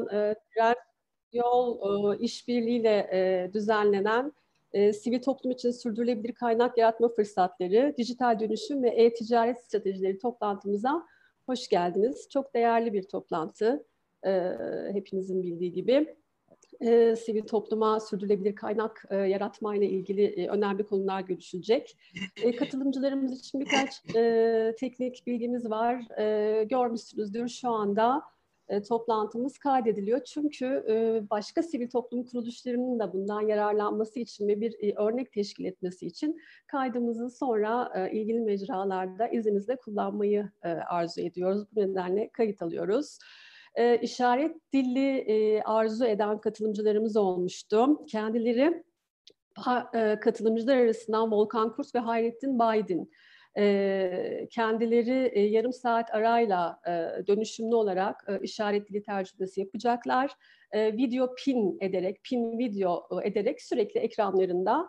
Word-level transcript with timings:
e, 0.00 0.34
Trend 0.54 0.76
Yol 1.32 1.78
e, 2.14 2.18
işbirliğiyle 2.18 3.08
e, 3.12 3.50
düzenlenen 3.52 4.32
sivil 4.72 5.22
toplum 5.22 5.52
için 5.52 5.70
sürdürülebilir 5.70 6.34
kaynak 6.34 6.78
yaratma 6.78 7.08
fırsatları, 7.08 7.94
dijital 7.98 8.40
dönüşüm 8.40 8.82
ve 8.82 8.88
e-ticaret 8.88 9.64
stratejileri 9.64 10.18
toplantımıza 10.18 11.06
hoş 11.46 11.68
geldiniz. 11.68 12.28
Çok 12.30 12.54
değerli 12.54 12.92
bir 12.92 13.02
toplantı, 13.02 13.84
hepinizin 14.92 15.42
bildiği 15.42 15.72
gibi. 15.72 16.16
Sivil 17.16 17.42
topluma 17.42 18.00
sürdürülebilir 18.00 18.54
kaynak 18.54 19.04
e, 19.10 19.16
yaratma 19.16 19.76
ile 19.76 19.86
ilgili 19.88 20.48
önemli 20.50 20.86
konular 20.86 21.20
görüşülecek. 21.20 21.96
Katılımcılarımız 22.58 23.40
için 23.40 23.60
birkaç 23.60 24.02
teknik 24.80 25.26
bilgimiz 25.26 25.70
var. 25.70 26.02
Görmüşsünüzdür 26.62 27.48
şu 27.48 27.70
anda 27.70 28.22
e, 28.72 28.82
toplantımız 28.82 29.58
kaydediliyor. 29.58 30.24
Çünkü 30.24 30.84
e, 30.88 31.22
başka 31.30 31.62
sivil 31.62 31.90
toplum 31.90 32.24
kuruluşlarının 32.24 32.98
da 32.98 33.12
bundan 33.12 33.40
yararlanması 33.40 34.20
için 34.20 34.48
ve 34.48 34.60
bir 34.60 34.74
e, 34.80 34.94
örnek 34.94 35.32
teşkil 35.32 35.64
etmesi 35.64 36.06
için 36.06 36.40
kaydımızı 36.66 37.30
sonra 37.30 38.08
ilgili 38.12 38.40
mecralarda 38.40 39.28
izninizle 39.28 39.76
kullanmayı 39.76 40.50
arzu 40.88 41.20
ediyoruz. 41.20 41.64
Bu 41.72 41.80
nedenle 41.80 42.28
kayıt 42.28 42.62
alıyoruz. 42.62 43.18
E, 43.74 43.98
işaret 43.98 44.72
dilli 44.72 45.16
e, 45.16 45.62
arzu 45.62 46.04
eden 46.04 46.40
katılımcılarımız 46.40 47.16
olmuştu. 47.16 48.06
Kendileri 48.06 48.84
katılımcılar 50.20 50.76
arasından 50.76 51.32
Volkan 51.32 51.72
Kurt 51.72 51.94
ve 51.94 51.98
Hayrettin 51.98 52.58
Baydin 52.58 53.10
kendileri 54.50 55.50
yarım 55.50 55.72
saat 55.72 56.14
arayla 56.14 56.80
dönüşümlü 57.26 57.74
olarak 57.74 58.26
işaret 58.42 58.88
dili 58.88 59.02
tercümesi 59.02 59.60
yapacaklar. 59.60 60.30
Video 60.74 61.34
pin 61.44 61.78
ederek, 61.80 62.22
pin 62.22 62.58
video 62.58 63.08
ederek 63.24 63.62
sürekli 63.62 64.00
ekranlarında 64.00 64.88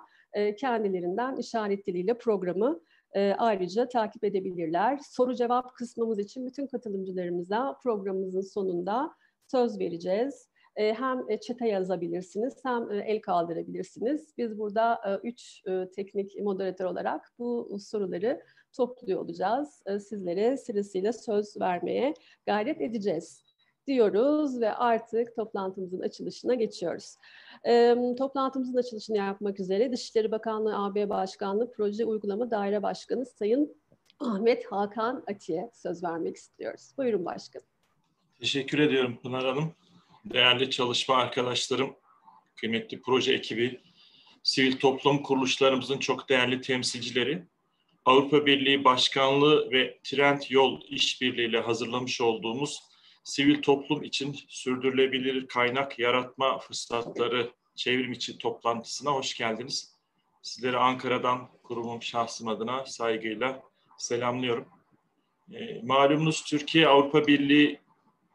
kendilerinden 0.57 1.35
işaret 1.35 1.85
programı 2.19 2.79
ayrıca 3.37 3.87
takip 3.87 4.23
edebilirler. 4.23 4.99
Soru 5.03 5.35
cevap 5.35 5.75
kısmımız 5.75 6.19
için 6.19 6.47
bütün 6.47 6.67
katılımcılarımıza 6.67 7.77
programımızın 7.83 8.41
sonunda 8.41 9.11
söz 9.47 9.79
vereceğiz. 9.79 10.49
E, 10.75 10.93
hem 10.93 11.37
çete 11.37 11.67
yazabilirsiniz 11.67 12.55
hem 12.63 12.91
el 12.91 13.21
kaldırabilirsiniz. 13.21 14.33
Biz 14.37 14.59
burada 14.59 15.19
üç 15.23 15.63
teknik 15.95 16.39
moderatör 16.41 16.85
olarak 16.85 17.33
bu 17.39 17.77
soruları 17.79 18.41
topluyor 18.73 19.21
olacağız. 19.21 19.83
Sizlere 20.07 20.57
sırasıyla 20.57 21.13
söz 21.13 21.61
vermeye 21.61 22.13
gayret 22.45 22.81
edeceğiz 22.81 23.43
diyoruz 23.87 24.61
ve 24.61 24.73
artık 24.73 25.35
toplantımızın 25.35 25.99
açılışına 25.99 26.53
geçiyoruz. 26.53 27.15
E, 27.67 27.95
toplantımızın 28.17 28.77
açılışını 28.77 29.17
yapmak 29.17 29.59
üzere 29.59 29.91
Dışişleri 29.91 30.31
Bakanlığı 30.31 30.77
AB 30.77 31.09
Başkanlığı 31.09 31.71
Proje 31.71 32.05
Uygulama 32.05 32.51
Daire 32.51 32.83
Başkanı 32.83 33.25
Sayın 33.25 33.75
Ahmet 34.19 34.65
Hakan 34.65 35.23
Ati'ye 35.27 35.69
söz 35.73 36.03
vermek 36.03 36.35
istiyoruz. 36.35 36.93
Buyurun 36.97 37.25
başkanım. 37.25 37.67
Teşekkür 38.39 38.79
ediyorum 38.79 39.17
Pınar 39.23 39.45
Hanım 39.45 39.71
değerli 40.25 40.69
çalışma 40.69 41.15
arkadaşlarım, 41.15 41.95
kıymetli 42.55 43.01
proje 43.01 43.33
ekibi, 43.33 43.81
sivil 44.43 44.77
toplum 44.77 45.23
kuruluşlarımızın 45.23 45.97
çok 45.97 46.29
değerli 46.29 46.61
temsilcileri, 46.61 47.43
Avrupa 48.05 48.45
Birliği 48.45 48.83
Başkanlığı 48.83 49.71
ve 49.71 49.99
Trend 50.03 50.41
Yol 50.49 50.81
İşbirliği 50.89 51.47
ile 51.47 51.59
hazırlamış 51.59 52.21
olduğumuz 52.21 52.79
sivil 53.23 53.61
toplum 53.61 54.03
için 54.03 54.35
sürdürülebilir 54.47 55.47
kaynak 55.47 55.99
yaratma 55.99 56.59
fırsatları 56.59 57.51
çevrim 57.75 58.11
içi 58.11 58.37
toplantısına 58.37 59.11
hoş 59.11 59.37
geldiniz. 59.37 59.93
Sizleri 60.41 60.77
Ankara'dan 60.77 61.49
kurumum 61.63 62.03
şahsım 62.03 62.47
adına 62.47 62.85
saygıyla 62.85 63.63
selamlıyorum. 63.97 64.67
E, 65.53 65.81
malumunuz 65.83 66.43
Türkiye 66.43 66.87
Avrupa 66.87 67.27
Birliği 67.27 67.79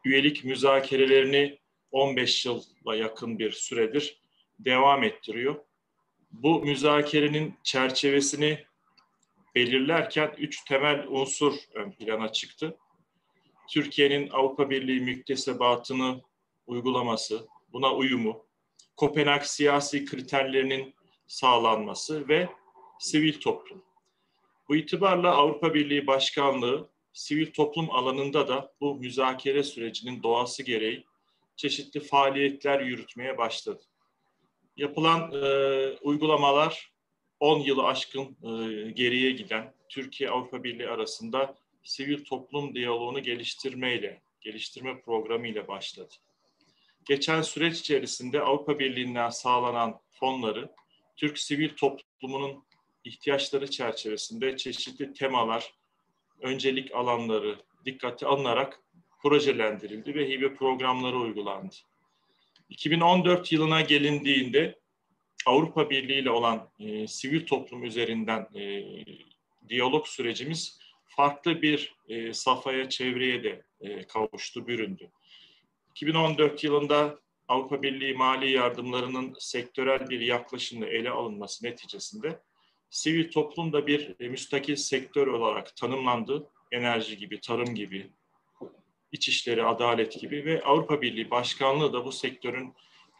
üyelik 0.05 0.43
müzakerelerini 0.43 1.58
15 1.91 2.45
yıla 2.45 2.95
yakın 2.95 3.39
bir 3.39 3.51
süredir 3.51 4.21
devam 4.59 5.03
ettiriyor. 5.03 5.55
Bu 6.31 6.61
müzakerenin 6.61 7.55
çerçevesini 7.63 8.65
belirlerken 9.55 10.35
üç 10.37 10.63
temel 10.63 11.05
unsur 11.07 11.53
ön 11.73 11.91
plana 11.91 12.31
çıktı. 12.31 12.77
Türkiye'nin 13.69 14.29
Avrupa 14.29 14.69
Birliği 14.69 15.01
müktesebatını 15.01 16.21
uygulaması, 16.67 17.47
buna 17.73 17.95
uyumu, 17.95 18.45
Kopenhag 18.97 19.43
siyasi 19.43 20.05
kriterlerinin 20.05 20.95
sağlanması 21.27 22.27
ve 22.27 22.49
sivil 22.99 23.39
toplum. 23.39 23.83
Bu 24.69 24.75
itibarla 24.75 25.35
Avrupa 25.35 25.73
Birliği 25.73 26.07
Başkanlığı 26.07 26.89
sivil 27.13 27.51
toplum 27.51 27.91
alanında 27.91 28.47
da 28.47 28.73
bu 28.81 28.95
müzakere 28.95 29.63
sürecinin 29.63 30.23
doğası 30.23 30.63
gereği 30.63 31.08
çeşitli 31.59 31.99
faaliyetler 31.99 32.79
yürütmeye 32.79 33.37
başladı. 33.37 33.81
Yapılan 34.77 35.31
e, 35.31 35.47
uygulamalar 36.01 36.91
10 37.39 37.59
yılı 37.59 37.83
aşkın 37.83 38.23
e, 38.23 38.91
geriye 38.91 39.31
giden 39.31 39.73
Türkiye 39.89 40.29
Avrupa 40.29 40.63
Birliği 40.63 40.87
arasında 40.87 41.55
sivil 41.83 42.25
toplum 42.25 42.75
diyaloğunu 42.75 43.23
geliştirmeyle, 43.23 44.21
geliştirme 44.41 45.01
programı 45.01 45.47
ile 45.47 45.67
başladı. 45.67 46.13
Geçen 47.05 47.41
süreç 47.41 47.79
içerisinde 47.79 48.41
Avrupa 48.41 48.79
Birliği'nden 48.79 49.29
sağlanan 49.29 49.99
fonları 50.11 50.69
Türk 51.17 51.39
sivil 51.39 51.69
toplumunun 51.75 52.63
ihtiyaçları 53.03 53.69
çerçevesinde 53.69 54.57
çeşitli 54.57 55.13
temalar, 55.13 55.73
öncelik 56.41 56.95
alanları 56.95 57.59
dikkate 57.85 58.25
alınarak 58.25 58.79
projelendirildi 59.21 60.15
ve 60.15 60.29
hibe 60.29 60.53
programları 60.53 61.17
uygulandı. 61.17 61.75
2014 62.69 63.51
yılına 63.51 63.81
gelindiğinde 63.81 64.79
Avrupa 65.45 65.89
Birliği 65.89 66.19
ile 66.19 66.31
olan 66.31 66.69
e, 66.79 67.07
sivil 67.07 67.45
toplum 67.45 67.83
üzerinden 67.83 68.47
e, 68.55 68.83
diyalog 69.69 70.07
sürecimiz 70.07 70.79
farklı 71.07 71.61
bir 71.61 71.95
e, 72.07 72.33
safhaya, 72.33 72.89
çevreye 72.89 73.43
de 73.43 73.61
e, 73.81 74.07
kavuştu, 74.07 74.67
büründü. 74.67 75.11
2014 75.91 76.63
yılında 76.63 77.19
Avrupa 77.47 77.81
Birliği 77.81 78.13
mali 78.13 78.51
yardımlarının 78.51 79.35
sektörel 79.39 80.09
bir 80.09 80.19
yaklaşımla 80.19 80.85
ele 80.85 81.09
alınması 81.09 81.65
neticesinde 81.65 82.39
sivil 82.89 83.31
toplum 83.31 83.73
da 83.73 83.87
bir 83.87 84.15
e, 84.19 84.29
müstakil 84.29 84.75
sektör 84.75 85.27
olarak 85.27 85.75
tanımlandı. 85.75 86.49
Enerji 86.71 87.17
gibi, 87.17 87.39
tarım 87.41 87.75
gibi, 87.75 88.11
İçişleri, 89.11 89.63
Adalet 89.63 90.19
gibi 90.19 90.45
ve 90.45 90.63
Avrupa 90.63 91.01
Birliği 91.01 91.31
Başkanlığı 91.31 91.93
da 91.93 92.05
bu 92.05 92.11
sektörün 92.11 92.73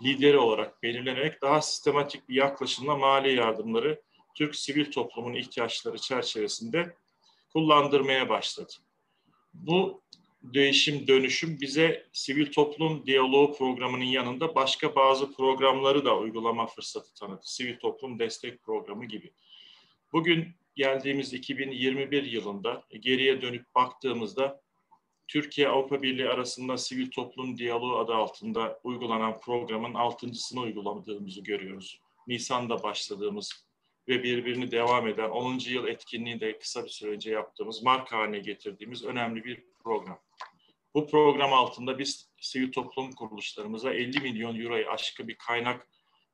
lideri 0.04 0.38
olarak 0.38 0.84
belirlenerek 0.84 1.42
daha 1.42 1.62
sistematik 1.62 2.30
bir 2.30 2.36
yaklaşımla 2.36 2.96
mali 2.96 3.36
yardımları 3.36 4.02
Türk 4.36 4.56
sivil 4.56 4.92
toplumun 4.92 5.34
ihtiyaçları 5.34 5.98
çerçevesinde 5.98 6.96
kullandırmaya 7.54 8.30
başladı. 8.30 8.74
Bu 9.54 10.02
değişim, 10.44 11.08
dönüşüm 11.08 11.58
bize 11.62 12.08
sivil 12.14 12.52
toplum 12.52 13.06
diyaloğu 13.06 13.58
programının 13.58 14.04
yanında 14.04 14.56
başka 14.56 14.96
bazı 14.96 15.34
programları 15.34 16.06
da 16.06 16.18
uygulama 16.18 16.68
fırsatı 16.68 17.14
tanıdı. 17.14 17.42
Sivil 17.44 17.80
toplum 17.80 18.20
destek 18.20 18.64
programı 18.64 19.06
gibi. 19.06 19.34
Bugün 20.14 20.48
geldiğimiz 20.76 21.34
2021 21.34 22.24
yılında 22.24 22.84
geriye 23.00 23.42
dönüp 23.42 23.76
baktığımızda 23.76 24.62
Türkiye 25.30 25.68
Avrupa 25.68 26.02
Birliği 26.02 26.30
arasında 26.30 26.78
sivil 26.78 27.12
toplum 27.12 27.58
diyaloğu 27.58 27.98
adı 27.98 28.14
altında 28.14 28.80
uygulanan 28.84 29.40
programın 29.40 29.94
altıncısını 29.94 30.60
uygulamadığımızı 30.60 31.42
görüyoruz. 31.42 32.00
Nisan'da 32.28 32.84
başladığımız 32.84 33.66
ve 34.08 34.24
birbirini 34.24 34.72
devam 34.72 35.08
eden 35.08 35.30
10. 35.30 35.60
yıl 35.68 35.88
etkinliği 35.88 36.40
de 36.40 36.60
kısa 36.60 36.84
bir 36.84 36.90
süre 36.90 37.12
önce 37.12 37.32
yaptığımız, 37.32 37.84
marka 37.84 38.18
haline 38.18 38.40
getirdiğimiz 38.40 39.06
önemli 39.06 39.44
bir 39.44 39.64
program. 39.84 40.20
Bu 40.94 41.08
program 41.08 41.54
altında 41.54 42.00
biz 42.00 42.30
sivil 42.42 42.72
toplum 42.72 43.12
kuruluşlarımıza 43.12 43.94
50 43.94 44.20
milyon 44.20 44.60
euroyu 44.60 44.90
aşkı 44.90 45.28
bir 45.28 45.36
kaynak 45.36 45.88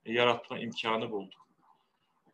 yaratma 0.05 0.59
imkanı 0.59 1.11
bulduk. 1.11 1.47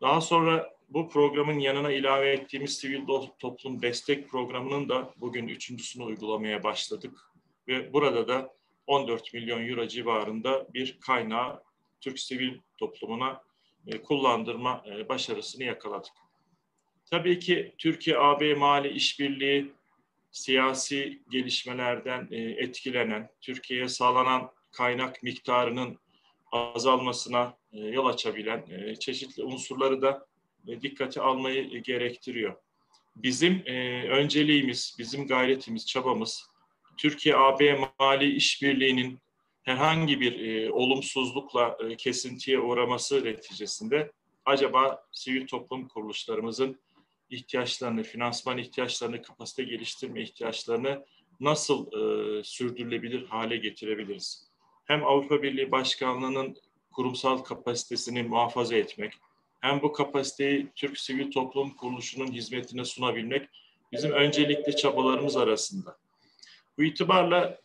Daha 0.01 0.21
sonra 0.21 0.73
bu 0.93 1.09
programın 1.09 1.59
yanına 1.59 1.91
ilave 1.91 2.31
ettiğimiz 2.31 2.77
sivil 2.77 3.07
toplum 3.39 3.81
destek 3.81 4.29
programının 4.29 4.89
da 4.89 5.13
bugün 5.17 5.47
üçüncüsünü 5.47 6.03
uygulamaya 6.03 6.63
başladık. 6.63 7.19
Ve 7.67 7.93
burada 7.93 8.27
da 8.27 8.53
14 8.87 9.33
milyon 9.33 9.67
euro 9.67 9.87
civarında 9.87 10.67
bir 10.73 10.97
kaynağı 10.99 11.63
Türk 12.01 12.19
sivil 12.19 12.59
toplumuna 12.77 13.41
e, 13.87 14.01
kullandırma 14.01 14.83
e, 14.89 15.09
başarısını 15.09 15.63
yakaladık. 15.63 16.13
Tabii 17.05 17.39
ki 17.39 17.75
Türkiye-AB 17.77 18.55
Mali 18.55 18.89
İşbirliği 18.89 19.71
siyasi 20.31 21.21
gelişmelerden 21.29 22.27
e, 22.31 22.37
etkilenen, 22.37 23.29
Türkiye'ye 23.41 23.89
sağlanan 23.89 24.51
kaynak 24.71 25.23
miktarının 25.23 25.99
azalmasına 26.51 27.57
yol 27.71 28.05
açabilen 28.05 28.65
çeşitli 28.99 29.43
unsurları 29.43 30.01
da 30.01 30.30
dikkate 30.67 31.21
almayı 31.21 31.83
gerektiriyor. 31.83 32.55
Bizim 33.15 33.63
önceliğimiz, 34.09 34.95
bizim 34.99 35.27
gayretimiz, 35.27 35.87
çabamız 35.87 36.45
Türkiye-AB 36.97 37.89
mali 37.99 38.35
işbirliğinin 38.35 39.19
herhangi 39.63 40.19
bir 40.19 40.69
olumsuzlukla 40.69 41.77
kesintiye 41.97 42.59
uğraması 42.59 43.25
neticesinde 43.25 44.11
acaba 44.45 45.03
sivil 45.11 45.47
toplum 45.47 45.87
kuruluşlarımızın 45.87 46.79
ihtiyaçlarını, 47.29 48.03
finansman 48.03 48.57
ihtiyaçlarını, 48.57 49.21
kapasite 49.21 49.63
geliştirme 49.63 50.21
ihtiyaçlarını 50.21 51.05
nasıl 51.39 51.87
e, 51.87 52.43
sürdürülebilir 52.43 53.25
hale 53.25 53.57
getirebiliriz? 53.57 54.51
Hem 54.85 55.03
Avrupa 55.05 55.43
Birliği 55.43 55.71
Başkanlığı'nın 55.71 56.57
kurumsal 56.91 57.37
kapasitesini 57.37 58.23
muhafaza 58.23 58.75
etmek, 58.75 59.13
hem 59.61 59.81
bu 59.81 59.91
kapasiteyi 59.91 60.67
Türk 60.75 60.97
Sivil 60.99 61.31
Toplum 61.31 61.69
Kuruluşu'nun 61.75 62.31
hizmetine 62.31 62.85
sunabilmek 62.85 63.49
bizim 63.91 64.11
öncelikli 64.11 64.75
çabalarımız 64.75 65.37
arasında. 65.37 65.97
Bu 66.77 66.83
itibarla 66.83 67.57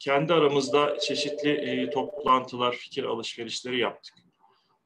kendi 0.00 0.32
aramızda 0.34 0.98
çeşitli 0.98 1.50
e, 1.50 1.90
toplantılar, 1.90 2.74
fikir 2.74 3.04
alışverişleri 3.04 3.78
yaptık. 3.78 4.14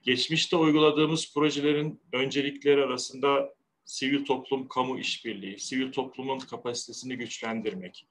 Geçmişte 0.02 0.56
uyguladığımız 0.56 1.34
projelerin 1.34 2.00
öncelikleri 2.12 2.84
arasında 2.84 3.54
sivil 3.84 4.24
toplum 4.24 4.68
kamu 4.68 4.98
işbirliği, 4.98 5.58
sivil 5.58 5.92
toplumun 5.92 6.38
kapasitesini 6.38 7.16
güçlendirmek, 7.16 8.06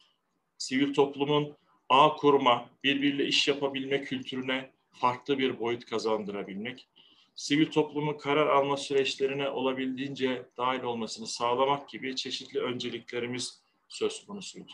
sivil 0.57 0.93
toplumun 0.93 1.57
ağ 1.89 2.15
kurma, 2.15 2.69
birbiriyle 2.83 3.25
iş 3.25 3.47
yapabilme 3.47 4.01
kültürüne 4.01 4.71
farklı 4.91 5.39
bir 5.39 5.59
boyut 5.59 5.85
kazandırabilmek, 5.85 6.87
sivil 7.35 7.71
toplumun 7.71 8.17
karar 8.17 8.47
alma 8.47 8.77
süreçlerine 8.77 9.49
olabildiğince 9.49 10.45
dahil 10.57 10.83
olmasını 10.83 11.27
sağlamak 11.27 11.89
gibi 11.89 12.15
çeşitli 12.15 12.59
önceliklerimiz 12.59 13.61
söz 13.87 14.25
konusuydu. 14.25 14.71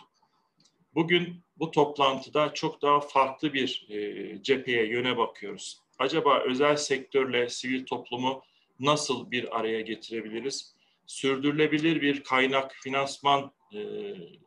Bugün 0.96 1.44
bu 1.58 1.72
toplantıda 1.72 2.54
çok 2.54 2.82
daha 2.82 3.00
farklı 3.00 3.54
bir 3.54 3.88
e, 3.90 4.44
cepheye 4.44 4.88
yöne 4.88 5.18
bakıyoruz. 5.18 5.82
Acaba 6.00 6.40
özel 6.40 6.76
sektörle 6.76 7.50
sivil 7.50 7.86
toplumu 7.86 8.42
nasıl 8.80 9.32
bir 9.32 9.60
araya 9.60 9.82
getirebiliriz? 9.82 10.76
Sürdürülebilir 11.06 12.02
bir 12.02 12.24
kaynak, 12.24 12.76
finansman 12.84 13.52
e, 13.74 13.80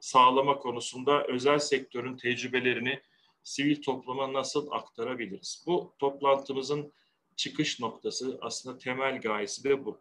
sağlama 0.01 0.59
konusunda 0.59 1.27
özel 1.27 1.59
sektörün 1.59 2.17
tecrübelerini 2.17 3.01
sivil 3.43 3.83
topluma 3.83 4.33
nasıl 4.33 4.71
aktarabiliriz? 4.71 5.65
Bu 5.67 5.93
toplantımızın 5.99 6.93
çıkış 7.37 7.81
noktası 7.81 8.39
aslında 8.41 8.79
temel 8.79 9.21
gayesi 9.21 9.65
de 9.65 9.85
bu. 9.85 10.01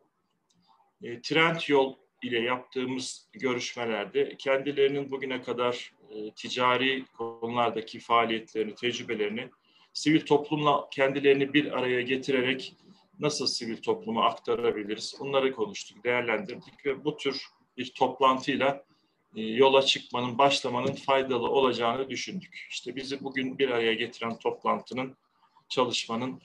E, 1.04 1.22
Trend 1.22 1.60
Yol 1.68 1.96
ile 2.24 2.40
yaptığımız 2.40 3.30
görüşmelerde 3.34 4.38
kendilerinin 4.38 5.12
bugüne 5.12 5.42
kadar 5.42 5.94
e, 6.10 6.32
ticari 6.32 7.06
konulardaki 7.18 8.00
faaliyetlerini, 8.00 8.76
tecrübelerini 8.76 9.50
sivil 9.94 10.26
toplumla 10.26 10.90
kendilerini 10.90 11.54
bir 11.54 11.72
araya 11.72 12.02
getirerek 12.02 12.76
nasıl 13.20 13.48
sivil 13.48 13.78
topluma 13.78 14.26
aktarabiliriz? 14.26 15.16
Bunları 15.20 15.52
konuştuk, 15.52 16.04
değerlendirdik 16.04 16.86
ve 16.86 17.06
bu 17.06 17.18
tür 17.18 17.46
bir 17.78 17.94
toplantıyla 17.94 18.86
e, 19.36 19.42
yola 19.42 19.82
çıkmanın, 19.82 20.38
başlamanın 20.38 20.94
faydalı 20.94 21.50
olacağını 21.50 22.10
düşündük. 22.10 22.68
İşte 22.70 22.96
bizi 22.96 23.24
bugün 23.24 23.60
bir 23.60 23.70
araya 23.70 23.94
getiren 23.94 24.40
toplantının, 24.40 25.18
çalışmanın 25.70 26.42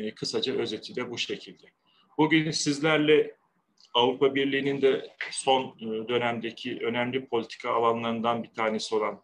e, 0.00 0.14
kısaca 0.14 0.54
özeti 0.54 0.96
de 0.96 1.10
bu 1.10 1.18
şekilde. 1.18 1.66
Bugün 2.18 2.50
sizlerle 2.50 3.36
Avrupa 3.94 4.34
Birliği'nin 4.34 4.82
de 4.82 5.16
son 5.30 5.76
e, 5.80 6.08
dönemdeki 6.08 6.78
önemli 6.82 7.26
politika 7.26 7.70
alanlarından 7.70 8.42
bir 8.42 8.50
tanesi 8.50 8.94
olan 8.94 9.22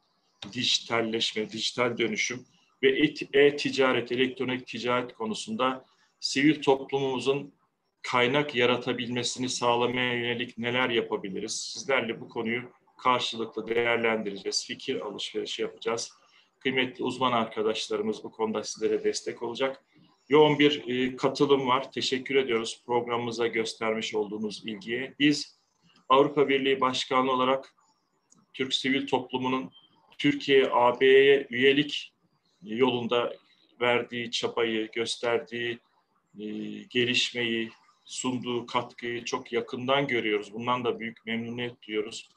dijitalleşme, 0.53 1.51
dijital 1.51 1.99
dönüşüm 1.99 2.47
ve 2.83 3.09
e-ticaret, 3.33 4.13
elektronik 4.13 4.67
ticaret 4.67 5.13
konusunda 5.13 5.85
sivil 6.21 6.63
toplumumuzun 6.63 7.55
kaynak 8.03 8.55
yaratabilmesini 8.55 9.49
sağlamaya 9.49 10.15
yönelik 10.15 10.59
neler 10.59 10.91
yapabiliriz? 10.91 11.73
Sizlerle 11.73 12.21
bu 12.21 12.29
konuyu 12.29 12.63
karşılıklı 12.99 13.69
değerlendireceğiz, 13.69 14.67
fikir 14.67 15.01
alışverişi 15.01 15.63
yapacağız. 15.63 16.13
Kıymetli 16.59 17.05
uzman 17.05 17.33
arkadaşlarımız 17.33 18.25
bu 18.25 18.31
konuda 18.31 18.65
sizlere 18.65 19.05
destek 19.05 19.43
olacak. 19.43 19.85
Yoğun 20.29 20.59
bir 20.59 20.89
e, 20.89 21.17
katılım 21.17 21.67
var. 21.67 21.93
Teşekkür 21.93 22.35
ediyoruz 22.35 22.83
programımıza 22.87 23.47
göstermiş 23.47 24.15
olduğunuz 24.15 24.63
ilgiye. 24.67 25.15
Biz 25.19 25.59
Avrupa 26.09 26.49
Birliği 26.49 26.81
Başkanı 26.81 27.31
olarak 27.31 27.75
Türk 28.55 28.75
sivil 28.75 29.07
toplumunun 29.07 29.71
Türkiye 30.19 30.71
AB'ye 30.73 31.47
üyelik 31.51 32.13
yolunda 32.63 33.37
verdiği 33.81 34.31
çabayı, 34.31 34.91
gösterdiği 34.93 35.79
e, 36.39 36.47
gelişmeyi, 36.91 37.71
sunduğu 38.05 38.67
katkıyı 38.67 39.25
çok 39.25 39.53
yakından 39.53 40.07
görüyoruz. 40.07 40.53
Bundan 40.53 40.85
da 40.85 41.01
büyük 41.01 41.27
memnuniyet 41.27 41.83
duyuyoruz. 41.83 42.29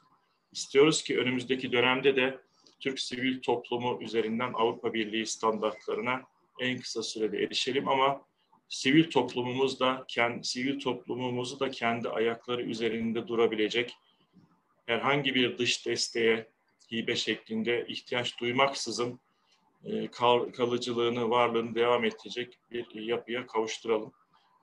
İstiyoruz 0.52 1.04
ki 1.04 1.20
önümüzdeki 1.20 1.72
dönemde 1.72 2.16
de 2.16 2.40
Türk 2.80 3.00
sivil 3.00 3.42
toplumu 3.42 4.04
üzerinden 4.04 4.54
Avrupa 4.54 4.94
Birliği 4.94 5.26
standartlarına 5.26 6.24
en 6.60 6.78
kısa 6.80 7.04
sürede 7.04 7.44
erişelim 7.44 7.88
ama 7.88 8.22
sivil 8.70 9.10
toplumumuz 9.10 9.80
da 9.80 10.06
kendi 10.08 10.48
sivil 10.48 10.80
toplumumuzu 10.80 11.60
da 11.60 11.72
kendi 11.72 12.10
ayakları 12.10 12.62
üzerinde 12.62 13.28
durabilecek 13.28 13.98
herhangi 14.86 15.36
bir 15.36 15.58
dış 15.58 15.86
desteğe 15.86 16.50
hibe 16.92 17.16
şeklinde 17.16 17.86
ihtiyaç 17.88 18.40
duymaksızın 18.40 19.20
e, 19.84 20.08
kal, 20.08 20.52
kalıcılığını, 20.52 21.30
varlığını 21.30 21.76
devam 21.76 22.06
ettirecek 22.06 22.60
bir 22.72 23.02
yapıya 23.02 23.48
kavuşturalım. 23.48 24.12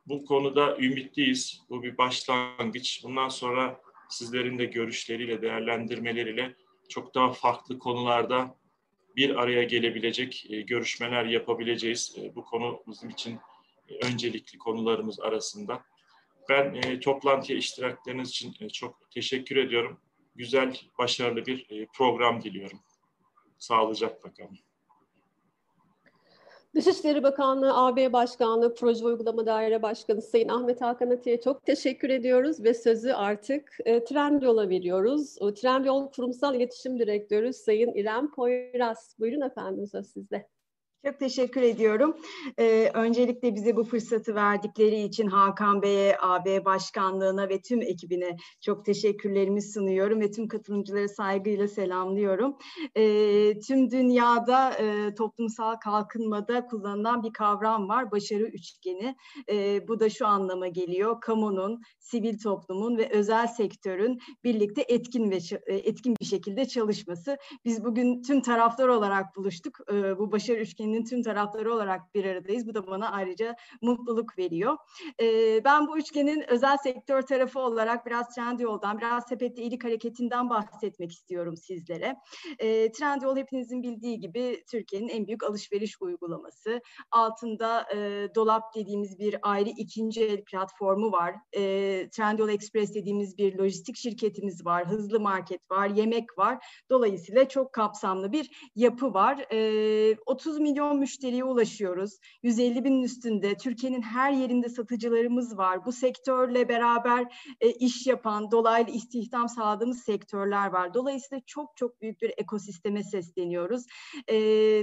Bu 0.07 0.25
konuda 0.25 0.79
ümitliyiz. 0.79 1.63
Bu 1.71 1.83
bir 1.83 1.99
başlangıç. 1.99 3.01
Bundan 3.05 3.29
sonra 3.29 3.81
sizlerin 4.09 4.59
de 4.59 4.65
görüşleriyle, 4.65 5.43
değerlendirmeleriyle 5.43 6.55
çok 6.89 7.15
daha 7.15 7.33
farklı 7.33 7.79
konularda 7.79 8.57
bir 9.17 9.43
araya 9.43 9.63
gelebilecek 9.63 10.47
e, 10.51 10.61
görüşmeler 10.61 11.25
yapabileceğiz. 11.25 12.17
E, 12.19 12.35
bu 12.35 12.45
konu 12.45 12.83
bizim 12.87 13.11
için 13.11 13.39
e, 13.89 14.07
öncelikli 14.07 14.59
konularımız 14.59 15.21
arasında. 15.21 15.85
Ben 16.49 17.01
toplantıya 17.01 17.59
iştirakleriniz 17.59 18.29
için 18.29 18.69
çok 18.69 19.11
teşekkür 19.11 19.57
ediyorum. 19.57 20.01
Güzel, 20.37 20.81
başarılı 20.99 21.47
bir 21.47 21.87
program 21.87 22.43
diliyorum. 22.43 22.81
Sağlıcakla 23.59 24.35
kalın. 24.35 24.59
Dışişleri 26.77 27.23
Bakanlığı, 27.23 27.75
AB 27.75 28.13
Başkanlığı, 28.13 28.75
Proje 28.75 29.05
Uygulama 29.05 29.47
Daire 29.47 29.83
Başkanı 29.83 30.23
Sayın 30.23 30.49
Ahmet 30.49 30.81
Hakan 30.81 31.11
Atiye 31.11 31.41
çok 31.41 31.67
teşekkür 31.67 32.11
ediyoruz 32.11 32.65
ve 32.65 32.75
sözü 32.75 33.13
artık 33.13 33.79
e, 33.85 34.05
Trendyol'a 34.05 34.69
veriyoruz. 34.69 35.37
O, 35.41 35.55
Trendyol 35.55 36.11
Kurumsal 36.11 36.55
İletişim 36.55 36.99
Direktörü 36.99 37.53
Sayın 37.53 37.95
İrem 37.95 38.31
Poyraz. 38.31 39.17
Buyurun 39.19 39.41
efendim 39.41 39.87
söz 39.87 40.07
sizde. 40.07 40.49
Çok 41.05 41.19
teşekkür 41.21 41.63
ediyorum. 41.63 42.17
Ee, 42.59 42.91
öncelikle 42.95 43.55
bize 43.55 43.77
bu 43.77 43.85
fırsatı 43.85 44.35
verdikleri 44.35 45.03
için 45.03 45.27
Hakan 45.27 45.83
Bey'e, 45.83 46.17
AB 46.21 46.65
Başkanlığı'na 46.65 47.49
ve 47.49 47.61
tüm 47.61 47.83
ekibine 47.83 48.37
çok 48.61 48.85
teşekkürlerimi 48.85 49.63
sunuyorum 49.63 50.21
ve 50.21 50.31
tüm 50.31 50.49
katılımcıları 50.49 51.09
saygıyla 51.09 51.69
selamlıyorum. 51.69 52.57
Ee, 52.95 53.59
tüm 53.59 53.91
dünyada 53.91 54.71
e, 54.71 55.15
toplumsal 55.15 55.75
kalkınmada 55.75 56.67
kullanılan 56.67 57.23
bir 57.23 57.33
kavram 57.33 57.89
var, 57.89 58.11
başarı 58.11 58.45
üçgeni. 58.45 59.17
E, 59.51 59.89
bu 59.89 60.01
da 60.01 60.11
şu 60.11 60.27
anlama 60.27 60.69
geliyor, 60.69 61.21
kamunun, 61.21 61.81
sivil 61.99 62.39
toplumun 62.39 62.99
ve 62.99 63.09
özel 63.11 63.47
sektörün 63.47 64.19
birlikte 64.45 64.85
etkin 64.89 65.31
ve 65.31 65.39
e, 65.67 65.75
etkin 65.75 66.17
bir 66.21 66.27
şekilde 66.27 66.65
çalışması. 66.65 67.39
Biz 67.65 67.85
bugün 67.85 68.23
tüm 68.23 68.41
taraflar 68.41 68.89
olarak 68.89 69.37
buluştuk. 69.37 69.79
E, 69.93 70.19
bu 70.19 70.33
başarı 70.33 70.59
üçgeni 70.59 70.86
üçgeninin 70.87 71.05
tüm 71.05 71.23
tarafları 71.23 71.75
olarak 71.75 72.15
bir 72.15 72.25
aradayız. 72.25 72.67
Bu 72.67 72.75
da 72.75 72.87
bana 72.87 73.11
ayrıca 73.11 73.57
mutluluk 73.83 74.39
veriyor. 74.39 74.77
E, 75.21 75.65
ben 75.65 75.87
bu 75.89 75.99
üçgenin 75.99 76.45
özel 76.49 76.77
sektör 76.77 77.23
tarafı 77.23 77.61
olarak 77.61 78.07
biraz 78.07 78.35
Trendyol'dan, 78.35 78.99
biraz 78.99 79.29
Sepetli 79.29 79.63
İyilik 79.63 79.85
Hareketi'nden 79.85 80.51
bahsetmek 80.51 81.13
istiyorum 81.13 81.57
sizlere. 81.57 82.17
E, 82.59 82.93
Trendyol 82.93 83.37
hepinizin 83.37 83.83
bildiği 83.83 84.21
gibi 84.21 84.65
Türkiye'nin 84.71 85.09
en 85.09 85.27
büyük 85.27 85.45
alışveriş 85.45 85.97
uygulaması. 86.01 86.81
Altında 87.11 87.87
e, 87.95 88.29
dolap 88.35 88.75
dediğimiz 88.75 89.19
bir 89.19 89.37
ayrı 89.43 89.69
ikinci 89.69 90.25
el 90.25 90.45
platformu 90.45 91.13
var. 91.13 91.35
E, 91.53 91.63
Trendyol 92.11 92.49
Express 92.49 92.95
dediğimiz 92.95 93.39
bir 93.39 93.59
lojistik 93.59 93.97
şirketimiz 93.97 94.67
var. 94.67 94.87
Hızlı 94.87 95.21
market 95.21 95.71
var, 95.71 95.89
yemek 95.89 96.39
var. 96.39 96.67
Dolayısıyla 96.91 97.49
çok 97.49 97.73
kapsamlı 97.73 98.33
bir 98.33 98.71
yapı 98.75 99.15
var. 99.15 99.47
E, 99.53 100.17
30 100.27 100.59
milyon 100.59 100.76
milyon 100.77 100.99
müşteriye 100.99 101.45
ulaşıyoruz. 101.45 102.19
150 102.43 102.85
binin 102.85 103.03
üstünde 103.03 103.57
Türkiye'nin 103.57 104.03
her 104.03 104.33
yerinde 104.33 104.69
satıcılarımız 104.69 105.59
var. 105.59 105.87
Bu 105.87 105.93
sektörle 105.93 106.69
beraber 106.69 107.35
e, 107.61 107.71
iş 107.71 108.07
yapan, 108.07 108.51
dolaylı 108.51 108.91
istihdam 108.91 109.49
sağladığımız 109.49 109.99
sektörler 109.99 110.67
var. 110.67 110.95
Dolayısıyla 110.95 111.43
çok 111.47 111.77
çok 111.77 112.01
büyük 112.01 112.23
bir 112.23 112.33
ekosisteme 112.37 113.03
sesleniyoruz. 113.03 113.83
E, 114.29 114.37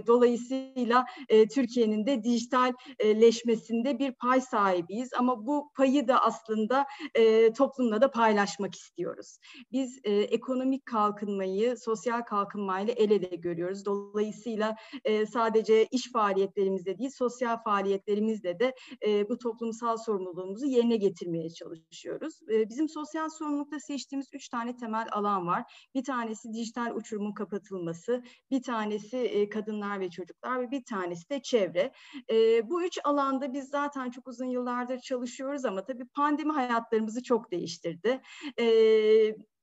dolayısıyla 0.08 1.06
e, 1.30 1.48
Türkiye'nin 1.48 2.06
de 2.06 2.24
dijitalleşmesinde 2.24 4.00
bir 4.00 4.12
pay 4.12 4.42
sahibiyiz. 4.42 5.10
Ama 5.14 5.46
bu 5.46 5.72
payı 5.76 6.08
da 6.08 6.24
aslında 6.24 6.86
e, 7.16 7.54
toplumla 7.54 8.02
da 8.02 8.12
paylaşmak 8.12 8.76
istiyoruz. 8.76 9.38
Biz 9.72 10.00
e, 10.04 10.12
ekonomik 10.12 10.86
kalkınmayı 10.86 11.78
sosyal 11.78 12.22
kalkınmayla 12.22 12.94
el 12.94 13.12
ele 13.12 13.36
görüyoruz. 13.36 13.86
Dolayısıyla 13.86 14.76
e, 15.04 15.26
sadece 15.26 15.83
iş 15.92 16.12
faaliyetlerimizde 16.12 16.98
değil, 16.98 17.10
sosyal 17.10 17.64
faaliyetlerimizde 17.64 18.60
de 18.60 18.76
e, 19.08 19.30
bu 19.30 19.38
toplumsal 19.38 19.98
sorumluluğumuzu 19.98 20.66
yerine 20.66 20.98
getirmeye 20.98 21.50
çalışıyoruz. 21.50 22.40
E, 22.52 22.70
bizim 22.70 22.90
sosyal 22.90 23.30
sorumlulukta 23.30 23.80
seçtiğimiz 23.80 24.28
üç 24.34 24.50
tane 24.50 24.76
temel 24.76 25.08
alan 25.12 25.48
var. 25.48 25.88
Bir 25.96 26.04
tanesi 26.04 26.54
dijital 26.54 26.96
uçurumun 26.96 27.34
kapatılması, 27.34 28.24
bir 28.52 28.62
tanesi 28.62 29.18
e, 29.18 29.50
kadınlar 29.50 30.00
ve 30.00 30.10
çocuklar 30.10 30.62
ve 30.62 30.72
bir 30.72 30.84
tanesi 30.84 31.30
de 31.30 31.42
çevre. 31.42 31.92
E, 32.32 32.70
bu 32.70 32.84
üç 32.84 33.00
alanda 33.04 33.54
biz 33.54 33.70
zaten 33.70 34.10
çok 34.10 34.28
uzun 34.28 34.46
yıllardır 34.46 35.00
çalışıyoruz 35.00 35.66
ama 35.66 35.84
tabii 35.84 36.06
pandemi 36.06 36.52
hayatlarımızı 36.52 37.24
çok 37.24 37.52
değiştirdi. 37.52 38.22
E, 38.60 38.66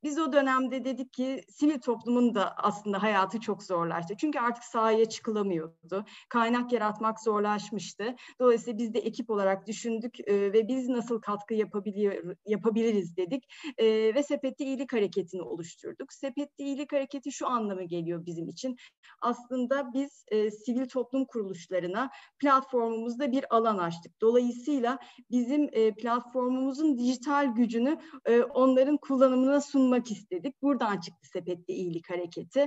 biz 0.02 0.18
o 0.18 0.32
dönemde 0.32 0.84
dedik 0.84 1.12
ki 1.12 1.40
sivil 1.48 1.78
toplumun 1.78 2.34
da 2.34 2.54
aslında 2.56 3.02
hayatı 3.02 3.40
çok 3.40 3.62
zorlaştı. 3.62 4.14
Çünkü 4.16 4.38
artık 4.38 4.64
sahaya 4.64 5.04
çıkılamıyordu. 5.08 6.04
Kaynak 6.28 6.72
yaratmak 6.72 7.20
zorlaşmıştı. 7.20 8.16
Dolayısıyla 8.40 8.78
biz 8.78 8.94
de 8.94 8.98
ekip 8.98 9.30
olarak 9.30 9.66
düşündük 9.66 10.20
e, 10.28 10.52
ve 10.52 10.68
biz 10.68 10.88
nasıl 10.88 11.20
katkı 11.20 11.54
yapabiliyor, 11.54 12.36
yapabiliriz 12.46 13.16
dedik. 13.16 13.44
E, 13.78 13.86
ve 14.14 14.22
Sepetli 14.22 14.64
İyilik 14.64 14.92
Hareketi'ni 14.92 15.42
oluşturduk. 15.42 16.12
Sepetli 16.12 16.64
İyilik 16.64 16.92
Hareketi 16.92 17.32
şu 17.32 17.46
anlamı 17.46 17.82
geliyor 17.84 18.26
bizim 18.26 18.48
için. 18.48 18.76
Aslında 19.22 19.92
biz 19.92 20.24
e, 20.28 20.50
sivil 20.50 20.88
toplum 20.88 21.24
kuruluşlarına 21.24 22.10
platformumuzda 22.38 23.32
bir 23.32 23.56
alan 23.56 23.78
açtık. 23.78 24.20
Dolayısıyla 24.20 24.98
bizim 25.30 25.70
platformumuzun 25.94 26.98
dijital 26.98 27.54
gücünü 27.54 27.98
onların 28.54 28.96
kullanımına 28.96 29.60
sunmak 29.60 29.89
sunmak 29.90 30.10
istedik. 30.10 30.62
Buradan 30.62 31.00
çıktı 31.00 31.28
Sepetli 31.32 31.74
İyilik 31.74 32.10
Hareketi. 32.10 32.66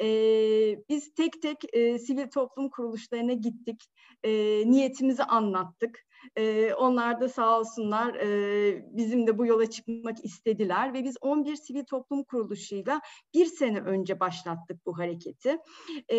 E, 0.00 0.08
biz 0.88 1.14
tek 1.14 1.42
tek 1.42 1.56
e, 1.72 1.98
sivil 1.98 2.30
toplum 2.30 2.70
kuruluşlarına 2.70 3.32
gittik. 3.32 3.84
E, 4.24 4.30
niyetimizi 4.70 5.24
anlattık. 5.24 6.00
E, 6.36 6.74
onlar 6.74 7.20
da 7.20 7.28
sağ 7.28 7.58
olsunlar 7.58 8.14
e, 8.14 8.96
bizim 8.96 9.26
de 9.26 9.38
bu 9.38 9.46
yola 9.46 9.70
çıkmak 9.70 10.24
istediler 10.24 10.94
ve 10.94 11.04
biz 11.04 11.16
11 11.20 11.56
sivil 11.56 11.84
toplum 11.84 12.24
kuruluşuyla 12.24 13.00
bir 13.34 13.46
sene 13.46 13.80
önce 13.80 14.20
başlattık 14.20 14.86
bu 14.86 14.98
hareketi. 14.98 15.58
E, 16.12 16.18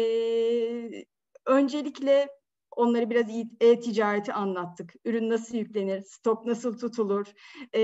öncelikle 1.45 2.27
Onları 2.75 3.09
biraz 3.09 3.25
e-ticareti 3.59 4.33
anlattık. 4.33 4.93
Ürün 5.05 5.29
nasıl 5.29 5.57
yüklenir, 5.57 6.01
stok 6.01 6.45
nasıl 6.45 6.77
tutulur, 6.77 7.25
e, 7.73 7.81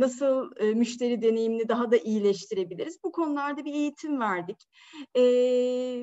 nasıl 0.00 0.50
e, 0.56 0.74
müşteri 0.74 1.22
deneyimini 1.22 1.68
daha 1.68 1.90
da 1.90 1.96
iyileştirebiliriz. 1.96 2.98
Bu 3.04 3.12
konularda 3.12 3.64
bir 3.64 3.74
eğitim 3.74 4.20
verdik. 4.20 4.68
E, 5.14 5.22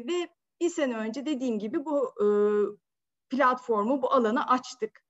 ve 0.07 0.27
bir 0.61 0.69
sene 0.69 0.97
önce 0.97 1.25
dediğim 1.25 1.59
gibi 1.59 1.85
bu 1.85 2.13
e, 2.21 2.27
platformu, 3.29 4.01
bu 4.01 4.13
alanı 4.13 4.47
açtık 4.47 5.02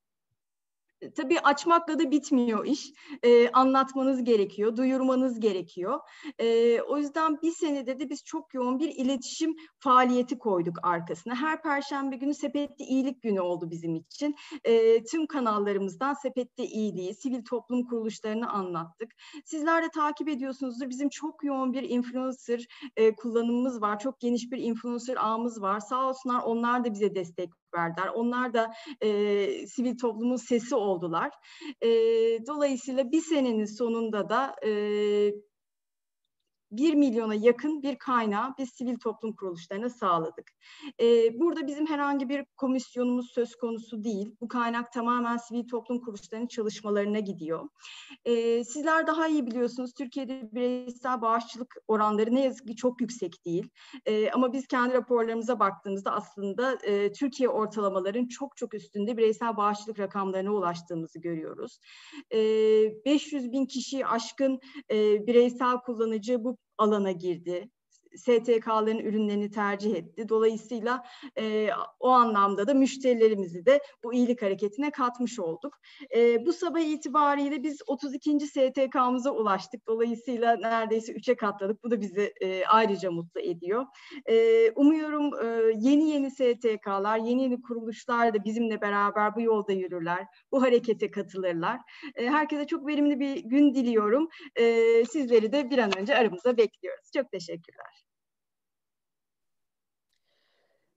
tabii 1.11 1.39
açmakla 1.39 1.99
da 1.99 2.11
bitmiyor 2.11 2.65
iş. 2.65 2.91
E, 3.23 3.49
anlatmanız 3.49 4.23
gerekiyor, 4.23 4.77
duyurmanız 4.77 5.39
gerekiyor. 5.39 5.99
E, 6.39 6.81
o 6.81 6.97
yüzden 6.97 7.41
bir 7.41 7.51
senede 7.51 7.99
de 7.99 8.09
biz 8.09 8.23
çok 8.23 8.53
yoğun 8.53 8.79
bir 8.79 8.89
iletişim 8.89 9.55
faaliyeti 9.79 10.37
koyduk 10.37 10.77
arkasına. 10.83 11.35
Her 11.35 11.61
perşembe 11.61 12.15
günü 12.15 12.33
Sepetli 12.33 12.85
İyilik 12.85 13.21
Günü 13.21 13.41
oldu 13.41 13.71
bizim 13.71 13.95
için. 13.95 14.35
E, 14.63 15.03
tüm 15.03 15.27
kanallarımızdan 15.27 16.13
Sepetli 16.13 16.63
İyiliği, 16.63 17.13
sivil 17.13 17.43
toplum 17.43 17.87
kuruluşlarını 17.87 18.49
anlattık. 18.49 19.11
Sizler 19.45 19.83
de 19.83 19.89
takip 19.89 20.29
ediyorsunuzdur. 20.29 20.89
Bizim 20.89 21.09
çok 21.09 21.43
yoğun 21.43 21.73
bir 21.73 21.83
influencer 21.83 22.65
e, 22.95 23.15
kullanımımız 23.15 23.81
var. 23.81 23.99
Çok 23.99 24.19
geniş 24.19 24.51
bir 24.51 24.57
influencer 24.57 25.17
ağımız 25.19 25.61
var. 25.61 25.79
Sağ 25.79 26.09
olsunlar 26.09 26.43
onlar 26.43 26.85
da 26.85 26.93
bize 26.93 27.15
destek 27.15 27.62
verdiler. 27.73 28.07
Onlar 28.07 28.53
da 28.53 28.73
e, 29.01 29.07
sivil 29.67 29.97
toplumun 29.97 30.35
sesi 30.35 30.75
oldular. 30.75 31.29
E, 31.81 31.89
dolayısıyla 32.47 33.11
bir 33.11 33.21
senenin 33.21 33.77
sonunda 33.77 34.29
da 34.29 34.55
e, 34.65 34.71
1 36.77 36.93
milyona 36.93 37.35
yakın 37.35 37.83
bir 37.83 37.95
kaynağı 37.95 38.53
biz 38.57 38.69
sivil 38.69 38.97
toplum 38.99 39.35
kuruluşlarına 39.35 39.89
sağladık. 39.89 40.51
Ee, 41.01 41.39
burada 41.39 41.67
bizim 41.67 41.87
herhangi 41.87 42.29
bir 42.29 42.45
komisyonumuz 42.57 43.31
söz 43.31 43.55
konusu 43.55 44.03
değil. 44.03 44.35
Bu 44.41 44.47
kaynak 44.47 44.91
tamamen 44.91 45.37
sivil 45.37 45.67
toplum 45.67 45.99
kuruluşlarının 45.99 46.47
çalışmalarına 46.47 47.19
gidiyor. 47.19 47.69
Ee, 48.25 48.63
sizler 48.63 49.07
daha 49.07 49.27
iyi 49.27 49.47
biliyorsunuz 49.47 49.93
Türkiye'de 49.93 50.49
bireysel 50.51 51.21
bağışçılık 51.21 51.75
oranları 51.87 52.35
ne 52.35 52.43
yazık 52.43 52.67
ki 52.67 52.75
çok 52.75 53.01
yüksek 53.01 53.45
değil. 53.45 53.69
Ee, 54.05 54.31
ama 54.31 54.53
biz 54.53 54.67
kendi 54.67 54.93
raporlarımıza 54.93 55.59
baktığımızda 55.59 56.11
aslında 56.11 56.77
e, 56.83 57.11
Türkiye 57.11 57.49
ortalamaların 57.49 58.27
çok 58.27 58.57
çok 58.57 58.73
üstünde 58.73 59.17
bireysel 59.17 59.57
bağışçılık 59.57 59.99
rakamlarına 59.99 60.51
ulaştığımızı 60.51 61.19
görüyoruz. 61.19 61.79
Ee, 62.33 63.05
500 63.05 63.51
bin 63.51 63.65
kişi 63.65 64.05
aşkın 64.05 64.59
e, 64.91 65.27
bireysel 65.27 65.77
kullanıcı 65.77 66.43
bu 66.43 66.57
alana 66.77 67.11
girdi. 67.11 67.69
STK'ların 68.17 68.99
ürünlerini 68.99 69.51
tercih 69.51 69.95
etti. 69.95 70.29
Dolayısıyla 70.29 71.03
e, 71.37 71.69
o 71.99 72.09
anlamda 72.09 72.67
da 72.67 72.73
müşterilerimizi 72.73 73.65
de 73.65 73.79
bu 74.03 74.13
iyilik 74.13 74.41
hareketine 74.41 74.91
katmış 74.91 75.39
olduk. 75.39 75.79
E, 76.15 76.45
bu 76.45 76.53
sabah 76.53 76.79
itibariyle 76.79 77.63
biz 77.63 77.81
32. 77.87 78.39
STK'mıza 78.39 79.31
ulaştık. 79.31 79.87
Dolayısıyla 79.87 80.55
neredeyse 80.55 81.13
3'e 81.13 81.35
katladık. 81.35 81.83
Bu 81.83 81.91
da 81.91 82.01
bizi 82.01 82.33
e, 82.41 82.65
ayrıca 82.65 83.11
mutlu 83.11 83.41
ediyor. 83.41 83.85
E, 84.25 84.71
umuyorum 84.71 85.31
e, 85.45 85.73
yeni 85.75 86.09
yeni 86.09 86.31
STK'lar, 86.31 87.17
yeni 87.17 87.43
yeni 87.43 87.61
kuruluşlar 87.61 88.33
da 88.33 88.43
bizimle 88.43 88.81
beraber 88.81 89.35
bu 89.35 89.41
yolda 89.41 89.71
yürürler. 89.73 90.27
Bu 90.51 90.61
harekete 90.61 91.11
katılırlar. 91.11 91.79
E, 92.15 92.25
herkese 92.29 92.67
çok 92.67 92.87
verimli 92.87 93.19
bir 93.19 93.43
gün 93.43 93.73
diliyorum. 93.73 94.27
E, 94.55 95.05
sizleri 95.05 95.51
de 95.51 95.69
bir 95.69 95.77
an 95.77 95.97
önce 95.97 96.15
aramıza 96.15 96.57
bekliyoruz. 96.57 97.11
Çok 97.15 97.31
teşekkürler. 97.31 98.02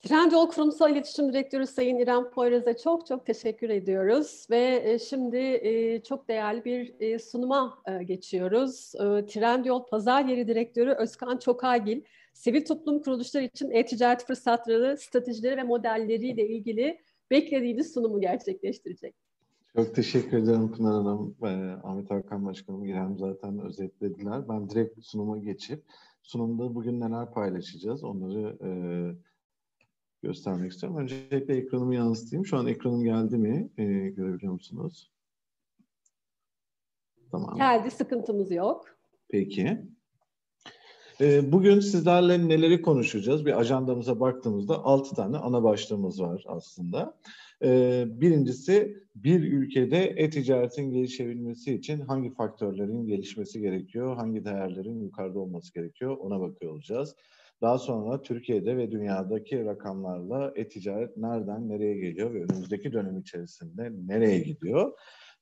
Trendyol 0.06 0.48
Kurumsal 0.48 0.90
İletişim 0.90 1.32
Direktörü 1.32 1.66
Sayın 1.66 1.98
İrem 1.98 2.30
Poyraz'a 2.30 2.76
çok 2.76 3.06
çok 3.06 3.26
teşekkür 3.26 3.70
ediyoruz 3.70 4.46
ve 4.50 4.82
e, 4.84 4.98
şimdi 4.98 5.36
e, 5.36 6.02
çok 6.02 6.28
değerli 6.28 6.64
bir 6.64 6.94
e, 7.00 7.18
sunuma 7.18 7.82
geçiyoruz. 8.04 8.92
Trendyol 9.28 9.86
Pazar 9.86 10.24
Yeri 10.24 10.48
Direktörü 10.48 10.90
Özkan 10.90 11.38
Çokaygil, 11.38 12.02
sivil 12.32 12.64
toplum 12.64 13.02
kuruluşları 13.02 13.44
için 13.44 13.70
e-ticaret 13.70 14.26
fırsatları, 14.26 14.96
stratejileri 14.96 15.56
ve 15.56 15.62
modelleriyle 15.62 16.48
ilgili 16.48 17.00
beklediğiniz 17.30 17.92
sunumu 17.92 18.20
gerçekleştirecek. 18.20 19.14
Çok 19.76 19.94
teşekkür 19.94 20.38
ederim 20.38 20.72
Pınar 20.72 20.92
Hanım. 20.92 21.36
Ahmet 21.84 22.10
Hakan 22.10 22.46
Başkanım 22.46 22.84
İrem 22.84 23.18
zaten 23.18 23.58
özetlediler. 23.58 24.48
Ben 24.48 24.70
direkt 24.70 25.04
sunuma 25.04 25.38
geçip 25.38 25.84
sunumda 26.22 26.74
bugün 26.74 27.00
neler 27.00 27.30
paylaşacağız 27.30 28.04
onları 28.04 28.56
e, 28.64 28.70
göstermek 30.22 30.72
istiyorum. 30.72 30.98
Öncelikle 30.98 31.56
ekranımı 31.56 31.94
yansıtayım. 31.94 32.46
Şu 32.46 32.56
an 32.56 32.66
ekranım 32.66 33.04
geldi 33.04 33.38
mi? 33.38 33.70
Ee, 33.78 33.84
görebiliyor 34.08 34.52
musunuz? 34.52 35.10
Tamam. 37.30 37.56
Geldi, 37.56 37.90
sıkıntımız 37.90 38.50
yok. 38.50 38.84
Peki. 39.28 39.78
Ee, 41.20 41.52
bugün 41.52 41.80
sizlerle 41.80 42.48
neleri 42.48 42.82
konuşacağız? 42.82 43.46
Bir 43.46 43.60
ajandamıza 43.60 44.20
baktığımızda 44.20 44.84
altı 44.84 45.14
tane 45.14 45.36
ana 45.36 45.62
başlığımız 45.62 46.22
var 46.22 46.44
aslında. 46.46 47.18
Ee, 47.62 48.04
birincisi 48.08 48.96
bir 49.14 49.40
ülkede 49.52 50.04
e-ticaretin 50.04 50.90
gelişebilmesi 50.90 51.74
için 51.74 52.00
hangi 52.00 52.34
faktörlerin 52.34 53.06
gelişmesi 53.06 53.60
gerekiyor, 53.60 54.16
hangi 54.16 54.44
değerlerin 54.44 55.00
yukarıda 55.00 55.38
olması 55.38 55.74
gerekiyor 55.74 56.16
ona 56.16 56.40
bakıyor 56.40 56.72
olacağız. 56.72 57.16
Daha 57.62 57.78
sonra 57.78 58.22
Türkiye'de 58.22 58.76
ve 58.76 58.90
dünyadaki 58.90 59.64
rakamlarla 59.64 60.52
e-ticaret 60.56 61.16
nereden 61.16 61.68
nereye 61.68 61.94
geliyor 61.94 62.34
ve 62.34 62.44
önümüzdeki 62.44 62.92
dönem 62.92 63.18
içerisinde 63.18 63.92
nereye 64.06 64.38
gidiyor? 64.38 64.92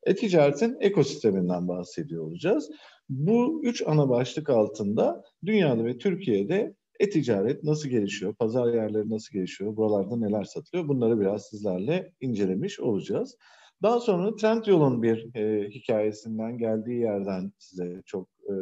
E-ticaretin 0.06 0.76
ekosisteminden 0.80 1.68
bahsediyor 1.68 2.24
olacağız. 2.24 2.70
Bu 3.08 3.60
üç 3.64 3.82
ana 3.86 4.08
başlık 4.08 4.50
altında 4.50 5.24
dünyada 5.44 5.84
ve 5.84 5.98
Türkiye'de 5.98 6.74
e-ticaret 7.00 7.64
nasıl 7.64 7.88
gelişiyor, 7.88 8.34
pazar 8.34 8.74
yerleri 8.74 9.10
nasıl 9.10 9.32
gelişiyor, 9.32 9.76
buralarda 9.76 10.16
neler 10.16 10.44
satılıyor 10.44 10.88
bunları 10.88 11.20
biraz 11.20 11.46
sizlerle 11.46 12.12
incelemiş 12.20 12.80
olacağız. 12.80 13.36
Daha 13.82 14.00
sonra 14.00 14.36
Trendyol'un 14.36 15.02
bir 15.02 15.34
e, 15.34 15.68
hikayesinden 15.70 16.58
geldiği 16.58 17.00
yerden 17.00 17.52
size 17.58 18.02
çok 18.06 18.28
e, 18.50 18.54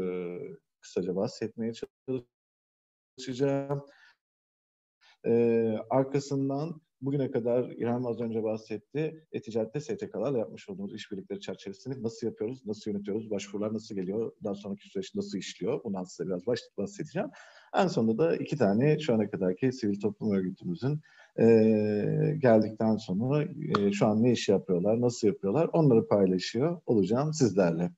kısaca 0.81 1.17
bahsetmeye 1.17 1.73
çalışacağım. 1.73 2.33
E, 5.27 5.75
arkasından 5.91 6.81
bugüne 7.03 7.31
kadar 7.31 7.71
İrem 7.71 8.07
az 8.07 8.21
önce 8.21 8.43
bahsetti. 8.43 9.27
E-ticarette 9.33 9.81
STK'larla 9.81 10.39
yapmış 10.39 10.69
olduğumuz 10.69 10.95
işbirlikleri 10.95 11.41
çerçevesinde 11.41 12.03
nasıl 12.03 12.27
yapıyoruz, 12.27 12.67
nasıl 12.67 12.91
yönetiyoruz, 12.91 13.31
başvurular 13.31 13.75
nasıl 13.75 13.95
geliyor, 13.95 14.33
daha 14.45 14.55
sonraki 14.55 14.89
süreç 14.89 15.15
nasıl 15.15 15.39
işliyor? 15.39 15.85
Bundan 15.85 16.05
size 16.05 16.27
biraz 16.27 16.47
bahsedeceğim. 16.79 17.29
En 17.75 17.87
sonunda 17.87 18.19
da 18.19 18.37
iki 18.37 18.57
tane 18.57 18.99
şu 18.99 19.15
ana 19.15 19.31
kadarki 19.31 19.73
sivil 19.73 20.01
toplum 20.01 20.33
örgütümüzün 20.33 21.01
e, 21.39 21.45
geldikten 22.39 22.97
sonra 22.97 23.43
e, 23.79 23.93
şu 23.93 24.07
an 24.07 24.23
ne 24.23 24.33
iş 24.33 24.49
yapıyorlar, 24.49 25.01
nasıl 25.01 25.29
yapıyorlar 25.29 25.71
onları 25.73 26.09
paylaşıyor 26.09 26.81
olacağım 26.87 27.33
sizlerle. 27.33 27.91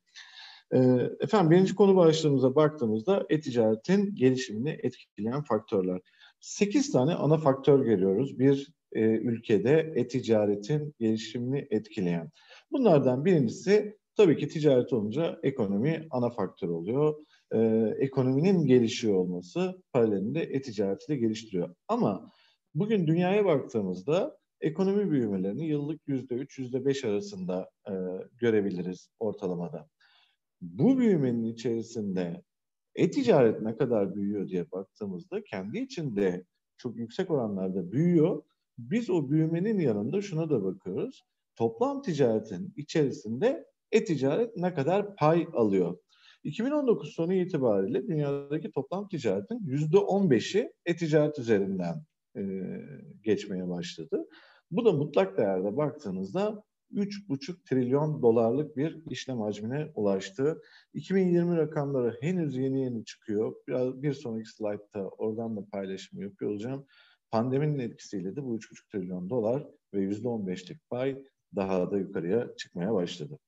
E, 0.72 0.78
efendim 1.20 1.50
birinci 1.50 1.74
konu 1.74 1.96
başlığımıza 1.96 2.54
baktığımızda 2.54 3.26
e-ticaretin 3.30 4.14
gelişimini 4.14 4.78
etkileyen 4.82 5.42
faktörler. 5.42 6.00
Sekiz 6.40 6.92
tane 6.92 7.14
ana 7.14 7.38
faktör 7.38 7.84
görüyoruz 7.84 8.38
bir 8.38 8.72
e, 8.92 9.00
ülkede 9.00 9.92
e-ticaretin 9.96 10.94
gelişimini 10.98 11.66
etkileyen. 11.70 12.30
Bunlardan 12.72 13.24
birincisi 13.24 13.98
tabii 14.16 14.36
ki 14.36 14.48
ticaret 14.48 14.92
olunca 14.92 15.38
ekonomi 15.42 16.06
ana 16.10 16.30
faktör 16.30 16.68
oluyor. 16.68 17.14
E, 17.52 17.58
ekonominin 17.98 18.66
gelişiyor 18.66 19.14
olması 19.14 19.82
paralelinde 19.92 20.42
e-ticareti 20.42 21.08
de 21.08 21.16
geliştiriyor. 21.16 21.74
Ama 21.88 22.32
bugün 22.74 23.06
dünyaya 23.06 23.44
baktığımızda 23.44 24.38
ekonomi 24.60 25.10
büyümelerini 25.10 25.66
yıllık 25.66 26.00
yüzde 26.06 26.34
üç, 26.34 26.58
yüzde 26.58 26.84
beş 26.84 27.04
arasında 27.04 27.70
e, 27.88 27.92
görebiliriz 28.38 29.08
ortalamada. 29.20 29.88
Bu 30.72 30.98
büyümenin 30.98 31.44
içerisinde 31.44 32.42
e-ticaret 32.94 33.62
ne 33.62 33.76
kadar 33.76 34.14
büyüyor 34.14 34.48
diye 34.48 34.70
baktığımızda 34.72 35.44
kendi 35.44 35.78
içinde 35.78 36.44
çok 36.76 36.96
yüksek 36.96 37.30
oranlarda 37.30 37.92
büyüyor. 37.92 38.42
Biz 38.78 39.10
o 39.10 39.30
büyümenin 39.30 39.78
yanında 39.78 40.22
şuna 40.22 40.50
da 40.50 40.64
bakıyoruz. 40.64 41.22
Toplam 41.56 42.02
ticaretin 42.02 42.72
içerisinde 42.76 43.66
e-ticaret 43.92 44.56
ne 44.56 44.74
kadar 44.74 45.16
pay 45.16 45.48
alıyor? 45.52 45.98
2019 46.44 47.14
sonu 47.14 47.34
itibariyle 47.34 48.06
dünyadaki 48.06 48.70
toplam 48.70 49.08
ticaretin 49.08 49.60
yüzde 49.66 49.96
15'i 49.96 50.72
e-ticaret 50.86 51.38
üzerinden 51.38 51.94
e, 52.36 52.42
geçmeye 53.22 53.68
başladı. 53.68 54.26
Bu 54.70 54.84
da 54.84 54.92
mutlak 54.92 55.38
değerde 55.38 55.76
baktığınızda 55.76 56.62
3,5 56.94 57.64
trilyon 57.64 58.22
dolarlık 58.22 58.76
bir 58.76 59.02
işlem 59.10 59.40
hacmine 59.40 59.92
ulaştı. 59.94 60.62
2020 60.94 61.56
rakamları 61.56 62.18
henüz 62.20 62.56
yeni 62.56 62.84
yeni 62.84 63.04
çıkıyor. 63.04 63.54
Biraz 63.68 64.02
bir 64.02 64.12
sonraki 64.12 64.48
slaytta 64.48 65.00
oradan 65.00 65.56
da 65.56 65.64
paylaşımı 65.72 66.22
yapıyor 66.22 66.50
olacağım. 66.50 66.86
Pandeminin 67.30 67.78
etkisiyle 67.78 68.36
de 68.36 68.44
bu 68.44 68.56
3,5 68.56 68.92
trilyon 68.92 69.30
dolar 69.30 69.66
ve 69.94 69.98
%15'lik 69.98 70.90
pay 70.90 71.22
daha 71.56 71.90
da 71.90 71.98
yukarıya 71.98 72.56
çıkmaya 72.56 72.94
başladı. 72.94 73.38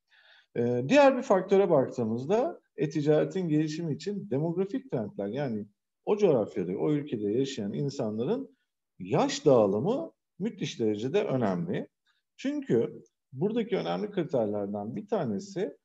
Ee, 0.56 0.84
diğer 0.88 1.16
bir 1.16 1.22
faktöre 1.22 1.70
baktığımızda 1.70 2.60
e-ticaretin 2.76 3.48
gelişimi 3.48 3.94
için 3.94 4.30
demografik 4.30 4.90
trendler 4.90 5.26
yani 5.26 5.66
o 6.04 6.16
coğrafyada, 6.16 6.72
o 6.72 6.92
ülkede 6.92 7.30
yaşayan 7.30 7.72
insanların 7.72 8.56
yaş 8.98 9.46
dağılımı 9.46 10.12
müthiş 10.38 10.80
derecede 10.80 11.24
önemli. 11.24 11.88
Çünkü 12.36 13.02
buradaki 13.32 13.76
önemli 13.76 14.10
kriterlerden 14.10 14.96
bir 14.96 15.08
tanesi 15.08 15.76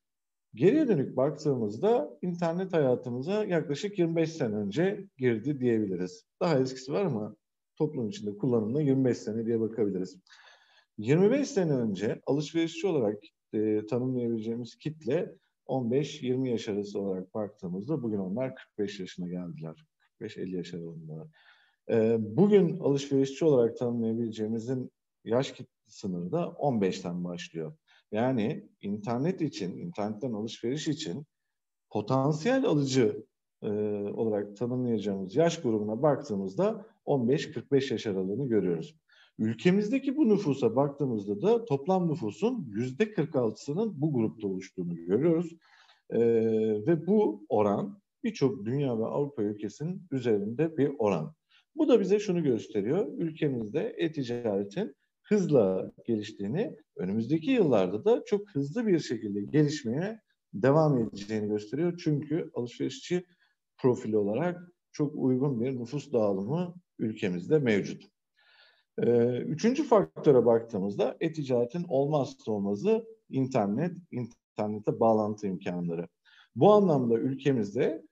geriye 0.54 0.88
dönük 0.88 1.16
baktığımızda 1.16 2.18
internet 2.22 2.72
hayatımıza 2.72 3.44
yaklaşık 3.44 3.98
25 3.98 4.32
sene 4.32 4.54
önce 4.54 5.06
girdi 5.18 5.60
diyebiliriz. 5.60 6.24
Daha 6.40 6.58
eskisi 6.58 6.92
var 6.92 7.06
mı? 7.06 7.36
Toplum 7.76 8.08
içinde 8.08 8.38
kullanımda 8.38 8.80
25 8.80 9.18
sene 9.18 9.46
diye 9.46 9.60
bakabiliriz. 9.60 10.18
25 10.98 11.48
sene 11.48 11.72
önce 11.72 12.20
alışverişçi 12.26 12.86
olarak 12.86 13.18
e, 13.52 13.86
tanımlayabileceğimiz 13.86 14.76
kitle 14.76 15.34
15-20 15.66 16.48
yaş 16.48 16.68
arası 16.68 17.00
olarak 17.00 17.34
baktığımızda 17.34 18.02
bugün 18.02 18.18
onlar 18.18 18.54
45 18.54 19.00
yaşına 19.00 19.28
geldiler. 19.28 19.86
45-50 20.20 20.56
yaş 20.56 20.74
aralığında. 20.74 21.28
E, 21.90 22.16
bugün 22.20 22.78
alışverişçi 22.78 23.44
olarak 23.44 23.76
tanımlayabileceğimizin 23.76 24.90
yaş 25.24 25.52
sınırı 25.92 26.32
da 26.32 26.42
15'ten 26.42 27.24
başlıyor. 27.24 27.76
Yani 28.12 28.68
internet 28.80 29.40
için, 29.40 29.76
internetten 29.76 30.32
alışveriş 30.32 30.88
için 30.88 31.26
potansiyel 31.90 32.64
alıcı 32.64 33.26
e, 33.62 33.68
olarak 34.14 34.56
tanımlayacağımız 34.56 35.36
yaş 35.36 35.60
grubuna 35.60 36.02
baktığımızda 36.02 36.86
15-45 37.06 37.92
yaş 37.92 38.06
aralığını 38.06 38.48
görüyoruz. 38.48 38.96
Ülkemizdeki 39.38 40.16
bu 40.16 40.28
nüfusa 40.28 40.76
baktığımızda 40.76 41.42
da 41.42 41.64
toplam 41.64 42.08
nüfusun 42.08 42.66
yüzde 42.68 43.04
46'sının 43.04 43.92
bu 44.00 44.12
grupta 44.12 44.48
oluştuğunu 44.48 44.94
görüyoruz. 44.94 45.56
Ee, 46.10 46.20
ve 46.86 47.06
bu 47.06 47.46
oran 47.48 48.02
birçok 48.24 48.64
dünya 48.64 48.98
ve 48.98 49.04
Avrupa 49.04 49.42
ülkesinin 49.42 50.06
üzerinde 50.10 50.76
bir 50.76 50.92
oran. 50.98 51.34
Bu 51.76 51.88
da 51.88 52.00
bize 52.00 52.18
şunu 52.18 52.42
gösteriyor. 52.42 53.06
Ülkemizde 53.18 53.94
e-ticaretin 53.98 54.94
hızla 55.22 55.92
geliştiğini, 56.06 56.76
önümüzdeki 56.96 57.50
yıllarda 57.50 58.04
da 58.04 58.24
çok 58.24 58.50
hızlı 58.50 58.86
bir 58.86 58.98
şekilde 58.98 59.40
gelişmeye 59.40 60.20
devam 60.54 60.98
edeceğini 60.98 61.48
gösteriyor. 61.48 62.00
Çünkü 62.04 62.50
alışverişçi 62.54 63.24
profili 63.76 64.16
olarak 64.16 64.60
çok 64.92 65.14
uygun 65.14 65.60
bir 65.60 65.80
nüfus 65.80 66.12
dağılımı 66.12 66.74
ülkemizde 66.98 67.58
mevcut. 67.58 68.02
Ee, 68.98 69.36
üçüncü 69.38 69.84
faktöre 69.84 70.46
baktığımızda 70.46 71.16
e-ticaretin 71.20 71.84
olmazsa 71.88 72.52
olmazı 72.52 73.04
internet, 73.30 73.92
internete 74.10 75.00
bağlantı 75.00 75.46
imkanları. 75.46 76.08
Bu 76.56 76.72
anlamda 76.72 77.18
ülkemizde 77.18 78.02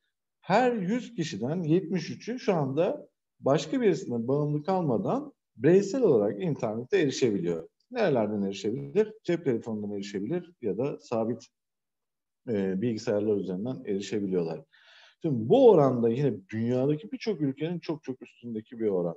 her 0.40 0.72
100 0.72 1.14
kişiden 1.14 1.62
73'ü 1.62 2.38
şu 2.38 2.54
anda 2.54 3.08
başka 3.40 3.80
birisine 3.80 4.28
bağımlı 4.28 4.62
kalmadan 4.62 5.32
bireysel 5.62 6.02
olarak 6.02 6.42
internete 6.42 6.98
erişebiliyor. 6.98 7.68
Nerelerden 7.90 8.42
erişebilir? 8.42 9.12
Cep 9.24 9.44
telefonundan 9.44 9.96
erişebilir 9.96 10.52
ya 10.62 10.78
da 10.78 10.98
sabit 11.00 11.46
e, 12.48 12.82
bilgisayarlar 12.82 13.36
üzerinden 13.36 13.84
erişebiliyorlar. 13.84 14.64
Şimdi 15.22 15.48
bu 15.48 15.70
oranda 15.70 16.08
yine 16.08 16.48
dünyadaki 16.48 17.12
birçok 17.12 17.40
ülkenin 17.40 17.78
çok 17.78 18.02
çok 18.02 18.22
üstündeki 18.22 18.78
bir 18.78 18.88
oran. 18.88 19.16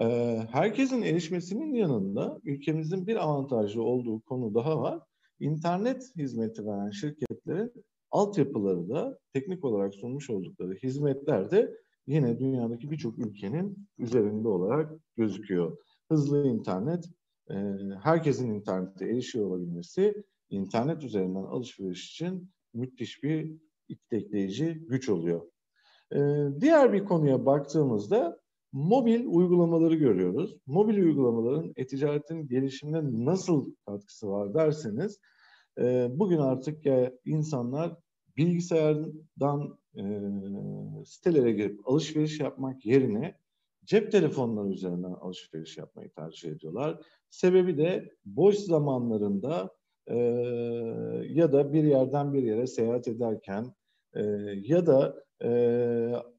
Ee, 0.00 0.38
herkesin 0.52 1.02
erişmesinin 1.02 1.74
yanında 1.74 2.40
ülkemizin 2.44 3.06
bir 3.06 3.16
avantajlı 3.16 3.82
olduğu 3.82 4.20
konu 4.20 4.54
daha 4.54 4.80
var. 4.80 5.00
İnternet 5.40 6.12
hizmeti 6.16 6.66
veren 6.66 6.90
şirketlerin 6.90 7.72
altyapıları 8.10 8.88
da 8.88 9.18
teknik 9.32 9.64
olarak 9.64 9.94
sunmuş 9.94 10.30
oldukları 10.30 10.74
hizmetler 10.74 11.50
de 11.50 11.76
yine 12.06 12.38
dünyadaki 12.38 12.90
birçok 12.90 13.18
ülkenin 13.18 13.88
üzerinde 13.98 14.48
olarak 14.48 14.92
gözüküyor. 15.16 15.78
Hızlı 16.08 16.46
internet, 16.46 17.04
e, 17.50 17.54
herkesin 18.02 18.54
internete 18.54 19.04
erişiyor 19.04 19.46
olabilmesi 19.46 20.14
internet 20.50 21.04
üzerinden 21.04 21.42
alışveriş 21.42 22.10
için 22.10 22.50
müthiş 22.74 23.22
bir 23.22 23.52
itekleyici 23.88 24.74
güç 24.88 25.08
oluyor. 25.08 25.42
E, 26.12 26.18
diğer 26.60 26.92
bir 26.92 27.04
konuya 27.04 27.46
baktığımızda 27.46 28.40
mobil 28.72 29.24
uygulamaları 29.26 29.94
görüyoruz. 29.94 30.56
Mobil 30.66 30.98
uygulamaların 30.98 31.72
e-ticaretin 31.76 32.48
gelişimine 32.48 33.24
nasıl 33.24 33.74
katkısı 33.86 34.30
var 34.30 34.54
derseniz 34.54 35.18
e, 35.78 36.08
bugün 36.10 36.38
artık 36.38 36.86
ya 36.86 37.12
insanlar 37.24 37.96
bilgisayardan 38.40 39.78
e, 39.96 40.04
sitelere 41.04 41.52
girip 41.52 41.88
alışveriş 41.88 42.40
yapmak 42.40 42.86
yerine 42.86 43.34
cep 43.84 44.12
telefonları 44.12 44.68
üzerinden 44.68 45.12
alışveriş 45.12 45.78
yapmayı 45.78 46.10
tercih 46.10 46.50
ediyorlar. 46.50 47.00
Sebebi 47.30 47.78
de 47.78 48.10
boş 48.24 48.56
zamanlarında 48.56 49.70
e, 50.06 50.16
ya 51.28 51.52
da 51.52 51.72
bir 51.72 51.84
yerden 51.84 52.32
bir 52.32 52.42
yere 52.42 52.66
seyahat 52.66 53.08
ederken 53.08 53.74
e, 54.14 54.22
ya 54.62 54.86
da 54.86 55.24
e, 55.44 55.50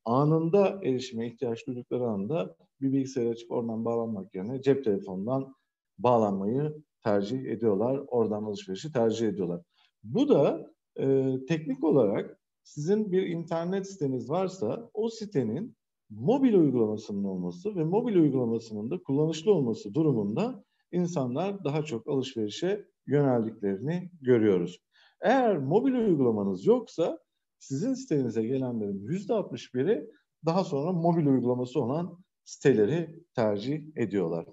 anında 0.06 0.80
erişime 0.84 1.28
ihtiyaç 1.28 1.68
duydukları 1.68 2.04
anda 2.04 2.56
bir 2.82 2.94
bilgisayar 2.94 3.32
açıp 3.32 3.52
oradan 3.52 3.86
bağlanmak 3.86 4.36
yerine 4.36 4.62
cep 4.62 4.84
telefonundan 4.84 5.56
bağlanmayı 5.98 6.84
tercih 7.04 7.46
ediyorlar. 7.46 8.02
Oradan 8.08 8.44
alışverişi 8.44 8.92
tercih 8.92 9.28
ediyorlar. 9.28 9.62
Bu 10.04 10.30
da 10.30 10.72
e, 11.00 11.36
teknik 11.48 11.84
olarak 11.84 12.40
sizin 12.64 13.12
bir 13.12 13.28
internet 13.28 13.92
siteniz 13.92 14.30
varsa 14.30 14.90
o 14.94 15.10
sitenin 15.10 15.76
mobil 16.10 16.54
uygulamasının 16.54 17.24
olması 17.24 17.76
ve 17.76 17.84
mobil 17.84 18.16
uygulamasının 18.16 18.92
da 18.92 19.04
kullanışlı 19.04 19.54
olması 19.54 19.94
durumunda 19.94 20.64
insanlar 20.92 21.64
daha 21.64 21.84
çok 21.84 22.08
alışverişe 22.08 22.86
yöneldiklerini 23.08 24.12
görüyoruz. 24.22 24.80
Eğer 25.22 25.58
mobil 25.58 25.94
uygulamanız 25.94 26.66
yoksa 26.66 27.20
sizin 27.60 27.94
sitenize 27.94 28.44
gelenlerin 28.44 29.08
yüzde 29.08 29.34
61'i 29.34 30.10
daha 30.46 30.64
sonra 30.64 30.92
mobil 30.92 31.26
uygulaması 31.26 31.82
olan 31.82 32.18
siteleri 32.44 33.24
tercih 33.36 33.84
ediyorlar. 33.96 34.46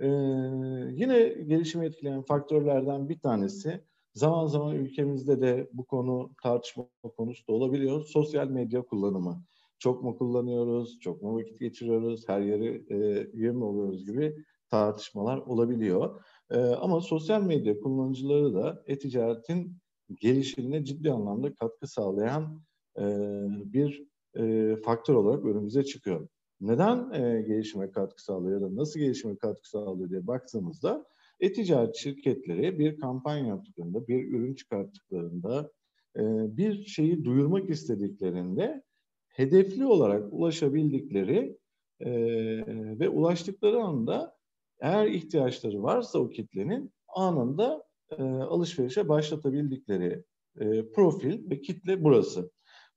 Ee, 0.00 0.06
yine 0.92 1.28
gelişimi 1.28 1.86
etkileyen 1.86 2.22
faktörlerden 2.22 3.08
bir 3.08 3.18
tanesi 3.18 3.84
zaman 4.18 4.46
zaman 4.46 4.74
ülkemizde 4.74 5.40
de 5.40 5.68
bu 5.72 5.84
konu 5.84 6.30
tartışma 6.42 6.88
konusu 7.16 7.46
da 7.48 7.52
olabiliyor. 7.52 8.04
Sosyal 8.04 8.48
medya 8.48 8.82
kullanımı. 8.82 9.44
Çok 9.78 10.02
mu 10.02 10.18
kullanıyoruz, 10.18 10.98
çok 11.00 11.22
mu 11.22 11.36
vakit 11.36 11.60
geçiriyoruz, 11.60 12.28
her 12.28 12.40
yeri 12.40 12.84
e, 12.90 13.26
üye 13.32 13.52
mi 13.52 13.64
oluyoruz 13.64 14.06
gibi 14.06 14.36
tartışmalar 14.70 15.38
olabiliyor. 15.38 16.24
E, 16.50 16.58
ama 16.58 17.00
sosyal 17.00 17.42
medya 17.42 17.80
kullanıcıları 17.80 18.54
da 18.54 18.82
e-ticaretin 18.86 19.76
gelişimine 20.20 20.84
ciddi 20.84 21.12
anlamda 21.12 21.54
katkı 21.54 21.86
sağlayan 21.86 22.62
e, 22.98 23.04
bir 23.72 24.04
e, 24.36 24.76
faktör 24.76 25.14
olarak 25.14 25.44
önümüze 25.44 25.84
çıkıyor. 25.84 26.28
Neden 26.60 27.10
e, 27.12 27.42
gelişime 27.42 27.90
katkı 27.90 28.22
sağlıyor 28.22 28.60
da 28.60 28.76
nasıl 28.76 29.00
gelişime 29.00 29.36
katkı 29.36 29.68
sağlıyor 29.68 30.10
diye 30.10 30.26
baktığımızda 30.26 31.06
e-ticaret 31.40 31.96
şirketleri 31.96 32.78
bir 32.78 32.98
kampanya 32.98 33.46
yaptıklarında, 33.46 34.08
bir 34.08 34.32
ürün 34.32 34.54
çıkarttıklarında, 34.54 35.70
e, 36.16 36.22
bir 36.56 36.84
şeyi 36.84 37.24
duyurmak 37.24 37.70
istediklerinde 37.70 38.82
hedefli 39.28 39.86
olarak 39.86 40.32
ulaşabildikleri 40.32 41.58
e, 42.00 42.10
ve 42.98 43.08
ulaştıkları 43.08 43.82
anda 43.82 44.36
eğer 44.80 45.06
ihtiyaçları 45.06 45.82
varsa 45.82 46.18
o 46.18 46.30
kitlenin 46.30 46.92
anında 47.08 47.84
e, 48.10 48.22
alışverişe 48.22 49.08
başlatabildikleri 49.08 50.24
profil 50.94 51.50
ve 51.50 51.60
kitle 51.60 52.04
burası. 52.04 52.50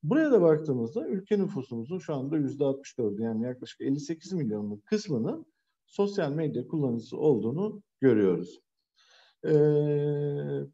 Buraya 0.04 0.32
da 0.32 0.42
baktığımızda 0.42 1.08
ülke 1.08 1.40
nüfusumuzun 1.40 2.00
şu 2.00 2.16
anda 2.16 2.38
yüzde 2.38 2.66
64 2.66 3.20
yani 3.20 3.44
yaklaşık 3.44 3.82
58 3.82 4.34
milyonluk 4.34 4.86
kısmının 4.86 5.46
sosyal 5.86 6.32
medya 6.32 6.68
kullanıcısı 6.68 7.18
olduğunu 7.18 7.82
görüyoruz. 8.02 8.60
Ee, 9.46 9.52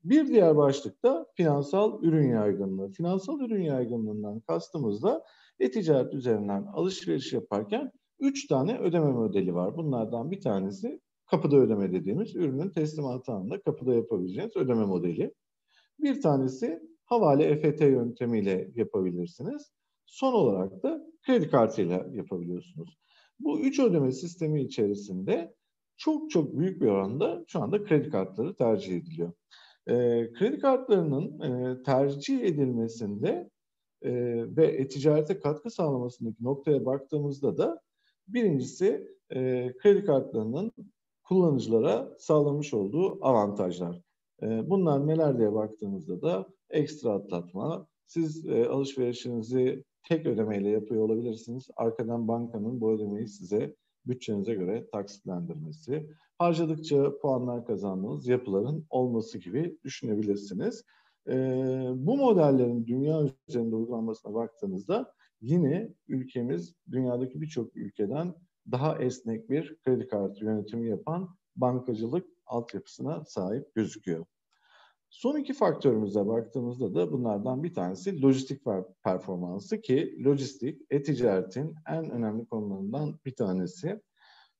bir 0.03 0.27
diğer 0.27 0.57
başlıkta 0.57 1.25
finansal 1.35 2.03
ürün 2.03 2.29
yaygınlığı. 2.29 2.91
Finansal 2.91 3.39
ürün 3.39 3.63
yaygınlığından 3.63 4.39
kastımız 4.39 5.03
da 5.03 5.23
e-ticaret 5.59 6.13
üzerinden 6.13 6.63
alışveriş 6.73 7.33
yaparken 7.33 7.91
üç 8.19 8.47
tane 8.47 8.79
ödeme 8.79 9.11
modeli 9.11 9.53
var. 9.53 9.77
Bunlardan 9.77 10.31
bir 10.31 10.41
tanesi 10.41 11.01
kapıda 11.25 11.57
ödeme 11.57 11.91
dediğimiz 11.91 12.35
ürünün 12.35 12.69
teslimatı 12.69 13.31
anında 13.31 13.61
kapıda 13.61 13.93
yapabileceğiniz 13.93 14.55
ödeme 14.55 14.85
modeli. 14.85 15.33
Bir 15.99 16.21
tanesi 16.21 16.79
havale 17.05 17.43
EFT 17.43 17.81
yöntemiyle 17.81 18.71
yapabilirsiniz. 18.75 19.71
Son 20.05 20.33
olarak 20.33 20.83
da 20.83 21.01
kredi 21.25 21.49
kartıyla 21.49 22.05
yapabiliyorsunuz. 22.11 22.97
Bu 23.39 23.59
üç 23.59 23.79
ödeme 23.79 24.11
sistemi 24.11 24.61
içerisinde 24.61 25.55
çok 25.97 26.31
çok 26.31 26.57
büyük 26.57 26.81
bir 26.81 26.87
oranda 26.87 27.43
şu 27.47 27.61
anda 27.61 27.83
kredi 27.83 28.09
kartları 28.09 28.55
tercih 28.55 28.97
ediliyor. 28.97 29.31
E, 29.87 29.93
kredi 30.33 30.59
kartlarının 30.59 31.39
e, 31.39 31.83
tercih 31.83 32.41
edilmesinde 32.41 33.49
e, 34.01 34.11
ve 34.57 34.65
e-ticarete 34.65 35.39
katkı 35.39 35.69
sağlamasındaki 35.69 36.43
noktaya 36.43 36.85
baktığımızda 36.85 37.57
da 37.57 37.81
birincisi 38.27 39.07
e, 39.29 39.73
kredi 39.77 40.05
kartlarının 40.05 40.71
kullanıcılara 41.23 42.15
sağlamış 42.19 42.73
olduğu 42.73 43.25
avantajlar. 43.25 44.01
E, 44.43 44.69
bunlar 44.69 45.07
neler 45.07 45.37
diye 45.37 45.53
baktığımızda 45.53 46.21
da 46.21 46.47
ekstra 46.69 47.09
atlatma, 47.09 47.87
siz 48.05 48.47
e, 48.47 48.67
alışverişinizi 48.67 49.83
tek 50.03 50.25
ödemeyle 50.25 50.69
yapıyor 50.69 51.03
olabilirsiniz. 51.03 51.67
Arkadan 51.75 52.27
bankanın 52.27 52.81
bu 52.81 52.91
ödemeyi 52.91 53.27
size 53.27 53.75
bütçenize 54.07 54.53
göre 54.53 54.89
taksitlendirmesi, 54.91 56.09
harcadıkça 56.37 57.17
puanlar 57.19 57.65
kazandığınız 57.65 58.27
yapıların 58.27 58.85
olması 58.89 59.37
gibi 59.37 59.77
düşünebilirsiniz. 59.83 60.83
E, 61.27 61.33
bu 61.95 62.17
modellerin 62.17 62.85
dünya 62.85 63.23
üzerinde 63.47 63.75
uygulanmasına 63.75 64.33
baktığınızda 64.33 65.13
yine 65.41 65.93
ülkemiz 66.07 66.73
dünyadaki 66.91 67.41
birçok 67.41 67.75
ülkeden 67.75 68.33
daha 68.71 68.97
esnek 68.97 69.49
bir 69.49 69.77
kredi 69.85 70.07
kartı 70.07 70.45
yönetimi 70.45 70.89
yapan 70.89 71.29
bankacılık 71.55 72.27
altyapısına 72.45 73.25
sahip 73.25 73.75
gözüküyor. 73.75 74.25
Son 75.17 75.39
iki 75.39 75.53
faktörümüze 75.53 76.27
baktığımızda 76.27 76.95
da 76.95 77.11
bunlardan 77.11 77.63
bir 77.63 77.73
tanesi 77.73 78.21
lojistik 78.21 78.61
performansı 79.03 79.81
ki 79.81 80.23
lojistik 80.25 80.81
e-ticaretin 80.89 81.75
en 81.87 82.09
önemli 82.09 82.45
konularından 82.45 83.19
bir 83.25 83.35
tanesi. 83.35 84.01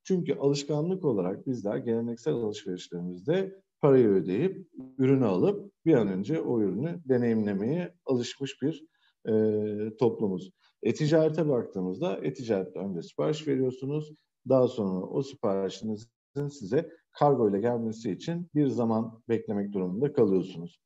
Çünkü 0.04 0.36
alışkanlık 0.36 1.06
olarak 1.06 1.48
bizler 1.48 1.78
geleneksel 1.78 2.34
alışverişlerimizde 2.34 3.62
parayı 3.82 4.08
ödeyip 4.08 4.68
ürünü 4.98 5.26
alıp 5.26 5.72
bir 5.86 5.94
an 5.94 6.08
önce 6.08 6.42
o 6.42 6.62
ürünü 6.62 7.02
deneyimlemeye 7.06 7.94
alışmış 8.06 8.62
bir 8.62 8.86
e, 9.30 9.98
toplumuz. 9.98 10.52
E-ticarete 10.84 11.50
baktığımızda 11.50 12.20
e-ticarette 12.24 12.80
önce 12.80 13.02
sipariş 13.02 13.48
veriyorsunuz. 13.48 14.14
Daha 14.50 14.68
sonra 14.68 15.06
o 15.06 15.24
siparişinizin 15.24 16.48
size 16.50 16.90
kargo 17.20 17.50
ile 17.50 17.60
gelmesi 17.60 18.12
için 18.12 18.50
bir 18.56 18.68
zaman 18.68 19.22
beklemek 19.30 19.74
durumunda 19.74 20.14
kalıyorsunuz. 20.14 20.82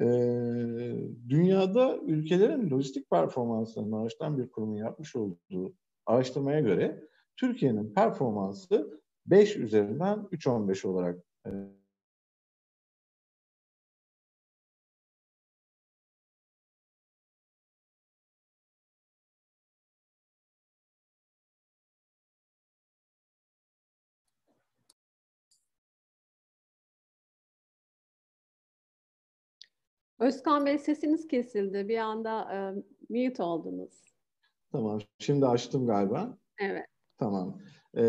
Ee, 0.00 0.04
dünyada 1.28 1.98
ülkelerin 2.06 2.70
lojistik 2.70 3.10
performanslarını 3.10 4.00
araştıran 4.00 4.38
bir 4.38 4.50
kurumun 4.50 4.76
yapmış 4.76 5.16
olduğu 5.16 5.74
araştırmaya 6.06 6.60
göre 6.60 7.04
Türkiye'nin 7.36 7.94
performansı 7.94 9.00
5 9.26 9.56
üzerinden 9.56 10.18
3.15 10.18 10.86
olarak 10.86 11.18
e, 11.46 11.50
Özkan 30.18 30.66
Bey 30.66 30.78
sesiniz 30.78 31.28
kesildi. 31.28 31.88
Bir 31.88 31.98
anda 31.98 32.54
e, 32.54 32.58
mute 33.14 33.42
oldunuz. 33.42 34.04
Tamam. 34.72 35.00
Şimdi 35.18 35.46
açtım 35.46 35.86
galiba. 35.86 36.38
Evet. 36.60 36.86
Tamam. 37.18 37.58
Ee, 37.96 38.02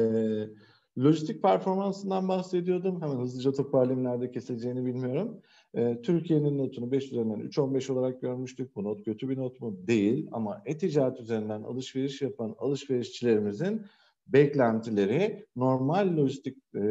lojistik 0.98 1.42
performansından 1.42 2.28
bahsediyordum. 2.28 3.02
Hemen 3.02 3.16
hızlıca 3.16 3.52
toparlayayım 3.52 4.04
nerede 4.04 4.32
kesileceğini 4.32 4.86
bilmiyorum. 4.86 5.42
Ee, 5.74 6.02
Türkiye'nin 6.04 6.58
notunu 6.58 6.92
5 6.92 7.12
üzerinden 7.12 7.40
3.15 7.40 7.94
olarak 7.94 8.22
görmüştük. 8.22 8.76
Bu 8.76 8.84
not 8.84 9.06
kötü 9.06 9.30
bir 9.30 9.38
not 9.38 9.62
mu? 9.62 9.88
Değil. 9.88 10.28
Ama 10.32 10.62
e-ticaret 10.66 11.20
üzerinden 11.20 11.64
alışveriş 11.64 12.22
yapan 12.22 12.56
alışverişçilerimizin 12.58 13.82
beklentileri 14.28 15.46
normal 15.56 16.18
lojistik 16.18 16.58
e, 16.76 16.82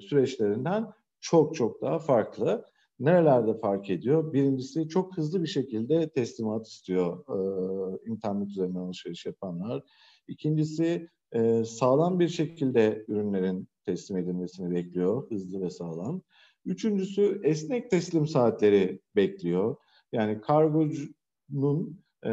süreçlerinden 0.00 0.86
çok 1.20 1.54
çok 1.54 1.82
daha 1.82 1.98
farklı. 1.98 2.64
Nerelerde 3.00 3.54
fark 3.54 3.90
ediyor? 3.90 4.32
Birincisi 4.32 4.88
çok 4.88 5.16
hızlı 5.16 5.42
bir 5.42 5.48
şekilde 5.48 6.08
teslimat 6.08 6.66
istiyor 6.66 7.24
e, 7.28 8.10
internet 8.10 8.48
üzerinden 8.48 8.80
alışveriş 8.80 9.26
yapanlar. 9.26 9.82
İkincisi 10.28 11.08
e, 11.32 11.64
sağlam 11.64 12.20
bir 12.20 12.28
şekilde 12.28 13.04
ürünlerin 13.08 13.68
teslim 13.84 14.16
edilmesini 14.16 14.74
bekliyor, 14.74 15.30
hızlı 15.30 15.60
ve 15.60 15.70
sağlam. 15.70 16.22
Üçüncüsü 16.64 17.40
esnek 17.44 17.90
teslim 17.90 18.26
saatleri 18.26 19.00
bekliyor. 19.16 19.76
Yani 20.12 20.40
kargocunun 20.40 22.00
e, 22.22 22.30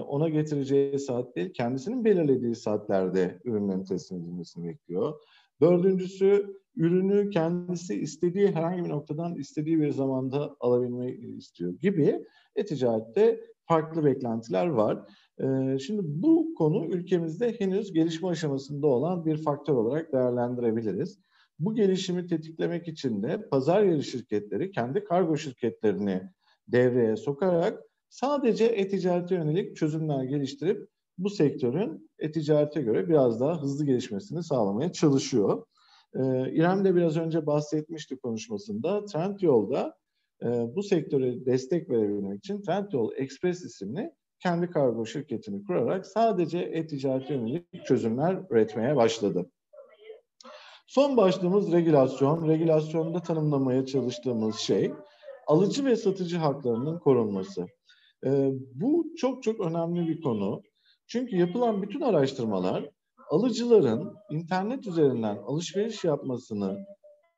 ona 0.00 0.28
getireceği 0.28 0.98
saat 0.98 1.36
değil, 1.36 1.52
kendisinin 1.52 2.04
belirlediği 2.04 2.54
saatlerde 2.54 3.40
ürünlerin 3.44 3.84
teslim 3.84 4.20
edilmesini 4.20 4.68
bekliyor. 4.68 5.20
Dördüncüsü 5.60 6.59
ürünü 6.76 7.30
kendisi 7.30 7.94
istediği 8.00 8.48
herhangi 8.48 8.84
bir 8.84 8.88
noktadan 8.88 9.34
istediği 9.34 9.80
bir 9.80 9.90
zamanda 9.90 10.56
alabilmeyi 10.60 11.36
istiyor 11.36 11.72
gibi 11.72 12.26
e-ticarette 12.56 13.40
farklı 13.64 14.04
beklentiler 14.04 14.66
var. 14.66 14.98
Ee, 15.40 15.78
şimdi 15.78 16.02
bu 16.04 16.54
konu 16.54 16.86
ülkemizde 16.86 17.60
henüz 17.60 17.92
gelişme 17.92 18.28
aşamasında 18.28 18.86
olan 18.86 19.24
bir 19.24 19.36
faktör 19.36 19.74
olarak 19.74 20.12
değerlendirebiliriz. 20.12 21.20
Bu 21.58 21.74
gelişimi 21.74 22.26
tetiklemek 22.26 22.88
için 22.88 23.22
de 23.22 23.48
pazar 23.48 23.82
yeri 23.82 24.04
şirketleri 24.04 24.70
kendi 24.70 25.04
kargo 25.04 25.36
şirketlerini 25.36 26.22
devreye 26.68 27.16
sokarak 27.16 27.82
sadece 28.08 28.64
e-ticarete 28.64 29.34
yönelik 29.34 29.76
çözümler 29.76 30.24
geliştirip 30.24 30.88
bu 31.18 31.30
sektörün 31.30 32.10
e-ticarete 32.18 32.82
göre 32.82 33.08
biraz 33.08 33.40
daha 33.40 33.62
hızlı 33.62 33.84
gelişmesini 33.84 34.42
sağlamaya 34.42 34.92
çalışıyor. 34.92 35.62
Ee, 36.14 36.52
İrem 36.52 36.84
de 36.84 36.94
biraz 36.94 37.16
önce 37.16 37.46
bahsetmişti 37.46 38.16
konuşmasında. 38.18 39.04
Trendyol'da 39.04 39.96
e, 40.42 40.46
bu 40.46 40.82
sektöre 40.82 41.46
destek 41.46 41.90
verebilmek 41.90 42.38
için 42.38 42.62
Trendyol 42.62 43.12
Express 43.16 43.64
isimli 43.64 44.12
kendi 44.38 44.70
kargo 44.70 45.06
şirketini 45.06 45.64
kurarak 45.64 46.06
sadece 46.06 46.58
e-ticarete 46.58 47.34
yönelik 47.34 47.84
çözümler 47.84 48.38
üretmeye 48.50 48.96
başladı. 48.96 49.50
Son 50.86 51.16
başlığımız 51.16 51.72
regülasyon. 51.72 52.48
Regülasyonda 52.48 53.22
tanımlamaya 53.22 53.86
çalıştığımız 53.86 54.56
şey 54.56 54.92
alıcı 55.46 55.84
ve 55.84 55.96
satıcı 55.96 56.36
haklarının 56.36 56.98
korunması. 56.98 57.66
Ee, 58.26 58.50
bu 58.74 59.06
çok 59.16 59.42
çok 59.42 59.60
önemli 59.60 60.08
bir 60.08 60.20
konu. 60.20 60.62
Çünkü 61.06 61.36
yapılan 61.36 61.82
bütün 61.82 62.00
araştırmalar 62.00 62.90
alıcıların 63.30 64.16
internet 64.30 64.86
üzerinden 64.86 65.36
alışveriş 65.36 66.04
yapmasını 66.04 66.86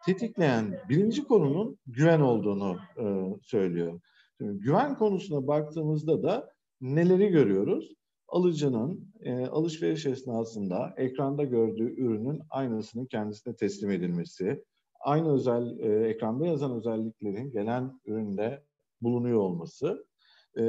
tetikleyen 0.06 0.78
birinci 0.88 1.24
konunun 1.24 1.78
güven 1.86 2.20
olduğunu 2.20 2.76
e, 2.98 3.04
söylüyor. 3.42 4.00
Şimdi 4.38 4.58
güven 4.58 4.98
konusuna 4.98 5.46
baktığımızda 5.46 6.22
da 6.22 6.52
neleri 6.80 7.28
görüyoruz? 7.28 7.94
Alıcının 8.28 9.12
e, 9.20 9.46
alışveriş 9.46 10.06
esnasında 10.06 10.94
ekranda 10.96 11.44
gördüğü 11.44 12.00
ürünün 12.00 12.40
aynısının 12.50 13.06
kendisine 13.06 13.56
teslim 13.56 13.90
edilmesi, 13.90 14.64
aynı 15.00 15.34
özel 15.34 15.78
e, 15.78 16.08
ekranda 16.08 16.46
yazan 16.46 16.76
özelliklerin 16.76 17.50
gelen 17.50 18.00
üründe 18.06 18.62
bulunuyor 19.02 19.38
olması, 19.38 20.06
e, 20.56 20.62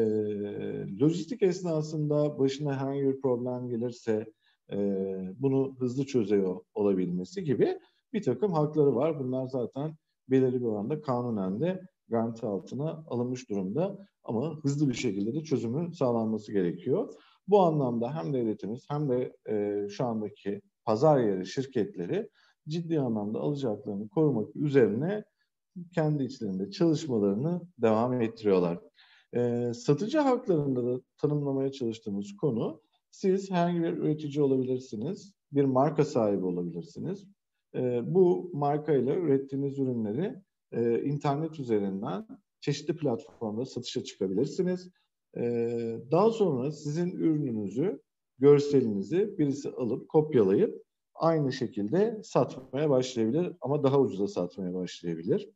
lojistik 1.01 1.43
esnasında 1.43 2.39
başına 2.39 2.73
herhangi 2.73 3.03
bir 3.03 3.21
problem 3.21 3.69
gelirse 3.69 4.25
e, 4.71 4.77
bunu 5.39 5.75
hızlı 5.79 6.05
çözüyor 6.05 6.59
olabilmesi 6.73 7.43
gibi 7.43 7.79
bir 8.13 8.21
takım 8.21 8.53
hakları 8.53 8.95
var. 8.95 9.19
Bunlar 9.19 9.47
zaten 9.47 9.95
belirli 10.29 10.61
bir 10.61 10.65
oranda 10.65 11.01
kanunen 11.01 11.61
de 11.61 11.81
garanti 12.07 12.45
altına 12.45 13.03
alınmış 13.07 13.49
durumda 13.49 14.07
ama 14.23 14.59
hızlı 14.63 14.89
bir 14.89 14.93
şekilde 14.93 15.33
de 15.33 15.43
çözümü 15.43 15.93
sağlanması 15.93 16.51
gerekiyor. 16.51 17.13
Bu 17.47 17.61
anlamda 17.61 18.15
hem 18.15 18.33
devletimiz 18.33 18.85
hem 18.89 19.09
de 19.09 19.35
e, 19.49 19.87
şu 19.89 20.05
andaki 20.05 20.61
pazar 20.85 21.19
yeri 21.19 21.45
şirketleri 21.45 22.29
ciddi 22.67 22.99
anlamda 22.99 23.39
alıcı 23.39 23.67
haklarını 23.67 24.09
korumak 24.09 24.55
üzerine 24.55 25.23
kendi 25.95 26.23
içlerinde 26.23 26.71
çalışmalarını 26.71 27.61
devam 27.77 28.21
ettiriyorlar. 28.21 28.79
E, 29.35 29.71
satıcı 29.73 30.19
haklarında 30.19 30.85
da 30.85 31.01
tanımlamaya 31.17 31.71
çalıştığımız 31.71 32.37
konu 32.37 32.81
siz 33.13 33.51
herhangi 33.51 33.83
bir 33.83 33.97
üretici 33.97 34.41
olabilirsiniz, 34.41 35.33
bir 35.51 35.63
marka 35.63 36.05
sahibi 36.05 36.45
olabilirsiniz. 36.45 37.27
E, 37.75 38.01
bu 38.13 38.51
markayla 38.53 39.15
ürettiğiniz 39.15 39.79
ürünleri 39.79 40.35
e, 40.71 41.03
internet 41.03 41.59
üzerinden 41.59 42.27
çeşitli 42.61 42.95
platformda 42.95 43.65
satışa 43.65 44.03
çıkabilirsiniz. 44.03 44.89
E, 45.37 45.41
daha 46.11 46.31
sonra 46.31 46.71
sizin 46.71 47.11
ürününüzü, 47.11 48.01
görselinizi 48.39 49.37
birisi 49.37 49.69
alıp 49.69 50.09
kopyalayıp 50.09 50.83
aynı 51.15 51.53
şekilde 51.53 52.21
satmaya 52.23 52.89
başlayabilir 52.89 53.53
ama 53.61 53.83
daha 53.83 53.99
ucuza 53.99 54.27
satmaya 54.27 54.73
başlayabilir. 54.73 55.49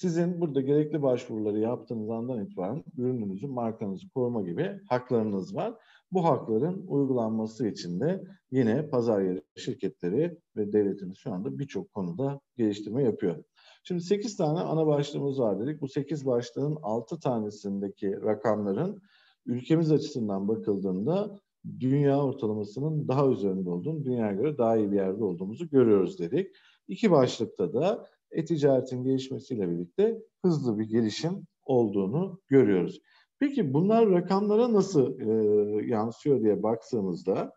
Sizin 0.00 0.40
burada 0.40 0.60
gerekli 0.60 1.02
başvuruları 1.02 1.58
yaptığınız 1.58 2.10
andan 2.10 2.44
itibaren 2.44 2.84
ürününüzü, 2.96 3.46
markanızı 3.46 4.10
koruma 4.10 4.42
gibi 4.42 4.80
haklarınız 4.88 5.54
var. 5.54 5.74
Bu 6.12 6.24
hakların 6.24 6.84
uygulanması 6.86 7.68
için 7.68 8.00
de 8.00 8.24
yine 8.50 8.88
pazar 8.88 9.20
yeri 9.22 9.42
şirketleri 9.56 10.38
ve 10.56 10.72
devletimiz 10.72 11.16
şu 11.16 11.32
anda 11.32 11.58
birçok 11.58 11.92
konuda 11.92 12.40
geliştirme 12.56 13.02
yapıyor. 13.02 13.44
Şimdi 13.84 14.00
8 14.00 14.36
tane 14.36 14.60
ana 14.60 14.86
başlığımız 14.86 15.40
var 15.40 15.60
dedik. 15.60 15.80
Bu 15.80 15.88
8 15.88 16.26
başlığın 16.26 16.78
6 16.82 17.20
tanesindeki 17.20 18.22
rakamların 18.22 19.02
ülkemiz 19.46 19.92
açısından 19.92 20.48
bakıldığında 20.48 21.38
dünya 21.80 22.24
ortalamasının 22.24 23.08
daha 23.08 23.28
üzerinde 23.28 23.70
olduğunu, 23.70 24.04
dünyaya 24.04 24.32
göre 24.32 24.58
daha 24.58 24.76
iyi 24.76 24.92
bir 24.92 24.96
yerde 24.96 25.24
olduğumuzu 25.24 25.68
görüyoruz 25.68 26.18
dedik. 26.18 26.56
İki 26.88 27.10
başlıkta 27.10 27.72
da 27.72 28.06
e-ticaretin 28.32 29.04
gelişmesiyle 29.04 29.70
birlikte 29.70 30.22
hızlı 30.42 30.78
bir 30.78 30.84
gelişim 30.84 31.46
olduğunu 31.62 32.40
görüyoruz. 32.48 33.00
Peki 33.38 33.74
bunlar 33.74 34.10
rakamlara 34.10 34.72
nasıl 34.72 35.20
e, 35.20 35.86
yansıyor 35.86 36.40
diye 36.40 36.62
baktığımızda 36.62 37.52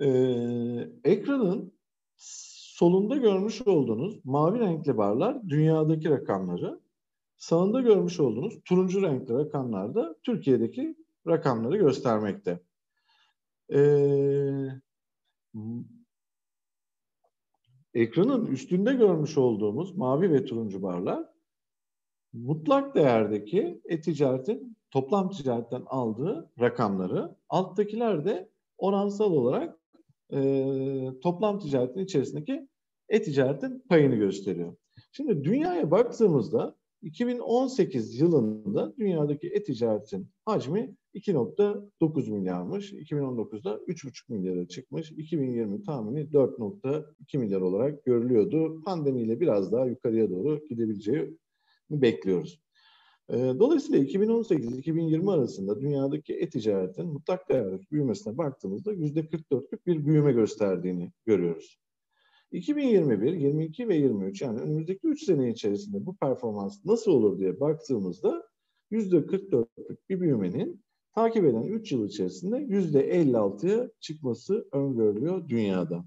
e, 0.00 0.08
ekranın 1.04 1.72
solunda 2.76 3.16
görmüş 3.16 3.62
olduğunuz 3.66 4.24
mavi 4.24 4.58
renkli 4.58 4.96
barlar 4.96 5.48
dünyadaki 5.48 6.10
rakamları, 6.10 6.80
sağında 7.36 7.80
görmüş 7.80 8.20
olduğunuz 8.20 8.60
turuncu 8.64 9.02
renkli 9.02 9.34
rakamlar 9.34 9.94
da 9.94 10.16
Türkiye'deki 10.22 10.96
rakamları 11.26 11.76
göstermekte. 11.76 12.60
Ee, 13.72 14.68
ekranın 17.96 18.46
üstünde 18.46 18.94
görmüş 18.94 19.38
olduğumuz 19.38 19.96
mavi 19.96 20.32
ve 20.32 20.44
turuncu 20.44 20.82
barlar 20.82 21.24
mutlak 22.32 22.94
değerdeki 22.94 23.80
e-ticaretin 23.84 24.76
toplam 24.90 25.30
ticaretten 25.30 25.82
aldığı 25.86 26.50
rakamları, 26.60 27.36
alttakiler 27.48 28.24
de 28.24 28.48
oransal 28.78 29.32
olarak 29.32 29.78
e, 30.32 30.40
toplam 31.22 31.58
ticaretin 31.58 32.00
içerisindeki 32.00 32.68
e-ticaretin 33.08 33.84
payını 33.88 34.14
gösteriyor. 34.14 34.76
Şimdi 35.12 35.44
dünyaya 35.44 35.90
baktığımızda 35.90 36.76
2018 37.06 38.20
yılında 38.20 38.94
dünyadaki 38.98 39.48
e-ticaretin 39.48 40.28
hacmi 40.44 40.94
2.9 41.14 42.30
milyarmış. 42.30 42.92
2019'da 42.92 43.74
3.5 43.74 44.32
milyara 44.32 44.68
çıkmış. 44.68 45.10
2020 45.10 45.82
tahmini 45.82 46.20
4.2 46.20 47.38
milyar 47.38 47.60
olarak 47.60 48.04
görülüyordu. 48.04 48.82
Pandemiyle 48.82 49.40
biraz 49.40 49.72
daha 49.72 49.86
yukarıya 49.86 50.30
doğru 50.30 50.66
gidebileceği 50.68 51.36
bekliyoruz. 51.90 52.60
Dolayısıyla 53.32 54.04
2018-2020 54.04 55.32
arasında 55.32 55.80
dünyadaki 55.80 56.34
e-ticaretin 56.34 57.06
mutlak 57.06 57.48
değerdeki 57.48 57.90
büyümesine 57.92 58.38
baktığımızda 58.38 58.94
%44'lük 58.94 59.86
bir 59.86 60.06
büyüme 60.06 60.32
gösterdiğini 60.32 61.12
görüyoruz. 61.26 61.78
2021, 62.50 63.32
22 63.32 63.88
ve 63.88 63.96
23 63.96 64.42
yani 64.42 64.60
önümüzdeki 64.60 65.06
3 65.06 65.24
sene 65.24 65.50
içerisinde 65.50 66.06
bu 66.06 66.16
performans 66.16 66.84
nasıl 66.84 67.12
olur 67.12 67.38
diye 67.38 67.60
baktığımızda 67.60 68.48
%44'lük 68.92 69.98
bir 70.08 70.20
büyümenin 70.20 70.84
takip 71.14 71.44
eden 71.44 71.62
3 71.62 71.92
yıl 71.92 72.08
içerisinde 72.08 72.56
%56'ya 72.56 73.90
çıkması 74.00 74.68
öngörülüyor 74.72 75.48
dünyada. 75.48 76.04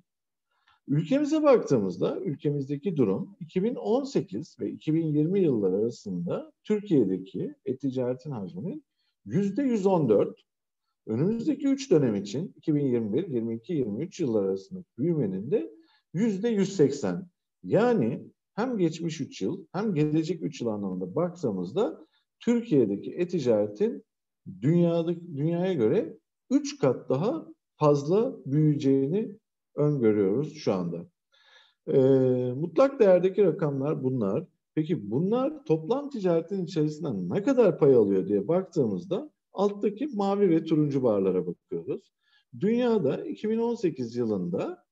Ülkemize 0.87 1.43
baktığımızda 1.43 2.19
ülkemizdeki 2.19 2.97
durum 2.97 3.35
2018 3.39 4.57
ve 4.59 4.71
2020 4.71 5.39
yılları 5.39 5.75
arasında 5.75 6.51
Türkiye'deki 6.63 7.55
e-ticaretin 7.65 8.31
hacminin 8.31 8.83
%114, 9.27 10.33
önümüzdeki 11.07 11.67
3 11.67 11.91
dönem 11.91 12.15
için 12.15 12.53
2021, 12.57 13.27
22, 13.27 13.73
23 13.73 14.19
yıllar 14.19 14.43
arasında 14.43 14.83
büyümenin 14.97 15.51
de 15.51 15.78
%180. 16.15 17.25
Yani 17.63 18.23
hem 18.55 18.77
geçmiş 18.77 19.21
3 19.21 19.41
yıl 19.41 19.65
hem 19.71 19.93
gelecek 19.93 20.43
3 20.43 20.61
yıl 20.61 20.67
anlamında 20.67 21.15
baktığımızda 21.15 22.05
Türkiye'deki 22.39 23.11
e-ticaretin 23.11 24.03
dünyada, 24.61 25.15
dünyaya 25.35 25.73
göre 25.73 26.17
3 26.49 26.79
kat 26.79 27.09
daha 27.09 27.47
fazla 27.75 28.35
büyüyeceğini 28.45 29.35
öngörüyoruz 29.75 30.53
şu 30.53 30.73
anda. 30.73 31.05
E, 31.87 31.99
mutlak 32.53 32.99
değerdeki 32.99 33.43
rakamlar 33.43 34.03
bunlar. 34.03 34.45
Peki 34.75 35.11
bunlar 35.11 35.65
toplam 35.65 36.09
ticaretin 36.09 36.65
içerisinden 36.65 37.29
ne 37.29 37.43
kadar 37.43 37.79
pay 37.79 37.95
alıyor 37.95 38.27
diye 38.27 38.47
baktığımızda 38.47 39.31
alttaki 39.53 40.07
mavi 40.07 40.49
ve 40.49 40.63
turuncu 40.63 41.03
barlara 41.03 41.47
bakıyoruz. 41.47 42.11
Dünyada 42.59 43.25
2018 43.25 44.15
yılında 44.15 44.88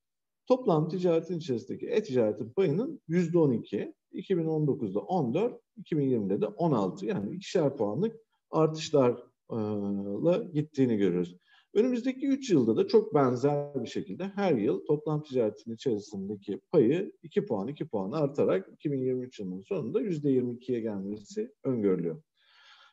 toplam 0.47 0.89
ticaretin 0.89 1.37
içerisindeki 1.37 1.87
e-ticaretin 1.87 2.49
payının 2.49 3.01
%12, 3.09 3.93
2019'da 4.13 4.99
14, 4.99 5.61
2020'de 5.83 6.41
de 6.41 6.47
16 6.47 7.05
yani 7.05 7.35
ikişer 7.35 7.77
puanlık 7.77 8.15
artışlarla 8.51 10.43
gittiğini 10.53 10.97
görüyoruz. 10.97 11.37
Önümüzdeki 11.73 12.27
3 12.27 12.49
yılda 12.49 12.77
da 12.77 12.87
çok 12.87 13.13
benzer 13.13 13.83
bir 13.83 13.89
şekilde 13.89 14.23
her 14.23 14.55
yıl 14.55 14.85
toplam 14.85 15.23
ticaretin 15.23 15.73
içerisindeki 15.73 16.61
payı 16.71 17.11
2 17.23 17.45
puan 17.45 17.67
2 17.67 17.87
puan 17.87 18.11
artarak 18.11 18.69
2023 18.73 19.39
yılının 19.39 19.61
sonunda 19.61 20.01
%22'ye 20.01 20.79
gelmesi 20.79 21.51
öngörülüyor. 21.63 22.21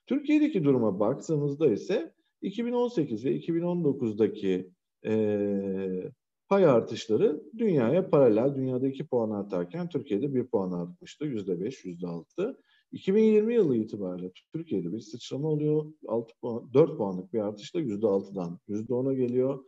Türkiye'deki 0.06 0.64
duruma 0.64 1.00
baktığımızda 1.00 1.72
ise 1.72 2.14
2018 2.42 3.24
ve 3.24 3.36
2019'daki 3.36 4.70
e, 5.06 5.14
pay 6.48 6.66
artışları 6.66 7.42
dünyaya 7.58 8.10
paralel. 8.10 8.54
Dünyada 8.54 8.88
2 8.88 9.06
puan 9.06 9.30
artarken 9.30 9.88
Türkiye'de 9.88 10.34
1 10.34 10.46
puan 10.46 10.72
artmıştı. 10.72 11.24
%5, 11.24 11.84
%6. 11.84 12.56
2020 12.92 13.54
yılı 13.54 13.76
itibariyle 13.76 14.32
Türkiye'de 14.52 14.92
bir 14.92 15.00
sıçrama 15.00 15.48
oluyor. 15.48 15.92
6 16.08 16.34
puan, 16.40 16.72
4 16.74 16.96
puanlık 16.96 17.32
bir 17.32 17.38
artışla 17.40 17.80
%6'dan 17.80 18.58
%10'a 18.68 19.14
geliyor. 19.14 19.64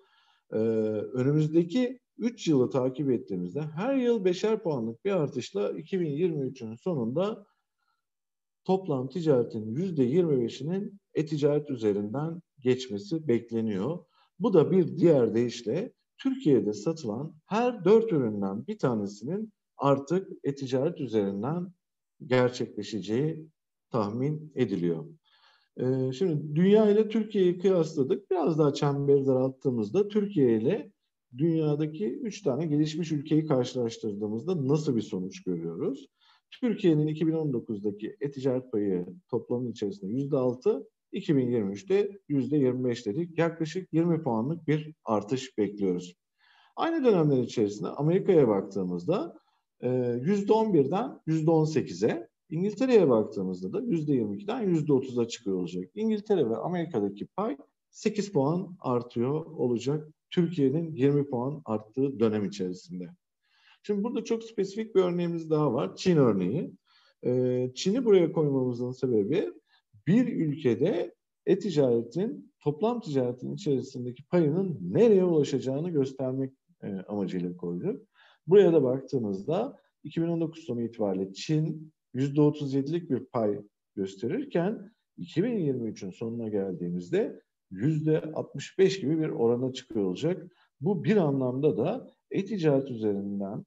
Ee, 0.52 0.56
önümüzdeki 0.56 2.00
3 2.18 2.48
yılı 2.48 2.70
takip 2.70 3.10
ettiğimizde 3.10 3.60
her 3.60 3.94
yıl 3.94 4.24
5'er 4.24 4.62
puanlık 4.62 5.04
bir 5.04 5.10
artışla 5.10 5.70
2023'ün 5.70 6.74
sonunda 6.74 7.46
toplam 8.64 9.08
ticaretin 9.08 9.74
%25'inin 9.74 11.00
e-ticaret 11.14 11.70
üzerinden 11.70 12.42
geçmesi 12.60 13.28
bekleniyor. 13.28 13.98
Bu 14.38 14.52
da 14.52 14.70
bir 14.70 14.96
diğer 14.96 15.34
deyişle 15.34 15.92
Türkiye'de 16.18 16.72
satılan 16.72 17.34
her 17.46 17.84
dört 17.84 18.12
üründen 18.12 18.66
bir 18.66 18.78
tanesinin 18.78 19.52
artık 19.76 20.28
e-ticaret 20.44 21.00
üzerinden 21.00 21.72
gerçekleşeceği 22.26 23.48
tahmin 23.90 24.52
ediliyor. 24.54 25.04
Ee, 25.80 26.12
şimdi 26.12 26.56
dünya 26.56 26.90
ile 26.90 27.08
Türkiye'yi 27.08 27.58
kıyasladık. 27.58 28.30
Biraz 28.30 28.58
daha 28.58 28.74
çemberi 28.74 29.26
daralttığımızda 29.26 30.08
Türkiye 30.08 30.56
ile 30.60 30.92
dünyadaki 31.38 32.18
üç 32.18 32.42
tane 32.42 32.66
gelişmiş 32.66 33.12
ülkeyi 33.12 33.46
karşılaştırdığımızda 33.46 34.68
nasıl 34.68 34.96
bir 34.96 35.02
sonuç 35.02 35.42
görüyoruz? 35.42 36.06
Türkiye'nin 36.60 37.08
2019'daki 37.08 38.16
e-ticaret 38.20 38.72
payı 38.72 39.06
toplamın 39.30 39.70
içerisinde 39.70 40.12
yüzde 40.12 40.36
altı, 40.36 40.88
2023'te 41.12 42.18
yüzde 42.28 42.56
25 42.56 43.06
dedik. 43.06 43.38
Yaklaşık 43.38 43.92
20 43.92 44.22
puanlık 44.22 44.68
bir 44.68 44.94
artış 45.04 45.58
bekliyoruz. 45.58 46.14
Aynı 46.76 47.04
dönemler 47.04 47.42
içerisinde 47.42 47.88
Amerika'ya 47.88 48.48
baktığımızda 48.48 49.34
yüzde 50.20 50.52
11'den 50.52 51.20
yüzde 51.26 51.50
18'e, 51.50 52.28
İngiltere'ye 52.50 53.08
baktığımızda 53.08 53.72
da 53.72 53.80
yüzde 53.80 54.12
22'den 54.12 54.60
yüzde 54.60 54.92
30'a 54.92 55.28
çıkıyor 55.28 55.56
olacak. 55.56 55.84
İngiltere 55.94 56.50
ve 56.50 56.56
Amerika'daki 56.56 57.26
pay 57.26 57.56
8 57.90 58.32
puan 58.32 58.76
artıyor 58.80 59.46
olacak. 59.46 60.08
Türkiye'nin 60.30 60.94
20 60.94 61.30
puan 61.30 61.62
arttığı 61.64 62.20
dönem 62.20 62.44
içerisinde. 62.44 63.08
Şimdi 63.82 64.04
burada 64.04 64.24
çok 64.24 64.44
spesifik 64.44 64.94
bir 64.94 65.00
örneğimiz 65.00 65.50
daha 65.50 65.72
var. 65.72 65.96
Çin 65.96 66.16
örneği. 66.16 66.72
Çin'i 67.74 68.04
buraya 68.04 68.32
koymamızın 68.32 68.90
sebebi 68.90 69.52
bir 70.06 70.26
ülkede 70.26 71.14
e-ticaretin 71.46 72.52
toplam 72.60 73.00
ticaretin 73.00 73.54
içerisindeki 73.54 74.24
payının 74.24 74.78
nereye 74.82 75.24
ulaşacağını 75.24 75.90
göstermek 75.90 76.52
e, 76.82 76.88
amacıyla 76.88 77.56
koyduk. 77.56 78.06
Buraya 78.46 78.72
da 78.72 78.82
baktığımızda 78.82 79.80
2019 80.04 80.64
sonu 80.64 80.82
itibariyle 80.82 81.32
Çin 81.32 81.92
%37'lik 82.14 83.10
bir 83.10 83.24
pay 83.24 83.60
gösterirken 83.96 84.90
2023'ün 85.18 86.10
sonuna 86.10 86.48
geldiğimizde 86.48 87.42
%65 87.72 89.00
gibi 89.00 89.18
bir 89.18 89.28
orana 89.28 89.72
çıkıyor 89.72 90.04
olacak. 90.04 90.52
Bu 90.80 91.04
bir 91.04 91.16
anlamda 91.16 91.76
da 91.76 92.10
e-ticaret 92.30 92.90
üzerinden 92.90 93.64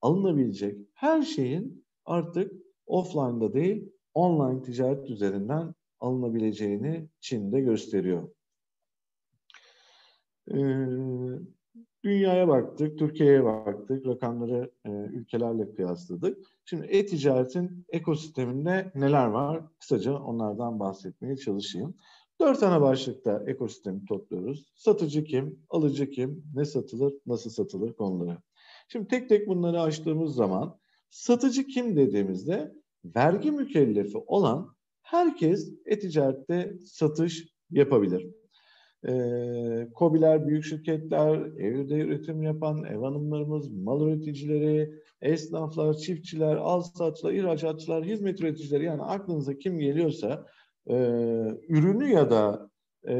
alınabilecek 0.00 0.78
her 0.94 1.22
şeyin 1.22 1.84
artık 2.04 2.52
offline'da 2.86 3.54
değil 3.54 3.92
online 4.14 4.62
ticaret 4.62 5.10
üzerinden 5.10 5.74
alınabileceğini 6.02 7.08
Çin'de 7.20 7.60
gösteriyor. 7.60 8.28
Ee, 10.50 10.54
dünyaya 12.04 12.48
baktık, 12.48 12.98
Türkiye'ye 12.98 13.44
baktık, 13.44 14.06
rakamları 14.06 14.70
e, 14.84 14.90
ülkelerle 14.90 15.74
kıyasladık. 15.74 16.38
Şimdi 16.64 16.86
e-ticaretin 16.86 17.86
ekosisteminde 17.88 18.92
neler 18.94 19.26
var? 19.26 19.62
Kısaca 19.78 20.18
onlardan 20.18 20.80
bahsetmeye 20.80 21.36
çalışayım. 21.36 21.94
Dört 22.40 22.62
ana 22.62 22.80
başlıkta 22.80 23.44
ekosistemi 23.46 24.04
topluyoruz. 24.04 24.72
Satıcı 24.74 25.24
kim, 25.24 25.58
alıcı 25.70 26.10
kim, 26.10 26.44
ne 26.54 26.64
satılır, 26.64 27.14
nasıl 27.26 27.50
satılır 27.50 27.92
konuları. 27.92 28.38
Şimdi 28.88 29.08
tek 29.08 29.28
tek 29.28 29.48
bunları 29.48 29.80
açtığımız 29.80 30.34
zaman 30.34 30.78
satıcı 31.10 31.66
kim 31.66 31.96
dediğimizde 31.96 32.72
vergi 33.04 33.50
mükellefi 33.50 34.18
olan 34.18 34.74
herkes 35.12 35.72
e-ticarette 35.86 36.72
satış 36.84 37.48
yapabilir. 37.70 38.26
E, 39.08 39.12
KOBİ'ler, 39.94 40.46
büyük 40.46 40.64
şirketler, 40.64 41.36
evde 41.58 41.94
üretim 41.94 42.42
yapan 42.42 42.84
ev 42.84 42.98
hanımlarımız, 42.98 43.72
mal 43.72 44.08
üreticileri, 44.08 44.94
esnaflar, 45.20 45.94
çiftçiler, 45.94 46.56
al 46.56 46.82
satçılar, 46.82 47.32
ihracatçılar, 47.32 48.04
hizmet 48.04 48.40
üreticileri 48.40 48.84
yani 48.84 49.02
aklınıza 49.02 49.58
kim 49.58 49.78
geliyorsa 49.78 50.46
e, 50.86 50.94
ürünü 51.68 52.08
ya 52.08 52.30
da 52.30 52.70
e, 53.08 53.14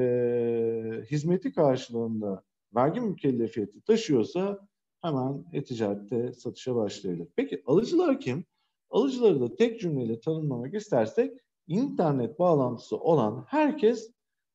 hizmeti 1.10 1.52
karşılığında 1.52 2.42
vergi 2.74 3.00
mükellefiyeti 3.00 3.80
taşıyorsa 3.80 4.58
hemen 5.02 5.44
e-ticarette 5.52 6.32
satışa 6.32 6.74
başlayabilir. 6.74 7.28
Peki 7.36 7.62
alıcılar 7.66 8.20
kim? 8.20 8.44
Alıcıları 8.90 9.40
da 9.40 9.54
tek 9.54 9.80
cümleyle 9.80 10.20
tanımlamak 10.20 10.74
istersek 10.74 11.32
internet 11.66 12.38
bağlantısı 12.38 12.96
olan 12.96 13.44
herkes 13.48 14.12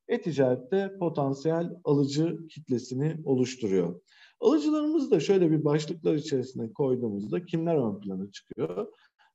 e-ticarette 0.08 0.98
potansiyel 1.00 1.70
alıcı 1.84 2.48
kitlesini 2.48 3.18
oluşturuyor. 3.26 4.02
Alıcılarımız 4.40 5.12
da 5.12 5.20
şöyle 5.20 5.52
bir 5.52 5.66
başlıklar 5.66 6.16
içerisinde 6.16 6.74
koyduğumuzda 6.74 7.46
kimler 7.46 7.76
ön 7.76 8.00
plana 8.00 8.32
çıkıyor? 8.32 8.88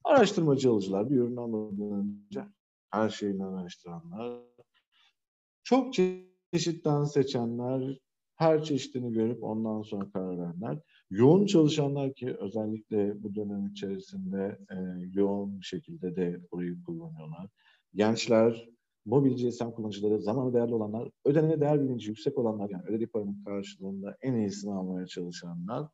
Araştırmacı 0.04 0.70
alıcılar, 0.70 1.10
bir 1.10 1.16
ürün 1.16 1.36
almadan 1.36 2.26
her 2.90 3.08
şeyini 3.08 3.44
araştıranlar, 3.44 4.40
çok 5.64 5.94
çeşitten 6.52 7.04
seçenler, 7.04 7.98
her 8.36 8.64
çeşitini 8.64 9.12
görüp 9.12 9.44
ondan 9.44 9.82
sonra 9.82 10.10
karar 10.10 10.38
verenler, 10.38 10.78
yoğun 11.10 11.46
çalışanlar 11.46 12.14
ki 12.14 12.36
özellikle 12.38 13.22
bu 13.22 13.34
dönem 13.34 13.66
içerisinde 13.66 14.58
e, 14.70 14.76
yoğun 15.12 15.60
bir 15.60 15.64
şekilde 15.64 16.16
de 16.16 16.40
burayı 16.52 16.82
kullanıyorlar. 16.82 17.48
Gençler, 17.94 18.68
mobil 19.04 19.48
GSM 19.48 19.70
kullanıcıları, 19.70 20.22
zamanı 20.22 20.54
değerli 20.54 20.74
olanlar, 20.74 21.10
ödenene 21.24 21.60
değer 21.60 21.84
bilinci 21.84 22.08
yüksek 22.08 22.38
olanlar, 22.38 22.70
yani 22.70 22.82
ödediği 22.88 23.06
paranın 23.06 23.44
karşılığında 23.44 24.16
en 24.22 24.34
iyisini 24.34 24.72
almaya 24.72 25.06
çalışanlar, 25.06 25.88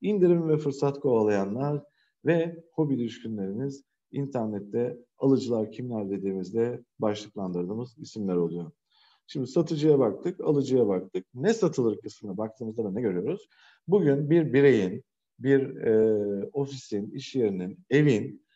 indirim 0.00 0.48
ve 0.48 0.56
fırsat 0.56 1.00
kovalayanlar 1.00 1.82
ve 2.24 2.64
hobi 2.72 2.98
düşkünleriniz 2.98 3.84
internette 4.12 4.98
alıcılar 5.18 5.72
kimler 5.72 6.10
dediğimizde 6.10 6.84
başlıklandırdığımız 6.98 7.98
isimler 7.98 8.36
oluyor. 8.36 8.70
Şimdi 9.26 9.46
satıcıya 9.46 9.98
baktık, 9.98 10.40
alıcıya 10.40 10.88
baktık. 10.88 11.26
Ne 11.34 11.54
satılır 11.54 12.00
kısmına 12.00 12.36
baktığımızda 12.36 12.84
da 12.84 12.90
ne 12.90 13.00
görüyoruz? 13.00 13.48
Bugün 13.88 14.30
bir 14.30 14.52
bireyin, 14.52 15.04
bir 15.38 15.76
e, 15.76 16.50
ofisin, 16.52 17.10
iş 17.10 17.34
yerinin, 17.34 17.78
evin 17.90 18.46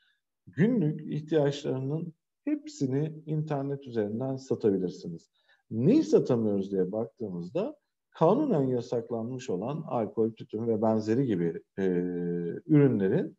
günlük 0.46 1.12
ihtiyaçlarının 1.12 2.14
hepsini 2.46 3.12
internet 3.26 3.86
üzerinden 3.86 4.36
satabilirsiniz. 4.36 5.28
Neyi 5.70 6.02
satamıyoruz 6.02 6.72
diye 6.72 6.92
baktığımızda 6.92 7.76
kanunen 8.10 8.62
yasaklanmış 8.62 9.50
olan 9.50 9.84
alkol, 9.86 10.30
tütün 10.30 10.66
ve 10.66 10.82
benzeri 10.82 11.26
gibi 11.26 11.62
e, 11.78 11.82
ürünlerin 12.66 13.36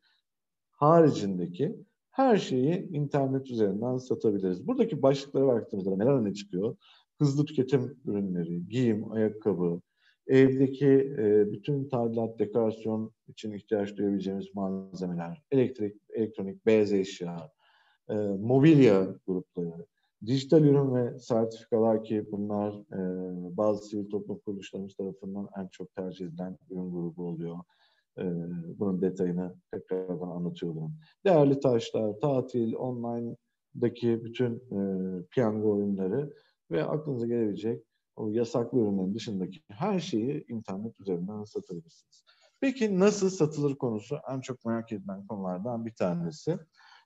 haricindeki 0.71 1.75
her 2.11 2.37
şeyi 2.37 2.89
internet 2.89 3.51
üzerinden 3.51 3.97
satabiliriz. 3.97 4.67
Buradaki 4.67 5.01
başlıklara 5.01 5.47
baktığımızda 5.47 5.95
neler 5.95 6.13
öne 6.13 6.33
çıkıyor? 6.33 6.77
Hızlı 7.19 7.45
tüketim 7.45 7.97
ürünleri, 8.05 8.67
giyim, 8.69 9.11
ayakkabı, 9.11 9.81
evdeki 10.27 10.87
e, 11.17 11.51
bütün 11.51 11.89
tadilat, 11.89 12.39
dekorasyon 12.39 13.11
için 13.27 13.53
ihtiyaç 13.53 13.97
duyabileceğimiz 13.97 14.55
malzemeler, 14.55 15.41
elektrik, 15.51 15.95
elektronik, 16.09 16.65
beyaz 16.65 16.93
eşya, 16.93 17.51
e, 18.09 18.15
mobilya 18.39 19.07
grupları, 19.27 19.85
dijital 20.25 20.63
ürün 20.63 20.95
ve 20.95 21.19
sertifikalar 21.19 22.03
ki 22.03 22.25
bunlar 22.31 22.73
e, 22.73 23.57
bazı 23.57 23.85
sivil 23.85 24.09
toplum 24.09 24.39
kuruluşlarımız 24.39 24.95
tarafından 24.95 25.49
en 25.57 25.67
çok 25.67 25.95
tercih 25.95 26.25
edilen 26.25 26.57
ürün 26.69 26.91
grubu 26.91 27.27
oluyor. 27.27 27.57
E, 28.17 28.23
bunun 28.79 29.01
detayını 29.01 29.55
tekrardan 29.71 30.29
anlatıyorum. 30.29 30.93
Değerli 31.25 31.59
taşlar, 31.59 32.19
tatil, 32.21 32.73
online'daki 32.73 34.23
bütün 34.23 34.55
e, 34.55 34.79
piyango 35.31 35.71
oyunları 35.71 36.33
ve 36.71 36.83
aklınıza 36.83 37.27
gelebilecek 37.27 37.83
o 38.15 38.29
yasaklı 38.29 38.79
ürünlerin 38.79 39.15
dışındaki 39.15 39.61
her 39.69 39.99
şeyi 39.99 40.45
internet 40.47 40.99
üzerinden 40.99 41.43
satabilirsiniz. 41.43 42.23
Peki 42.59 42.99
nasıl 42.99 43.29
satılır 43.29 43.75
konusu 43.75 44.17
en 44.31 44.41
çok 44.41 44.65
merak 44.65 44.91
edilen 44.91 45.27
konulardan 45.27 45.85
bir 45.85 45.93
tanesi. 45.93 46.57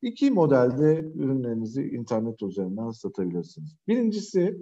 İki 0.02 0.32
modelde 0.32 1.12
ürünlerinizi 1.16 1.84
internet 1.84 2.44
üzerinden 2.44 2.92
satabilirsiniz. 2.92 3.76
Birincisi 3.88 4.58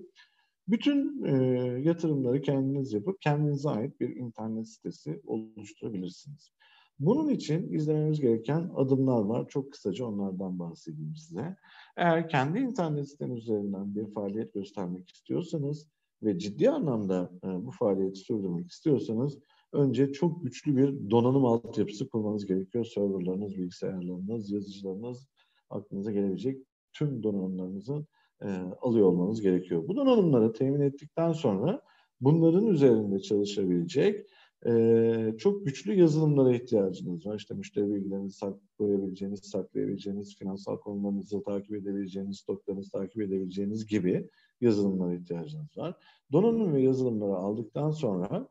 Bütün 0.70 1.24
e, 1.24 1.34
yatırımları 1.82 2.42
kendiniz 2.42 2.94
yapıp 2.94 3.22
kendinize 3.22 3.70
ait 3.70 4.00
bir 4.00 4.16
internet 4.16 4.70
sitesi 4.70 5.22
oluşturabilirsiniz. 5.26 6.52
Bunun 7.00 7.30
için 7.30 7.74
izlememiz 7.74 8.22
gereken 8.22 8.72
adımlar 8.76 9.22
var. 9.22 9.48
Çok 9.50 9.72
kısaca 9.72 10.06
onlardan 10.06 10.60
bahsedeyim 10.60 11.16
size. 11.16 11.56
Eğer 11.98 12.30
kendi 12.30 12.60
internet 12.60 13.10
siteniz 13.10 13.38
üzerinden 13.38 13.96
bir 13.96 14.14
faaliyet 14.14 14.54
göstermek 14.54 15.10
istiyorsanız 15.10 15.88
ve 16.24 16.40
ciddi 16.40 16.70
anlamda 16.70 17.32
e, 17.44 17.48
bu 17.66 17.72
faaliyeti 17.72 18.20
sürdürmek 18.20 18.72
istiyorsanız 18.72 19.40
önce 19.74 20.12
çok 20.12 20.44
güçlü 20.44 20.78
bir 20.78 21.10
donanım 21.10 21.46
altyapısı 21.46 22.10
kurmanız 22.10 22.46
gerekiyor. 22.46 22.86
Serverlarınız, 22.86 23.58
bilgisayarlarınız, 23.58 24.52
yazıcılarınız, 24.52 25.28
aklınıza 25.70 26.12
gelebilecek 26.12 26.58
tüm 26.94 27.24
donanımlarınızı 27.24 28.06
e, 28.42 28.48
alıyor 28.82 29.08
olmanız 29.08 29.42
gerekiyor. 29.42 29.88
Bu 29.88 29.96
donanımları 29.96 30.54
temin 30.54 30.82
ettikten 30.82 31.34
sonra 31.34 31.82
bunların 32.22 32.68
üzerinde 32.68 33.20
çalışabilecek 33.20 34.26
e, 34.66 35.34
çok 35.38 35.66
güçlü 35.66 35.94
yazılımlara 36.00 36.56
ihtiyacınız 36.56 37.26
var. 37.26 37.36
İşte 37.36 37.54
müşteri 37.54 37.94
bilgilerinizi 37.94 38.38
saklayabileceğiniz, 38.38 39.40
saklayabileceğiniz, 39.40 40.36
finansal 40.36 40.78
konularınızı 40.78 41.44
takip 41.44 41.76
edebileceğiniz, 41.76 42.38
stoklarınızı 42.38 42.92
takip 42.92 43.22
edebileceğiniz 43.22 43.86
gibi 43.86 44.30
yazılımlara 44.62 45.14
ihtiyacınız 45.14 45.78
var. 45.78 45.96
Donanım 46.32 46.74
ve 46.74 46.82
yazılımları 46.82 47.36
aldıktan 47.36 47.92
sonra 47.92 48.48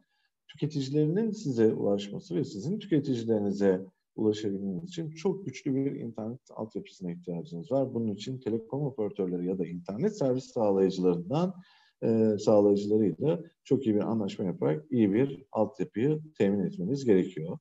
tüketicilerinin 0.48 1.30
size 1.30 1.74
ulaşması 1.74 2.34
ve 2.34 2.44
sizin 2.44 2.78
tüketicilerinize 2.78 3.86
ulaşabilmeniz 4.16 4.84
için 4.84 5.10
çok 5.10 5.46
güçlü 5.46 5.74
bir 5.74 6.00
internet 6.00 6.40
altyapısına 6.50 7.12
ihtiyacınız 7.12 7.72
var. 7.72 7.94
Bunun 7.94 8.08
için 8.08 8.38
telekom 8.38 8.82
operatörleri 8.82 9.46
ya 9.46 9.58
da 9.58 9.66
internet 9.66 10.18
servis 10.18 10.44
sağlayıcılarından 10.44 11.54
e, 12.02 12.38
sağlayıcılarıyla 12.38 13.40
çok 13.64 13.86
iyi 13.86 13.94
bir 13.94 14.10
anlaşma 14.10 14.44
yaparak 14.44 14.84
iyi 14.90 15.12
bir 15.12 15.44
altyapıyı 15.52 16.20
temin 16.38 16.64
etmeniz 16.64 17.04
gerekiyor. 17.04 17.58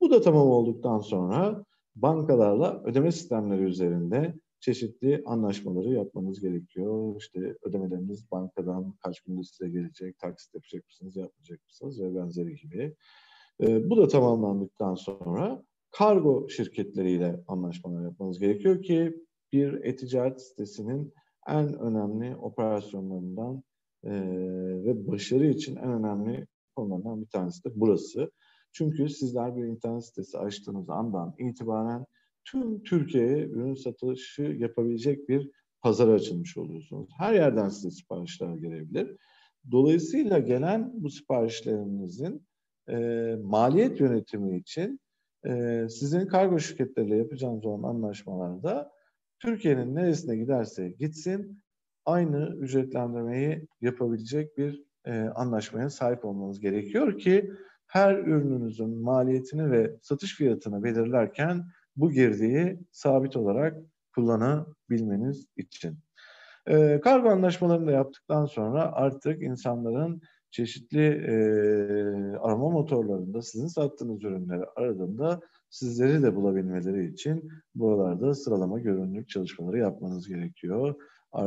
Bu 0.00 0.10
da 0.10 0.20
tamam 0.20 0.48
olduktan 0.48 0.98
sonra 0.98 1.64
bankalarla 1.96 2.82
ödeme 2.84 3.12
sistemleri 3.12 3.62
üzerinde 3.62 4.34
çeşitli 4.64 5.22
anlaşmaları 5.26 5.88
yapmanız 5.88 6.40
gerekiyor. 6.40 7.16
İşte 7.18 7.56
ödemeleriniz 7.62 8.30
bankadan 8.30 8.94
kaç 9.02 9.20
günde 9.20 9.42
size 9.42 9.70
gelecek, 9.70 10.18
taksit 10.18 10.54
yapacak 10.54 10.84
mısınız, 10.86 11.16
yapmayacak 11.16 11.60
mısınız 11.66 12.00
ve 12.00 12.14
benzeri 12.14 12.56
gibi. 12.56 12.96
E, 13.60 13.90
bu 13.90 13.96
da 13.96 14.08
tamamlandıktan 14.08 14.94
sonra 14.94 15.62
kargo 15.90 16.48
şirketleriyle 16.48 17.40
anlaşmalar 17.48 18.02
yapmanız 18.04 18.38
gerekiyor 18.38 18.82
ki 18.82 19.16
bir 19.52 19.72
e-ticaret 19.72 20.42
sitesinin 20.42 21.12
en 21.48 21.78
önemli 21.78 22.36
operasyonlarından 22.36 23.62
e, 24.04 24.10
ve 24.84 25.06
başarı 25.06 25.46
için 25.46 25.76
en 25.76 25.92
önemli 25.92 26.46
konulardan 26.76 27.22
bir 27.22 27.28
tanesi 27.28 27.64
de 27.64 27.68
burası. 27.74 28.30
Çünkü 28.72 29.08
sizler 29.08 29.56
bir 29.56 29.64
internet 29.64 30.04
sitesi 30.04 30.38
açtığınız 30.38 30.90
andan 30.90 31.34
itibaren 31.38 32.06
tüm 32.44 32.82
Türkiye'ye 32.82 33.46
ürün 33.46 33.74
satışı 33.74 34.42
yapabilecek 34.42 35.28
bir 35.28 35.50
pazar 35.80 36.08
açılmış 36.08 36.56
oluyorsunuz. 36.56 37.10
Her 37.18 37.34
yerden 37.34 37.68
size 37.68 37.90
siparişler 37.90 38.54
gelebilir. 38.54 39.16
Dolayısıyla 39.70 40.38
gelen 40.38 40.90
bu 40.94 41.10
siparişlerinizin 41.10 42.46
e, 42.88 42.96
maliyet 43.42 44.00
yönetimi 44.00 44.58
için 44.58 45.00
e, 45.46 45.86
sizin 45.90 46.26
kargo 46.26 46.58
şirketleriyle 46.58 47.16
yapacağınız 47.16 47.66
olan 47.66 47.88
anlaşmalarda 47.88 48.92
Türkiye'nin 49.38 49.94
neresine 49.94 50.36
giderse 50.36 50.88
gitsin 50.88 51.62
aynı 52.04 52.56
ücretlendirmeyi 52.60 53.68
yapabilecek 53.80 54.58
bir 54.58 54.84
e, 55.04 55.20
anlaşmaya 55.20 55.90
sahip 55.90 56.24
olmanız 56.24 56.60
gerekiyor 56.60 57.18
ki 57.18 57.50
her 57.86 58.18
ürününüzün 58.18 59.02
maliyetini 59.02 59.70
ve 59.70 59.96
satış 60.02 60.36
fiyatını 60.36 60.84
belirlerken 60.84 61.64
bu 61.96 62.10
girdiği 62.10 62.78
sabit 62.92 63.36
olarak 63.36 63.76
kullanabilmeniz 64.14 65.46
için. 65.56 65.98
E, 66.66 67.00
kargo 67.00 67.28
anlaşmalarını 67.28 67.86
da 67.86 67.92
yaptıktan 67.92 68.46
sonra 68.46 68.92
artık 68.92 69.42
insanların 69.42 70.20
çeşitli 70.50 71.06
e, 71.06 71.34
arama 72.36 72.70
motorlarında 72.70 73.42
sizin 73.42 73.66
sattığınız 73.66 74.24
ürünleri 74.24 74.64
aradığında 74.76 75.40
sizleri 75.70 76.22
de 76.22 76.36
bulabilmeleri 76.36 77.06
için 77.06 77.48
buralarda 77.74 78.34
sıralama 78.34 78.78
görünürlük 78.78 79.28
çalışmaları 79.28 79.78
yapmanız 79.78 80.28
gerekiyor. 80.28 80.94
E, 81.38 81.42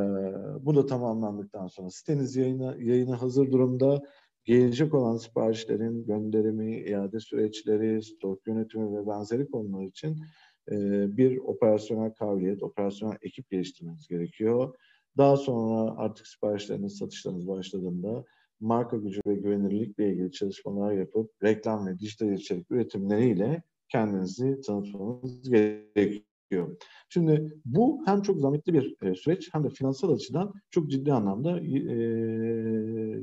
bu 0.65 0.75
da 0.75 0.85
tamamlandıktan 0.85 1.67
sonra 1.67 1.89
siteniz 1.89 2.35
yayına, 2.35 2.75
yayına 2.79 3.21
hazır 3.21 3.51
durumda. 3.51 4.01
Gelecek 4.47 4.93
olan 4.93 5.17
siparişlerin 5.17 6.05
gönderimi, 6.05 6.79
iade 6.79 7.19
süreçleri, 7.19 8.03
stok 8.03 8.47
yönetimi 8.47 8.97
ve 8.97 9.07
benzeri 9.07 9.47
konular 9.47 9.85
için 9.85 10.17
e, 10.71 10.77
bir 11.17 11.37
operasyonel 11.37 12.13
kabiliyet, 12.13 12.63
operasyonel 12.63 13.17
ekip 13.21 13.49
geliştirmeniz 13.49 14.07
gerekiyor. 14.07 14.75
Daha 15.17 15.37
sonra 15.37 15.97
artık 15.97 16.27
siparişleriniz, 16.27 16.97
satışlarınız 16.97 17.47
başladığında 17.47 18.25
marka 18.59 18.97
gücü 18.97 19.21
ve 19.27 19.35
güvenilirlikle 19.35 20.09
ilgili 20.09 20.31
çalışmalar 20.31 20.91
yapıp 20.91 21.31
reklam 21.43 21.87
ve 21.87 21.99
dijital 21.99 22.31
içerik 22.31 22.71
üretimleriyle 22.71 23.63
kendinizi 23.89 24.61
tanıtmanız 24.61 25.49
gerekiyor. 25.49 26.36
Şimdi 27.09 27.53
bu 27.65 28.01
hem 28.05 28.21
çok 28.21 28.39
zahmetli 28.39 28.73
bir 28.73 28.95
e, 29.01 29.15
süreç 29.15 29.53
hem 29.53 29.63
de 29.63 29.69
finansal 29.69 30.11
açıdan 30.11 30.53
çok 30.69 30.89
ciddi 30.91 31.13
anlamda 31.13 31.59
e, 31.59 31.73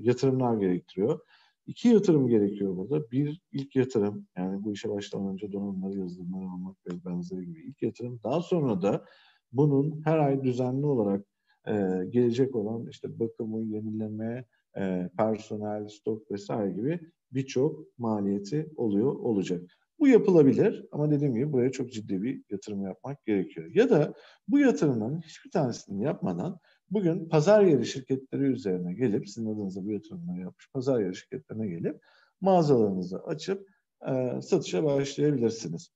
yatırımlar 0.03 0.57
gerektiriyor. 0.57 1.21
İki 1.67 1.89
yatırım 1.89 2.29
gerekiyor 2.29 2.77
burada. 2.77 3.11
Bir 3.11 3.41
ilk 3.53 3.77
yatırım 3.77 4.27
yani 4.37 4.65
bu 4.65 4.73
işe 4.73 4.91
başlamadan 4.91 5.33
önce 5.33 5.53
donanımları, 5.53 5.99
yazılımları 5.99 6.45
almak 6.45 6.77
ve 6.87 7.05
benzeri 7.05 7.47
gibi 7.47 7.61
ilk 7.61 7.83
yatırım. 7.83 8.21
Daha 8.25 8.43
sonra 8.43 8.83
da 8.83 9.05
bunun 9.53 10.03
her 10.05 10.19
ay 10.19 10.45
düzenli 10.45 10.87
olarak 10.87 11.27
e, 11.69 11.73
gelecek 12.11 12.57
olan 12.57 12.87
işte 12.91 13.19
bakımı, 13.19 13.63
yenileme, 13.63 14.45
e, 14.77 15.11
personel, 15.19 15.89
stok 15.89 16.31
vesaire 16.31 16.73
gibi 16.73 17.01
birçok 17.33 17.99
maliyeti 17.99 18.71
oluyor 18.77 19.13
olacak. 19.13 19.63
Bu 19.99 20.09
yapılabilir 20.09 20.87
ama 20.93 21.11
dediğim 21.11 21.35
gibi 21.35 21.53
buraya 21.53 21.73
çok 21.73 21.93
ciddi 21.93 22.23
bir 22.23 22.43
yatırım 22.51 22.83
yapmak 22.83 23.25
gerekiyor. 23.25 23.71
Ya 23.75 23.91
da 23.91 24.15
bu 24.49 24.59
yatırımların 24.59 25.21
hiçbir 25.21 25.51
tanesini 25.51 26.05
yapmadan 26.05 26.59
bugün 26.91 27.29
pazar 27.29 27.63
yeri 27.63 27.87
şirketleri 27.87 28.43
üzerine 28.43 28.95
gelip, 28.95 29.29
sizin 29.29 29.55
adınıza 29.55 29.85
bu 29.85 29.93
yatırımları 29.93 30.41
yapmış 30.41 30.69
pazar 30.73 31.01
yeri 31.01 31.17
şirketlerine 31.17 31.67
gelip 31.69 32.01
mağazalarınızı 32.41 33.19
açıp 33.19 33.69
e, 34.09 34.41
satışa 34.43 34.85
başlayabilirsiniz. 34.85 35.91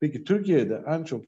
Peki 0.00 0.24
Türkiye'de 0.24 0.82
en 0.86 1.04
çok 1.04 1.24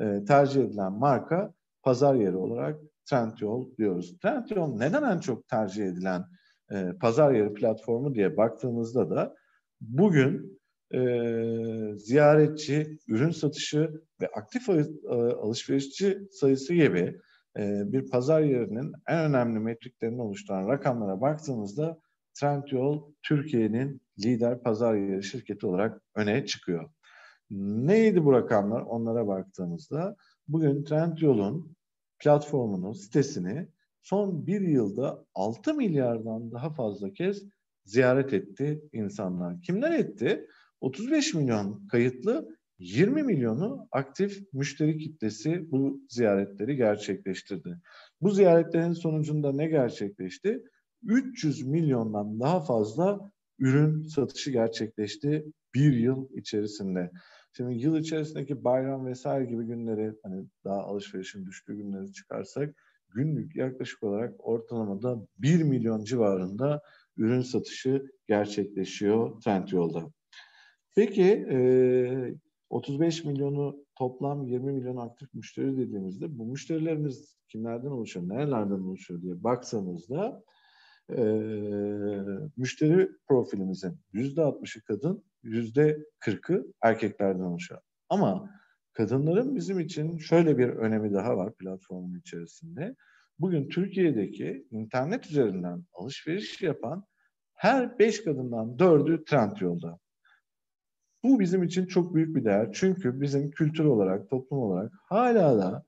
e, 0.00 0.24
tercih 0.24 0.64
edilen 0.64 0.92
marka 0.92 1.54
pazar 1.82 2.14
yeri 2.14 2.36
olarak 2.36 2.80
Trendyol 3.10 3.76
diyoruz. 3.76 4.18
Trendyol 4.18 4.76
neden 4.76 5.02
en 5.02 5.18
çok 5.18 5.48
tercih 5.48 5.86
edilen 5.86 6.24
e, 6.70 6.92
pazar 7.00 7.32
yeri 7.34 7.54
platformu 7.54 8.14
diye 8.14 8.36
baktığımızda 8.36 9.10
da 9.10 9.34
bugün 9.80 10.57
e, 10.94 11.00
ziyaretçi, 11.96 12.98
ürün 13.08 13.30
satışı 13.30 14.02
ve 14.20 14.28
aktif 14.28 14.68
e, 14.68 14.84
alışverişçi 15.14 16.18
sayısı 16.30 16.74
gibi 16.74 17.20
e, 17.58 17.92
bir 17.92 18.10
pazar 18.10 18.40
yerinin 18.40 18.92
en 19.08 19.18
önemli 19.18 19.58
metriklerini 19.58 20.22
oluşturan 20.22 20.68
rakamlara 20.68 21.20
baktığımızda 21.20 21.98
Trendyol 22.34 23.12
Türkiye'nin 23.22 24.00
lider 24.24 24.62
pazar 24.62 24.94
yeri 24.94 25.24
şirketi 25.24 25.66
olarak 25.66 26.02
öne 26.14 26.46
çıkıyor. 26.46 26.90
Neydi 27.50 28.24
bu 28.24 28.32
rakamlar? 28.32 28.82
Onlara 28.82 29.26
baktığımızda 29.26 30.16
bugün 30.48 30.84
Trendyol'un 30.84 31.76
platformunu, 32.18 32.94
sitesini 32.94 33.68
son 34.02 34.46
bir 34.46 34.60
yılda 34.60 35.24
6 35.34 35.74
milyardan 35.74 36.52
daha 36.52 36.70
fazla 36.70 37.12
kez 37.12 37.44
ziyaret 37.84 38.32
etti 38.32 38.82
insanlar. 38.92 39.62
Kimler 39.62 39.92
etti? 39.92 40.46
35 40.80 41.34
milyon 41.34 41.86
kayıtlı, 41.88 42.58
20 42.78 43.22
milyonu 43.22 43.88
aktif 43.92 44.52
müşteri 44.52 44.98
kitlesi 44.98 45.70
bu 45.70 46.00
ziyaretleri 46.08 46.76
gerçekleştirdi. 46.76 47.78
Bu 48.20 48.30
ziyaretlerin 48.30 48.92
sonucunda 48.92 49.52
ne 49.52 49.66
gerçekleşti? 49.66 50.62
300 51.02 51.66
milyondan 51.66 52.40
daha 52.40 52.60
fazla 52.60 53.30
ürün 53.58 54.02
satışı 54.02 54.50
gerçekleşti 54.50 55.44
bir 55.74 55.92
yıl 55.92 56.28
içerisinde. 56.34 57.10
Şimdi 57.52 57.74
yıl 57.74 57.96
içerisindeki 57.96 58.64
bayram 58.64 59.06
vesaire 59.06 59.44
gibi 59.44 59.64
günleri 59.64 60.12
hani 60.22 60.46
daha 60.64 60.80
alışverişin 60.80 61.46
düştüğü 61.46 61.76
günleri 61.76 62.12
çıkarsak 62.12 62.74
günlük 63.08 63.56
yaklaşık 63.56 64.02
olarak 64.02 64.34
ortalamada 64.38 65.26
1 65.38 65.62
milyon 65.62 66.04
civarında 66.04 66.82
ürün 67.16 67.42
satışı 67.42 68.10
gerçekleşiyor 68.28 69.40
Trendyol'da. 69.40 70.17
Peki 70.96 71.46
e, 71.50 72.34
35 72.70 73.24
milyonu 73.24 73.84
toplam 73.94 74.44
20 74.44 74.72
milyon 74.72 74.96
aktif 74.96 75.34
müşteri 75.34 75.76
dediğimizde 75.76 76.38
bu 76.38 76.46
müşterilerimiz 76.46 77.36
kimlerden 77.48 77.90
oluşuyor, 77.90 78.28
nerelerden 78.28 78.80
oluşuyor 78.80 79.22
diye 79.22 79.44
baktığımızda 79.44 80.42
e, 81.16 81.22
müşteri 82.56 83.10
profilimizin 83.28 84.00
yüzde 84.12 84.40
60'ı 84.40 84.82
kadın, 84.82 85.24
yüzde 85.42 86.04
40'ı 86.20 86.72
erkeklerden 86.82 87.40
oluşuyor. 87.40 87.80
Ama 88.08 88.50
kadınların 88.92 89.56
bizim 89.56 89.80
için 89.80 90.18
şöyle 90.18 90.58
bir 90.58 90.68
önemi 90.68 91.12
daha 91.12 91.36
var 91.36 91.54
platformun 91.54 92.18
içerisinde. 92.18 92.96
Bugün 93.38 93.68
Türkiye'deki 93.68 94.66
internet 94.70 95.26
üzerinden 95.26 95.84
alışveriş 95.92 96.62
yapan 96.62 97.04
her 97.54 97.98
beş 97.98 98.24
kadından 98.24 98.78
dördü 98.78 99.24
trend 99.24 99.56
yolda. 99.60 99.98
Bu 101.28 101.40
bizim 101.40 101.62
için 101.62 101.86
çok 101.86 102.14
büyük 102.14 102.36
bir 102.36 102.44
değer. 102.44 102.68
Çünkü 102.72 103.20
bizim 103.20 103.50
kültür 103.50 103.84
olarak, 103.84 104.30
toplum 104.30 104.58
olarak 104.58 104.92
hala 105.04 105.58
da 105.58 105.84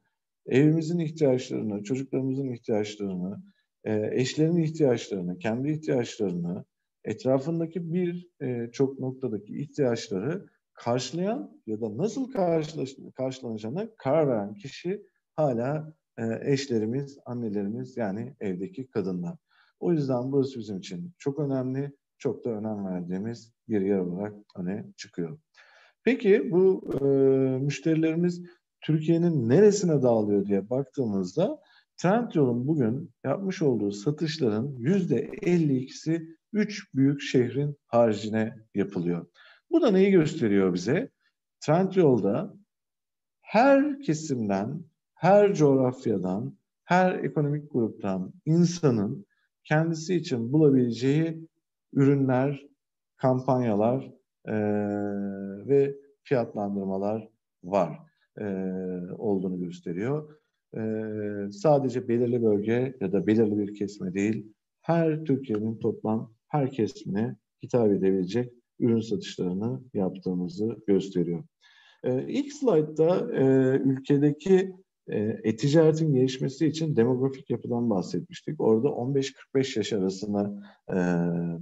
evimizin 0.46 0.98
ihtiyaçlarını, 0.98 1.82
çocuklarımızın 1.82 2.48
ihtiyaçlarını, 2.48 3.42
e, 3.84 4.10
eşlerin 4.12 4.56
ihtiyaçlarını, 4.56 5.38
kendi 5.38 5.70
ihtiyaçlarını, 5.70 6.64
etrafındaki 7.04 7.92
bir 7.92 8.28
e, 8.42 8.70
çok 8.72 8.98
noktadaki 8.98 9.58
ihtiyaçları 9.60 10.46
karşılayan 10.74 11.60
ya 11.66 11.80
da 11.80 11.96
nasıl 11.96 12.32
karşılanacağına 13.16 13.88
karar 13.96 14.28
veren 14.28 14.54
kişi 14.54 15.06
hala 15.36 15.94
e, 16.18 16.52
eşlerimiz, 16.52 17.18
annelerimiz 17.26 17.96
yani 17.96 18.34
evdeki 18.40 18.90
kadınlar. 18.90 19.36
O 19.80 19.92
yüzden 19.92 20.32
burası 20.32 20.58
bizim 20.58 20.78
için 20.78 21.12
çok 21.18 21.38
önemli, 21.38 21.92
çok 22.20 22.44
da 22.44 22.50
önem 22.50 22.86
verdiğimiz 22.86 23.52
bir 23.68 23.80
yer 23.80 23.98
olarak 23.98 24.34
öne 24.56 24.84
çıkıyor. 24.96 25.38
Peki 26.04 26.50
bu 26.50 26.90
e, 27.00 27.04
müşterilerimiz 27.64 28.42
Türkiye'nin 28.80 29.48
neresine 29.48 30.02
dağılıyor 30.02 30.46
diye 30.46 30.70
baktığımızda 30.70 31.58
Trendyol'un 31.96 32.68
bugün 32.68 33.10
yapmış 33.24 33.62
olduğu 33.62 33.92
satışların 33.92 34.76
yüzde 34.78 35.28
52'si 35.28 36.36
üç 36.52 36.94
büyük 36.94 37.20
şehrin 37.20 37.76
haricine 37.86 38.56
yapılıyor. 38.74 39.26
Bu 39.70 39.82
da 39.82 39.90
neyi 39.90 40.10
gösteriyor 40.10 40.74
bize? 40.74 41.10
Trendyol'da 41.60 42.54
her 43.40 44.00
kesimden, 44.00 44.84
her 45.14 45.54
coğrafyadan, 45.54 46.58
her 46.84 47.14
ekonomik 47.14 47.72
gruptan 47.72 48.32
insanın 48.44 49.26
kendisi 49.64 50.14
için 50.14 50.52
bulabileceği 50.52 51.48
ürünler, 51.92 52.66
kampanyalar 53.16 54.12
e, 54.46 54.54
ve 55.68 55.96
fiyatlandırmalar 56.22 57.28
var 57.64 57.98
e, 58.38 58.44
olduğunu 59.18 59.60
gösteriyor. 59.60 60.36
E, 60.76 60.80
sadece 61.52 62.08
belirli 62.08 62.42
bölge 62.42 62.96
ya 63.00 63.12
da 63.12 63.26
belirli 63.26 63.58
bir 63.58 63.74
kesme 63.74 64.14
değil, 64.14 64.52
her 64.80 65.24
Türkiye'nin 65.24 65.78
toplam 65.78 66.32
her 66.48 66.70
kesimine 66.70 67.36
hitap 67.62 67.90
edebilecek 67.90 68.52
ürün 68.80 69.00
satışlarını 69.00 69.80
yaptığımızı 69.94 70.76
gösteriyor. 70.86 71.44
E, 72.04 72.28
ilk 72.28 72.52
slaytta 72.52 73.28
e, 73.32 73.44
ülkedeki 73.78 74.72
e-ticaretin 75.44 76.14
gelişmesi 76.14 76.66
için 76.66 76.96
demografik 76.96 77.50
yapıdan 77.50 77.90
bahsetmiştik. 77.90 78.60
Orada 78.60 78.88
15-45 78.88 79.78
yaş 79.78 79.92
arasına 79.92 80.52
e, 80.90 80.96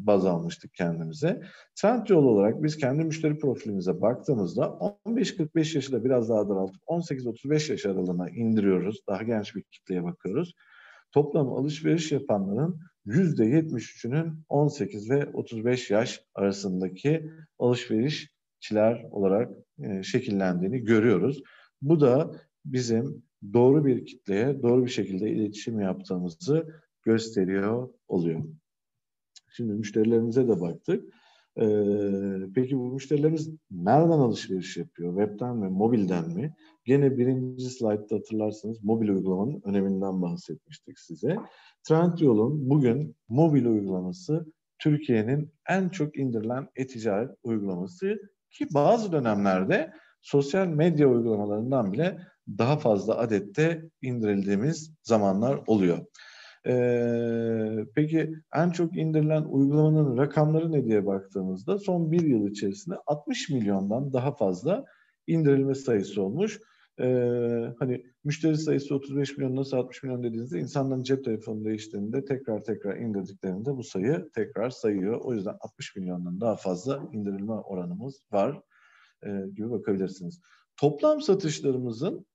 baz 0.06 0.26
almıştık 0.26 0.74
kendimize. 0.74 1.42
Trend 1.74 2.06
yol 2.08 2.24
olarak 2.24 2.62
biz 2.62 2.76
kendi 2.76 3.04
müşteri 3.04 3.38
profilimize 3.38 4.00
baktığımızda 4.00 4.62
15-45 5.06 5.76
yaşı 5.76 5.92
da 5.92 6.04
biraz 6.04 6.28
daha 6.28 6.48
daraltıp 6.48 6.82
18-35 6.88 7.70
yaş 7.70 7.86
aralığına 7.86 8.30
indiriyoruz. 8.30 9.00
Daha 9.08 9.22
genç 9.22 9.56
bir 9.56 9.62
kitleye 9.62 10.04
bakıyoruz. 10.04 10.54
Toplam 11.12 11.52
alışveriş 11.52 12.12
yapanların 12.12 12.80
%73'ünün 13.06 14.44
18 14.48 15.10
ve 15.10 15.26
35 15.32 15.90
yaş 15.90 16.20
arasındaki 16.34 17.30
alışverişçiler 17.58 19.06
olarak 19.10 19.50
e, 19.82 20.02
şekillendiğini 20.02 20.84
görüyoruz. 20.84 21.42
Bu 21.82 22.00
da 22.00 22.32
bizim 22.64 23.22
doğru 23.52 23.84
bir 23.84 24.06
kitleye 24.06 24.62
doğru 24.62 24.84
bir 24.84 24.90
şekilde 24.90 25.30
iletişim 25.30 25.80
yaptığımızı 25.80 26.66
gösteriyor 27.02 27.88
oluyor. 28.08 28.44
Şimdi 29.52 29.72
müşterilerimize 29.72 30.48
de 30.48 30.60
baktık. 30.60 31.14
Ee, 31.60 32.52
peki 32.54 32.78
bu 32.78 32.92
müşterilerimiz 32.92 33.50
nereden 33.70 34.18
alışveriş 34.18 34.76
yapıyor? 34.76 35.16
Webten 35.16 35.56
mi, 35.56 35.68
mobilden 35.68 36.30
mi? 36.30 36.54
Gene 36.84 37.18
birinci 37.18 37.70
slaytta 37.70 38.16
hatırlarsanız 38.16 38.84
mobil 38.84 39.08
uygulamanın 39.08 39.62
öneminden 39.64 40.22
bahsetmiştik 40.22 40.98
size. 40.98 41.36
Trendyol'un 41.88 42.70
bugün 42.70 43.16
mobil 43.28 43.66
uygulaması 43.66 44.52
Türkiye'nin 44.78 45.52
en 45.68 45.88
çok 45.88 46.18
indirilen 46.18 46.68
e-ticaret 46.76 47.30
uygulaması 47.42 48.18
ki 48.50 48.66
bazı 48.74 49.12
dönemlerde 49.12 49.92
sosyal 50.22 50.66
medya 50.66 51.08
uygulamalarından 51.08 51.92
bile 51.92 52.18
daha 52.58 52.76
fazla 52.76 53.18
adette 53.18 53.82
indirildiğimiz 54.02 54.92
zamanlar 55.02 55.60
oluyor. 55.66 55.98
Ee, 56.66 57.86
peki 57.94 58.34
en 58.54 58.70
çok 58.70 58.96
indirilen 58.96 59.42
uygulamanın 59.42 60.18
rakamları 60.18 60.72
ne 60.72 60.84
diye 60.84 61.06
baktığımızda 61.06 61.78
son 61.78 62.12
bir 62.12 62.22
yıl 62.22 62.48
içerisinde 62.48 62.94
60 63.06 63.50
milyondan 63.50 64.12
daha 64.12 64.36
fazla 64.36 64.84
indirilme 65.26 65.74
sayısı 65.74 66.22
olmuş. 66.22 66.60
Ee, 67.00 67.74
hani 67.78 68.04
müşteri 68.24 68.56
sayısı 68.56 68.94
35 68.94 69.36
milyon 69.36 69.56
nasıl 69.56 69.76
60 69.76 70.02
milyon 70.02 70.22
dediğinizde 70.22 70.58
insanların 70.58 71.02
cep 71.02 71.24
telefonu 71.24 71.64
değiştiğinde 71.64 72.24
tekrar 72.24 72.64
tekrar 72.64 72.96
indirdiklerinde 72.96 73.76
bu 73.76 73.82
sayı 73.82 74.28
tekrar 74.34 74.70
sayıyor. 74.70 75.20
O 75.20 75.34
yüzden 75.34 75.56
60 75.60 75.96
milyondan 75.96 76.40
daha 76.40 76.56
fazla 76.56 77.02
indirilme 77.12 77.52
oranımız 77.52 78.20
var 78.32 78.60
e, 79.22 79.28
gibi 79.56 79.70
bakabilirsiniz. 79.70 80.40
Toplam 80.76 81.20
satışlarımızın 81.20 82.26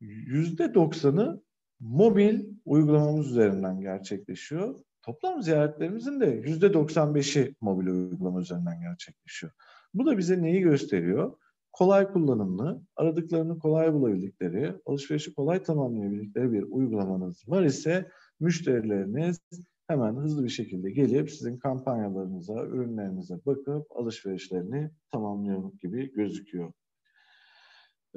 yüzde 0.00 0.74
doksanı 0.74 1.42
mobil 1.80 2.44
uygulamamız 2.64 3.30
üzerinden 3.30 3.80
gerçekleşiyor. 3.80 4.80
Toplam 5.02 5.42
ziyaretlerimizin 5.42 6.20
de 6.20 6.26
yüzde 6.26 6.72
doksan 6.72 7.14
beşi 7.14 7.54
mobil 7.60 7.86
uygulama 7.86 8.40
üzerinden 8.40 8.80
gerçekleşiyor. 8.80 9.52
Bu 9.94 10.06
da 10.06 10.18
bize 10.18 10.42
neyi 10.42 10.60
gösteriyor? 10.60 11.36
Kolay 11.72 12.12
kullanımlı, 12.12 12.82
aradıklarını 12.96 13.58
kolay 13.58 13.92
bulabildikleri, 13.92 14.74
alışverişi 14.86 15.34
kolay 15.34 15.62
tamamlayabildikleri 15.62 16.52
bir 16.52 16.62
uygulamanız 16.62 17.48
var 17.48 17.62
ise 17.62 18.10
müşterileriniz 18.40 19.40
hemen 19.88 20.16
hızlı 20.16 20.44
bir 20.44 20.48
şekilde 20.48 20.90
gelip 20.90 21.30
sizin 21.30 21.58
kampanyalarınıza, 21.58 22.64
ürünlerinize 22.64 23.34
bakıp 23.46 23.96
alışverişlerini 23.96 24.90
tamamlıyor 25.12 25.72
gibi 25.82 26.12
gözüküyor. 26.12 26.72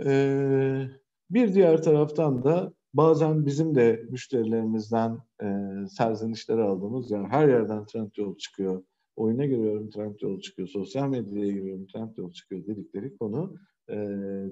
Ee, 0.05 0.88
bir 1.34 1.53
diğer 1.53 1.84
taraftan 1.84 2.43
da 2.43 2.73
bazen 2.93 3.45
bizim 3.45 3.75
de 3.75 4.05
müşterilerimizden 4.09 5.17
e, 5.43 5.47
serzenişleri 5.89 6.61
aldığımız 6.61 7.11
yani 7.11 7.27
her 7.27 7.47
yerden 7.47 7.86
trend 7.86 8.11
yol 8.17 8.38
çıkıyor. 8.38 8.84
Oyuna 9.15 9.45
giriyorum 9.45 9.89
trend 9.89 10.15
yol 10.21 10.41
çıkıyor. 10.41 10.67
Sosyal 10.67 11.09
medyaya 11.09 11.51
giriyorum 11.51 11.88
trend 11.88 12.17
yol 12.17 12.32
çıkıyor 12.32 12.67
dedikleri 12.67 13.17
konu 13.17 13.55
e, 13.89 13.95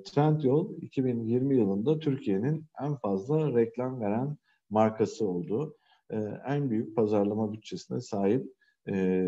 trend 0.05 0.41
yol 0.41 0.81
2020 0.81 1.57
yılında 1.57 1.99
Türkiye'nin 1.99 2.65
en 2.81 2.95
fazla 2.95 3.53
reklam 3.53 4.01
veren 4.01 4.37
markası 4.69 5.27
oldu. 5.27 5.77
E, 6.09 6.17
en 6.47 6.69
büyük 6.69 6.95
pazarlama 6.95 7.53
bütçesine 7.53 8.01
sahip 8.01 8.45
e, 8.89 9.25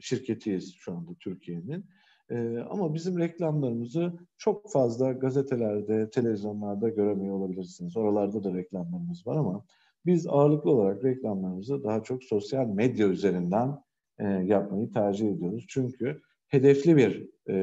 şirketiyiz 0.00 0.74
şu 0.78 0.92
anda 0.92 1.10
Türkiye'nin. 1.20 1.84
E, 2.30 2.58
ama 2.70 2.94
bizim 2.94 3.18
reklamlarımızı 3.18 4.12
çok 4.38 4.72
fazla 4.72 5.12
gazetelerde, 5.12 6.10
televizyonlarda 6.10 6.88
göremiyor 6.88 7.34
olabilirsiniz. 7.34 7.96
Oralarda 7.96 8.44
da 8.44 8.54
reklamlarımız 8.54 9.26
var 9.26 9.36
ama 9.36 9.64
biz 10.06 10.26
ağırlıklı 10.26 10.70
olarak 10.70 11.04
reklamlarımızı 11.04 11.84
daha 11.84 12.02
çok 12.02 12.24
sosyal 12.24 12.66
medya 12.66 13.08
üzerinden 13.08 13.78
e, 14.18 14.24
yapmayı 14.24 14.92
tercih 14.92 15.28
ediyoruz. 15.28 15.64
Çünkü 15.68 16.20
hedefli 16.48 16.96
bir 16.96 17.28
e, 17.48 17.54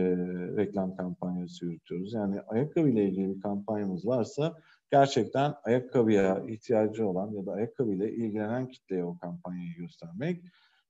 reklam 0.57 0.95
kampanyası 0.95 1.66
yürütüyoruz. 1.66 2.14
Yani 2.14 2.41
ayakkabı 2.41 2.89
ile 2.89 3.05
ilgili 3.09 3.36
bir 3.36 3.41
kampanyamız 3.41 4.05
varsa 4.05 4.57
gerçekten 4.91 5.53
ayakkabıya 5.64 6.43
ihtiyacı 6.47 7.07
olan 7.07 7.32
ya 7.32 7.45
da 7.45 7.51
ayakkabı 7.51 7.91
ile 7.91 8.14
ilgilenen 8.14 8.68
kitleye 8.68 9.05
o 9.05 9.18
kampanyayı 9.18 9.76
göstermek, 9.76 10.43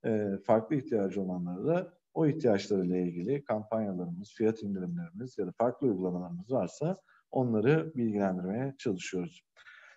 e, 0.05 0.29
farklı 0.45 0.75
ihtiyacı 0.75 1.21
olanları 1.21 1.67
da 1.67 1.93
o 2.13 2.27
ihtiyaçlarıyla 2.27 2.97
ilgili 2.97 3.43
kampanyalarımız, 3.43 4.33
fiyat 4.33 4.63
indirimlerimiz 4.63 5.37
ya 5.37 5.47
da 5.47 5.51
farklı 5.57 5.87
uygulamalarımız 5.87 6.51
varsa 6.51 6.97
onları 7.31 7.91
bilgilendirmeye 7.95 8.75
çalışıyoruz. 8.77 9.43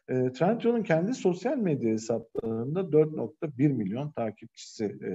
E, 0.08 0.32
Trendyol'un 0.32 0.82
kendi 0.82 1.14
sosyal 1.14 1.58
medya 1.58 1.90
hesaplarında 1.90 2.80
4.1 2.80 3.68
milyon 3.68 4.10
takipçisi 4.10 4.84
e, 4.84 5.12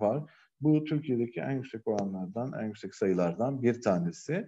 var. 0.00 0.30
Bu 0.60 0.84
Türkiye'deki 0.84 1.40
en 1.40 1.50
yüksek 1.50 1.88
oranlardan, 1.88 2.52
en 2.62 2.66
yüksek 2.66 2.94
sayılardan 2.94 3.62
bir 3.62 3.82
tanesi. 3.82 4.46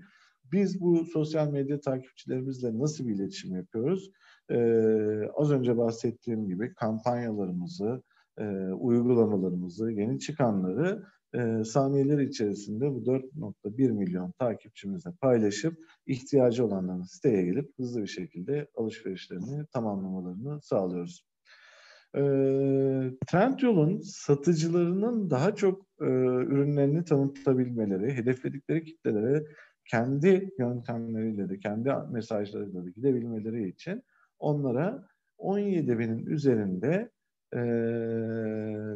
Biz 0.52 0.80
bu 0.80 1.04
sosyal 1.04 1.50
medya 1.50 1.80
takipçilerimizle 1.80 2.78
nasıl 2.78 3.08
bir 3.08 3.14
iletişim 3.14 3.56
yapıyoruz? 3.56 4.10
Ee, 4.50 5.28
az 5.34 5.50
önce 5.50 5.76
bahsettiğim 5.76 6.48
gibi 6.48 6.74
kampanyalarımızı, 6.74 8.02
e, 8.38 8.44
uygulamalarımızı, 8.72 9.92
yeni 9.92 10.18
çıkanları 10.18 11.04
e, 11.34 11.64
saniyeler 11.64 12.18
içerisinde 12.18 12.94
bu 12.94 12.98
4.1 12.98 13.92
milyon 13.92 14.32
takipçimizle 14.38 15.10
paylaşıp 15.20 15.78
ihtiyacı 16.06 16.66
olanların 16.66 17.02
siteye 17.02 17.44
gelip 17.44 17.78
hızlı 17.78 18.02
bir 18.02 18.06
şekilde 18.06 18.66
alışverişlerini 18.76 19.66
tamamlamalarını 19.72 20.62
sağlıyoruz. 20.62 21.24
E, 22.14 22.20
Trendyol'un 23.26 24.00
satıcılarının 24.00 25.30
daha 25.30 25.54
çok 25.54 25.86
e, 26.00 26.04
ürünlerini 26.04 27.04
tanıtabilmeleri, 27.04 28.12
hedefledikleri 28.12 28.84
kitlelere 28.84 29.44
kendi 29.84 30.50
yöntemleriyle 30.58 31.48
de, 31.48 31.58
kendi 31.58 31.90
mesajlarıyla 32.10 32.84
da 32.84 32.88
gidebilmeleri 32.88 33.68
için 33.68 34.02
onlara 34.38 35.08
17 35.38 35.98
binin 35.98 36.26
üzerinde 36.26 37.10
e, 37.56 37.60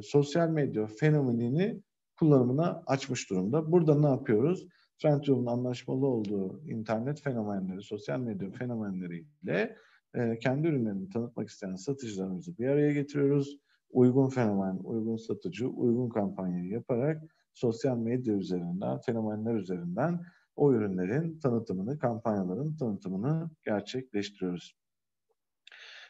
sosyal 0.03 0.49
medya 0.49 0.87
fenomenini 0.87 1.83
kullanımına 2.19 2.83
açmış 2.87 3.31
durumda. 3.31 3.73
Burada 3.73 4.01
ne 4.01 4.07
yapıyoruz? 4.07 4.67
Trendyol'un 4.99 5.47
anlaşmalı 5.47 6.07
olduğu 6.07 6.63
internet 6.69 7.21
fenomenleri, 7.23 7.83
sosyal 7.83 8.21
medya 8.21 8.51
fenomenleriyle 8.51 9.77
e, 10.15 10.39
kendi 10.39 10.69
ürünlerini 10.69 11.09
tanıtmak 11.09 11.49
isteyen 11.49 11.75
satıcılarımızı 11.75 12.59
bir 12.59 12.69
araya 12.69 12.93
getiriyoruz. 12.93 13.59
Uygun 13.91 14.29
fenomen, 14.29 14.81
uygun 14.85 15.17
satıcı, 15.17 15.69
uygun 15.69 16.09
kampanyayı 16.09 16.69
yaparak 16.69 17.23
sosyal 17.53 17.97
medya 17.97 18.35
üzerinden, 18.35 19.01
fenomenler 19.01 19.55
üzerinden 19.55 20.21
o 20.57 20.73
ürünlerin 20.73 21.39
tanıtımını, 21.39 21.99
kampanyaların 21.99 22.77
tanıtımını 22.77 23.51
gerçekleştiriyoruz. 23.65 24.77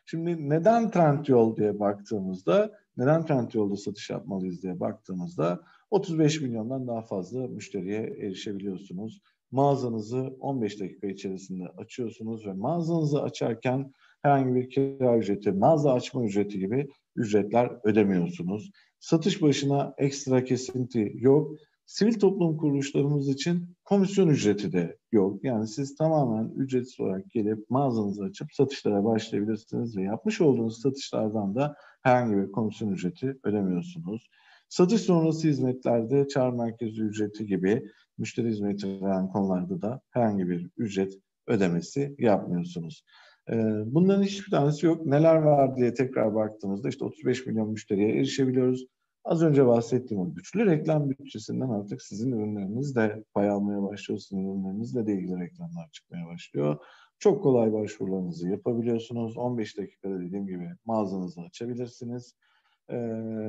Şimdi 0.06 0.48
neden 0.48 0.90
Trendyol 0.90 1.56
diye 1.56 1.80
baktığımızda, 1.80 2.72
neden 2.96 3.26
Trendyol'da 3.26 3.76
satış 3.76 4.10
yapmalıyız 4.10 4.62
diye 4.62 4.80
baktığımızda 4.80 5.60
35 5.94 6.40
milyondan 6.40 6.86
daha 6.86 7.02
fazla 7.02 7.48
müşteriye 7.48 8.00
erişebiliyorsunuz. 8.00 9.20
Mağazanızı 9.50 10.36
15 10.40 10.80
dakika 10.80 11.06
içerisinde 11.06 11.64
açıyorsunuz 11.76 12.46
ve 12.46 12.52
mağazanızı 12.52 13.22
açarken 13.22 13.92
herhangi 14.22 14.54
bir 14.54 14.70
kira 14.70 15.18
ücreti, 15.18 15.52
mağaza 15.52 15.92
açma 15.92 16.24
ücreti 16.24 16.58
gibi 16.58 16.88
ücretler 17.16 17.70
ödemiyorsunuz. 17.84 18.70
Satış 19.00 19.42
başına 19.42 19.94
ekstra 19.98 20.44
kesinti 20.44 21.12
yok. 21.14 21.56
Sivil 21.86 22.14
toplum 22.14 22.56
kuruluşlarımız 22.56 23.28
için 23.28 23.76
komisyon 23.84 24.28
ücreti 24.28 24.72
de 24.72 24.96
yok. 25.12 25.44
Yani 25.44 25.66
siz 25.66 25.96
tamamen 25.96 26.54
ücretsiz 26.56 27.00
olarak 27.00 27.30
gelip 27.30 27.70
mağazanızı 27.70 28.24
açıp 28.24 28.52
satışlara 28.52 29.04
başlayabilirsiniz 29.04 29.96
ve 29.96 30.02
yapmış 30.02 30.40
olduğunuz 30.40 30.80
satışlardan 30.80 31.54
da 31.54 31.76
herhangi 32.02 32.36
bir 32.36 32.52
komisyon 32.52 32.92
ücreti 32.92 33.38
ödemiyorsunuz. 33.44 34.28
Satış 34.74 35.00
sonrası 35.00 35.48
hizmetlerde 35.48 36.28
çağrı 36.28 36.52
merkezi 36.52 37.02
ücreti 37.02 37.46
gibi 37.46 37.90
müşteri 38.18 38.48
hizmeti 38.48 39.02
veren 39.02 39.28
konularda 39.28 39.82
da 39.82 40.00
herhangi 40.10 40.48
bir 40.48 40.70
ücret 40.76 41.18
ödemesi 41.46 42.14
yapmıyorsunuz. 42.18 43.04
Ee, 43.50 43.54
bunların 43.86 44.22
hiçbir 44.22 44.50
tanesi 44.50 44.86
yok. 44.86 45.06
Neler 45.06 45.36
var 45.36 45.76
diye 45.76 45.94
tekrar 45.94 46.34
baktığımızda 46.34 46.88
işte 46.88 47.04
35 47.04 47.46
milyon 47.46 47.70
müşteriye 47.70 48.08
erişebiliyoruz. 48.08 48.86
Az 49.24 49.42
önce 49.42 49.66
bahsettiğim 49.66 50.22
o 50.22 50.34
güçlü 50.34 50.66
reklam 50.66 51.10
bütçesinden 51.10 51.68
artık 51.68 52.02
sizin 52.02 52.32
ürünleriniz 52.32 52.96
de 52.96 53.24
pay 53.34 53.48
almaya 53.48 53.82
başlıyor. 53.82 54.20
Sizin 54.20 54.44
ürünlerinizle 54.44 55.06
de 55.06 55.12
ilgili 55.12 55.40
reklamlar 55.40 55.88
çıkmaya 55.92 56.26
başlıyor. 56.26 56.76
Çok 57.18 57.42
kolay 57.42 57.72
başvurularınızı 57.72 58.48
yapabiliyorsunuz. 58.48 59.36
15 59.36 59.78
dakikada 59.78 60.20
dediğim 60.20 60.46
gibi 60.46 60.68
mağazanızı 60.84 61.40
açabilirsiniz. 61.40 62.34
E, 62.90 62.98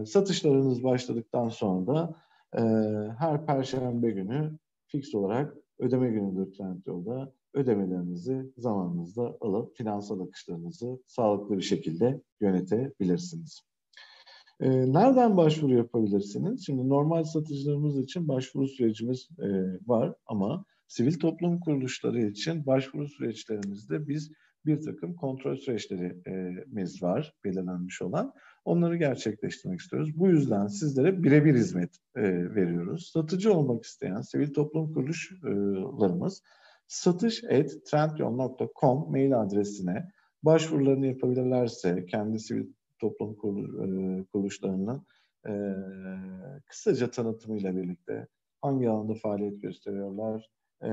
satışlarınız 0.06 0.84
başladıktan 0.84 1.50
sonra 1.50 1.88
da 1.88 2.16
e, 2.58 2.62
her 3.20 3.46
perşembe 3.46 4.12
günü 4.12 4.58
fix 4.88 5.16
olarak 5.16 5.54
ödeme 5.80 6.10
günüdür 6.10 6.54
Trendyol'da 6.54 7.34
ödemelerinizi 7.54 8.52
zamanınızda 8.58 9.38
alıp 9.42 9.76
finansal 9.78 10.20
akışlarınızı 10.20 11.00
sağlıklı 11.08 11.58
bir 11.58 11.62
şekilde 11.62 12.22
yönetebilirsiniz. 12.42 13.62
E, 14.60 14.94
nereden 14.94 15.38
başvuru 15.38 15.74
yapabilirsiniz? 15.74 16.66
Şimdi 16.66 16.90
normal 16.90 17.24
satıcılarımız 17.24 18.00
için 18.00 18.28
başvuru 18.28 18.68
sürecimiz 18.68 19.30
e, 19.40 19.48
var 19.88 20.14
ama 20.26 20.66
sivil 20.88 21.20
toplum 21.20 21.60
kuruluşları 21.60 22.22
için 22.22 22.66
başvuru 22.66 23.08
süreçlerimizde 23.08 24.08
biz 24.08 24.32
bir 24.66 24.82
takım 24.82 25.16
kontrol 25.16 25.56
süreçlerimiz 25.56 27.04
var 27.04 27.34
belirlenmiş 27.44 28.02
olan. 28.02 28.34
Onları 28.66 28.98
gerçekleştirmek 28.98 29.80
istiyoruz. 29.80 30.20
Bu 30.20 30.28
yüzden 30.28 30.68
sizlere 30.68 31.24
birebir 31.24 31.56
hizmet 31.56 31.98
e, 32.16 32.22
veriyoruz. 32.56 33.12
Satıcı 33.14 33.54
olmak 33.54 33.84
isteyen 33.84 34.22
sivil 34.22 34.54
toplum 34.54 34.94
kuruluşlarımız 34.94 36.42
satış.trendyol.com 36.88 39.12
mail 39.12 39.42
adresine 39.42 40.10
başvurularını 40.44 41.08
yapabilirlerse 41.08 42.06
kendi 42.06 42.40
sivil 42.40 42.68
toplum 43.00 43.32
e, 43.32 43.36
kuruluşlarının 44.24 45.06
e, 45.48 45.76
kısaca 46.66 47.12
tanıtımıyla 47.12 47.76
birlikte 47.76 48.28
hangi 48.62 48.90
alanda 48.90 49.14
faaliyet 49.14 49.62
gösteriyorlar, 49.62 50.50
e, 50.84 50.90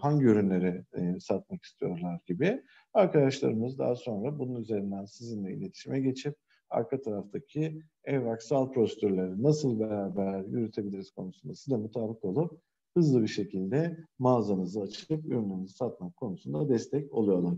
hangi 0.00 0.24
ürünleri 0.24 0.84
e, 0.92 1.20
satmak 1.20 1.62
istiyorlar 1.62 2.20
gibi 2.26 2.62
arkadaşlarımız 2.94 3.78
daha 3.78 3.96
sonra 3.96 4.38
bunun 4.38 4.60
üzerinden 4.60 5.04
sizinle 5.04 5.54
iletişime 5.54 6.00
geçip 6.00 6.36
arka 6.70 7.00
taraftaki 7.00 7.82
evraksal 8.04 8.72
prosedürleri 8.72 9.42
nasıl 9.42 9.80
beraber 9.80 10.44
yürütebiliriz 10.44 11.10
konusunda 11.10 11.54
size 11.54 11.76
mutabık 11.76 12.24
olup 12.24 12.60
hızlı 12.96 13.22
bir 13.22 13.28
şekilde 13.28 13.96
mağazanızı 14.18 14.80
açıp 14.80 15.26
ürünlerinizi 15.26 15.74
satmak 15.74 16.16
konusunda 16.16 16.68
destek 16.68 17.14
oluyorlar. 17.14 17.54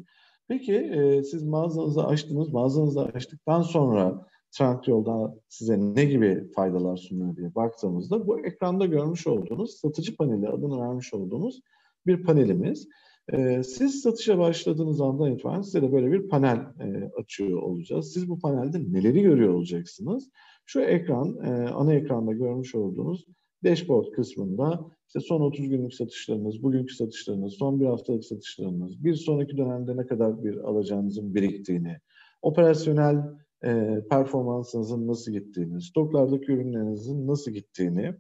Peki 0.49 0.75
e, 0.75 1.23
siz 1.23 1.43
mağazanızı 1.43 2.05
açtınız, 2.05 2.53
mağazanızı 2.53 3.03
açtıktan 3.03 3.63
sonra 3.63 4.27
Trendyol'da 4.59 5.37
size 5.49 5.79
ne 5.79 6.05
gibi 6.05 6.51
faydalar 6.53 6.97
sunuyor 6.97 7.37
diye 7.37 7.55
baktığımızda 7.55 8.27
bu 8.27 8.47
ekranda 8.47 8.87
görmüş 8.87 9.27
olduğunuz 9.27 9.77
satıcı 9.77 10.17
paneli 10.17 10.49
adını 10.49 10.81
vermiş 10.81 11.15
olduğumuz 11.15 11.61
bir 12.07 12.23
panelimiz. 12.23 12.89
Ee, 13.33 13.63
siz 13.63 14.03
satışa 14.03 14.39
başladığınız 14.39 15.01
andan 15.01 15.33
itibaren 15.33 15.61
size 15.61 15.83
de 15.83 15.93
böyle 15.93 16.13
bir 16.13 16.29
panel 16.29 16.57
e, 16.57 17.11
açıyor 17.19 17.63
olacağız. 17.63 18.13
Siz 18.13 18.29
bu 18.29 18.39
panelde 18.39 18.93
neleri 18.93 19.23
görüyor 19.23 19.55
olacaksınız? 19.55 20.31
Şu 20.67 20.81
ekran, 20.81 21.37
e, 21.45 21.69
ana 21.69 21.95
ekranda 21.95 22.33
görmüş 22.33 22.75
olduğunuz 22.75 23.27
dashboard 23.65 24.13
kısmında 24.13 24.91
işte 25.07 25.21
son 25.21 25.41
30 25.41 25.69
günlük 25.69 25.95
satışlarınız, 25.95 26.63
bugünkü 26.63 26.95
satışlarınız, 26.95 27.53
son 27.53 27.81
bir 27.81 27.87
haftalık 27.87 28.25
satışlarınız, 28.25 29.05
bir 29.05 29.15
sonraki 29.15 29.57
dönemde 29.57 29.97
ne 29.97 30.07
kadar 30.07 30.45
bir 30.45 30.57
alacağınızın 30.57 31.35
biriktiğini, 31.35 31.97
operasyonel 32.43 33.17
e, 33.65 34.01
performansınızın 34.11 35.09
nasıl 35.09 35.33
gittiğini, 35.33 35.83
stoklardaki 35.83 36.53
ürünlerinizin 36.53 37.27
nasıl 37.27 37.51
gittiğini, 37.51 38.15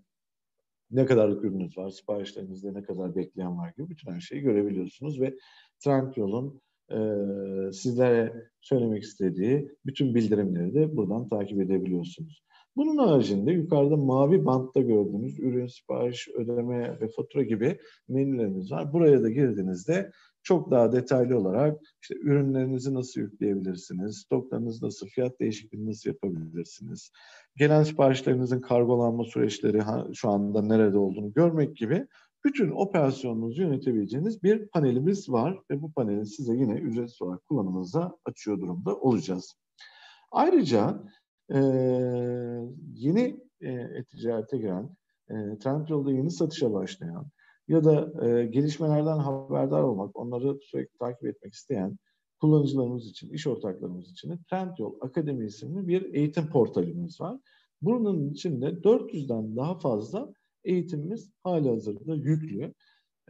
ne 0.91 1.07
kadarlık 1.07 1.45
ürününüz 1.45 1.79
var, 1.79 1.91
siparişlerinizde 1.91 2.75
ne 2.75 2.83
kadar 2.83 3.17
bekleyen 3.17 3.59
var 3.59 3.73
gibi 3.77 3.89
bütün 3.89 4.13
her 4.13 4.21
şeyi 4.21 4.43
görebiliyorsunuz 4.43 5.21
ve 5.21 5.35
Trendyol'un 5.85 6.61
e, 6.91 6.99
sizlere 7.73 8.33
söylemek 8.61 9.03
istediği 9.03 9.69
bütün 9.87 10.15
bildirimleri 10.15 10.75
de 10.75 10.97
buradan 10.97 11.29
takip 11.29 11.61
edebiliyorsunuz. 11.61 12.45
Bunun 12.77 12.97
haricinde 12.97 13.53
yukarıda 13.53 13.97
mavi 13.97 14.45
bantta 14.45 14.81
gördüğünüz 14.81 15.39
ürün, 15.39 15.67
sipariş, 15.67 16.29
ödeme 16.29 17.01
ve 17.01 17.09
fatura 17.09 17.43
gibi 17.43 17.79
menülerimiz 18.09 18.73
var. 18.73 18.93
Buraya 18.93 19.23
da 19.23 19.31
girdiğinizde 19.31 20.11
çok 20.43 20.71
daha 20.71 20.93
detaylı 20.93 21.39
olarak 21.39 21.81
işte 22.03 22.15
ürünlerinizi 22.15 22.95
nasıl 22.95 23.21
yükleyebilirsiniz, 23.21 24.19
stoklarınız 24.19 24.83
nasıl, 24.83 25.07
fiyat 25.07 25.41
değişikliğini 25.41 25.89
nasıl 25.89 26.11
yapabilirsiniz, 26.11 27.11
gelen 27.57 27.83
siparişlerinizin 27.83 28.61
kargolanma 28.61 29.25
süreçleri 29.25 29.83
şu 30.15 30.31
anda 30.31 30.63
nerede 30.63 30.99
olduğunu 30.99 31.33
görmek 31.33 31.77
gibi 31.77 32.07
bütün 32.45 32.71
operasyonunuzu 32.71 33.63
yönetebileceğiniz 33.63 34.43
bir 34.43 34.69
panelimiz 34.69 35.29
var 35.29 35.59
ve 35.71 35.83
bu 35.83 35.93
paneli 35.93 36.27
size 36.27 36.55
yine 36.55 36.75
ücretsiz 36.75 37.23
olarak 37.23 37.47
kullanımınıza 37.47 38.17
açıyor 38.25 38.61
durumda 38.61 38.97
olacağız. 38.97 39.55
Ayrıca 40.33 41.03
e, 41.55 41.59
yeni 42.95 43.41
e, 43.61 44.05
ticarete 44.05 44.59
giren, 44.59 44.97
e, 45.31 45.59
Trendyol'da 45.59 46.13
yeni 46.13 46.31
satışa 46.31 46.73
başlayan 46.73 47.27
ya 47.71 47.85
da 47.85 48.27
e, 48.27 48.47
gelişmelerden 48.47 49.19
haberdar 49.19 49.83
olmak, 49.83 50.17
onları 50.17 50.59
sürekli 50.63 50.99
takip 50.99 51.25
etmek 51.25 51.55
isteyen 51.55 51.99
kullanıcılarımız 52.41 53.07
için, 53.07 53.31
iş 53.31 53.47
ortaklarımız 53.47 54.11
için 54.11 54.41
Trendyol 54.51 54.95
Akademi 55.01 55.47
isimli 55.47 55.89
bir 55.89 56.15
eğitim 56.15 56.47
portalimiz 56.47 57.21
var. 57.21 57.39
Bunun 57.83 58.31
içinde 58.31 58.67
400'den 58.67 59.57
daha 59.57 59.79
fazla 59.79 60.33
eğitimimiz 60.65 61.31
hali 61.43 61.69
hazırda 61.69 62.15
yüklü. 62.15 62.75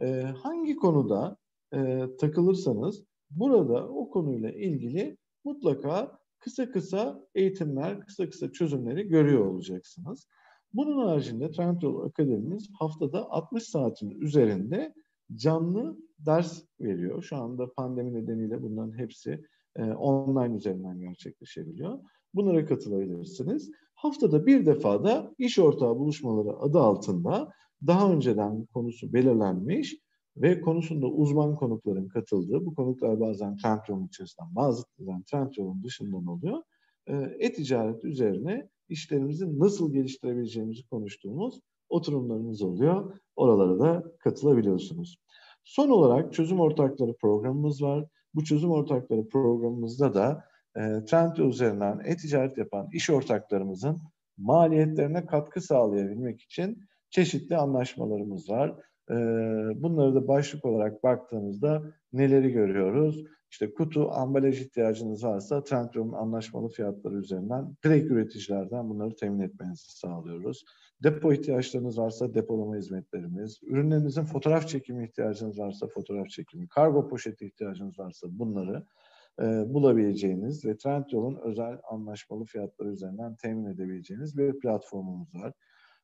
E, 0.01 0.21
hangi 0.21 0.75
konuda 0.75 1.37
e, 1.73 2.07
takılırsanız 2.19 3.03
burada 3.29 3.89
o 3.89 4.09
konuyla 4.09 4.51
ilgili 4.51 5.17
mutlaka 5.43 6.19
kısa 6.39 6.71
kısa 6.71 7.27
eğitimler, 7.35 8.05
kısa 8.05 8.29
kısa 8.29 8.51
çözümleri 8.51 9.07
görüyor 9.07 9.45
olacaksınız. 9.45 10.27
Bunun 10.73 11.07
haricinde 11.07 11.51
Trendyol 11.51 12.05
Akademimiz 12.05 12.69
haftada 12.79 13.31
60 13.31 13.63
saatin 13.63 14.09
üzerinde 14.09 14.93
canlı 15.35 15.97
ders 16.19 16.63
veriyor. 16.79 17.23
Şu 17.23 17.37
anda 17.37 17.73
pandemi 17.73 18.13
nedeniyle 18.13 18.61
bunların 18.61 18.97
hepsi 18.97 19.43
e, 19.75 19.83
online 19.83 20.55
üzerinden 20.55 20.99
gerçekleşebiliyor. 20.99 21.99
Bunlara 22.33 22.65
katılabilirsiniz. 22.65 23.71
Haftada 23.95 24.45
bir 24.45 24.65
defa 24.65 25.03
da 25.03 25.35
iş 25.37 25.59
ortağı 25.59 25.99
buluşmaları 25.99 26.57
adı 26.57 26.79
altında 26.79 27.51
daha 27.87 28.13
önceden 28.13 28.65
konusu 28.65 29.13
belirlenmiş 29.13 29.97
ve 30.37 30.61
konusunda 30.61 31.07
uzman 31.07 31.55
konukların 31.55 32.07
katıldığı, 32.07 32.65
bu 32.65 32.75
konuklar 32.75 33.19
bazen 33.19 33.57
Trendyol'un 33.57 34.07
içerisinden, 34.07 34.55
bazı 34.55 34.83
Trendyol'un 35.31 35.83
dışından 35.83 36.25
oluyor. 36.27 36.63
E, 37.07 37.15
e-ticaret 37.39 38.03
üzerine 38.03 38.69
işlerimizi 38.91 39.59
nasıl 39.59 39.93
geliştirebileceğimizi 39.93 40.87
konuştuğumuz 40.87 41.59
oturumlarımız 41.89 42.61
oluyor. 42.61 43.19
Oralara 43.35 43.79
da 43.79 44.03
katılabiliyorsunuz. 44.19 45.17
Son 45.63 45.89
olarak 45.89 46.33
çözüm 46.33 46.59
ortakları 46.59 47.13
programımız 47.13 47.81
var. 47.81 48.05
Bu 48.35 48.43
çözüm 48.43 48.71
ortakları 48.71 49.27
programımızda 49.27 50.13
da 50.13 50.43
e, 50.75 50.81
Trendyol 51.05 51.49
üzerinden 51.49 51.99
e-ticaret 52.05 52.57
yapan 52.57 52.87
iş 52.93 53.09
ortaklarımızın 53.09 54.01
maliyetlerine 54.37 55.25
katkı 55.25 55.61
sağlayabilmek 55.61 56.41
için 56.41 56.83
çeşitli 57.09 57.57
anlaşmalarımız 57.57 58.49
var. 58.49 58.69
E, 59.09 59.15
bunları 59.81 60.15
da 60.15 60.27
başlık 60.27 60.65
olarak 60.65 61.03
baktığımızda 61.03 61.83
neleri 62.13 62.51
görüyoruz? 62.51 63.23
İşte 63.51 63.73
kutu, 63.73 64.11
ambalaj 64.11 64.61
ihtiyacınız 64.61 65.23
varsa 65.23 65.63
Trendyol'un 65.63 66.13
anlaşmalı 66.13 66.69
fiyatları 66.69 67.15
üzerinden 67.15 67.75
direkt 67.83 68.11
üreticilerden 68.11 68.89
bunları 68.89 69.15
temin 69.15 69.39
etmenizi 69.39 69.91
sağlıyoruz. 69.91 70.65
Depo 71.03 71.33
ihtiyaçlarınız 71.33 71.97
varsa 71.97 72.33
depolama 72.33 72.75
hizmetlerimiz, 72.75 73.59
ürünlerinizin 73.63 74.23
fotoğraf 74.23 74.67
çekimi 74.67 75.05
ihtiyacınız 75.05 75.59
varsa 75.59 75.87
fotoğraf 75.87 76.29
çekimi, 76.29 76.67
kargo 76.67 77.07
poşeti 77.07 77.45
ihtiyacınız 77.45 77.99
varsa 77.99 78.27
bunları 78.31 78.85
e, 79.41 79.43
bulabileceğiniz 79.73 80.65
ve 80.65 80.77
Trendyol'un 80.77 81.39
özel 81.43 81.77
anlaşmalı 81.89 82.45
fiyatları 82.45 82.89
üzerinden 82.89 83.35
temin 83.35 83.65
edebileceğiniz 83.65 84.37
bir 84.37 84.59
platformumuz 84.59 85.35
var. 85.35 85.53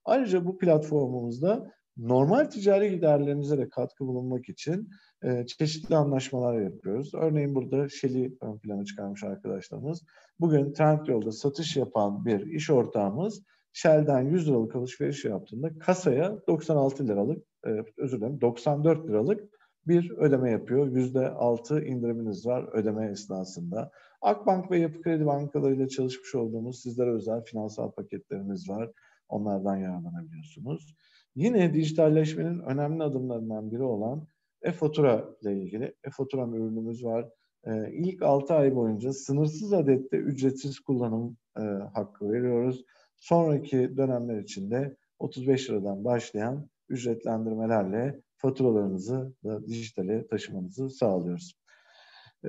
Ayrıca 0.05 0.45
bu 0.45 0.57
platformumuzda 0.57 1.71
normal 1.97 2.45
ticari 2.45 2.89
giderlerinize 2.89 3.57
de 3.57 3.69
katkı 3.69 4.07
bulunmak 4.07 4.49
için 4.49 4.89
e, 5.23 5.45
çeşitli 5.45 5.95
anlaşmalar 5.95 6.61
yapıyoruz. 6.61 7.11
Örneğin 7.13 7.55
burada 7.55 7.89
Shell'i 7.89 8.37
ön 8.41 8.57
plana 8.57 8.85
çıkarmış 8.85 9.23
arkadaşlarımız. 9.23 10.03
Bugün 10.39 10.73
Trendyol'da 10.73 11.31
satış 11.31 11.75
yapan 11.75 12.25
bir 12.25 12.45
iş 12.45 12.69
ortağımız 12.69 13.43
Shell'den 13.73 14.21
100 14.21 14.47
liralık 14.47 14.75
alışveriş 14.75 15.25
yaptığında 15.25 15.79
kasaya 15.79 16.37
96 16.47 17.07
liralık, 17.07 17.43
e, 17.65 17.69
özür 17.97 18.17
dilerim 18.17 18.41
94 18.41 19.07
liralık 19.09 19.43
bir 19.87 20.11
ödeme 20.11 20.51
yapıyor. 20.51 20.87
%6 20.87 21.85
indiriminiz 21.85 22.45
var 22.45 22.69
ödeme 22.73 23.11
esnasında. 23.11 23.91
Akbank 24.21 24.71
ve 24.71 24.79
Yapı 24.79 25.01
Kredi 25.01 25.25
bankalarıyla 25.25 25.87
çalışmış 25.87 26.35
olduğumuz 26.35 26.81
sizlere 26.81 27.11
özel 27.11 27.43
finansal 27.43 27.91
paketlerimiz 27.91 28.69
var. 28.69 28.91
Onlardan 29.29 29.75
yararlanabiliyorsunuz. 29.75 30.95
Yine 31.37 31.73
dijitalleşmenin 31.73 32.59
önemli 32.59 33.03
adımlarından 33.03 33.71
biri 33.71 33.83
olan 33.83 34.27
e-fatura 34.61 35.25
ile 35.41 35.61
ilgili 35.61 35.95
e-fatura 36.03 36.47
ürünümüz 36.47 37.05
var. 37.05 37.29
Ee, 37.67 37.91
ilk 37.93 38.21
6 38.21 38.53
ay 38.53 38.75
boyunca 38.75 39.13
sınırsız 39.13 39.73
adette 39.73 40.17
ücretsiz 40.17 40.79
kullanım 40.79 41.37
e, 41.57 41.61
hakkı 41.93 42.31
veriyoruz. 42.31 42.83
Sonraki 43.15 43.97
dönemler 43.97 44.39
içinde 44.39 44.97
35 45.19 45.69
liradan 45.69 46.05
başlayan 46.05 46.69
ücretlendirmelerle 46.89 48.21
faturalarınızı 48.37 49.33
da 49.43 49.67
dijitale 49.67 50.27
taşımanızı 50.27 50.89
sağlıyoruz. 50.89 51.53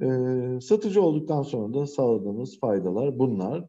Ee, 0.03 0.61
satıcı 0.61 1.03
olduktan 1.03 1.43
sonra 1.43 1.74
da 1.74 1.86
sağladığımız 1.86 2.61
faydalar 2.61 3.18
bunlar. 3.18 3.64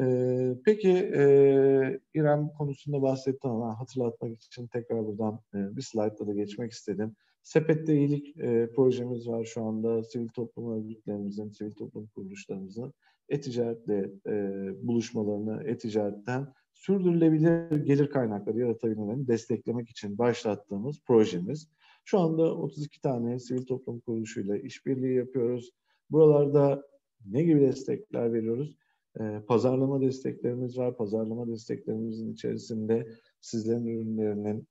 Ee, 0.00 0.54
peki 0.64 0.90
e, 0.90 2.00
İrem 2.14 2.48
konusunda 2.48 3.02
bahsettim 3.02 3.50
ama 3.50 3.80
hatırlatmak 3.80 4.42
için 4.42 4.66
tekrar 4.66 5.06
buradan 5.06 5.40
e, 5.54 5.76
bir 5.76 5.82
slaytla 5.82 6.26
da 6.26 6.32
geçmek 6.32 6.72
istedim. 6.72 7.16
Sepette 7.42 7.96
iyilik 7.96 8.36
e, 8.36 8.70
projemiz 8.76 9.28
var 9.28 9.44
şu 9.44 9.62
anda. 9.62 10.04
Sivil 10.04 10.28
toplum 10.28 10.72
örgütlerimizin, 10.72 11.50
sivil 11.50 11.72
toplum 11.72 12.06
kuruluşlarımızın 12.06 12.94
e-ticaretle 13.28 14.10
e, 14.26 14.68
buluşmalarını 14.86 15.62
e-ticaretten 15.64 16.52
sürdürülebilir 16.74 17.76
gelir 17.76 18.10
kaynakları 18.10 18.58
yaratabilmelerini 18.58 19.28
desteklemek 19.28 19.90
için 19.90 20.18
başlattığımız 20.18 21.00
projemiz. 21.06 21.68
Şu 22.04 22.18
anda 22.18 22.56
32 22.56 23.00
tane 23.00 23.38
sivil 23.38 23.66
toplum 23.66 24.00
kuruluşuyla 24.00 24.58
işbirliği 24.58 25.16
yapıyoruz. 25.16 25.70
Buralarda 26.10 26.82
ne 27.26 27.42
gibi 27.42 27.60
destekler 27.60 28.32
veriyoruz? 28.32 28.76
E, 29.20 29.40
pazarlama 29.48 30.00
desteklerimiz 30.00 30.78
var. 30.78 30.96
Pazarlama 30.96 31.48
desteklerimizin 31.48 32.32
içerisinde 32.32 33.08
sizlerin 33.40 33.86
ürünlerinin 33.86 34.68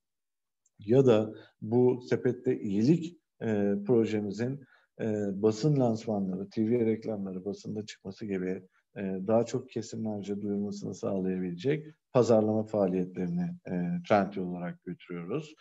ya 0.79 1.05
da 1.05 1.33
bu 1.61 2.01
sepette 2.09 2.59
iyilik 2.59 3.17
e, 3.41 3.75
projemizin 3.87 4.59
e, 5.01 5.05
basın 5.41 5.79
lansmanları, 5.79 6.49
TV 6.49 6.85
reklamları 6.85 7.45
basında 7.45 7.85
çıkması 7.85 8.25
gibi 8.25 8.63
e, 8.97 9.01
daha 9.27 9.45
çok 9.45 9.69
kesimlerce 9.69 10.41
duyulmasını 10.41 10.95
sağlayabilecek 10.95 11.87
pazarlama 12.13 12.63
faaliyetlerini 12.63 13.49
e, 13.67 13.71
trend 14.09 14.33
olarak 14.33 14.83
götürüyoruz. 14.83 15.55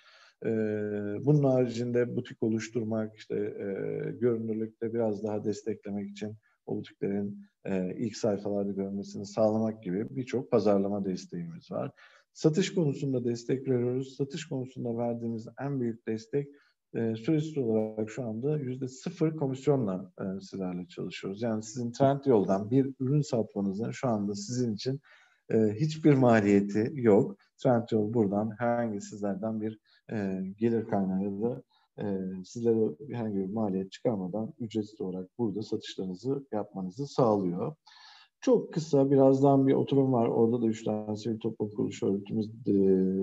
E, 0.44 0.50
bunun 1.20 1.44
haricinde 1.44 2.16
butik 2.16 2.42
oluşturmak, 2.42 3.16
işte 3.16 3.36
e, 3.36 3.66
görünürlükte 4.10 4.94
biraz 4.94 5.24
daha 5.24 5.44
desteklemek 5.44 6.10
için 6.10 6.36
o 6.70 6.76
butiklerin 6.76 7.38
e, 7.64 7.94
ilk 7.98 8.16
sayfalarda 8.16 8.72
görmesini 8.72 9.26
sağlamak 9.26 9.82
gibi 9.82 10.16
birçok 10.16 10.50
pazarlama 10.50 11.04
desteğimiz 11.04 11.70
var. 11.70 11.90
Satış 12.32 12.74
konusunda 12.74 13.24
destek 13.24 13.68
veriyoruz. 13.68 14.16
Satış 14.16 14.48
konusunda 14.48 14.98
verdiğimiz 14.98 15.48
en 15.60 15.80
büyük 15.80 16.06
destek 16.06 16.48
e, 16.94 17.16
süresi 17.16 17.60
olarak 17.60 18.10
şu 18.10 18.24
anda 18.24 18.58
yüzde 18.58 18.88
sıfır 18.88 19.36
komisyonla 19.36 20.12
e, 20.20 20.40
sizlerle 20.40 20.86
çalışıyoruz. 20.86 21.42
Yani 21.42 21.62
sizin 21.62 21.92
trend 21.92 22.20
yoldan 22.26 22.70
bir 22.70 22.94
ürün 23.00 23.20
satmanızın 23.20 23.90
şu 23.90 24.08
anda 24.08 24.34
sizin 24.34 24.74
için 24.74 25.00
e, 25.52 25.58
hiçbir 25.58 26.14
maliyeti 26.14 26.92
yok. 26.94 27.36
Trendyol 27.62 28.14
buradan 28.14 28.54
herhangi 28.58 29.00
sizlerden 29.00 29.60
bir 29.60 29.78
e, 30.12 30.42
gelir 30.58 30.84
kaynağı 30.84 31.42
da 31.42 31.62
e, 31.98 32.04
sizlere 32.44 32.96
herhangi 33.08 33.36
bir 33.36 33.52
maliyet 33.52 33.92
çıkarmadan 33.92 34.52
ücretsiz 34.58 35.00
olarak 35.00 35.38
burada 35.38 35.62
satışlarınızı 35.62 36.46
yapmanızı 36.52 37.06
sağlıyor. 37.06 37.74
Çok 38.40 38.72
kısa 38.72 39.10
birazdan 39.10 39.66
bir 39.66 39.74
oturum 39.74 40.12
var. 40.12 40.28
Orada 40.28 40.62
da 40.62 40.66
üç 40.66 40.84
tane 40.84 41.16
sivil 41.16 41.38
toplum 41.38 41.70
kuruluşu 41.70 42.06
örgütümüz 42.06 42.46
e, 42.46 42.72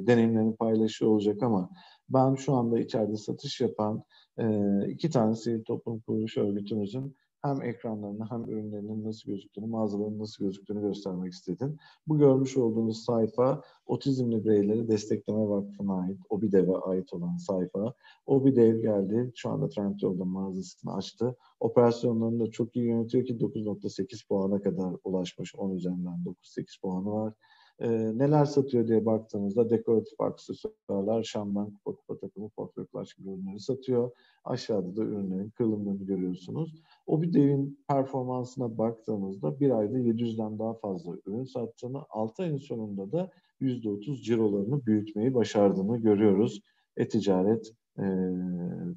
deneyimlerini 0.08 0.56
paylaşıyor 0.56 1.12
olacak 1.12 1.44
ama 1.44 1.70
ben 2.10 2.36
şu 2.36 2.54
anda 2.54 2.80
içeride 2.80 3.16
satış 3.16 3.62
yapan 3.62 4.04
e, 4.40 4.46
iki 4.90 5.10
tane 5.10 5.36
sivil 5.36 5.64
toplum 5.64 6.00
kuruluşu 6.00 6.42
örgütümüzün 6.42 7.16
hem 7.42 7.62
ekranlarını 7.62 8.26
hem 8.30 8.44
ürünlerinin 8.44 9.04
nasıl 9.04 9.32
gözüktüğünü, 9.32 9.66
mağazalarının 9.66 10.20
nasıl 10.20 10.46
gözüktüğünü 10.46 10.82
göstermek 10.82 11.34
istedim. 11.34 11.78
Bu 12.08 12.18
görmüş 12.18 12.58
olduğunuz 12.58 13.04
sayfa 13.04 13.62
Otizmli 13.86 14.46
Bireyleri 14.46 14.88
Destekleme 14.88 15.50
Vakfı'na 15.50 16.02
ait, 16.02 16.20
OBİDEV'e 16.30 16.78
ait 16.78 17.14
olan 17.14 17.38
sayfa. 17.38 17.94
OBİDEV 18.26 18.82
geldi, 18.82 19.32
şu 19.36 19.50
anda 19.50 19.70
Trendyol'da 19.70 20.26
mağazasını 20.26 20.94
açtı. 20.94 21.36
Operasyonlarını 21.60 22.40
da 22.40 22.52
çok 22.52 22.76
iyi 22.76 22.86
yönetiyor 22.86 23.26
ki 23.26 23.38
9.8 23.38 24.28
puana 24.28 24.62
kadar 24.62 24.96
ulaşmış. 25.04 25.56
10 25.56 25.72
üzerinden 25.72 26.20
9.8 26.26 26.82
puanı 26.82 27.12
var. 27.12 27.34
E, 27.80 27.90
neler 28.18 28.46
satıyor 28.46 28.88
diye 28.88 29.06
baktığımızda 29.06 29.70
dekoratif 29.70 30.22
aksesuarlar, 30.22 31.24
şamdan, 31.24 31.72
kupa 31.72 31.92
kupa 31.92 32.18
takımı, 32.18 32.50
portföy 32.50 32.86
gibi 33.18 33.30
ürünleri 33.30 33.60
satıyor. 33.60 34.12
Aşağıda 34.44 34.96
da 34.96 35.04
ürünlerin 35.04 35.50
kırılımlarını 35.50 36.04
görüyorsunuz. 36.04 36.82
O 37.08 37.22
bir 37.22 37.34
devin 37.34 37.80
performansına 37.90 38.78
baktığımızda 38.78 39.60
bir 39.60 39.72
ayda 39.72 40.00
700'den 40.00 40.60
daha 40.60 40.74
fazla 40.74 41.12
ürün 41.26 41.44
sattığını, 41.44 42.02
6 42.10 42.44
ayın 42.44 42.58
sonunda 42.58 43.12
da 43.12 43.32
%30 43.62 44.24
cirolarını 44.24 44.86
büyütmeyi 44.86 45.34
başardığını 45.34 45.98
görüyoruz 45.98 46.62
e-ticaret 46.98 47.74
e, 47.98 48.06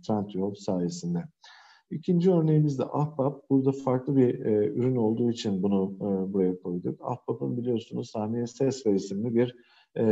Trendyol 0.07 0.55
sayesinde. 0.55 1.25
İkinci 1.91 2.33
örneğimiz 2.33 2.79
de 2.79 2.85
Ahbap. 2.85 3.51
Burada 3.51 3.73
farklı 3.73 4.17
bir 4.17 4.45
e, 4.45 4.67
ürün 4.67 4.97
olduğu 4.97 5.31
için 5.31 5.63
bunu 5.63 5.95
e, 5.97 6.33
buraya 6.33 6.61
koyduk. 6.63 7.01
Ahbap'ın 7.03 7.57
biliyorsunuz 7.57 8.11
sahneye 8.11 8.47
ses 8.47 8.87
ver 8.87 8.95
isimli 8.95 9.35
bir 9.35 9.57
e, 9.97 10.05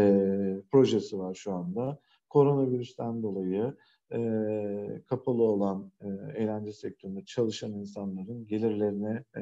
projesi 0.73 1.19
var 1.19 1.35
şu 1.35 1.53
anda. 1.53 1.99
Koronavirüsten 2.29 3.23
dolayı 3.23 3.75
e, 4.13 5.03
kapalı 5.07 5.43
olan 5.43 5.93
e, 6.01 6.07
eğlence 6.43 6.73
sektöründe 6.73 7.25
çalışan 7.25 7.73
insanların 7.73 8.47
gelirlerine 8.47 9.25
e, 9.37 9.41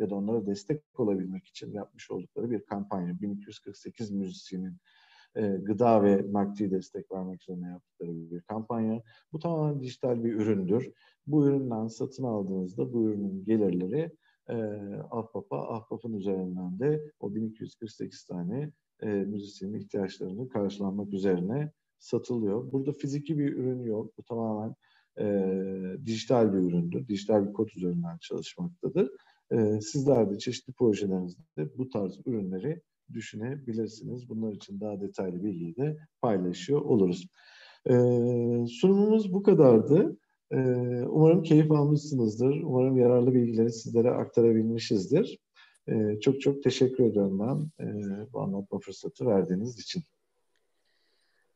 ya 0.00 0.10
da 0.10 0.14
onlara 0.14 0.46
destek 0.46 1.00
olabilmek 1.00 1.46
için 1.46 1.72
yapmış 1.72 2.10
oldukları 2.10 2.50
bir 2.50 2.60
kampanya. 2.60 3.20
1248 3.20 4.10
müzisyenin 4.10 4.76
e, 5.36 5.46
gıda 5.46 6.02
ve 6.02 6.26
nakdi 6.32 6.70
destek 6.70 7.12
vermek 7.12 7.42
üzere 7.42 7.70
yaptıkları 7.70 8.30
bir 8.30 8.40
kampanya. 8.40 9.02
Bu 9.32 9.38
tamamen 9.38 9.80
dijital 9.80 10.24
bir 10.24 10.34
üründür. 10.34 10.92
Bu 11.26 11.46
üründen 11.46 11.86
satın 11.86 12.24
aldığınızda 12.24 12.92
bu 12.92 13.08
ürünün 13.08 13.44
gelirleri 13.44 14.12
e, 14.48 14.54
Ahbap'a, 15.10 15.74
Ahbap'ın 15.76 16.12
üzerinden 16.12 16.78
de 16.78 17.12
o 17.20 17.34
1248 17.34 18.24
tane 18.24 18.72
e, 19.00 19.06
müzisyenin 19.06 19.78
ihtiyaçlarını 19.78 20.48
karşılanmak 20.48 21.12
üzerine 21.12 21.72
satılıyor. 21.98 22.72
Burada 22.72 22.92
fiziki 22.92 23.38
bir 23.38 23.52
ürün 23.52 23.82
yok. 23.82 24.18
Bu 24.18 24.22
tamamen 24.22 24.74
e, 25.18 25.26
dijital 26.06 26.52
bir 26.52 26.58
üründür. 26.58 27.08
Dijital 27.08 27.48
bir 27.48 27.52
kod 27.52 27.68
üzerinden 27.76 28.18
çalışmaktadır. 28.18 29.10
E, 29.52 29.80
sizler 29.80 30.30
de 30.30 30.38
çeşitli 30.38 30.72
projelerinizde 30.72 31.78
bu 31.78 31.88
tarz 31.88 32.18
ürünleri 32.26 32.82
düşünebilirsiniz. 33.12 34.28
Bunlar 34.28 34.52
için 34.52 34.80
daha 34.80 35.00
detaylı 35.00 35.44
bilgiyi 35.44 35.76
de 35.76 35.96
paylaşıyor 36.22 36.80
oluruz. 36.80 37.28
E, 37.86 37.92
sunumumuz 38.66 39.32
bu 39.32 39.42
kadardı. 39.42 40.16
E, 40.50 40.58
umarım 41.08 41.42
keyif 41.42 41.70
almışsınızdır. 41.72 42.62
Umarım 42.62 42.96
yararlı 42.96 43.34
bilgileri 43.34 43.72
sizlere 43.72 44.10
aktarabilmişizdir. 44.10 45.38
E, 45.88 46.20
çok 46.20 46.40
çok 46.40 46.62
teşekkür 46.62 47.04
ediyorum 47.04 47.38
ben 47.38 47.84
e, 47.84 47.86
bu 48.32 48.40
anlatma 48.40 48.78
fırsatı 48.78 49.26
verdiğiniz 49.26 49.80
için. 49.80 50.02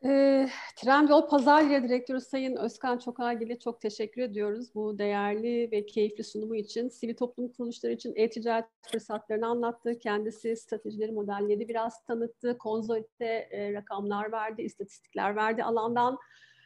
E, 0.05 0.47
Trendyol 0.75 1.27
Pazar 1.27 1.61
Yeri 1.61 1.89
Direktörü 1.89 2.21
Sayın 2.21 2.55
Özkan 2.55 2.97
Çokaygil'e 2.97 3.59
çok 3.59 3.81
teşekkür 3.81 4.21
ediyoruz. 4.21 4.75
Bu 4.75 4.97
değerli 4.99 5.71
ve 5.71 5.85
keyifli 5.85 6.23
sunumu 6.23 6.55
için, 6.55 6.89
sivil 6.89 7.15
toplum 7.15 7.51
kuruluşları 7.51 7.93
için 7.93 8.13
e-ticaret 8.15 8.65
fırsatlarını 8.91 9.47
anlattı. 9.47 9.99
Kendisi 9.99 10.55
stratejileri, 10.55 11.11
modelleri 11.11 11.67
biraz 11.67 12.03
tanıttı. 12.03 12.57
Konsolide 12.57 13.47
e, 13.51 13.73
rakamlar 13.73 14.31
verdi, 14.31 14.61
istatistikler 14.61 15.35
verdi 15.35 15.63
alandan. 15.63 16.17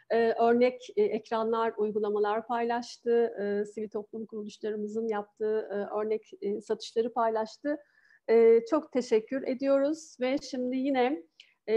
E, 0.10 0.32
örnek 0.32 0.88
e, 0.96 1.04
ekranlar, 1.04 1.74
uygulamalar 1.78 2.48
paylaştı. 2.48 3.34
E, 3.42 3.66
sivil 3.66 3.90
toplum 3.90 4.26
kuruluşlarımızın 4.26 5.08
yaptığı 5.08 5.70
e, 5.72 6.00
örnek 6.00 6.32
e, 6.42 6.62
satışları 6.62 7.14
paylaştı. 7.14 7.78
E, 8.30 8.66
çok 8.70 8.92
teşekkür 8.92 9.48
ediyoruz 9.48 10.18
ve 10.22 10.38
şimdi 10.38 10.78
yine 10.78 11.24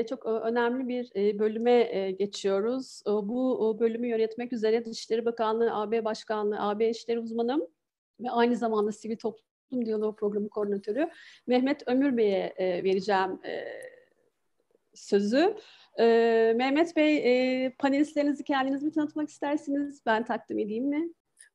çok 0.08 0.26
önemli 0.26 0.88
bir 0.88 1.10
e, 1.16 1.38
bölüme 1.38 2.10
geçiyoruz. 2.10 3.02
Bu 3.06 3.76
bölümü 3.80 4.06
yönetmek 4.06 4.52
üzere 4.52 4.84
Dışişleri 4.84 5.24
Bakanlığı, 5.24 5.74
AB 5.74 6.04
Başkanlığı, 6.04 6.60
AB 6.60 6.90
İşleri 6.90 7.18
Uzmanı 7.18 7.68
ve 8.20 8.30
aynı 8.30 8.56
zamanda 8.56 8.92
Sivil 8.92 9.16
Toplum 9.16 9.86
Diyaloğu 9.86 10.16
Programı 10.16 10.48
Koordinatörü 10.48 11.10
Mehmet 11.46 11.88
Ömür 11.88 12.16
Bey'e 12.16 12.54
vereceğim 12.58 13.40
sözü. 14.94 15.56
Mehmet 16.56 16.96
Bey, 16.96 17.70
panelistlerinizi 17.78 18.44
kendiniz 18.44 18.82
mi 18.82 18.92
tanıtmak 18.92 19.28
istersiniz? 19.28 20.02
Ben 20.06 20.24
takdim 20.24 20.58
edeyim 20.58 20.84
mi? 20.84 21.12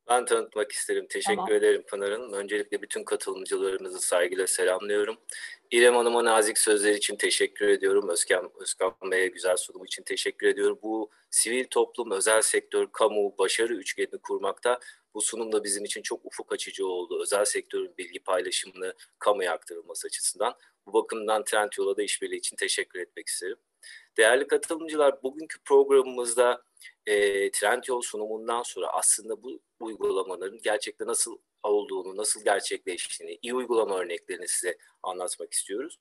Ben 0.08 0.24
tanıtmak 0.24 0.72
isterim. 0.72 1.06
Teşekkür 1.08 1.36
tamam. 1.36 1.52
ederim 1.52 1.82
Pınar 1.86 2.12
Hanım. 2.12 2.32
Öncelikle 2.32 2.82
bütün 2.82 3.04
katılımcılarınızı 3.04 4.00
saygıyla 4.00 4.46
selamlıyorum. 4.46 5.16
İrem 5.70 5.94
Hanım'a 5.94 6.24
nazik 6.24 6.58
sözler 6.58 6.92
için 6.94 7.16
teşekkür 7.16 7.68
ediyorum. 7.68 8.08
Özkan, 8.08 8.50
Özkan 8.60 8.94
Bey'e 9.10 9.26
güzel 9.26 9.56
sunum 9.56 9.84
için 9.84 10.02
teşekkür 10.02 10.46
ediyorum. 10.46 10.78
Bu 10.82 11.10
sivil 11.30 11.64
toplum, 11.64 12.10
özel 12.10 12.42
sektör, 12.42 12.86
kamu, 12.92 13.34
başarı 13.38 13.74
üçgenini 13.74 14.18
kurmakta 14.18 14.80
bu 15.14 15.20
sunum 15.20 15.52
da 15.52 15.64
bizim 15.64 15.84
için 15.84 16.02
çok 16.02 16.24
ufuk 16.24 16.52
açıcı 16.52 16.86
oldu. 16.86 17.22
Özel 17.22 17.44
sektörün 17.44 17.94
bilgi 17.98 18.20
paylaşımını 18.20 18.94
kamuya 19.18 19.52
aktarılması 19.52 20.06
açısından. 20.06 20.54
Bu 20.86 20.92
bakımdan 20.92 21.44
Trendyol'a 21.44 21.96
da 21.96 22.02
işbirliği 22.02 22.36
için 22.36 22.56
teşekkür 22.56 23.00
etmek 23.00 23.28
isterim. 23.28 23.56
Değerli 24.16 24.46
katılımcılar, 24.46 25.22
bugünkü 25.22 25.58
programımızda 25.64 26.62
e, 27.06 27.50
Trendyol 27.50 28.00
sunumundan 28.00 28.62
sonra 28.62 28.86
aslında 28.88 29.42
bu 29.42 29.60
uygulamaların 29.80 30.60
gerçekten 30.62 31.08
nasıl 31.08 31.38
olduğunu, 31.62 32.16
nasıl 32.16 32.44
gerçekleştiğini, 32.44 33.38
iyi 33.42 33.54
uygulama 33.54 33.98
örneklerini 33.98 34.48
size 34.48 34.78
anlatmak 35.02 35.52
istiyoruz. 35.52 35.98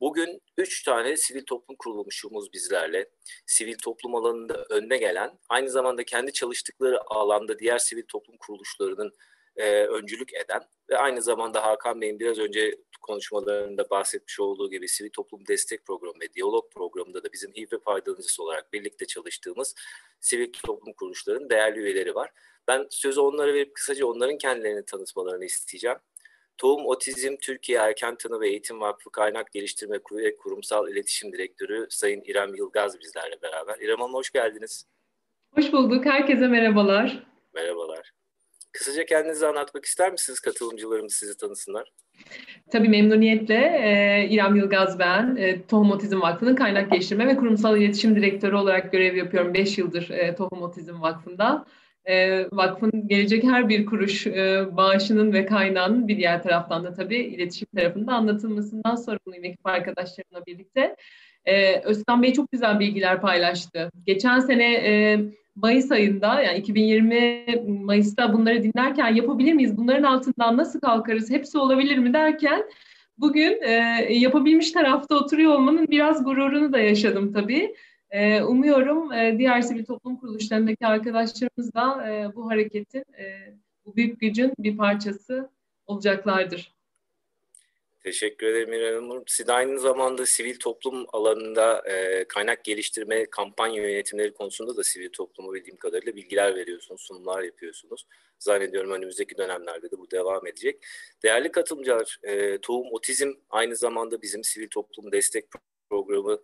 Bugün 0.00 0.42
üç 0.56 0.82
tane 0.82 1.16
sivil 1.16 1.44
toplum 1.44 1.76
kuruluşumuz 1.76 2.52
bizlerle. 2.52 3.08
Sivil 3.46 3.78
toplum 3.78 4.14
alanında 4.14 4.64
önde 4.70 4.96
gelen, 4.96 5.38
aynı 5.48 5.70
zamanda 5.70 6.04
kendi 6.04 6.32
çalıştıkları 6.32 6.98
alanda 7.06 7.58
diğer 7.58 7.78
sivil 7.78 8.02
toplum 8.08 8.36
kuruluşlarının 8.36 9.12
e, 9.56 9.84
öncülük 9.84 10.34
eden 10.34 10.62
ve 10.90 10.98
aynı 10.98 11.22
zamanda 11.22 11.66
Hakan 11.66 12.00
Bey'in 12.00 12.20
biraz 12.20 12.38
önce 12.38 12.76
konuşmalarında 13.02 13.90
bahsetmiş 13.90 14.40
olduğu 14.40 14.70
gibi 14.70 14.88
Sivil 14.88 15.10
Toplum 15.10 15.46
Destek 15.46 15.86
Programı 15.86 16.20
ve 16.20 16.32
Diyalog 16.34 16.72
Programı'nda 16.72 17.24
da 17.24 17.32
bizim 17.32 17.52
HIV 17.52 17.78
faydalanıcısı 17.84 18.42
olarak 18.42 18.72
birlikte 18.72 19.06
çalıştığımız 19.06 19.74
sivil 20.20 20.52
toplum 20.52 20.92
kuruluşlarının 20.92 21.50
değerli 21.50 21.80
üyeleri 21.80 22.14
var. 22.14 22.30
Ben 22.68 22.86
sözü 22.90 23.20
onlara 23.20 23.54
verip 23.54 23.74
kısaca 23.74 24.06
onların 24.06 24.38
kendilerini 24.38 24.84
tanıtmalarını 24.84 25.44
isteyeceğim. 25.44 25.98
Tohum 26.58 26.86
Otizm 26.86 27.36
Türkiye 27.36 27.78
Erken 27.78 28.16
Tanı 28.16 28.40
ve 28.40 28.48
Eğitim 28.48 28.80
Vakfı 28.80 29.10
Kaynak 29.10 29.52
Geliştirme 29.52 30.00
ve 30.12 30.36
Kurumsal 30.36 30.88
İletişim 30.88 31.32
Direktörü 31.32 31.86
Sayın 31.90 32.22
İrem 32.24 32.54
Yılgaz 32.54 33.00
bizlerle 33.00 33.42
beraber. 33.42 33.78
İrem 33.78 34.00
Hanım 34.00 34.14
hoş 34.14 34.30
geldiniz. 34.30 34.86
Hoş 35.54 35.72
bulduk. 35.72 36.04
Herkese 36.04 36.46
merhabalar. 36.48 37.26
Merhabalar. 37.54 38.12
Kısaca 38.72 39.06
kendinizi 39.06 39.46
anlatmak 39.46 39.84
ister 39.84 40.12
misiniz? 40.12 40.40
Katılımcılarımız 40.40 41.14
sizi 41.14 41.36
tanısınlar. 41.36 41.92
Tabii 42.72 42.88
memnuniyetle. 42.88 43.54
E, 43.54 44.28
İrem 44.30 44.56
Yılgaz 44.56 44.98
ben. 44.98 45.36
E, 45.36 45.66
Tohum 45.66 45.90
Otizm 45.90 46.20
Vakfı'nın 46.20 46.56
kaynak 46.56 46.92
geliştirme 46.92 47.26
ve 47.26 47.36
kurumsal 47.36 47.76
iletişim 47.76 48.16
direktörü 48.16 48.56
olarak 48.56 48.92
görev 48.92 49.16
yapıyorum 49.16 49.54
5 49.54 49.78
yıldır 49.78 50.10
e, 50.10 50.34
Tohum 50.34 50.62
Otizm 50.62 51.02
Vakfı'nda. 51.02 51.66
E, 52.04 52.46
vakfın 52.52 53.08
gelecek 53.08 53.44
her 53.44 53.68
bir 53.68 53.86
kuruş 53.86 54.26
e, 54.26 54.66
bağışının 54.72 55.32
ve 55.32 55.46
kaynağının 55.46 56.08
bir 56.08 56.16
diğer 56.16 56.42
taraftan 56.42 56.84
da 56.84 56.94
tabii 56.94 57.18
iletişim 57.18 57.68
tarafında 57.76 58.12
anlatılmasından 58.12 58.96
sorumluyum 58.96 59.44
ekip 59.44 59.66
arkadaşlarımla 59.66 60.46
birlikte. 60.46 60.96
E, 61.44 61.80
Özkan 61.80 62.22
Bey 62.22 62.32
çok 62.32 62.52
güzel 62.52 62.80
bilgiler 62.80 63.20
paylaştı. 63.20 63.90
Geçen 64.06 64.38
sene 64.38 64.74
e, 64.74 65.20
Mayıs 65.56 65.92
ayında 65.92 66.42
yani 66.42 66.58
2020 66.58 67.46
Mayıs'ta 67.68 68.32
bunları 68.32 68.62
dinlerken 68.62 69.14
yapabilir 69.14 69.52
miyiz? 69.52 69.76
Bunların 69.76 70.02
altından 70.02 70.56
nasıl 70.56 70.80
kalkarız? 70.80 71.30
Hepsi 71.30 71.58
olabilir 71.58 71.98
mi 71.98 72.12
derken 72.12 72.64
bugün 73.18 73.62
e, 73.62 73.72
yapabilmiş 74.10 74.72
tarafta 74.72 75.14
oturuyor 75.14 75.54
olmanın 75.54 75.88
biraz 75.88 76.24
gururunu 76.24 76.72
da 76.72 76.78
yaşadım 76.78 77.32
tabii. 77.32 77.74
E, 78.10 78.42
umuyorum 78.42 79.12
e, 79.12 79.38
diğer 79.38 79.62
sivil 79.62 79.84
toplum 79.84 80.16
kuruluşlarındaki 80.16 80.86
arkadaşlarımız 80.86 81.74
da 81.74 82.10
e, 82.10 82.34
bu 82.34 82.50
hareketin, 82.50 83.04
e, 83.18 83.54
bu 83.84 83.96
büyük 83.96 84.20
gücün 84.20 84.52
bir 84.58 84.76
parçası 84.76 85.50
olacaklardır. 85.86 86.72
Teşekkür 88.04 88.46
ederim 88.46 88.72
İrem 88.72 89.10
Hanım. 89.10 89.24
Siz 89.26 89.48
aynı 89.48 89.80
zamanda 89.80 90.26
sivil 90.26 90.58
toplum 90.58 91.06
alanında 91.12 91.82
e, 91.88 92.24
kaynak 92.24 92.64
geliştirme, 92.64 93.26
kampanya 93.30 93.82
yönetimleri 93.82 94.34
konusunda 94.34 94.76
da 94.76 94.84
sivil 94.84 95.08
toplumu 95.12 95.54
bildiğim 95.54 95.76
kadarıyla 95.76 96.16
bilgiler 96.16 96.56
veriyorsunuz, 96.56 97.00
sunumlar 97.00 97.42
yapıyorsunuz. 97.42 98.06
Zannediyorum 98.38 98.90
önümüzdeki 98.90 99.36
dönemlerde 99.36 99.90
de 99.90 99.98
bu 99.98 100.10
devam 100.10 100.46
edecek. 100.46 100.86
Değerli 101.22 101.52
katılımcılar, 101.52 102.18
e, 102.22 102.58
Tohum 102.58 102.92
Otizm 102.92 103.32
aynı 103.50 103.76
zamanda 103.76 104.22
bizim 104.22 104.44
sivil 104.44 104.68
toplum 104.68 105.12
destek 105.12 105.44
programı 105.90 106.38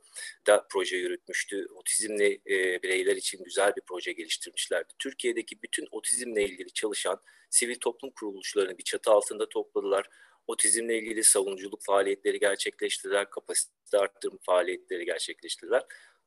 da 0.47 0.67
proje 0.71 0.97
yürütmüştü. 0.97 1.67
Otizmli 1.75 2.41
e, 2.47 2.83
bireyler 2.83 3.17
için 3.17 3.45
güzel 3.45 3.73
bir 3.77 3.83
proje 3.89 4.13
geliştirmişlerdi. 4.13 4.93
Türkiye'deki 4.99 5.63
bütün 5.63 5.89
otizmle 5.91 6.45
ilgili 6.45 6.73
çalışan 6.73 7.21
sivil 7.51 7.77
toplum 7.81 8.11
kuruluşlarını 8.11 8.79
bir 8.79 8.85
çatı 8.85 9.11
altında 9.11 9.49
topladılar 9.49 10.09
otizmle 10.49 10.99
ilgili 10.99 11.25
savunuculuk 11.25 11.83
faaliyetleri 11.83 12.39
gerçekleştirdiler, 12.39 13.31
kapasite 13.31 13.99
arttırma 13.99 14.39
faaliyetleri 14.43 15.05
gerçekleştirdiler. 15.05 15.83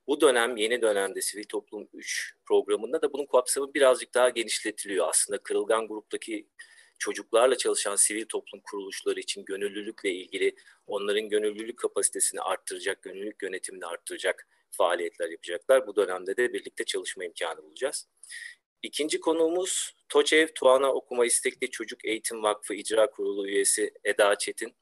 Bu 0.08 0.22
dönem 0.22 0.58
yeni 0.58 0.82
dönemde 0.82 1.22
Sivil 1.22 1.44
Toplum 1.44 1.88
3 1.94 2.36
programında 2.46 3.02
da 3.02 3.14
bunun 3.14 3.26
kapsamı 3.26 3.74
birazcık 3.74 4.14
daha 4.14 4.30
genişletiliyor. 4.30 5.08
Aslında 5.10 5.44
kırılgan 5.44 5.88
gruptaki 5.88 6.48
çocuklarla 7.00 7.58
çalışan 7.58 7.96
sivil 7.96 8.26
toplum 8.26 8.62
kuruluşları 8.62 9.20
için 9.20 9.46
gönüllülükle 9.46 10.12
ilgili 10.12 10.56
onların 10.88 11.30
gönüllülük 11.30 11.78
kapasitesini 11.78 12.42
arttıracak, 12.42 13.02
gönüllülük 13.02 13.44
yönetimini 13.44 13.86
arttıracak 13.86 14.48
faaliyetler 14.72 15.30
yapacaklar. 15.30 15.88
Bu 15.88 15.96
dönemde 15.96 16.38
de 16.38 16.54
birlikte 16.54 16.84
çalışma 16.84 17.26
imkanı 17.26 17.64
bulacağız. 17.64 18.08
İkinci 18.84 19.20
konuğumuz 19.20 19.96
TOÇEV 20.10 20.48
Tuana 20.56 20.94
Okuma 20.94 21.26
İstekli 21.26 21.70
Çocuk 21.70 22.06
Eğitim 22.06 22.44
Vakfı 22.44 22.74
İcra 22.74 23.10
Kurulu 23.10 23.48
üyesi 23.48 23.92
Eda 24.04 24.38
Çetin. 24.38 24.74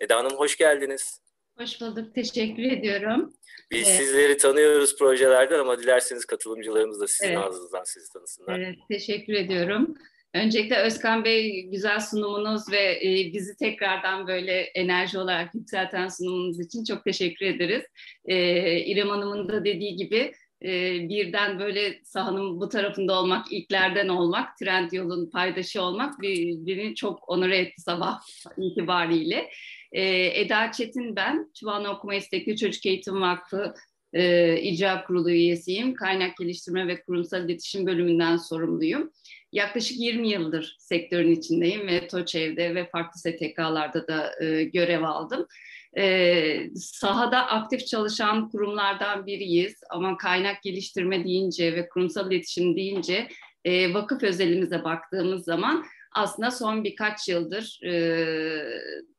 Eda 0.00 0.16
Hanım 0.16 0.36
hoş 0.36 0.56
geldiniz. 0.56 1.20
Hoş 1.58 1.80
bulduk, 1.80 2.14
teşekkür 2.14 2.62
ediyorum. 2.62 3.32
Biz 3.70 3.88
evet. 3.88 3.98
sizleri 3.98 4.36
tanıyoruz 4.36 4.98
projelerden 4.98 5.58
ama 5.58 5.78
dilerseniz 5.78 6.24
katılımcılarımız 6.24 7.00
da 7.00 7.06
sizin 7.06 7.32
evet. 7.32 7.38
ağzınızdan 7.38 7.84
sizi 7.84 8.12
tanısınlar. 8.12 8.58
Evet, 8.58 8.76
teşekkür 8.90 9.32
ediyorum. 9.32 9.94
Öncelikle 10.34 10.76
Özkan 10.76 11.24
Bey 11.24 11.62
güzel 11.62 12.00
sunumunuz 12.00 12.72
ve 12.72 12.92
e, 12.92 13.32
bizi 13.32 13.56
tekrardan 13.56 14.26
böyle 14.26 14.60
enerji 14.60 15.18
olarak 15.18 15.54
yükselten 15.54 16.08
sunumunuz 16.08 16.60
için 16.60 16.84
çok 16.84 17.04
teşekkür 17.04 17.46
ederiz. 17.46 17.84
E, 18.24 18.36
İrem 18.80 19.08
Hanım'ın 19.08 19.48
da 19.48 19.64
dediği 19.64 19.96
gibi 19.96 20.32
e, 20.62 20.68
birden 21.08 21.58
böyle 21.58 22.00
sahanın 22.04 22.60
bu 22.60 22.68
tarafında 22.68 23.20
olmak, 23.20 23.52
ilklerden 23.52 24.08
olmak, 24.08 24.58
trend 24.58 24.92
yolun 24.92 25.30
paydaşı 25.30 25.82
olmak 25.82 26.20
bir, 26.20 26.66
beni 26.66 26.94
çok 26.94 27.28
onur 27.28 27.50
etti 27.50 27.82
sabah 27.82 28.20
itibariyle. 28.58 29.50
E, 29.92 30.02
Eda 30.40 30.72
Çetin 30.72 31.16
ben, 31.16 31.52
Çuvanlı 31.60 31.90
Okuma 31.90 32.14
İstekli 32.14 32.56
Çocuk 32.56 32.86
Eğitim 32.86 33.20
Vakfı 33.20 33.74
e, 34.12 34.56
İcra 34.60 35.04
Kurulu 35.04 35.30
üyesiyim. 35.30 35.94
Kaynak 35.94 36.36
Geliştirme 36.36 36.86
ve 36.88 37.02
Kurumsal 37.02 37.44
İletişim 37.44 37.86
bölümünden 37.86 38.36
sorumluyum. 38.36 39.10
Yaklaşık 39.52 40.00
20 40.00 40.28
yıldır 40.28 40.76
sektörün 40.78 41.32
içindeyim 41.32 41.86
ve 41.86 42.08
TOÇEV'de 42.08 42.74
ve 42.74 42.88
farklı 42.90 43.20
STK'larda 43.20 44.06
da 44.08 44.44
e, 44.44 44.64
görev 44.64 45.02
aldım. 45.02 45.46
E, 45.98 46.70
sahada 46.74 47.46
aktif 47.46 47.86
çalışan 47.86 48.48
kurumlardan 48.48 49.26
biriyiz. 49.26 49.80
Ama 49.90 50.16
kaynak 50.16 50.62
geliştirme 50.62 51.24
deyince 51.24 51.74
ve 51.74 51.88
kurumsal 51.88 52.32
iletişim 52.32 52.76
deyince 52.76 53.28
e, 53.64 53.94
vakıf 53.94 54.22
özelimize 54.22 54.84
baktığımız 54.84 55.44
zaman 55.44 55.84
aslında 56.12 56.50
son 56.50 56.84
birkaç 56.84 57.28
yıldır 57.28 57.80
e, 57.84 57.92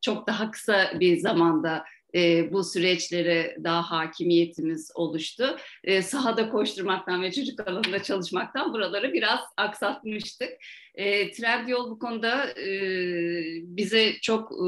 çok 0.00 0.26
daha 0.26 0.50
kısa 0.50 1.00
bir 1.00 1.16
zamanda 1.16 1.84
e, 2.14 2.52
bu 2.52 2.64
süreçlere 2.64 3.56
daha 3.64 3.90
hakimiyetimiz 3.90 4.90
oluştu. 4.94 5.56
E, 5.84 6.02
sahada 6.02 6.50
koşturmaktan 6.50 7.22
ve 7.22 7.32
çocuk 7.32 7.68
alanında 7.68 8.02
çalışmaktan 8.02 8.72
buraları 8.72 9.12
biraz 9.12 9.40
aksatmıştık. 9.56 10.50
E, 10.94 11.30
Trendyol 11.30 11.90
bu 11.90 11.98
konuda 11.98 12.60
e, 12.60 12.70
bize 13.62 14.12
çok 14.22 14.52
e, 14.52 14.66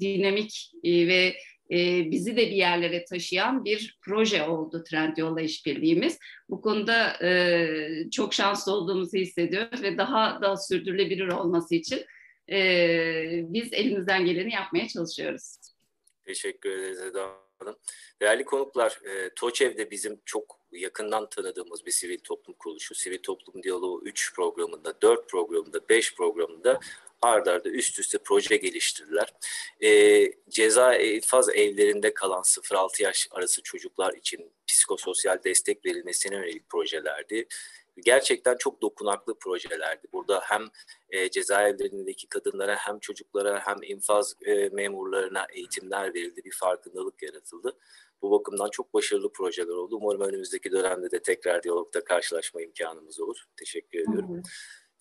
dinamik 0.00 0.72
e, 0.84 1.08
ve 1.08 1.34
e, 1.70 2.10
bizi 2.10 2.36
de 2.36 2.46
bir 2.46 2.56
yerlere 2.56 3.04
taşıyan 3.04 3.64
bir 3.64 3.98
proje 4.02 4.42
oldu 4.42 4.84
Trendyol'la 4.90 5.40
işbirliğimiz. 5.40 6.18
Bu 6.48 6.60
konuda 6.60 7.24
e, 7.24 8.10
çok 8.10 8.34
şanslı 8.34 8.72
olduğumuzu 8.72 9.18
hissediyoruz 9.18 9.82
ve 9.82 9.98
daha 9.98 10.42
da 10.42 10.56
sürdürülebilir 10.56 11.28
olması 11.28 11.74
için 11.74 12.04
e, 12.50 12.58
biz 13.48 13.72
elimizden 13.72 14.24
geleni 14.24 14.52
yapmaya 14.52 14.88
çalışıyoruz. 14.88 15.75
Teşekkür 16.26 16.70
ederiz 16.70 17.00
Eda 17.00 17.30
Hanım. 17.58 17.76
Değerli 18.20 18.44
konuklar, 18.44 19.00
e, 19.04 19.30
TOÇEV 19.34 19.90
bizim 19.90 20.20
çok 20.24 20.60
yakından 20.72 21.28
tanıdığımız 21.28 21.86
bir 21.86 21.90
sivil 21.90 22.18
toplum 22.18 22.54
kuruluşu. 22.58 22.94
Sivil 22.94 23.18
Toplum 23.22 23.62
Diyaloğu 23.62 24.02
3 24.04 24.34
programında, 24.34 25.00
4 25.02 25.28
programında, 25.28 25.88
5 25.88 26.14
programında 26.14 26.80
ard 27.22 27.46
arda 27.46 27.68
üst 27.68 27.98
üste 27.98 28.18
proje 28.18 28.56
geliştirdiler. 28.56 29.32
E, 29.84 30.30
ceza 30.48 30.94
infaz 30.96 31.48
evlerinde 31.48 32.14
kalan 32.14 32.42
0-6 32.42 33.02
yaş 33.02 33.28
arası 33.30 33.62
çocuklar 33.62 34.14
için 34.14 34.52
psikososyal 34.66 35.38
destek 35.44 35.86
verilmesine 35.86 36.34
yönelik 36.36 36.68
projelerdi 36.68 37.48
gerçekten 38.04 38.56
çok 38.56 38.82
dokunaklı 38.82 39.38
projelerdi. 39.38 40.06
Burada 40.12 40.40
hem 40.44 40.62
e, 41.10 41.30
cezaevlerindeki 41.30 42.28
kadınlara 42.28 42.76
hem 42.76 42.98
çocuklara 42.98 43.66
hem 43.66 43.82
infaz 43.82 44.34
e, 44.46 44.68
memurlarına 44.68 45.46
eğitimler 45.52 46.14
verildi, 46.14 46.44
bir 46.44 46.52
farkındalık 46.52 47.22
yaratıldı. 47.22 47.76
Bu 48.22 48.30
bakımdan 48.30 48.70
çok 48.70 48.94
başarılı 48.94 49.32
projeler 49.32 49.74
oldu. 49.74 49.98
Umarım 50.00 50.20
önümüzdeki 50.20 50.72
dönemde 50.72 51.10
de 51.10 51.22
tekrar 51.22 51.62
diyalogda 51.62 52.04
karşılaşma 52.04 52.62
imkanımız 52.62 53.20
olur. 53.20 53.44
Teşekkür 53.56 53.98
ediyorum. 53.98 54.34
Hı 54.34 54.38
hı. 54.38 54.42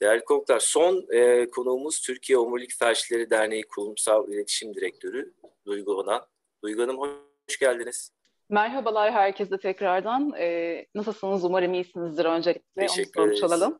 Değerli 0.01 0.23
konuklar, 0.25 0.59
son 0.59 1.05
e, 1.13 1.49
konuğumuz 1.49 2.01
Türkiye 2.01 2.37
Omurilik 2.37 2.73
Felçleri 2.79 3.29
Derneği 3.29 3.63
Kurumsal 3.67 4.29
İletişim 4.29 4.73
Direktörü 4.73 5.33
Duygu 5.65 5.93
Onan. 5.93 6.21
Duygu 6.63 6.83
Hanım 6.83 6.97
hoş 6.97 7.59
geldiniz. 7.59 8.11
Merhabalar 8.49 9.11
herkese 9.11 9.57
tekrardan. 9.57 10.33
Ee, 10.39 10.85
nasılsınız? 10.95 11.45
Umarım 11.45 11.73
iyisinizdir 11.73 12.25
öncelikle. 12.25 12.87
Teşekkür 12.87 13.21
Onu 13.21 13.37
sormuş 13.37 13.43
olalım. 13.43 13.79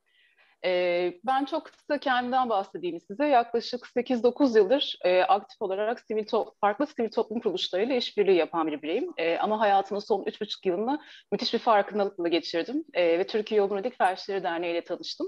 Ee, 0.65 1.13
ben 1.23 1.45
çok 1.45 1.65
kısa 1.65 1.97
kendimden 1.97 2.49
bahsedeyim 2.49 2.99
size. 3.07 3.25
Yaklaşık 3.25 3.85
8-9 3.85 4.57
yıldır 4.57 4.97
e, 5.01 5.21
aktif 5.21 5.61
olarak 5.61 5.99
sivil 5.99 6.25
farklı 6.61 6.87
sivil 6.87 7.11
toplum 7.11 7.39
kuruluşlarıyla 7.39 7.95
işbirliği 7.95 8.37
yapan 8.37 8.67
bir 8.67 8.81
bireyim. 8.81 9.13
E, 9.17 9.37
ama 9.37 9.59
hayatımın 9.59 10.01
son 10.01 10.23
3,5 10.23 10.67
yılını 10.67 11.01
müthiş 11.31 11.53
bir 11.53 11.59
farkındalıkla 11.59 12.27
geçirdim. 12.27 12.83
E, 12.93 13.19
ve 13.19 13.27
Türkiye 13.27 13.61
Omurilik 13.61 13.97
Felçleri 13.97 14.43
Derneği 14.43 14.71
ile 14.71 14.83
tanıştım. 14.83 15.27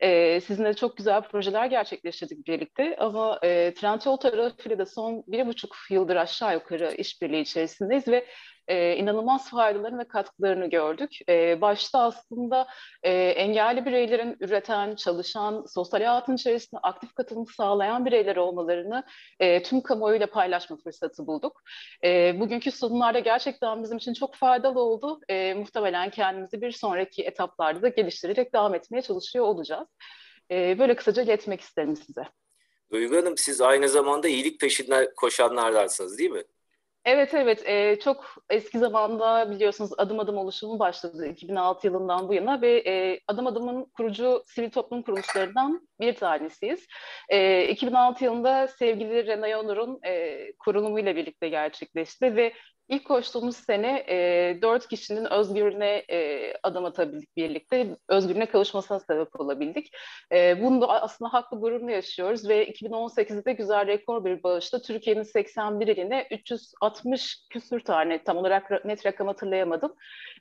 E, 0.00 0.40
sizinle 0.40 0.74
çok 0.74 0.96
güzel 0.96 1.22
projeler 1.22 1.66
gerçekleştirdik 1.66 2.46
birlikte 2.46 2.96
ama 2.98 3.38
e, 3.42 3.74
Trendyol 3.74 4.16
tarafıyla 4.16 4.78
da 4.78 4.86
son 4.86 5.24
bir 5.26 5.46
buçuk 5.46 5.76
yıldır 5.90 6.16
aşağı 6.16 6.54
yukarı 6.54 6.94
işbirliği 6.94 7.40
içerisindeyiz 7.40 8.08
ve 8.08 8.26
e, 8.68 8.96
inanılmaz 8.96 9.50
faydalarını 9.50 9.98
ve 9.98 10.08
katkılarını 10.08 10.70
gördük. 10.70 11.18
E, 11.28 11.60
başta 11.60 11.98
aslında 11.98 12.66
e, 13.02 13.12
engelli 13.12 13.86
bireylerin 13.86 14.36
üreten, 14.40 14.94
çalışan, 14.94 15.64
sosyal 15.66 16.00
hayatın 16.00 16.34
içerisinde 16.34 16.80
aktif 16.82 17.14
katılım 17.14 17.46
sağlayan 17.46 18.06
bireyler 18.06 18.36
olmalarını 18.36 19.04
e, 19.40 19.62
tüm 19.62 19.80
kamuoyuyla 19.80 20.26
paylaşma 20.26 20.76
fırsatı 20.76 21.26
bulduk. 21.26 21.62
E, 22.04 22.40
bugünkü 22.40 22.70
sunumlarda 22.70 23.18
gerçekten 23.18 23.82
bizim 23.82 23.96
için 23.96 24.14
çok 24.14 24.34
faydalı 24.34 24.80
oldu. 24.80 25.20
E, 25.28 25.54
muhtemelen 25.54 26.10
kendimizi 26.10 26.62
bir 26.62 26.70
sonraki 26.70 27.22
etaplarda 27.22 27.82
da 27.82 27.88
geliştirerek 27.88 28.54
devam 28.54 28.74
etmeye 28.74 29.02
çalışıyor 29.02 29.44
olacağız. 29.44 29.88
E, 30.50 30.78
böyle 30.78 30.96
kısaca 30.96 31.22
iletmek 31.22 31.60
isterim 31.60 31.96
size. 31.96 32.22
Duygu 32.92 33.16
Hanım 33.16 33.36
siz 33.36 33.60
aynı 33.60 33.88
zamanda 33.88 34.28
iyilik 34.28 34.60
peşinden 34.60 35.08
koşanlardansınız 35.16 36.18
değil 36.18 36.30
mi? 36.30 36.44
Evet 37.08 37.34
evet 37.34 37.68
e, 37.68 37.98
çok 38.00 38.34
eski 38.50 38.78
zamanda 38.78 39.50
biliyorsunuz 39.50 39.90
adım 39.98 40.20
adım 40.20 40.36
oluşumu 40.36 40.78
başladı 40.78 41.26
2006 41.26 41.86
yılından 41.86 42.28
bu 42.28 42.34
yana 42.34 42.60
ve 42.62 42.82
e, 42.86 43.20
adım 43.28 43.46
adımın 43.46 43.84
kurucu 43.84 44.42
sivil 44.46 44.70
toplum 44.70 45.02
kuruluşlarından 45.02 45.88
bir 46.00 46.14
tanesiyiz. 46.14 46.86
E, 47.28 47.68
2006 47.68 48.24
yılında 48.24 48.68
sevgili 48.68 49.26
Renay 49.26 49.56
Onur'un 49.56 50.00
e, 50.06 50.38
kurulumuyla 50.58 51.16
birlikte 51.16 51.48
gerçekleşti 51.48 52.36
ve 52.36 52.52
İlk 52.88 53.04
koştuğumuz 53.04 53.56
sene 53.56 54.04
e, 54.08 54.58
dört 54.62 54.88
kişinin 54.88 55.24
özgürlüğüne 55.24 56.04
e, 56.10 56.52
adım 56.62 56.84
atabildik 56.84 57.36
birlikte. 57.36 57.96
Özgürlüğüne 58.08 58.46
kavuşmasına 58.46 59.00
sebep 59.00 59.40
olabildik. 59.40 59.90
E, 60.32 60.62
bunu 60.62 60.80
da 60.80 61.02
aslında 61.02 61.32
haklı 61.32 61.60
gururla 61.60 61.90
yaşıyoruz 61.90 62.48
ve 62.48 62.66
2018'de 62.68 63.52
güzel 63.52 63.86
rekor 63.86 64.24
bir 64.24 64.42
bağışta 64.42 64.82
Türkiye'nin 64.82 65.22
81 65.22 65.86
iline 65.86 66.26
360 66.30 67.46
küsür 67.50 67.80
tane 67.80 68.24
tam 68.24 68.36
olarak 68.36 68.84
net 68.84 69.06
rakam 69.06 69.26
hatırlayamadım. 69.26 69.94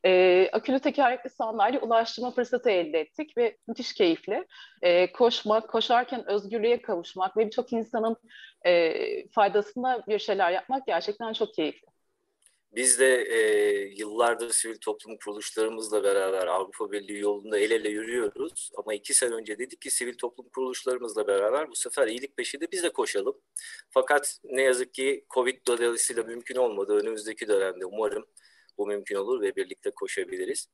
E, 0.06 0.50
akülü 0.52 0.80
tekerlekli 0.80 1.30
sandalye 1.30 1.80
ulaştırma 1.80 2.32
fırsatı 2.32 2.70
elde 2.70 3.00
ettik 3.00 3.38
ve 3.38 3.58
müthiş 3.68 3.94
keyifli. 3.94 4.46
E, 4.82 5.12
koşmak, 5.12 5.70
koşarken 5.70 6.30
özgürlüğe 6.30 6.82
kavuşmak 6.82 7.38
ve 7.38 7.46
birçok 7.46 7.74
insanın 7.74 8.16
e, 8.66 9.28
faydasına 9.30 10.04
bir 10.08 10.20
şeyler 10.20 10.52
yapmak 10.52 10.88
gerçekten 10.88 11.34
çok 11.34 11.54
keyifli. 11.54 11.97
Biz 12.72 13.00
de 13.00 13.22
e, 13.22 13.40
yıllardır 13.98 14.50
sivil 14.50 14.78
toplum 14.78 15.18
kuruluşlarımızla 15.18 16.04
beraber 16.04 16.48
Avrupa 16.48 16.92
Birliği 16.92 17.20
yolunda 17.20 17.60
el 17.60 17.72
ele 17.72 17.90
yürüyoruz. 17.90 18.72
Ama 18.78 18.94
iki 18.94 19.14
sene 19.14 19.34
önce 19.34 19.60
dedik 19.60 19.82
ki 19.82 19.92
sivil 19.92 20.18
toplum 20.18 20.50
kuruluşlarımızla 20.50 21.28
beraber 21.28 21.70
bu 21.70 21.76
sefer 21.76 22.08
iyilik 22.08 22.38
peşinde 22.38 22.72
biz 22.72 22.84
de 22.84 22.94
koşalım. 22.94 23.42
Fakat 23.90 24.40
ne 24.44 24.62
yazık 24.62 24.94
ki 24.94 25.26
Covid 25.34 25.68
dolayısıyla 25.68 26.24
mümkün 26.24 26.56
olmadı. 26.56 26.94
Önümüzdeki 26.94 27.48
dönemde 27.48 27.86
umarım 27.86 28.26
bu 28.78 28.88
mümkün 28.88 29.16
olur 29.16 29.42
ve 29.42 29.56
birlikte 29.56 29.92
koşabiliriz. 29.92 30.68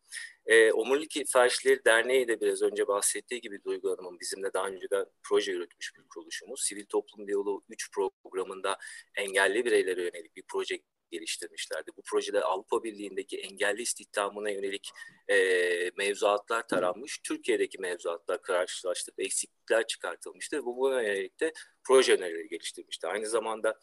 E, 0.45 0.71
Omurilik 0.71 1.23
Felçleri 1.27 1.85
Derneği 1.85 2.27
de 2.27 2.41
biraz 2.41 2.61
önce 2.61 2.87
bahsettiği 2.87 3.41
gibi 3.41 3.63
Duygu 3.63 3.91
Hanım'ın 3.91 4.19
bizimle 4.19 4.53
daha 4.53 4.67
önceden 4.67 5.05
proje 5.23 5.51
yürütmüş 5.51 5.95
bir 5.97 6.03
kuruluşumuz. 6.03 6.63
Sivil 6.63 6.85
Toplum 6.85 7.27
Diyaloğu 7.27 7.63
3 7.69 7.91
programında 8.23 8.77
engelli 9.15 9.65
bireylere 9.65 10.01
yönelik 10.01 10.35
bir 10.35 10.43
proje 10.47 10.79
geliştirmişlerdi. 11.13 11.91
Bu 11.97 12.01
projede 12.01 12.41
Avrupa 12.41 12.83
Birliği'ndeki 12.83 13.37
engelli 13.37 13.81
istihdamına 13.81 14.49
yönelik 14.49 14.91
e, 15.27 15.37
mevzuatlar 15.97 16.67
taranmış. 16.67 17.19
Türkiye'deki 17.23 17.81
mevzuatlar 17.81 18.41
karşılaştık, 18.41 19.15
eksiklikler 19.17 19.87
çıkartılmıştı. 19.87 20.65
Bu, 20.65 20.77
bu 20.77 20.89
yönelik 20.89 21.39
de 21.39 21.53
proje 21.83 22.15
önerileri 22.15 22.47
geliştirmişti. 22.47 23.07
Aynı 23.07 23.27
zamanda 23.27 23.79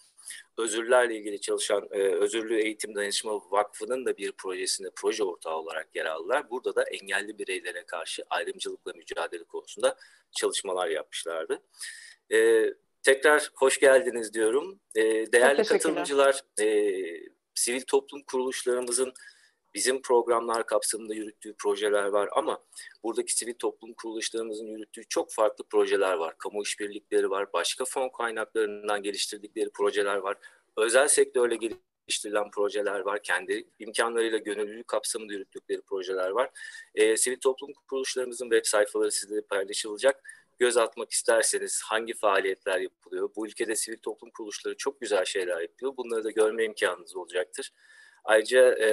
özürlerle 0.58 1.16
ilgili 1.16 1.40
çalışan 1.40 1.88
e, 1.90 1.98
Özürlü 1.98 2.62
Eğitim 2.62 2.94
Danışma 2.94 3.32
Vakfı'nın 3.50 4.06
da 4.06 4.16
bir 4.16 4.32
projesinde 4.32 4.88
proje 4.96 5.24
ortağı 5.24 5.56
olarak 5.56 5.96
yer 5.96 6.06
aldılar. 6.06 6.50
Burada 6.50 6.74
da 6.74 6.82
engelli 6.82 7.38
bireylere 7.38 7.84
karşı 7.86 8.22
ayrımcılıkla 8.30 8.92
mücadele 8.92 9.44
konusunda 9.44 9.96
çalışmalar 10.32 10.88
yapmışlardı. 10.88 11.62
E, 12.32 12.70
Tekrar 13.02 13.50
hoş 13.54 13.80
geldiniz 13.80 14.34
diyorum. 14.34 14.80
E, 14.94 15.02
değerli 15.32 15.64
katılımcılar, 15.64 16.40
e, 16.60 16.94
sivil 17.54 17.80
toplum 17.80 18.22
kuruluşlarımızın 18.22 19.12
bizim 19.74 20.02
programlar 20.02 20.66
kapsamında 20.66 21.14
yürüttüğü 21.14 21.54
projeler 21.56 22.06
var 22.06 22.28
ama 22.32 22.64
buradaki 23.04 23.34
sivil 23.36 23.54
toplum 23.54 23.94
kuruluşlarımızın 23.94 24.66
yürüttüğü 24.66 25.02
çok 25.08 25.32
farklı 25.32 25.64
projeler 25.64 26.14
var. 26.14 26.38
Kamu 26.38 26.62
işbirlikleri 26.62 27.30
var, 27.30 27.52
başka 27.52 27.84
fon 27.84 28.08
kaynaklarından 28.08 29.02
geliştirdikleri 29.02 29.70
projeler 29.70 30.16
var. 30.16 30.36
Özel 30.76 31.08
sektörle 31.08 31.56
geliştirilen 31.56 32.50
projeler 32.50 33.00
var. 33.00 33.22
Kendi 33.22 33.68
imkanlarıyla 33.78 34.38
gönüllülük 34.38 34.88
kapsamında 34.88 35.32
yürüttükleri 35.32 35.82
projeler 35.82 36.30
var. 36.30 36.50
E, 36.94 37.16
sivil 37.16 37.38
toplum 37.40 37.72
kuruluşlarımızın 37.88 38.50
web 38.50 38.64
sayfaları 38.64 39.12
sizlere 39.12 39.40
paylaşılacak. 39.40 40.22
Göz 40.60 40.76
atmak 40.76 41.10
isterseniz 41.10 41.82
hangi 41.84 42.14
faaliyetler 42.14 42.80
yapılıyor? 42.80 43.30
Bu 43.36 43.46
ülkede 43.46 43.76
sivil 43.76 43.98
toplum 43.98 44.30
kuruluşları 44.30 44.76
çok 44.76 45.00
güzel 45.00 45.24
şeyler 45.24 45.60
yapıyor. 45.60 45.96
Bunları 45.96 46.24
da 46.24 46.30
görme 46.30 46.64
imkanınız 46.64 47.16
olacaktır. 47.16 47.72
Ayrıca 48.24 48.78
e, 48.78 48.90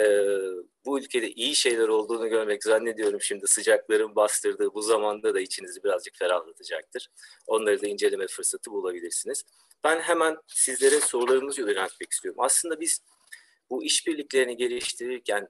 bu 0.86 0.99
ülkede 0.99 1.32
iyi 1.32 1.55
şeyler 1.55 1.88
olduğunu 1.88 2.30
görmek 2.30 2.63
zannediyorum 2.63 3.22
şimdi 3.22 3.47
sıcakların 3.47 4.15
bastırdığı 4.15 4.74
bu 4.74 4.82
zamanda 4.82 5.34
da 5.34 5.39
içinizi 5.39 5.84
birazcık 5.84 6.15
ferahlatacaktır. 6.15 7.09
Onları 7.47 7.82
da 7.82 7.88
inceleme 7.88 8.28
fırsatı 8.28 8.72
bulabilirsiniz. 8.72 9.43
Ben 9.84 9.99
hemen 9.99 10.38
sizlere 10.47 10.99
sorularınızı 10.99 11.61
yöneltmek 11.61 12.11
istiyorum. 12.11 12.41
Aslında 12.43 12.80
biz 12.80 13.01
bu 13.70 13.84
işbirliklerini 13.84 14.57
geliştirirken 14.57 15.47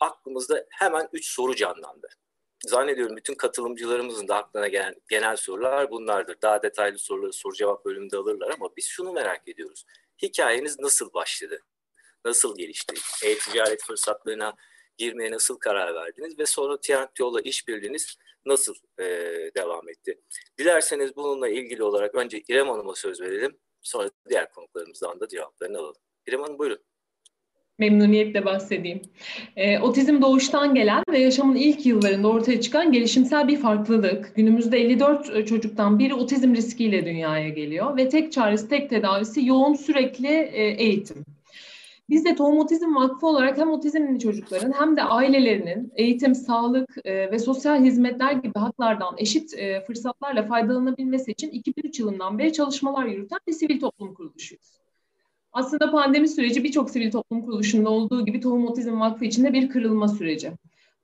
aklımızda 0.00 0.66
hemen 0.70 1.08
üç 1.12 1.28
soru 1.28 1.54
canlandı. 1.54 2.08
Zannediyorum 2.66 3.16
bütün 3.16 3.34
katılımcılarımızın 3.34 4.28
da 4.28 4.36
aklına 4.36 4.68
gelen 4.68 4.94
genel 5.10 5.36
sorular 5.36 5.90
bunlardır. 5.90 6.36
Daha 6.42 6.62
detaylı 6.62 6.98
soruları 6.98 7.32
soru 7.32 7.54
cevap 7.54 7.84
bölümünde 7.84 8.16
alırlar 8.16 8.50
ama 8.50 8.68
biz 8.76 8.86
şunu 8.86 9.12
merak 9.12 9.48
ediyoruz. 9.48 9.84
Hikayeniz 10.22 10.78
nasıl 10.78 11.12
başladı? 11.12 11.60
nasıl 12.24 12.56
gelişti? 12.56 12.94
E-ticaret 13.24 13.82
fırsatlarına 13.82 14.54
girmeye 14.98 15.30
nasıl 15.30 15.58
karar 15.58 15.94
verdiniz 15.94 16.38
ve 16.38 16.46
sonra 16.46 16.80
Trendyol'la 16.80 17.40
işbirliğiniz 17.40 18.16
nasıl 18.46 18.74
e, 18.98 19.04
devam 19.56 19.88
etti? 19.88 20.20
Dilerseniz 20.58 21.16
bununla 21.16 21.48
ilgili 21.48 21.82
olarak 21.82 22.14
önce 22.14 22.42
İrem 22.48 22.68
Hanım'a 22.68 22.94
söz 22.94 23.20
verelim. 23.20 23.58
Sonra 23.82 24.10
diğer 24.28 24.52
konuklarımızdan 24.52 25.20
da 25.20 25.28
cevaplarını 25.28 25.78
alalım. 25.78 26.02
İrem 26.26 26.42
Hanım 26.42 26.58
buyurun. 26.58 26.78
Memnuniyetle 27.78 28.44
bahsedeyim. 28.44 29.02
E, 29.56 29.78
otizm 29.78 30.22
doğuştan 30.22 30.74
gelen 30.74 31.02
ve 31.10 31.18
yaşamın 31.18 31.56
ilk 31.56 31.86
yıllarında 31.86 32.28
ortaya 32.28 32.60
çıkan 32.60 32.92
gelişimsel 32.92 33.48
bir 33.48 33.56
farklılık. 33.56 34.32
Günümüzde 34.36 34.78
54 34.78 35.46
çocuktan 35.46 35.98
biri 35.98 36.14
otizm 36.14 36.54
riskiyle 36.54 37.06
dünyaya 37.06 37.48
geliyor 37.48 37.96
ve 37.96 38.08
tek 38.08 38.32
çaresi, 38.32 38.68
tek 38.68 38.90
tedavisi 38.90 39.46
yoğun 39.46 39.74
sürekli 39.74 40.28
e, 40.28 40.62
eğitim. 40.62 41.24
Biz 42.10 42.24
de 42.24 42.34
Tohum 42.34 42.58
Otizm 42.58 42.94
Vakfı 42.94 43.26
olarak 43.26 43.58
hem 43.58 43.70
otizmli 43.70 44.18
çocukların 44.18 44.72
hem 44.72 44.96
de 44.96 45.02
ailelerinin 45.02 45.92
eğitim, 45.96 46.34
sağlık 46.34 46.96
e, 47.04 47.30
ve 47.30 47.38
sosyal 47.38 47.84
hizmetler 47.84 48.32
gibi 48.32 48.58
haklardan 48.58 49.14
eşit 49.18 49.54
e, 49.54 49.80
fırsatlarla 49.86 50.46
faydalanabilmesi 50.46 51.30
için 51.30 51.50
2003 51.50 52.00
yılından 52.00 52.38
beri 52.38 52.52
çalışmalar 52.52 53.04
yürüten 53.06 53.38
bir 53.46 53.52
sivil 53.52 53.80
toplum 53.80 54.14
kuruluşuyuz. 54.14 54.77
Aslında 55.52 55.90
pandemi 55.90 56.28
süreci 56.28 56.64
birçok 56.64 56.90
sivil 56.90 57.10
toplum 57.10 57.42
kuruluşunda 57.42 57.90
olduğu 57.90 58.24
gibi 58.24 58.40
Tohum 58.40 58.66
Otizm 58.66 59.00
Vakfı 59.00 59.24
içinde 59.24 59.52
bir 59.52 59.68
kırılma 59.68 60.08
süreci. 60.08 60.52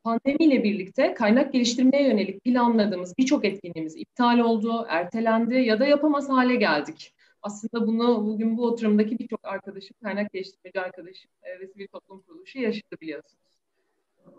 Pandemiyle 0.05 0.65
birlikte 0.65 1.15
kaynak 1.15 1.53
geliştirmeye 1.53 2.09
yönelik 2.09 2.45
planladığımız 2.45 3.15
birçok 3.19 3.45
etkinliğimiz 3.45 3.97
iptal 3.97 4.39
oldu, 4.39 4.87
ertelendi 4.89 5.55
ya 5.55 5.81
da 5.81 5.87
yapamaz 5.87 6.29
hale 6.29 6.57
geldik. 6.57 7.15
Aslında 7.43 7.87
bunu 7.87 8.27
bugün 8.27 8.57
bu 8.57 8.67
oturumdaki 8.67 9.19
birçok 9.19 9.45
arkadaşım, 9.45 9.97
kaynak 10.03 10.33
geliştirmeci 10.33 10.81
arkadaşım 10.81 11.31
e, 11.43 11.61
ve 11.61 11.67
sivil 11.67 11.87
toplum 11.87 12.23
kuruluşu 12.23 12.59
yaşadı 12.59 12.97
biliyorsunuz. 13.01 13.45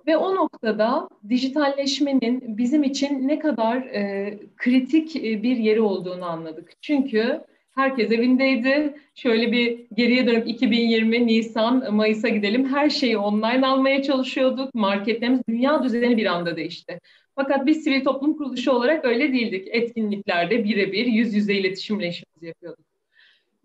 Ve 0.08 0.18
o 0.18 0.36
noktada 0.36 1.10
dijitalleşmenin 1.30 2.58
bizim 2.58 2.84
için 2.84 3.28
ne 3.28 3.40
kadar 3.40 3.78
e, 3.78 4.40
kritik 4.58 5.16
e, 5.16 5.44
bir 5.44 5.58
yeri 5.58 5.82
olduğunu 5.82 6.26
anladık. 6.26 6.72
Çünkü 6.82 7.42
herkes 7.76 8.12
evindeydi. 8.12 8.96
Şöyle 9.16 9.52
bir 9.52 9.86
geriye 9.94 10.28
dönüp 10.28 10.48
2020 10.48 11.28
Nisan, 11.28 11.96
Mayıs'a 11.96 12.30
gidelim. 12.30 12.66
Her 12.70 12.90
şeyi 12.90 13.18
online 13.18 13.68
almaya 13.68 14.04
çalışıyorduk. 14.04 14.76
Marketlerimiz 14.76 15.42
dünya 15.50 15.84
düzeni 15.84 16.18
bir 16.18 16.26
anda 16.26 16.56
değişti. 16.56 17.00
Fakat 17.36 17.66
biz 17.66 17.84
sivil 17.84 18.04
toplum 18.04 18.38
kuruluşu 18.38 18.72
olarak 18.72 19.06
öyle 19.06 19.34
değildik. 19.34 19.68
Etkinliklerde 19.72 20.64
birebir 20.64 21.06
yüz 21.06 21.34
yüze 21.34 21.54
iletişimle 21.54 22.08
işimizi 22.08 22.46
yapıyorduk 22.46 22.96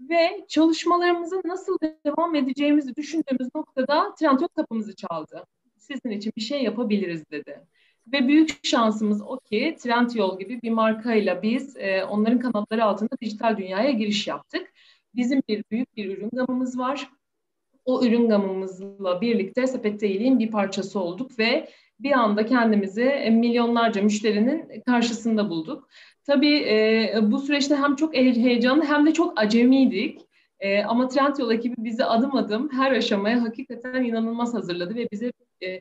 ve 0.00 0.44
çalışmalarımızı 0.48 1.40
nasıl 1.44 1.78
devam 2.06 2.34
edeceğimizi 2.34 2.96
düşündüğümüz 2.96 3.48
noktada 3.54 4.14
Trendyol 4.14 4.48
kapımızı 4.48 4.96
çaldı. 4.96 5.44
Sizin 5.76 6.10
için 6.10 6.32
bir 6.36 6.42
şey 6.42 6.62
yapabiliriz 6.62 7.30
dedi. 7.30 7.60
Ve 8.12 8.28
büyük 8.28 8.66
şansımız 8.66 9.22
o 9.22 9.38
ki 9.38 9.76
Trendyol 9.80 10.38
gibi 10.38 10.62
bir 10.62 10.70
markayla 10.70 11.42
biz 11.42 11.76
e, 11.76 12.04
onların 12.04 12.38
kanatları 12.38 12.84
altında 12.84 13.10
dijital 13.20 13.56
dünyaya 13.56 13.90
giriş 13.90 14.26
yaptık. 14.26 14.72
Bizim 15.14 15.42
bir 15.48 15.64
büyük 15.70 15.96
bir 15.96 16.18
ürün 16.18 16.30
gamımız 16.32 16.78
var. 16.78 17.10
O 17.84 18.04
ürün 18.04 18.28
gamımızla 18.28 19.20
birlikte 19.20 19.66
sepette 19.66 20.08
iyiliğin 20.08 20.38
bir 20.38 20.50
parçası 20.50 21.00
olduk 21.00 21.38
ve 21.38 21.68
bir 22.00 22.12
anda 22.12 22.46
kendimizi 22.46 23.04
milyonlarca 23.32 24.02
müşterinin 24.02 24.82
karşısında 24.86 25.50
bulduk. 25.50 25.88
Tabii 26.24 26.56
e, 26.56 27.14
bu 27.22 27.38
süreçte 27.38 27.76
hem 27.76 27.96
çok 27.96 28.14
heyecanlı 28.16 28.84
hem 28.84 29.06
de 29.06 29.12
çok 29.12 29.40
acemiydik. 29.40 30.20
E, 30.60 30.82
ama 30.82 31.08
Trendyol 31.08 31.52
ekibi 31.52 31.74
bizi 31.78 32.04
adım 32.04 32.36
adım 32.36 32.72
her 32.72 32.92
aşamaya 32.92 33.42
hakikaten 33.42 34.04
inanılmaz 34.04 34.54
hazırladı 34.54 34.94
ve 34.94 35.08
bize 35.12 35.32
e, 35.62 35.80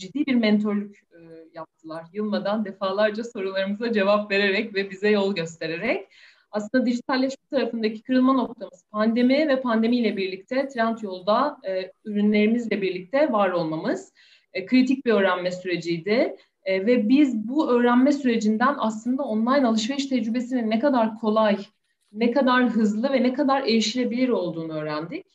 ciddi 0.00 0.26
bir 0.26 0.34
mentorluk 0.34 0.96
e, 0.96 1.18
yaptılar. 1.54 2.04
Yılmadan 2.12 2.64
defalarca 2.64 3.24
sorularımıza 3.24 3.92
cevap 3.92 4.30
vererek 4.30 4.74
ve 4.74 4.90
bize 4.90 5.08
yol 5.08 5.34
göstererek. 5.34 6.08
Aslında 6.50 6.86
dijitalleşme 6.86 7.46
tarafındaki 7.50 8.02
kırılma 8.02 8.32
noktamız 8.32 8.84
pandemi 8.90 9.48
ve 9.48 9.60
pandemiyle 9.60 10.16
birlikte 10.16 10.68
Trendyol'da 10.68 11.58
e, 11.68 11.92
ürünlerimizle 12.04 12.82
birlikte 12.82 13.32
var 13.32 13.50
olmamız. 13.50 14.12
E, 14.52 14.66
kritik 14.66 15.06
bir 15.06 15.12
öğrenme 15.12 15.50
süreciydi. 15.50 16.36
E, 16.64 16.86
ve 16.86 17.08
biz 17.08 17.48
bu 17.48 17.70
öğrenme 17.70 18.12
sürecinden 18.12 18.74
aslında 18.78 19.22
online 19.22 19.66
alışveriş 19.66 20.06
tecrübesinin 20.06 20.70
ne 20.70 20.78
kadar 20.78 21.18
kolay, 21.18 21.58
ne 22.12 22.30
kadar 22.30 22.68
hızlı 22.68 23.12
ve 23.12 23.22
ne 23.22 23.32
kadar 23.32 23.62
erişilebilir 23.62 24.28
olduğunu 24.28 24.72
öğrendik. 24.72 25.26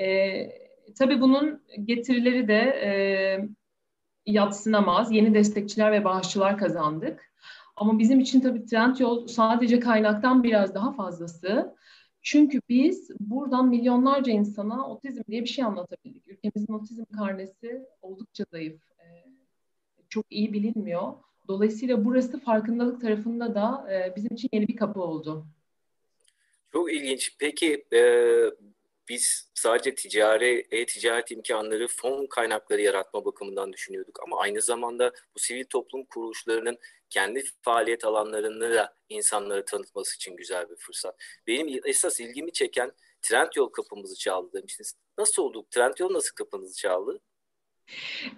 E, 0.00 0.62
tabii 0.98 1.20
bunun 1.20 1.62
getirileri 1.84 2.48
de 2.48 2.58
e, 2.58 2.90
yatsınamaz. 4.26 5.12
Yeni 5.12 5.34
destekçiler 5.34 5.92
ve 5.92 6.04
bağışçılar 6.04 6.58
kazandık. 6.58 7.32
Ama 7.76 7.98
bizim 7.98 8.20
için 8.20 8.40
tabii 8.40 8.64
Trendyol 8.64 9.26
sadece 9.26 9.80
kaynaktan 9.80 10.42
biraz 10.42 10.74
daha 10.74 10.92
fazlası. 10.92 11.76
Çünkü 12.22 12.60
biz 12.68 13.10
buradan 13.20 13.68
milyonlarca 13.68 14.32
insana 14.32 14.88
otizm 14.88 15.22
diye 15.28 15.42
bir 15.42 15.48
şey 15.48 15.64
anlatabildik. 15.64 16.28
Ülkemizin 16.28 16.72
otizm 16.72 17.04
karnesi 17.04 17.82
oldukça 18.02 18.44
zayıf 18.50 18.80
çok 20.12 20.26
iyi 20.30 20.52
bilinmiyor. 20.52 21.12
Dolayısıyla 21.48 22.04
burası 22.04 22.40
farkındalık 22.40 23.00
tarafında 23.00 23.54
da 23.54 23.92
e, 23.92 24.16
bizim 24.16 24.34
için 24.34 24.48
yeni 24.52 24.68
bir 24.68 24.76
kapı 24.76 25.00
oldu. 25.00 25.46
Çok 26.72 26.92
ilginç. 26.92 27.36
Peki 27.38 27.84
e, 27.92 28.00
biz 29.12 29.50
sadece 29.54 29.94
ticari, 29.94 30.66
e-ticaret 30.70 31.30
imkanları, 31.30 31.88
fon 31.88 32.26
kaynakları 32.26 32.80
yaratma 32.80 33.24
bakımından 33.24 33.72
düşünüyorduk. 33.72 34.20
Ama 34.22 34.40
aynı 34.40 34.62
zamanda 34.62 35.12
bu 35.34 35.38
sivil 35.38 35.64
toplum 35.64 36.04
kuruluşlarının 36.04 36.78
kendi 37.10 37.44
faaliyet 37.62 38.04
alanlarını 38.04 38.74
da 38.74 38.94
insanlara 39.08 39.64
tanıtması 39.64 40.16
için 40.16 40.36
güzel 40.36 40.70
bir 40.70 40.76
fırsat. 40.76 41.16
Benim 41.46 41.80
esas 41.84 42.20
ilgimi 42.20 42.52
çeken 42.52 42.92
Trendyol 43.22 43.68
kapımızı 43.68 44.16
çaldı 44.18 44.50
demiştiniz. 44.52 44.94
Nasıl 45.18 45.42
oldu? 45.42 45.66
Trendyol 45.70 46.12
nasıl 46.12 46.34
kapınızı 46.34 46.76
çaldı? 46.76 47.20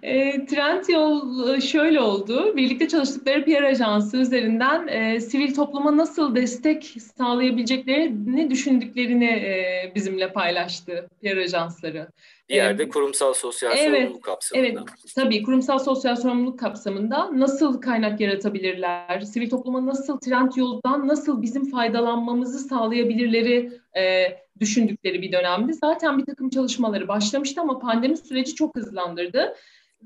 E, 0.03 0.45
Trendyol 0.45 1.49
e, 1.55 1.61
şöyle 1.61 2.01
oldu. 2.01 2.57
Birlikte 2.57 2.87
çalıştıkları 2.87 3.45
PR 3.45 3.63
ajansı 3.63 4.17
üzerinden 4.17 4.87
e, 4.87 5.19
sivil 5.19 5.55
topluma 5.55 5.97
nasıl 5.97 6.35
destek 6.35 6.83
sağlayabileceklerini 7.17 8.49
düşündüklerini 8.49 9.25
e, 9.25 9.91
bizimle 9.95 10.33
paylaştı 10.33 11.09
PR 11.21 11.37
ajansları. 11.37 12.07
Bir 12.49 12.55
yerde 12.55 12.83
ee, 12.83 12.89
kurumsal 12.89 13.33
sosyal 13.33 13.77
evet, 13.77 13.97
sorumluluk 13.97 14.23
kapsamında. 14.23 14.67
Evet, 14.67 14.79
tabii 15.15 15.43
kurumsal 15.43 15.79
sosyal 15.79 16.15
sorumluluk 16.15 16.59
kapsamında 16.59 17.39
nasıl 17.39 17.81
kaynak 17.81 18.21
yaratabilirler, 18.21 19.21
sivil 19.21 19.49
topluma 19.49 19.85
nasıl 19.85 20.19
trend 20.19 20.51
yoldan 20.55 21.07
nasıl 21.07 21.41
bizim 21.41 21.71
faydalanmamızı 21.71 22.59
sağlayabilirleri 22.59 23.71
e, 23.97 24.25
düşündükleri 24.59 25.21
bir 25.21 25.31
dönemdi. 25.31 25.73
Zaten 25.73 26.17
bir 26.17 26.25
takım 26.25 26.49
çalışmaları 26.49 27.07
başlamıştı 27.07 27.61
ama 27.61 27.79
pandemi 27.79 28.17
süreci 28.17 28.55
çok 28.55 28.75
hızlandırdı 28.75 29.55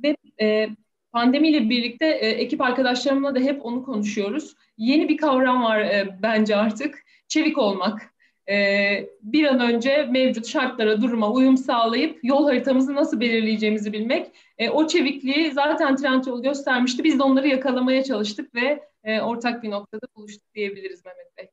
ve 0.04 0.18
e, 0.42 0.70
pandemiyle 1.12 1.70
birlikte 1.70 2.06
e, 2.06 2.28
ekip 2.28 2.62
arkadaşlarımla 2.62 3.36
da 3.36 3.40
hep 3.40 3.66
onu 3.66 3.84
konuşuyoruz. 3.84 4.56
Yeni 4.78 5.10
bir 5.10 5.18
kavram 5.18 5.64
var 5.64 5.80
e, 5.80 6.18
bence 6.22 6.56
artık, 6.56 7.04
çevik 7.28 7.58
olmak. 7.58 8.14
E, 8.50 9.10
bir 9.22 9.46
an 9.46 9.60
önce 9.60 10.06
mevcut 10.06 10.48
şartlara, 10.48 11.02
duruma 11.02 11.32
uyum 11.32 11.58
sağlayıp 11.58 12.20
yol 12.24 12.46
haritamızı 12.46 12.96
nasıl 12.96 13.20
belirleyeceğimizi 13.20 13.94
bilmek. 13.94 14.36
E, 14.58 14.70
o 14.70 14.88
çevikliği 14.88 15.52
zaten 15.52 15.96
Trendyol 15.96 16.44
göstermişti. 16.44 17.04
Biz 17.04 17.20
de 17.20 17.24
onları 17.24 17.48
yakalamaya 17.48 18.04
çalıştık 18.04 18.56
ve 18.56 18.84
e, 19.04 19.22
ortak 19.22 19.64
bir 19.64 19.72
noktada 19.72 20.08
buluştuk 20.16 20.54
diyebiliriz 20.56 21.06
Mehmet 21.06 21.38
Bey. 21.38 21.50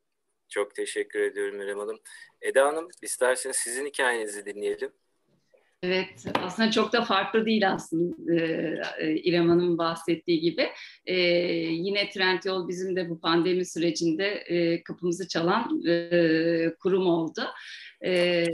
Çok 0.49 0.75
teşekkür 0.75 1.21
ediyorum 1.21 1.61
İrem 1.61 1.79
Hanım. 1.79 1.99
Eda 2.41 2.67
Hanım 2.67 2.89
isterseniz 3.03 3.57
sizin 3.57 3.87
hikayenizi 3.87 4.47
dinleyelim. 4.47 4.93
Evet, 5.83 6.25
aslında 6.35 6.71
çok 6.71 6.93
da 6.93 7.05
farklı 7.05 7.47
değil 7.47 7.73
aslında 7.73 8.33
e, 9.01 9.17
İrem 9.17 9.49
Hanım'ın 9.49 9.79
bahsettiği 9.79 10.41
gibi. 10.41 10.69
E, 11.07 11.15
yine 11.71 12.11
Trendyol 12.11 12.69
bizim 12.69 12.97
de 12.97 13.11
bu 13.11 13.21
pandemi 13.21 13.67
sürecinde 13.67 14.27
e, 14.27 14.83
kapımızı 14.83 15.29
çalan 15.29 15.83
e, 15.87 16.75
kurum 16.79 17.07
oldu. 17.07 17.43
E, 18.07 18.47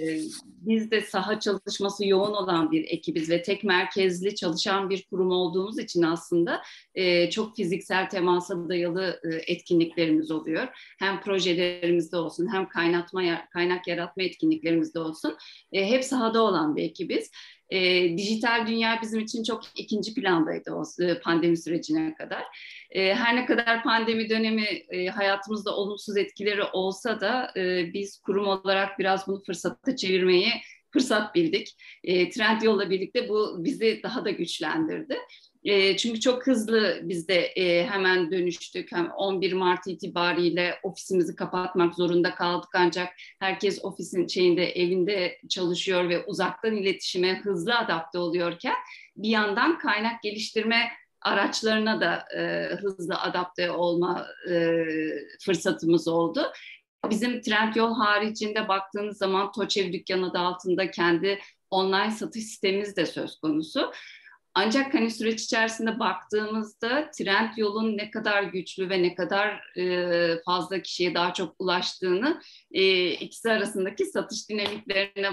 biz 0.66 0.90
de 0.90 1.00
saha 1.00 1.40
çalışması 1.40 2.06
yoğun 2.06 2.32
olan 2.32 2.70
bir 2.70 2.84
ekibiz 2.84 3.30
ve 3.30 3.42
tek 3.42 3.64
merkezli 3.64 4.34
çalışan 4.34 4.90
bir 4.90 5.02
kurum 5.02 5.30
olduğumuz 5.30 5.78
için 5.78 6.02
aslında 6.02 6.62
e, 6.94 7.30
çok 7.30 7.56
fiziksel 7.56 8.08
temasa 8.08 8.68
dayalı 8.68 9.20
e, 9.24 9.52
etkinliklerimiz 9.52 10.30
oluyor. 10.30 10.68
Hem 10.98 11.20
projelerimizde 11.20 12.16
olsun 12.16 12.52
hem 12.52 12.68
kaynatma 12.68 13.22
kaynak 13.50 13.88
yaratma 13.88 14.22
etkinliklerimizde 14.22 14.98
olsun 14.98 15.36
e, 15.72 15.90
hep 15.90 16.04
sahada 16.04 16.42
olan 16.42 16.76
bir 16.76 16.82
ekibiz. 16.82 17.30
E, 17.72 18.18
dijital 18.18 18.66
dünya 18.66 18.98
bizim 19.02 19.20
için 19.20 19.42
çok 19.42 19.62
ikinci 19.76 20.14
plandaydı 20.14 20.72
o 20.72 20.82
e, 21.04 21.20
pandemi 21.20 21.56
sürecine 21.56 22.14
kadar. 22.14 22.42
E, 22.90 23.14
her 23.14 23.36
ne 23.36 23.46
kadar 23.46 23.82
pandemi 23.82 24.30
dönemi 24.30 24.66
e, 24.90 25.06
hayatımızda 25.06 25.76
olumsuz 25.76 26.16
etkileri 26.16 26.62
olsa 26.62 27.20
da 27.20 27.52
e, 27.56 27.92
biz 27.92 28.18
kurum 28.18 28.46
olarak 28.46 28.98
biraz 28.98 29.26
bunu 29.26 29.42
fırsata 29.42 29.96
çevirmeyi 29.96 30.52
fırsat 30.90 31.34
bildik. 31.34 31.76
E, 32.04 32.30
Trendyol'la 32.30 32.90
birlikte 32.90 33.28
bu 33.28 33.64
bizi 33.64 34.00
daha 34.02 34.24
da 34.24 34.30
güçlendirdi. 34.30 35.18
E, 35.64 35.96
çünkü 35.96 36.20
çok 36.20 36.46
hızlı 36.46 37.00
biz 37.02 37.28
de 37.28 37.46
e, 37.46 37.86
hemen 37.86 38.30
dönüştük. 38.32 38.92
Hem 38.92 39.10
11 39.10 39.52
Mart 39.52 39.86
itibariyle 39.86 40.78
ofisimizi 40.82 41.36
kapatmak 41.36 41.94
zorunda 41.94 42.34
kaldık 42.34 42.70
ancak 42.74 43.08
herkes 43.38 43.84
ofisin 43.84 44.26
şeyinde 44.26 44.72
evinde 44.72 45.38
çalışıyor 45.48 46.08
ve 46.08 46.24
uzaktan 46.24 46.76
iletişime 46.76 47.40
hızlı 47.40 47.78
adapte 47.78 48.18
oluyorken 48.18 48.74
bir 49.16 49.28
yandan 49.28 49.78
kaynak 49.78 50.22
geliştirme 50.22 50.88
araçlarına 51.20 52.00
da 52.00 52.24
e, 52.36 52.68
hızlı 52.74 53.14
adapte 53.14 53.70
olma 53.70 54.26
e, 54.50 54.84
fırsatımız 55.40 56.08
oldu. 56.08 56.52
Bizim 57.10 57.40
Trendyol 57.40 57.94
haricinde 57.94 58.68
baktığınız 58.68 59.18
zaman 59.18 59.52
Toçev 59.52 59.92
dükkanı 59.92 60.30
adı 60.30 60.38
altında 60.38 60.90
kendi 60.90 61.38
online 61.70 62.10
satış 62.10 62.44
sistemimiz 62.44 62.96
de 62.96 63.06
söz 63.06 63.40
konusu. 63.40 63.92
Ancak 64.54 64.94
hani 64.94 65.10
süreç 65.10 65.42
içerisinde 65.42 65.98
baktığımızda 65.98 67.10
trend 67.10 67.50
yolun 67.56 67.96
ne 67.96 68.10
kadar 68.10 68.42
güçlü 68.42 68.90
ve 68.90 69.02
ne 69.02 69.14
kadar 69.14 69.76
e, 69.78 70.42
fazla 70.46 70.82
kişiye 70.82 71.14
daha 71.14 71.32
çok 71.32 71.54
ulaştığını 71.58 72.40
e, 72.72 73.10
ikisi 73.10 73.50
arasındaki 73.50 74.04
satış 74.04 74.48
dinamiklerine 74.48 75.28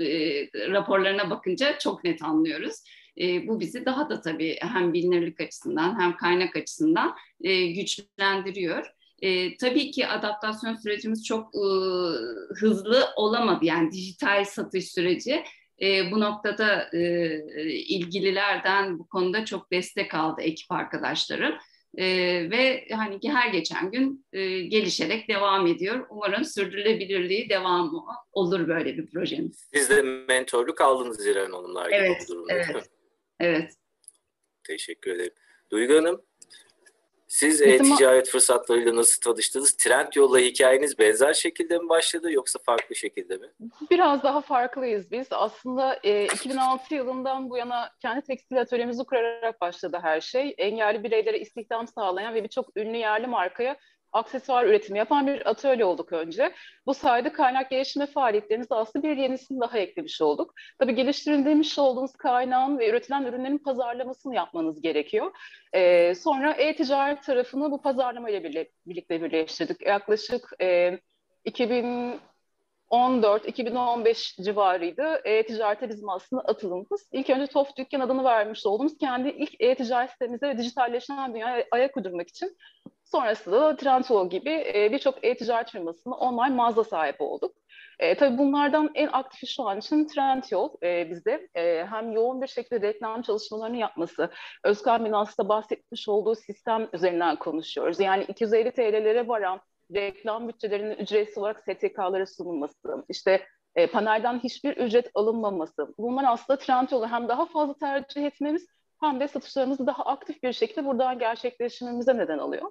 e, 0.00 0.48
raporlarına 0.72 1.30
bakınca 1.30 1.78
çok 1.78 2.04
net 2.04 2.22
anlıyoruz. 2.22 2.74
E, 3.20 3.48
bu 3.48 3.60
bizi 3.60 3.86
daha 3.86 4.10
da 4.10 4.20
tabii 4.20 4.56
hem 4.60 4.92
bilinirlik 4.92 5.40
açısından 5.40 6.00
hem 6.00 6.16
kaynak 6.16 6.56
açısından 6.56 7.14
e, 7.40 7.66
güçlendiriyor. 7.66 8.86
E, 9.22 9.56
tabii 9.56 9.90
ki 9.90 10.06
adaptasyon 10.06 10.74
sürecimiz 10.74 11.24
çok 11.24 11.54
e, 11.54 11.66
hızlı 12.54 13.04
olamadı. 13.16 13.64
Yani 13.64 13.92
dijital 13.92 14.44
satış 14.44 14.92
süreci 14.92 15.44
e, 15.82 16.10
bu 16.10 16.20
noktada 16.20 16.90
e, 16.92 17.00
ilgililerden 17.72 18.98
bu 18.98 19.08
konuda 19.08 19.44
çok 19.44 19.72
destek 19.72 20.14
aldı 20.14 20.42
ekip 20.42 20.72
arkadaşlarım. 20.72 21.54
E, 21.96 22.06
ve 22.50 22.88
hani 22.92 23.18
her 23.26 23.48
geçen 23.48 23.90
gün 23.90 24.26
e, 24.32 24.60
gelişerek 24.60 25.28
devam 25.28 25.66
ediyor. 25.66 26.06
Umarım 26.10 26.44
sürdürülebilirliği 26.44 27.48
devam 27.48 27.92
olur 28.32 28.68
böyle 28.68 28.96
bir 28.96 29.10
projemiz. 29.10 29.68
Siz 29.74 29.90
de 29.90 30.02
mentorluk 30.02 30.80
aldınız 30.80 31.26
İrem 31.26 31.52
Hanımlar 31.52 31.86
gibi 31.86 31.96
evet, 31.96 32.22
bu 32.24 32.32
durumda. 32.32 32.52
Evet, 32.52 32.90
evet. 33.40 33.72
Teşekkür 34.66 35.10
ederim. 35.10 35.34
Duygu 35.70 35.94
Hanım, 35.94 36.22
siz 37.28 37.62
e-ticaret 37.62 38.28
fırsatlarıyla 38.28 38.96
nasıl 38.96 39.20
tanıştınız? 39.20 39.76
Trend 39.76 40.12
yolla 40.14 40.38
hikayeniz 40.38 40.98
benzer 40.98 41.34
şekilde 41.34 41.78
mi 41.78 41.88
başladı 41.88 42.32
yoksa 42.32 42.58
farklı 42.66 42.94
şekilde 42.94 43.36
mi? 43.36 43.46
Biraz 43.90 44.22
daha 44.22 44.40
farklıyız 44.40 45.10
biz. 45.10 45.26
Aslında 45.30 45.98
e, 46.04 46.24
2006 46.24 46.94
yılından 46.94 47.50
bu 47.50 47.56
yana 47.56 47.90
kendi 48.00 48.22
tekstil 48.22 48.60
atölyemizi 48.60 49.04
kurarak 49.04 49.60
başladı 49.60 49.98
her 50.02 50.20
şey. 50.20 50.54
Engelli 50.58 51.04
bireylere 51.04 51.38
istihdam 51.38 51.88
sağlayan 51.88 52.34
ve 52.34 52.44
birçok 52.44 52.76
ünlü 52.76 52.96
yerli 52.96 53.26
markaya 53.26 53.76
aksesuar 54.12 54.64
üretimi 54.64 54.98
yapan 54.98 55.26
bir 55.26 55.50
atölye 55.50 55.84
olduk 55.84 56.12
önce. 56.12 56.54
Bu 56.86 56.94
sayede 56.94 57.32
kaynak 57.32 57.70
geliştirme 57.70 58.06
faaliyetlerimize 58.06 58.74
aslında 58.74 59.08
bir 59.08 59.16
yenisini 59.16 59.60
daha 59.60 59.78
eklemiş 59.78 60.20
olduk. 60.20 60.54
Tabii 60.78 60.94
geliştirilmiş 60.94 61.78
olduğunuz 61.78 62.12
kaynağın 62.12 62.78
ve 62.78 62.90
üretilen 62.90 63.24
ürünlerin 63.24 63.58
pazarlamasını 63.58 64.34
yapmanız 64.34 64.82
gerekiyor. 64.82 65.30
Ee, 65.72 66.14
sonra 66.14 66.52
e-ticaret 66.52 67.22
tarafını 67.22 67.70
bu 67.70 67.82
pazarlama 67.82 68.30
ile 68.30 68.68
birlikte 68.86 69.22
birleştirdik. 69.22 69.86
Yaklaşık 69.86 70.50
e, 70.60 70.98
2000 71.44 72.20
14-2015 72.90 74.42
civarıydı. 74.42 75.20
E-ticarete 75.24 75.88
bizim 75.88 76.08
aslında 76.08 76.42
atılımımız. 76.42 77.08
İlk 77.12 77.30
önce 77.30 77.46
TOF 77.46 77.76
Dükkan 77.76 78.00
adını 78.00 78.24
vermiş 78.24 78.66
olduğumuz 78.66 78.98
kendi 78.98 79.28
ilk 79.28 79.60
e-ticaret 79.60 80.10
sitemize 80.10 80.48
ve 80.48 80.58
dijitalleşen 80.58 81.34
dünyaya 81.34 81.64
ayak 81.70 81.96
uydurmak 81.96 82.28
için 82.28 82.56
sonrasında 83.10 83.60
da 83.60 83.76
Trendyol 83.76 84.30
gibi 84.30 84.50
e, 84.74 84.88
birçok 84.92 85.24
e-ticaret 85.24 85.70
firmasına 85.70 86.14
online 86.14 86.54
mağaza 86.54 86.84
sahibi 86.84 87.22
olduk. 87.22 87.56
E, 87.98 88.14
tabii 88.16 88.38
bunlardan 88.38 88.90
en 88.94 89.08
aktifi 89.12 89.46
şu 89.46 89.62
an 89.62 89.78
için 89.78 90.06
Trendyol 90.06 90.70
e, 90.82 91.10
bizde 91.10 91.48
e, 91.54 91.86
hem 91.86 92.12
yoğun 92.12 92.42
bir 92.42 92.46
şekilde 92.46 92.88
reklam 92.88 93.22
çalışmalarını 93.22 93.76
yapması, 93.76 94.30
Özkan 94.64 95.04
Binas'ta 95.04 95.48
bahsetmiş 95.48 96.08
olduğu 96.08 96.34
sistem 96.34 96.88
üzerinden 96.92 97.36
konuşuyoruz. 97.36 98.00
Yani 98.00 98.24
250 98.24 98.70
TL'lere 98.72 99.28
varan 99.28 99.60
reklam 99.94 100.48
bütçelerinin 100.48 100.96
ücretsiz 100.96 101.38
olarak 101.38 101.60
STK'lara 101.60 102.26
sunulması, 102.26 103.04
işte 103.08 103.46
e, 103.74 103.86
panelden 103.86 104.38
hiçbir 104.38 104.76
ücret 104.76 105.10
alınmaması. 105.14 105.94
Bunlar 105.98 106.24
aslında 106.28 106.58
Trendyol'u 106.58 107.06
hem 107.06 107.28
daha 107.28 107.46
fazla 107.46 107.74
tercih 107.74 108.24
etmemiz 108.24 108.66
hem 109.00 109.20
de 109.20 109.28
satışlarımızı 109.28 109.86
daha 109.86 110.02
aktif 110.04 110.42
bir 110.42 110.52
şekilde 110.52 110.84
buradan 110.84 111.18
gerçekleştirmemize 111.18 112.16
neden 112.18 112.38
oluyor. 112.38 112.70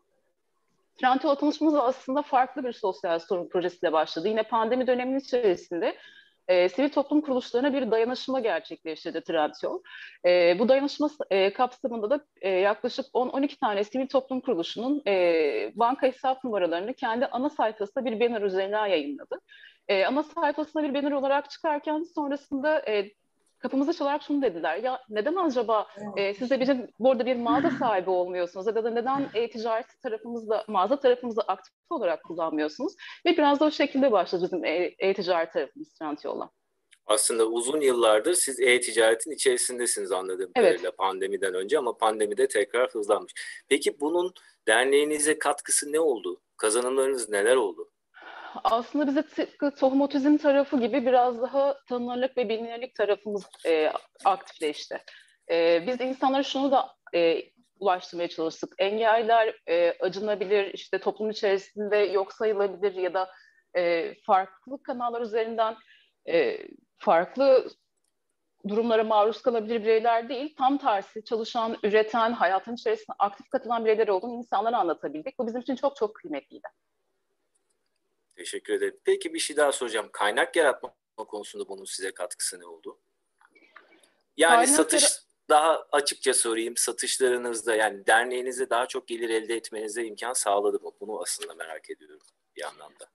Trendyol 0.98 1.36
tanışmamız 1.36 1.76
aslında 1.76 2.22
farklı 2.22 2.64
bir 2.64 2.74
sosyal 2.74 3.20
sorun 3.20 3.50
projesiyle 3.50 3.94
başladı. 3.94 4.28
Yine 4.28 4.44
pandemi 4.44 4.88
döneminin 4.88 5.20
içerisinde 5.20 5.98
e, 6.48 6.70
sivil 6.70 6.90
toplum 6.90 7.22
kuruluşlarına 7.22 7.74
bir 7.74 7.92
dayanışma 7.92 8.40
gerçekleştirdi 8.40 9.22
Trendyol. 9.22 9.82
E, 10.26 10.60
bu 10.60 10.70
dayanışma 10.70 11.10
e, 11.30 11.54
kapsamında 11.54 12.10
da 12.10 12.26
e, 12.42 12.50
yaklaşık 12.50 13.06
10-12 13.06 13.60
tane 13.60 13.84
sivil 13.84 14.08
toplum 14.08 14.42
kuruluşunun 14.42 15.02
e, 15.08 15.72
banka 15.76 16.08
hesap 16.08 16.44
numaralarını 16.44 16.94
kendi 16.94 17.26
ana 17.26 17.50
sayfasında 17.50 18.06
bir 18.06 18.20
banner 18.20 18.42
üzerinden 18.42 18.88
yayınladı. 18.88 19.40
E, 19.88 20.06
ana 20.06 20.24
sayfasına 20.24 20.84
bir 20.84 20.94
banner 20.94 21.12
olarak 21.12 21.50
çıkarken 21.50 22.04
sonrasında 22.16 22.90
e, 22.90 23.12
kapımıza 23.60 23.94
çalarak 23.94 24.22
şunu 24.22 24.42
dediler. 24.42 24.78
Ya 24.78 25.02
neden 25.10 25.36
acaba 25.36 25.88
e, 26.18 26.34
siz 26.34 26.50
de 26.50 26.60
bizim 26.60 26.88
burada 27.00 27.26
bir 27.26 27.36
mağaza 27.36 27.70
sahibi 27.70 28.10
olmuyorsunuz? 28.10 28.68
Ya 28.68 28.76
da 28.76 28.90
neden 28.90 29.30
e-ticaret 29.34 30.02
tarafımızda, 30.04 30.66
mağaza 30.68 31.00
tarafımızda 31.00 31.42
aktif 31.42 31.74
olarak 31.90 32.24
kullanmıyorsunuz? 32.24 32.94
Ve 33.26 33.38
biraz 33.38 33.60
da 33.60 33.66
o 33.66 33.72
şekilde 33.72 34.12
başladı 34.12 34.44
bizim 34.44 34.66
e-ticaret 35.00 35.54
tarafımız 35.54 35.94
Trendyol'la. 35.94 36.50
Aslında 37.06 37.46
uzun 37.46 37.82
yıllardır 37.82 38.34
siz 38.34 38.60
e-ticaretin 38.60 39.32
içerisindesiniz 39.32 40.12
anladığım 40.12 40.52
evet. 40.56 40.66
kadarıyla 40.66 40.92
pandemiden 40.92 41.54
önce 41.54 41.78
ama 41.78 41.98
pandemide 41.98 42.48
tekrar 42.48 42.90
hızlanmış. 42.90 43.34
Peki 43.70 44.00
bunun 44.00 44.34
derneğinize 44.68 45.40
katkısı 45.40 45.92
ne 45.92 46.00
oldu? 46.00 46.42
Kazanımlarınız 46.58 47.30
neler 47.30 47.56
oldu? 47.56 47.90
Aslında 48.64 49.08
bize 49.08 49.22
tıpkı 49.22 49.76
tohum 49.76 50.02
otizm 50.02 50.38
tarafı 50.38 50.80
gibi 50.80 51.06
biraz 51.06 51.42
daha 51.42 51.78
tanınırlık 51.90 52.38
ve 52.38 52.50
bilinirlik 52.50 52.96
tarafımız 52.96 53.46
e, 53.66 53.92
aktifleşti. 54.26 55.04
E, 55.52 55.88
biz 55.88 56.02
insanlara 56.02 56.44
şunu 56.44 56.72
da 56.72 56.90
e, 57.16 57.42
ulaştırmaya 57.80 58.30
çalıştık. 58.30 58.74
Engeller 58.78 59.56
e, 59.70 59.92
acınabilir, 60.00 60.74
işte 60.74 61.00
toplum 61.00 61.30
içerisinde 61.30 61.98
yok 61.98 62.34
sayılabilir 62.34 62.94
ya 62.94 63.14
da 63.14 63.30
e, 63.78 64.14
farklı 64.26 64.84
kanallar 64.84 65.22
üzerinden 65.22 65.76
e, 66.30 66.58
farklı 66.98 67.68
durumlara 68.68 69.04
maruz 69.04 69.42
kalabilir 69.42 69.84
bireyler 69.84 70.30
değil, 70.30 70.56
tam 70.58 70.78
tersi 70.78 71.24
çalışan, 71.24 71.78
üreten, 71.84 72.32
hayatın 72.32 72.76
içerisinde 72.76 73.16
aktif 73.20 73.50
katılan 73.50 73.86
bireyler 73.86 74.08
olduğunu 74.08 74.38
insanlara 74.38 74.78
anlatabildik. 74.78 75.40
Bu 75.40 75.48
bizim 75.48 75.62
için 75.62 75.76
çok 75.76 75.96
çok 75.96 76.16
kıymetliydi. 76.16 76.68
Teşekkür 78.38 78.74
ederim. 78.74 79.00
Peki 79.04 79.34
bir 79.34 79.40
şey 79.40 79.58
daha 79.58 79.72
soracağım. 79.72 80.10
Kaynak 80.12 80.56
yaratma 80.56 80.94
konusunda 81.18 81.68
bunun 81.68 81.86
size 81.86 82.14
katkısı 82.14 82.60
ne 82.60 82.66
oldu? 82.66 83.00
Yani 84.38 84.56
Kaynak 84.56 84.76
satış 84.76 85.04
daha 85.50 85.86
açıkça 85.92 86.34
sorayım. 86.34 86.78
Satışlarınızda 86.78 87.76
yani 87.76 88.08
derneğinizde 88.08 88.70
daha 88.70 88.86
çok 88.86 89.08
gelir 89.08 89.30
elde 89.30 89.56
etmenize 89.56 90.06
imkan 90.06 90.34
sağladı 90.34 90.80
mı? 90.80 90.92
Bunu 91.02 91.22
aslında 91.22 91.54
merak 91.54 91.90
ediyorum 91.90 92.20
bir 92.56 92.64
anlamda. 92.64 93.06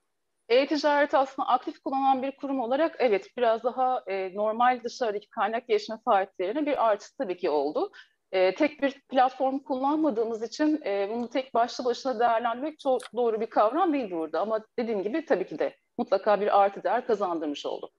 E-ticareti 0.49 1.17
aslında 1.17 1.47
aktif 1.47 1.79
kullanan 1.79 2.23
bir 2.23 2.37
kurum 2.37 2.59
olarak 2.59 2.95
evet 2.99 3.37
biraz 3.37 3.63
daha 3.63 4.03
e, 4.07 4.35
normal 4.35 4.83
dışarıdaki 4.83 5.29
kaynak 5.29 5.67
gelişme 5.67 5.97
faaliyetlerine 6.05 6.65
bir 6.65 6.89
artısı 6.89 7.17
tabii 7.17 7.37
ki 7.37 7.49
oldu. 7.49 7.91
E, 8.33 8.55
tek 8.55 8.81
bir 8.81 9.01
platform 9.09 9.59
kullanmadığımız 9.59 10.43
için 10.43 10.81
e, 10.85 11.09
bunu 11.09 11.29
tek 11.29 11.53
başlı 11.53 11.85
başına 11.85 12.19
değerlendirmek 12.19 12.79
çok 12.79 13.01
doğru 13.15 13.41
bir 13.41 13.45
kavram 13.45 13.93
değil 13.93 14.11
burada. 14.11 14.39
Ama 14.39 14.65
dediğim 14.79 15.03
gibi 15.03 15.25
tabii 15.25 15.47
ki 15.47 15.59
de 15.59 15.77
mutlaka 15.97 16.41
bir 16.41 16.61
artı 16.61 16.83
değer 16.83 17.07
kazandırmış 17.07 17.65
oldu. 17.65 17.91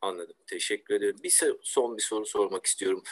Anladım. 0.00 0.36
Teşekkür 0.46 0.94
ederim. 0.94 1.16
Bir 1.22 1.42
son 1.62 1.96
bir 1.96 2.02
soru 2.02 2.26
sormak 2.26 2.66
istiyorum. 2.66 3.02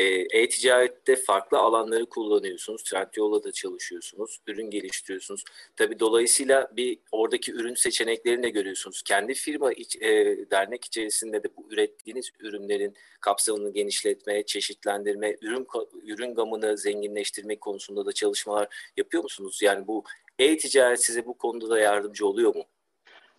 Ee, 0.00 0.40
e-ticarette 0.40 1.16
farklı 1.16 1.58
alanları 1.58 2.06
kullanıyorsunuz. 2.06 2.82
Trendyol'la 2.82 3.44
da 3.44 3.52
çalışıyorsunuz. 3.52 4.40
Ürün 4.46 4.70
geliştiriyorsunuz. 4.70 5.44
Tabii 5.76 6.00
dolayısıyla 6.00 6.70
bir 6.76 6.98
oradaki 7.12 7.52
ürün 7.52 7.74
seçeneklerini 7.74 8.42
de 8.42 8.50
görüyorsunuz. 8.50 9.02
Kendi 9.02 9.34
firma 9.34 9.72
iç, 9.72 9.96
e, 9.96 10.10
dernek 10.50 10.84
içerisinde 10.84 11.42
de 11.42 11.48
bu 11.56 11.66
ürettiğiniz 11.70 12.30
ürünlerin 12.40 12.94
kapsamını 13.20 13.72
genişletmeye, 13.72 14.46
çeşitlendirme, 14.46 15.36
ürün 15.40 15.66
ürün 16.02 16.34
gamını 16.34 16.78
zenginleştirme 16.78 17.56
konusunda 17.56 18.06
da 18.06 18.12
çalışmalar 18.12 18.92
yapıyor 18.96 19.22
musunuz? 19.22 19.60
Yani 19.62 19.86
bu 19.86 20.04
e-ticaret 20.38 21.04
size 21.04 21.26
bu 21.26 21.38
konuda 21.38 21.70
da 21.70 21.78
yardımcı 21.78 22.26
oluyor 22.26 22.54
mu? 22.54 22.64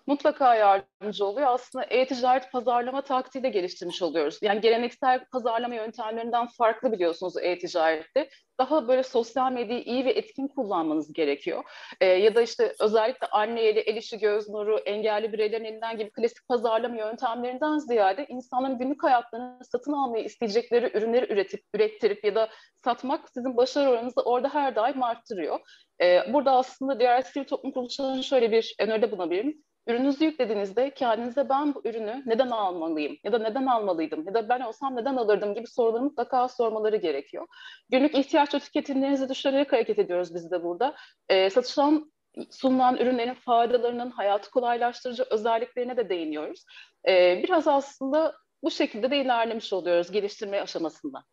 Mutlaka 0.08 0.56
yardımcı 0.56 1.26
oluyor. 1.26 1.48
Aslında 1.48 1.86
e-ticaret 1.86 2.52
pazarlama 2.52 3.02
taktiği 3.02 3.44
de 3.44 3.50
geliştirmiş 3.50 4.02
oluyoruz. 4.02 4.40
Yani 4.42 4.62
geleneksel 4.62 5.26
pazarlama 5.32 5.76
yöntemlerinden 5.76 6.48
farklı 6.48 6.92
biliyorsunuz 6.92 7.34
e-ticarette. 7.42 8.30
Daha 8.60 8.88
böyle 8.88 9.04
sosyal 9.04 9.52
medyayı 9.52 9.84
iyi 9.84 10.06
ve 10.06 10.12
etkin 10.12 10.48
kullanmanız 10.48 11.14
gerekiyor. 11.14 11.64
Ee, 12.02 12.06
ya 12.06 12.36
da 12.36 12.42
işte 12.42 12.74
özellikle 12.80 13.28
anne 13.28 13.62
eli, 13.62 13.80
el 13.80 13.96
işi, 13.96 14.20
göz 14.20 14.50
nuru, 14.50 14.78
engelli 14.78 15.34
bireylerin 15.34 15.66
elinden 15.66 15.98
gibi 15.98 16.12
klasik 16.12 16.48
pazarlama 16.48 16.96
yöntemlerinden 16.96 17.78
ziyade 17.78 18.26
insanların 18.30 18.78
günlük 18.78 19.04
hayatlarını 19.04 19.66
satın 19.66 19.94
almayı 19.94 20.24
isteyecekleri 20.24 20.98
ürünleri 20.98 21.34
üretip, 21.34 21.62
ürettirip 21.76 22.24
ya 22.24 22.36
da 22.36 22.50
satmak 22.84 23.30
sizin 23.30 23.58
başarı 23.58 23.90
oranınızı 23.90 24.22
orada 24.22 24.54
her 24.54 24.76
daim 24.76 25.04
arttırıyor. 25.04 25.60
Ee, 26.02 26.34
burada 26.34 26.52
aslında 26.52 27.00
diğer 27.00 27.22
sivil 27.22 27.46
toplum 27.46 27.72
kuruluşlarının 27.72 28.22
şöyle 28.22 28.52
bir 28.52 28.76
öneride 28.80 29.12
bulunabilirim 29.12 29.64
Ürününüzü 29.88 30.26
yüklediğinizde 30.26 30.94
kendinize 30.94 31.50
ben 31.50 31.76
bu 31.76 31.82
ürünü 31.86 32.24
neden 32.26 32.50
almalıyım 32.50 33.18
ya 33.24 33.32
da 33.32 33.40
neden 33.40 33.66
almalıydım 33.66 34.24
ya 34.28 34.34
da 34.34 34.50
ben 34.50 34.62
olsam 34.62 34.96
neden 34.96 35.16
alırdım 35.16 35.54
gibi 35.54 35.68
soruları 35.68 36.04
mutlaka 36.04 36.48
sormaları 36.48 36.98
gerekiyor. 36.98 37.48
Günlük 37.90 38.16
ihtiyaç 38.16 38.54
ve 38.54 38.60
tüketimlerinizi 38.60 39.30
düşünerek 39.30 39.74
hareket 39.74 40.00
ediyoruz 40.00 40.36
biz 40.36 40.52
de 40.52 40.64
burada. 40.64 40.96
E, 41.30 41.50
satılan 41.50 42.12
sunulan 42.52 42.98
ürünlerin 42.98 43.34
faydalarının 43.34 44.12
hayatı 44.12 44.52
kolaylaştırıcı 44.52 45.26
özelliklerine 45.30 45.98
de 45.98 46.10
değiniyoruz. 46.10 46.66
E, 47.08 47.44
biraz 47.44 47.68
aslında 47.68 48.36
bu 48.64 48.72
şekilde 48.72 49.12
de 49.12 49.18
ilerlemiş 49.18 49.74
oluyoruz 49.74 50.12
geliştirme 50.12 50.62
aşamasında. 50.62 51.24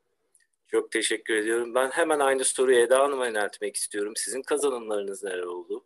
Çok 0.66 0.90
teşekkür 0.90 1.34
ediyorum. 1.34 1.74
Ben 1.74 1.90
hemen 1.90 2.18
aynı 2.18 2.44
soruyu 2.44 2.78
Eda 2.78 2.98
Hanım'a 2.98 3.26
yöneltmek 3.26 3.76
istiyorum. 3.76 4.12
Sizin 4.16 4.42
kazanımlarınız 4.42 5.24
neler 5.24 5.42
oldu? 5.42 5.84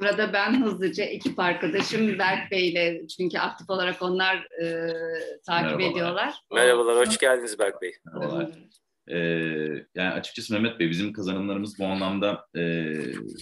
Burada 0.00 0.32
ben 0.32 0.62
hızlıca 0.62 1.04
ekip 1.04 1.38
arkadaşım 1.38 2.18
Berk 2.18 2.50
Bey 2.50 2.68
ile 2.68 3.06
çünkü 3.06 3.38
aktif 3.38 3.70
olarak 3.70 4.02
onlar 4.02 4.36
e, 4.36 4.88
takip 5.46 5.78
Merhabalar. 5.78 5.90
ediyorlar. 5.90 6.34
Merhabalar, 6.52 7.06
hoş 7.06 7.18
geldiniz 7.18 7.58
Berk 7.58 7.82
Bey. 7.82 7.92
Merhabalar. 8.04 8.50
Ee, 9.08 9.16
yani 9.94 10.10
açıkçası 10.10 10.52
Mehmet 10.52 10.80
Bey 10.80 10.90
bizim 10.90 11.12
kazanımlarımız 11.12 11.78
bu 11.78 11.86
anlamda 11.86 12.46
e, 12.56 12.92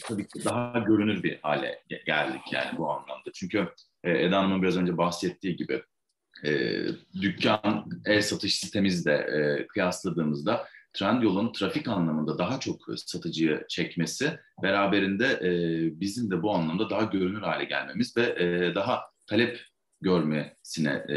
tabii 0.09 0.27
ki 0.29 0.45
daha 0.45 0.79
görünür 0.79 1.23
bir 1.23 1.39
hale 1.43 1.83
geldik 2.07 2.41
yani 2.53 2.79
bu 2.79 2.91
anlamda. 2.91 3.33
Çünkü 3.35 3.69
e, 4.05 4.11
Eda 4.11 4.39
Hanım'ın 4.39 4.63
biraz 4.63 4.77
önce 4.77 4.97
bahsettiği 4.99 5.57
gibi 5.57 5.83
e, 6.45 6.51
dükkan 7.21 7.91
el 8.07 8.23
satış 8.23 8.59
sistemimizle 8.59 9.13
e, 9.15 9.67
kıyasladığımızda 9.67 10.67
Trendyol'un 10.93 11.53
trafik 11.53 11.89
anlamında 11.89 12.39
daha 12.39 12.61
çok 12.61 12.81
satıcıyı 12.97 13.65
çekmesi 13.69 14.39
beraberinde 14.63 15.27
e, 15.27 15.51
bizim 16.01 16.31
de 16.31 16.43
bu 16.43 16.55
anlamda 16.55 16.91
daha 16.91 17.03
görünür 17.03 17.43
hale 17.43 17.65
gelmemiz 17.65 18.17
ve 18.17 18.23
e, 18.23 18.75
daha 18.75 19.03
talep 19.27 19.61
görmesine 20.01 21.05
e, 21.09 21.17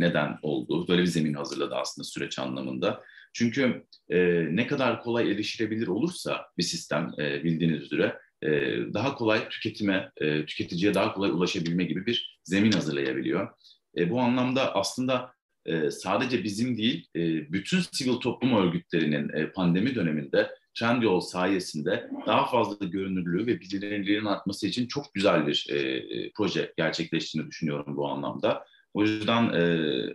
neden 0.00 0.38
oldu. 0.42 0.88
Böyle 0.88 1.02
bir 1.02 1.06
zemin 1.06 1.34
hazırladı 1.34 1.74
aslında 1.74 2.04
süreç 2.04 2.38
anlamında. 2.38 3.02
Çünkü 3.34 3.86
e, 4.08 4.18
ne 4.56 4.66
kadar 4.66 5.02
kolay 5.02 5.32
erişilebilir 5.32 5.86
olursa 5.86 6.46
bir 6.58 6.62
sistem 6.62 7.10
e, 7.18 7.44
bildiğiniz 7.44 7.82
üzere 7.82 8.18
e, 8.42 8.48
daha 8.94 9.14
kolay 9.14 9.48
tüketime, 9.48 10.10
e, 10.16 10.46
tüketiciye 10.46 10.94
daha 10.94 11.14
kolay 11.14 11.30
ulaşabilme 11.30 11.84
gibi 11.84 12.06
bir 12.06 12.40
zemin 12.44 12.72
hazırlayabiliyor. 12.72 13.48
E, 13.96 14.10
bu 14.10 14.20
anlamda 14.20 14.74
aslında 14.74 15.32
e, 15.66 15.90
sadece 15.90 16.44
bizim 16.44 16.76
değil, 16.76 17.08
e, 17.16 17.52
bütün 17.52 17.80
sivil 17.92 18.16
toplum 18.16 18.56
örgütlerinin 18.56 19.28
e, 19.28 19.52
pandemi 19.52 19.94
döneminde 19.94 20.50
Trendyol 20.74 21.20
sayesinde 21.20 22.10
daha 22.26 22.46
fazla 22.46 22.86
görünürlüğü 22.86 23.46
ve 23.46 23.60
bilinirliğinin 23.60 24.24
artması 24.24 24.66
için 24.66 24.86
çok 24.86 25.14
güzel 25.14 25.46
bir 25.46 25.66
e, 25.70 25.78
e, 25.78 26.32
proje 26.36 26.72
gerçekleştiğini 26.76 27.48
düşünüyorum 27.48 27.96
bu 27.96 28.08
anlamda. 28.08 28.64
O 28.94 29.02
yüzden 29.02 29.52
e, 29.52 29.62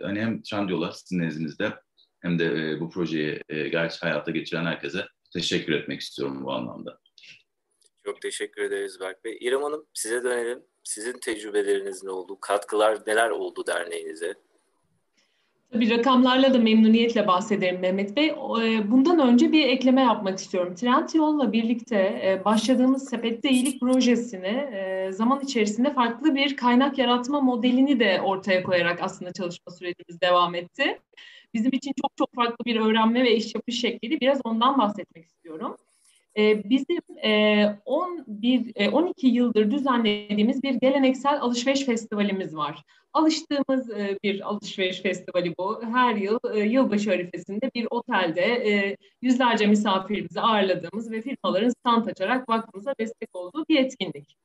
hani 0.02 0.20
hem 0.20 0.42
Trendyol'a 0.42 0.92
sizin 0.92 1.18
nezdinizde 1.18 1.72
hem 2.20 2.38
de 2.38 2.44
e, 2.44 2.80
bu 2.80 2.90
projeyi 2.90 3.40
e, 3.48 3.68
gerçi 3.68 4.00
hayata 4.00 4.30
geçiren 4.30 4.64
herkese 4.64 5.06
teşekkür 5.32 5.72
etmek 5.72 6.00
istiyorum 6.00 6.44
bu 6.44 6.52
anlamda. 6.52 6.98
Çok 8.04 8.20
teşekkür 8.22 8.62
ederiz 8.62 9.00
Berk 9.00 9.24
Bey. 9.24 9.38
İrem 9.40 9.62
Hanım 9.62 9.86
size 9.94 10.24
dönelim. 10.24 10.62
Sizin 10.84 11.18
tecrübeleriniz 11.18 12.04
ne 12.04 12.10
oldu? 12.10 12.40
Katkılar 12.40 12.98
neler 13.06 13.30
oldu 13.30 13.66
derneğinize? 13.66 14.34
Tabii 15.72 15.90
rakamlarla 15.90 16.54
da 16.54 16.58
memnuniyetle 16.58 17.26
bahsederim 17.26 17.80
Mehmet 17.80 18.16
Bey. 18.16 18.26
E, 18.26 18.90
bundan 18.90 19.18
önce 19.18 19.52
bir 19.52 19.64
ekleme 19.64 20.00
yapmak 20.00 20.38
istiyorum. 20.38 20.74
Trendyol'la 20.74 21.52
birlikte 21.52 21.96
e, 21.96 22.44
başladığımız 22.44 23.08
Sepette 23.08 23.50
İyilik 23.50 23.80
projesini 23.80 24.46
e, 24.46 25.12
zaman 25.12 25.40
içerisinde 25.40 25.94
farklı 25.94 26.34
bir 26.34 26.56
kaynak 26.56 26.98
yaratma 26.98 27.40
modelini 27.40 28.00
de 28.00 28.20
ortaya 28.20 28.62
koyarak 28.62 29.02
aslında 29.02 29.32
çalışma 29.32 29.72
sürecimiz 29.72 30.20
devam 30.20 30.54
etti. 30.54 30.98
Bizim 31.54 31.72
için 31.72 31.92
çok 32.02 32.16
çok 32.16 32.34
farklı 32.34 32.64
bir 32.64 32.80
öğrenme 32.80 33.24
ve 33.24 33.36
iş 33.36 33.54
yapış 33.54 33.80
şekliydi. 33.80 34.20
Biraz 34.20 34.40
ondan 34.44 34.78
bahsetmek 34.78 35.24
istiyorum. 35.24 35.76
Bizim 36.38 36.98
11, 37.84 38.92
12 38.92 39.26
yıldır 39.26 39.70
düzenlediğimiz 39.70 40.62
bir 40.62 40.74
geleneksel 40.74 41.40
alışveriş 41.40 41.84
festivalimiz 41.84 42.56
var. 42.56 42.84
Alıştığımız 43.12 43.90
e, 43.90 44.18
bir 44.22 44.48
alışveriş 44.48 45.00
festivali 45.00 45.54
bu. 45.58 45.82
Her 45.82 46.14
yıl 46.16 46.38
e, 46.54 46.60
yılbaşı 46.60 47.10
arifesinde 47.10 47.70
bir 47.74 47.86
otelde 47.90 48.42
e, 48.42 48.96
yüzlerce 49.22 49.66
misafirimizi 49.66 50.40
ağırladığımız 50.40 51.10
ve 51.10 51.22
firmaların 51.22 51.68
stand 51.68 52.06
açarak 52.06 52.48
vakfımıza 52.48 52.94
destek 53.00 53.36
olduğu 53.36 53.64
bir 53.68 53.76
etkinlik. 53.76 54.36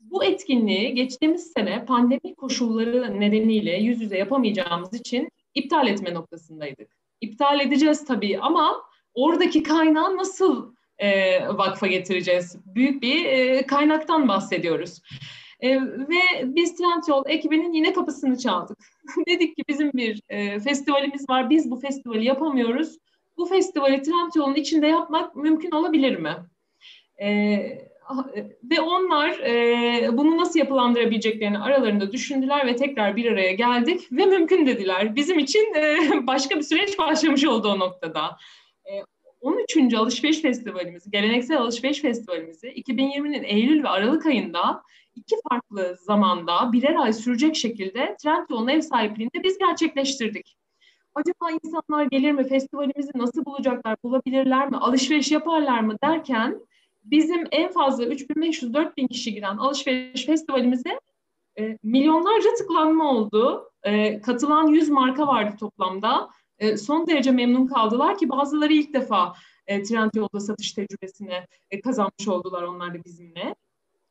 Bu 0.00 0.24
etkinliği 0.24 0.94
geçtiğimiz 0.94 1.52
sene 1.52 1.84
pandemi 1.84 2.34
koşulları 2.34 3.20
nedeniyle 3.20 3.76
yüz 3.76 4.00
yüze 4.00 4.18
yapamayacağımız 4.18 4.94
için 4.94 5.28
iptal 5.54 5.88
etme 5.88 6.14
noktasındaydık. 6.14 6.96
İptal 7.20 7.60
edeceğiz 7.60 8.04
tabii 8.04 8.38
ama 8.38 8.82
oradaki 9.14 9.62
kaynağı 9.62 10.16
nasıl 10.16 10.74
e, 10.98 11.40
vakfa 11.48 11.86
getireceğiz? 11.86 12.56
Büyük 12.66 13.02
bir 13.02 13.24
e, 13.24 13.66
kaynaktan 13.66 14.28
bahsediyoruz. 14.28 15.02
E, 15.60 15.80
ve 15.82 16.22
biz 16.42 16.76
Trendyol 16.76 17.24
ekibinin 17.26 17.72
yine 17.72 17.92
kapısını 17.92 18.38
çaldık. 18.38 18.78
Dedik 19.28 19.56
ki 19.56 19.62
bizim 19.68 19.92
bir 19.92 20.22
e, 20.28 20.60
festivalimiz 20.60 21.30
var, 21.30 21.50
biz 21.50 21.70
bu 21.70 21.80
festivali 21.80 22.24
yapamıyoruz. 22.24 22.98
Bu 23.36 23.46
festivali 23.46 24.02
Trendyol'un 24.02 24.54
içinde 24.54 24.86
yapmak 24.86 25.36
mümkün 25.36 25.70
olabilir 25.70 26.18
mi? 26.18 26.36
E, 27.20 27.28
ve 28.70 28.80
onlar 28.80 29.28
e, 29.30 30.08
bunu 30.12 30.36
nasıl 30.36 30.58
yapılandırabileceklerini 30.58 31.58
aralarında 31.58 32.12
düşündüler 32.12 32.66
ve 32.66 32.76
tekrar 32.76 33.16
bir 33.16 33.32
araya 33.32 33.52
geldik 33.52 34.00
ve 34.12 34.26
mümkün 34.26 34.66
dediler. 34.66 35.16
Bizim 35.16 35.38
için 35.38 35.74
e, 35.74 35.98
başka 36.26 36.56
bir 36.56 36.62
süreç 36.62 36.98
başlamış 36.98 37.44
oldu 37.44 37.68
o 37.68 37.78
noktada. 37.78 38.36
E, 39.42 39.46
13. 39.46 39.94
Alışveriş 39.94 40.42
Festivalimizi, 40.42 41.10
geleneksel 41.10 41.58
alışveriş 41.58 42.00
festivalimizi 42.00 42.68
2020'nin 42.68 43.42
Eylül 43.42 43.82
ve 43.82 43.88
Aralık 43.88 44.26
ayında 44.26 44.82
iki 45.14 45.36
farklı 45.50 45.96
zamanda 46.00 46.72
birer 46.72 46.94
ay 46.94 47.12
sürecek 47.12 47.56
şekilde 47.56 48.16
Trendyol'un 48.22 48.68
ev 48.68 48.80
sahipliğinde 48.80 49.44
biz 49.44 49.58
gerçekleştirdik. 49.58 50.56
Acaba 51.14 51.50
insanlar 51.64 52.04
gelir 52.04 52.32
mi, 52.32 52.48
festivalimizi 52.48 53.10
nasıl 53.14 53.44
bulacaklar, 53.44 53.96
bulabilirler 54.02 54.70
mi, 54.70 54.76
alışveriş 54.76 55.32
yaparlar 55.32 55.80
mı 55.80 55.96
derken 56.04 56.60
bizim 57.04 57.44
en 57.52 57.72
fazla 57.72 58.04
3500-4000 58.04 59.08
kişi 59.08 59.34
giren 59.34 59.56
alışveriş 59.56 60.26
festivalimize 60.26 61.00
e, 61.58 61.78
milyonlarca 61.82 62.54
tıklanma 62.58 63.12
oldu. 63.12 63.70
E, 63.82 64.20
katılan 64.20 64.66
100 64.66 64.88
marka 64.88 65.26
vardı 65.26 65.56
toplamda. 65.60 66.30
E, 66.58 66.76
son 66.76 67.06
derece 67.06 67.30
memnun 67.30 67.66
kaldılar 67.66 68.18
ki 68.18 68.28
bazıları 68.28 68.72
ilk 68.72 68.94
defa 68.94 69.34
e, 69.66 69.82
Trendyol'da 69.82 70.40
satış 70.40 70.72
tecrübesini 70.72 71.46
e, 71.70 71.80
kazanmış 71.80 72.28
oldular 72.28 72.62
onlar 72.62 72.94
da 72.94 73.04
bizimle 73.04 73.54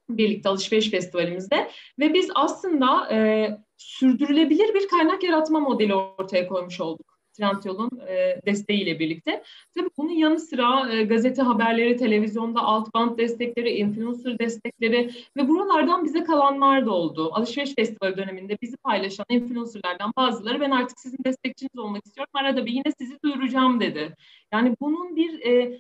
birlikte 0.10 0.50
alışveriş 0.50 0.90
festivalimizde 0.90 1.72
ve 2.00 2.14
biz 2.14 2.30
aslında 2.36 3.14
e, 3.14 3.50
sürdürülebilir 3.78 4.74
bir 4.74 4.88
kaynak 4.88 5.24
yaratma 5.24 5.60
modeli 5.60 5.96
ortaya 5.96 6.48
koymuş 6.48 6.82
olduk. 6.82 7.07
Trendyol'un 7.38 7.90
e, 8.08 8.42
desteğiyle 8.46 9.00
birlikte. 9.00 9.44
Tabii 9.76 9.90
bunun 9.98 10.12
yanı 10.12 10.40
sıra 10.40 10.94
e, 10.94 11.04
gazete 11.04 11.42
haberleri, 11.42 11.98
televizyonda 11.98 12.62
alt 12.62 12.94
band 12.94 13.18
destekleri, 13.18 13.70
influencer 13.70 14.40
destekleri 14.40 15.12
ve 15.38 15.48
buralardan 15.48 16.06
bize 16.06 16.24
kalanlar 16.24 16.86
da 16.86 16.92
oldu. 16.92 17.30
Alışveriş 17.34 17.76
festivali 17.76 18.18
döneminde 18.18 18.58
bizi 18.62 18.78
paylaşan 18.78 19.26
influencerlardan 19.30 20.12
bazıları 20.18 20.62
ben 20.62 20.72
artık 20.72 21.00
sizin 21.00 21.18
destekçiniz 21.26 21.78
olmak 21.78 22.06
istiyorum. 22.06 22.32
Arada 22.34 22.66
bir 22.66 22.72
yine 22.72 22.92
sizi 22.98 23.22
duyuracağım 23.24 23.80
dedi. 23.80 24.16
Yani 24.54 24.76
bunun 24.82 25.16
bir 25.16 25.46
e, 25.46 25.80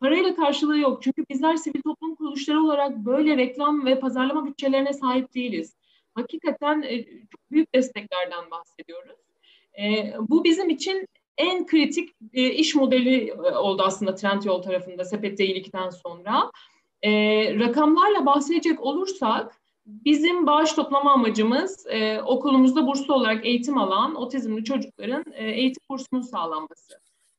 parayla 0.00 0.36
karşılığı 0.36 0.78
yok. 0.78 1.02
Çünkü 1.02 1.24
bizler 1.30 1.56
sivil 1.56 1.82
toplum 1.82 2.14
kuruluşları 2.14 2.62
olarak 2.62 2.96
böyle 2.96 3.36
reklam 3.36 3.86
ve 3.86 4.00
pazarlama 4.00 4.46
bütçelerine 4.46 4.92
sahip 4.92 5.34
değiliz. 5.34 5.76
Hakikaten 6.14 6.82
e, 6.82 7.04
çok 7.04 7.50
büyük 7.50 7.74
desteklerden 7.74 8.50
bahsediyoruz. 8.50 9.31
E, 9.78 10.14
bu 10.18 10.44
bizim 10.44 10.70
için 10.70 11.06
en 11.38 11.66
kritik 11.66 12.10
e, 12.32 12.50
iş 12.50 12.74
modeli 12.74 13.28
e, 13.28 13.34
oldu 13.34 13.82
aslında 13.86 14.14
Trendyol 14.14 14.62
tarafında 14.62 15.04
sepet 15.04 15.40
iyilikten 15.40 15.90
sonra. 15.90 16.50
E, 17.02 17.10
rakamlarla 17.58 18.26
bahsedecek 18.26 18.80
olursak 18.80 19.60
bizim 19.86 20.46
bağış 20.46 20.72
toplama 20.72 21.12
amacımız 21.12 21.86
e, 21.86 22.20
okulumuzda 22.20 22.86
burslu 22.86 23.14
olarak 23.14 23.46
eğitim 23.46 23.78
alan 23.78 24.14
otizmli 24.14 24.64
çocukların 24.64 25.24
eğitim 25.36 25.82
bursunun 25.90 26.22
sağlanması. 26.22 26.92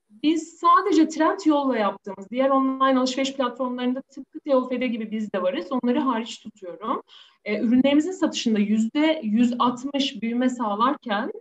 Biz 0.10 0.60
sadece 0.60 1.08
Trendyol'la 1.08 1.78
yaptığımız 1.78 2.30
diğer 2.32 2.50
online 2.50 3.00
alışveriş 3.00 3.34
platformlarında 3.34 4.02
tıpkı 4.02 4.40
Teofede 4.40 4.88
gibi 4.88 5.12
biz 5.12 5.34
de 5.34 5.42
varız. 5.42 5.68
Onları 5.72 6.00
hariç 6.00 6.40
tutuyorum. 6.40 7.02
Ürünlerimizin 7.46 8.12
satışında 8.12 8.60
yüzde 8.60 9.20
160 9.24 10.22
büyüme 10.22 10.50
sağlarken 10.50 11.32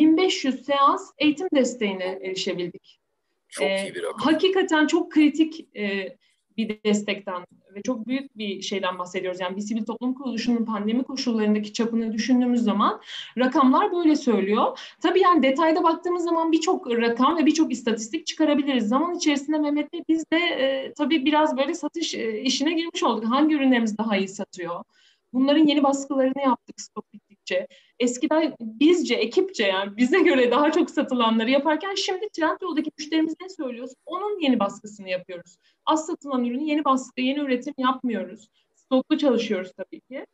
1500 0.00 0.64
seans 0.64 1.10
eğitim 1.18 1.48
desteğine 1.54 2.18
erişebildik. 2.22 3.00
Çok 3.48 3.66
ee, 3.66 3.82
iyi 3.82 3.94
bir 3.94 4.02
rakam. 4.02 4.32
Hakikaten 4.32 4.86
çok 4.86 5.12
kritik 5.12 5.76
e, 5.76 6.16
bir 6.56 6.78
destekten 6.84 7.44
ve 7.74 7.82
çok 7.82 8.06
büyük 8.06 8.38
bir 8.38 8.62
şeyden 8.62 8.98
bahsediyoruz. 8.98 9.40
Yani 9.40 9.56
bir 9.56 9.60
sivil 9.60 9.84
toplum 9.84 10.14
kuruluşunun 10.14 10.64
pandemi 10.64 11.02
koşullarındaki 11.02 11.72
çapını 11.72 12.12
düşündüğümüz 12.12 12.62
zaman 12.62 13.00
rakamlar 13.38 13.92
böyle 13.92 14.16
söylüyor. 14.16 14.78
Tabii 15.02 15.20
yani 15.20 15.42
detayda 15.42 15.82
baktığımız 15.82 16.24
zaman 16.24 16.52
birçok 16.52 16.90
rakam 16.90 17.38
ve 17.38 17.46
birçok 17.46 17.72
istatistik 17.72 18.26
çıkarabiliriz. 18.26 18.88
Zaman 18.88 19.14
içerisinde 19.14 19.58
Mehmet 19.58 19.92
Bey 19.92 20.02
biz 20.08 20.24
de 20.32 20.38
e, 20.38 20.92
tabii 20.94 21.24
biraz 21.24 21.56
böyle 21.56 21.74
satış 21.74 22.14
e, 22.14 22.40
işine 22.40 22.72
girmiş 22.72 23.02
olduk. 23.02 23.24
Hangi 23.24 23.54
ürünlerimiz 23.54 23.98
daha 23.98 24.16
iyi 24.16 24.28
satıyor? 24.28 24.84
Bunların 25.32 25.66
yeni 25.66 25.82
baskılarını 25.82 26.42
yaptık 26.42 26.80
stok 26.80 27.04
bittikçe. 27.50 27.66
Eskiden 27.98 28.54
bizce, 28.60 29.14
ekipçe 29.14 29.64
yani 29.64 29.96
bize 29.96 30.20
göre 30.20 30.50
daha 30.50 30.72
çok 30.72 30.90
satılanları 30.90 31.50
yaparken 31.50 31.94
şimdi 31.94 32.28
Trendyol'daki 32.28 32.90
müşterimiz 32.98 33.34
ne 33.40 33.48
söylüyoruz? 33.48 33.92
Onun 34.06 34.40
yeni 34.40 34.58
baskısını 34.58 35.08
yapıyoruz. 35.08 35.56
Az 35.86 36.06
satılan 36.06 36.44
ürünü 36.44 36.62
yeni 36.62 36.84
baskı, 36.84 37.20
yeni 37.20 37.38
üretim 37.38 37.74
yapmıyoruz. 37.78 38.48
Stoklu 38.74 39.18
çalışıyoruz 39.18 39.72
tabii 39.76 40.00
ki. 40.00 40.26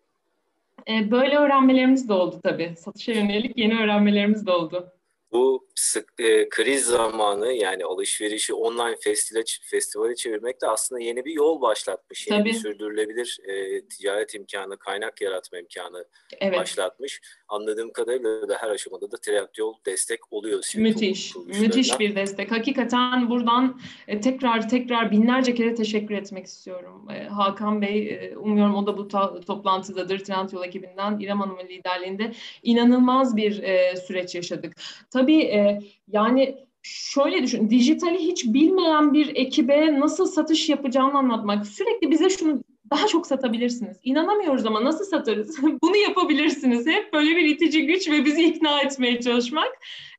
Ee, 0.88 1.10
böyle 1.10 1.36
öğrenmelerimiz 1.36 2.08
de 2.08 2.12
oldu 2.12 2.40
tabii. 2.42 2.74
Satışa 2.78 3.12
yönelik 3.12 3.58
yeni 3.58 3.78
öğrenmelerimiz 3.78 4.46
de 4.46 4.52
oldu 4.52 4.92
bu 5.32 5.66
sık, 5.74 6.12
e, 6.18 6.48
kriz 6.48 6.84
zamanı 6.84 7.52
yani 7.52 7.84
alışverişi 7.84 8.54
online 8.54 8.96
festival 9.00 9.44
festivale 9.62 10.14
çevirmek 10.14 10.62
de 10.62 10.66
aslında 10.66 11.00
yeni 11.00 11.24
bir 11.24 11.32
yol 11.32 11.60
başlatmış. 11.60 12.26
Yeni 12.26 12.38
Tabii. 12.38 12.48
bir 12.48 12.54
sürdürülebilir 12.54 13.38
e, 13.44 13.84
ticaret 13.88 14.34
imkanı, 14.34 14.76
kaynak 14.76 15.20
yaratma 15.20 15.58
imkanı 15.58 16.04
evet. 16.40 16.58
başlatmış. 16.58 17.20
Anladığım 17.48 17.92
kadarıyla 17.92 18.48
da 18.48 18.56
her 18.60 18.70
aşamada 18.70 19.10
da 19.10 19.16
Trendyol 19.16 19.74
destek 19.86 20.32
oluyor. 20.32 20.72
Müthiş, 20.76 21.36
müthiş 21.36 22.00
bir 22.00 22.16
destek. 22.16 22.52
Hakikaten 22.52 23.30
buradan 23.30 23.80
e, 24.08 24.20
tekrar 24.20 24.68
tekrar 24.68 25.10
binlerce 25.10 25.54
kere 25.54 25.74
teşekkür 25.74 26.14
etmek 26.14 26.46
istiyorum. 26.46 27.08
E, 27.10 27.24
Hakan 27.24 27.82
Bey, 27.82 28.08
e, 28.08 28.36
umuyorum 28.36 28.74
o 28.74 28.86
da 28.86 28.98
bu 28.98 29.08
ta- 29.08 29.40
toplantıdadır 29.40 30.18
Trendyol 30.18 30.64
ekibinden. 30.64 31.18
İrem 31.18 31.40
Hanım'ın 31.40 31.68
liderliğinde 31.68 32.32
inanılmaz 32.62 33.36
bir 33.36 33.62
e, 33.62 33.96
süreç 33.96 34.34
yaşadık. 34.34 34.76
Tabii 35.16 35.42
e, 35.42 35.80
yani 36.08 36.56
şöyle 36.82 37.42
düşün, 37.42 37.70
dijitali 37.70 38.18
hiç 38.18 38.44
bilmeyen 38.44 39.12
bir 39.12 39.36
ekibe 39.36 40.00
nasıl 40.00 40.26
satış 40.26 40.68
yapacağını 40.68 41.18
anlatmak. 41.18 41.66
Sürekli 41.66 42.10
bize 42.10 42.30
şunu 42.30 42.64
daha 42.90 43.06
çok 43.06 43.26
satabilirsiniz. 43.26 44.00
İnanamıyoruz 44.02 44.66
ama 44.66 44.84
nasıl 44.84 45.04
satarız? 45.04 45.62
Bunu 45.82 45.96
yapabilirsiniz. 45.96 46.86
Hep 46.86 47.12
böyle 47.12 47.36
bir 47.36 47.44
itici 47.44 47.86
güç 47.86 48.10
ve 48.10 48.24
bizi 48.24 48.44
ikna 48.44 48.80
etmeye 48.80 49.20
çalışmak. 49.20 49.72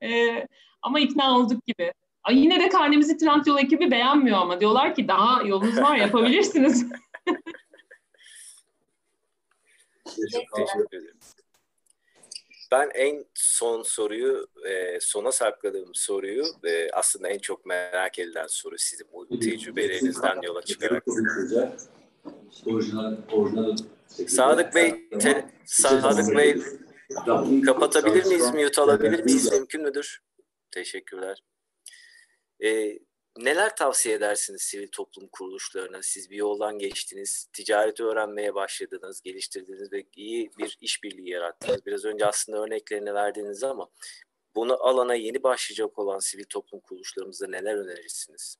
Ee, 0.03 0.47
ama 0.81 0.99
ikna 0.99 1.37
olduk 1.37 1.65
gibi. 1.65 1.93
Yine 2.31 2.59
de 2.59 2.69
karnemizi 2.69 3.17
Trendyol 3.17 3.57
ekibi 3.57 3.91
beğenmiyor 3.91 4.37
ama 4.37 4.59
diyorlar 4.59 4.95
ki 4.95 5.07
daha 5.07 5.43
yolunuz 5.43 5.77
var 5.77 5.95
yapabilirsiniz. 5.95 6.85
Teşekkür 10.05 10.61
ederim. 10.61 11.17
Ben 12.71 12.89
en 12.95 13.25
son 13.33 13.83
soruyu, 13.83 14.47
e, 14.65 14.99
sona 15.01 15.31
sakladığım 15.31 15.95
soruyu 15.95 16.45
e, 16.63 16.91
aslında 16.91 17.27
en 17.27 17.39
çok 17.39 17.65
merak 17.65 18.19
edilen 18.19 18.47
soru 18.47 18.77
sizin 18.77 19.07
bu 19.13 19.39
tecrübelerinizden 19.39 20.41
yola 20.41 20.61
çıkarak. 20.61 21.03
Sadık 24.27 24.75
Bey, 24.75 25.09
te, 25.09 25.49
Sadık 25.65 26.37
Bey 26.37 26.61
kapatabilir 27.65 28.25
miyiz, 28.25 28.53
mute 28.53 28.81
alabilir 28.81 29.23
miyiz? 29.23 29.51
Mümkün 29.51 29.81
müdür? 29.81 30.21
Teşekkürler. 30.71 31.43
Ee, 32.63 32.99
neler 33.39 33.75
tavsiye 33.75 34.15
edersiniz 34.15 34.61
sivil 34.61 34.87
toplum 34.87 35.27
kuruluşlarına? 35.27 36.01
Siz 36.01 36.29
bir 36.29 36.35
yoldan 36.35 36.79
geçtiniz, 36.79 37.49
ticareti 37.53 38.03
öğrenmeye 38.03 38.55
başladınız, 38.55 39.21
geliştirdiniz 39.21 39.91
ve 39.91 40.03
iyi 40.15 40.51
bir 40.57 40.77
işbirliği 40.81 41.29
yarattınız. 41.29 41.85
Biraz 41.85 42.05
önce 42.05 42.25
aslında 42.25 42.57
örneklerini 42.57 43.13
verdiniz 43.13 43.63
ama 43.63 43.89
bunu 44.55 44.83
alana 44.83 45.15
yeni 45.15 45.43
başlayacak 45.43 45.99
olan 45.99 46.19
sivil 46.19 46.45
toplum 46.49 46.79
kuruluşlarımıza 46.79 47.47
neler 47.47 47.75
önerirsiniz? 47.75 48.57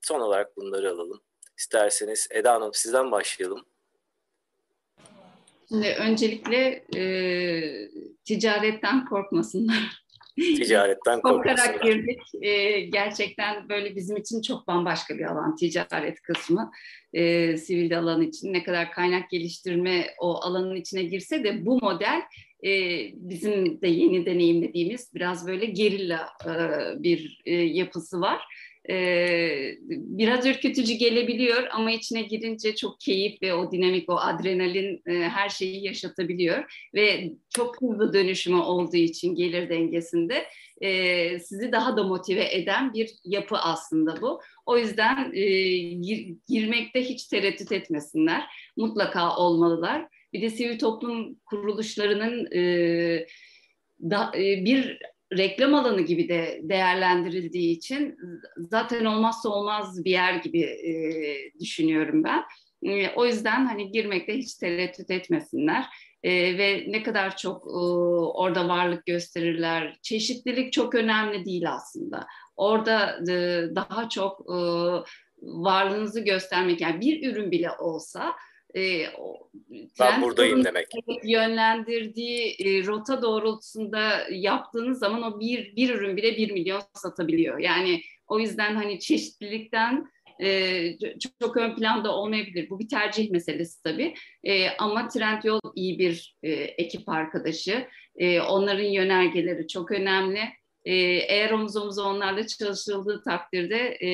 Son 0.00 0.20
olarak 0.20 0.56
bunları 0.56 0.90
alalım. 0.90 1.20
İsterseniz 1.58 2.28
Eda 2.30 2.54
Hanım 2.54 2.74
sizden 2.74 3.10
başlayalım. 3.10 3.64
Şimdi 5.68 5.96
öncelikle 5.98 6.84
e, 6.96 7.02
ticaretten 8.24 9.04
korkmasınlar. 9.04 10.05
Ticaretten 10.36 11.20
korkarak 11.20 11.82
girdik. 11.82 12.20
E, 12.42 12.80
gerçekten 12.80 13.68
böyle 13.68 13.96
bizim 13.96 14.16
için 14.16 14.42
çok 14.42 14.66
bambaşka 14.66 15.18
bir 15.18 15.24
alan 15.24 15.56
ticaret 15.56 16.22
kısmı. 16.22 16.70
E, 17.12 17.56
sivil 17.56 17.98
alan 17.98 18.22
için 18.22 18.52
ne 18.52 18.62
kadar 18.62 18.92
kaynak 18.92 19.30
geliştirme 19.30 20.06
o 20.18 20.34
alanın 20.34 20.76
içine 20.76 21.02
girse 21.02 21.44
de 21.44 21.66
bu 21.66 21.78
model 21.82 22.22
e, 22.64 22.70
bizim 23.14 23.80
de 23.80 23.88
yeni 23.88 24.26
deneyimlediğimiz 24.26 25.14
biraz 25.14 25.48
böyle 25.48 25.66
gerilla 25.66 26.28
e, 26.46 26.52
bir 27.02 27.42
e, 27.44 27.54
yapısı 27.54 28.20
var 28.20 28.42
e, 28.90 29.78
biraz 29.90 30.46
ürkütücü 30.46 30.92
gelebiliyor 30.92 31.66
ama 31.70 31.90
içine 31.90 32.22
girince 32.22 32.76
çok 32.76 33.00
keyif 33.00 33.42
ve 33.42 33.54
o 33.54 33.72
dinamik, 33.72 34.10
o 34.10 34.16
adrenalin 34.16 35.02
e, 35.06 35.12
her 35.12 35.48
şeyi 35.48 35.84
yaşatabiliyor 35.84 36.88
ve 36.94 37.32
çok 37.56 37.82
hızlı 37.82 38.12
dönüşümü 38.12 38.58
olduğu 38.58 38.96
için 38.96 39.34
gelir 39.34 39.68
dengesinde 39.68 40.46
e, 40.80 41.38
sizi 41.38 41.72
daha 41.72 41.96
da 41.96 42.04
motive 42.04 42.54
eden 42.54 42.94
bir 42.94 43.10
yapı 43.24 43.56
aslında 43.56 44.20
bu. 44.20 44.40
O 44.66 44.78
yüzden 44.78 45.32
e, 45.34 45.78
gir, 45.78 46.34
girmekte 46.48 47.02
hiç 47.02 47.26
tereddüt 47.26 47.72
etmesinler, 47.72 48.42
mutlaka 48.76 49.36
olmalılar. 49.36 50.08
Bir 50.32 50.42
de 50.42 50.50
sivil 50.50 50.78
toplum 50.78 51.34
kuruluşlarının 51.46 52.52
e, 52.52 53.26
da, 54.00 54.32
e, 54.36 54.64
bir 54.64 54.98
reklam 55.32 55.74
alanı 55.74 56.00
gibi 56.00 56.28
de 56.28 56.60
değerlendirildiği 56.62 57.76
için 57.76 58.16
zaten 58.56 59.04
olmazsa 59.04 59.48
olmaz 59.48 60.04
bir 60.04 60.10
yer 60.10 60.34
gibi 60.34 60.60
e, 60.60 60.92
düşünüyorum 61.60 62.24
ben. 62.24 62.44
E, 62.82 63.10
o 63.10 63.26
yüzden 63.26 63.66
hani 63.66 63.92
girmekte 63.92 64.38
hiç 64.38 64.54
tereddüt 64.54 65.10
etmesinler. 65.10 65.86
E, 66.22 66.58
ve 66.58 66.84
ne 66.88 67.02
kadar 67.02 67.36
çok 67.36 67.66
e, 67.66 67.78
orada 68.38 68.68
varlık 68.68 69.06
gösterirler. 69.06 69.98
Çeşitlilik 70.02 70.72
çok 70.72 70.94
önemli 70.94 71.44
değil 71.44 71.72
aslında. 71.72 72.26
Orada 72.56 73.18
e, 73.30 73.64
daha 73.74 74.08
çok 74.08 74.40
e, 74.40 74.56
varlığınızı 75.42 76.20
göstermek 76.20 76.80
yani 76.80 77.00
bir 77.00 77.32
ürün 77.32 77.50
bile 77.50 77.70
olsa 77.70 78.32
e, 78.74 79.08
o, 79.08 79.50
ben 80.00 80.22
buradayım 80.22 80.64
demek. 80.64 80.86
Yönlendirdiği 81.24 82.56
e, 82.58 82.86
rota 82.86 83.22
doğrultusunda 83.22 84.26
yaptığınız 84.30 84.98
zaman 84.98 85.22
o 85.22 85.40
bir, 85.40 85.76
bir 85.76 85.94
ürün 85.94 86.16
bile 86.16 86.36
bir 86.36 86.50
milyon 86.50 86.82
satabiliyor. 86.94 87.58
Yani 87.58 88.02
o 88.26 88.38
yüzden 88.38 88.74
hani 88.74 89.00
çeşitlilikten 89.00 90.06
e, 90.42 90.98
çok 91.42 91.56
ön 91.56 91.76
planda 91.76 92.14
olmayabilir. 92.14 92.70
Bu 92.70 92.78
bir 92.80 92.88
tercih 92.88 93.30
meselesi 93.30 93.82
tabii. 93.82 94.14
E, 94.44 94.70
ama 94.70 95.08
Trendyol 95.08 95.60
iyi 95.74 95.98
bir 95.98 96.36
e, 96.42 96.52
ekip 96.52 97.08
arkadaşı. 97.08 97.86
E, 98.16 98.40
onların 98.40 98.84
yönergeleri 98.84 99.68
çok 99.68 99.92
önemli. 99.92 100.40
E, 100.86 100.94
eğer 101.28 101.50
omuz 101.50 101.76
omuza 101.76 102.02
onlarla 102.02 102.46
çalışıldığı 102.46 103.22
takdirde 103.22 103.98
e, 104.02 104.10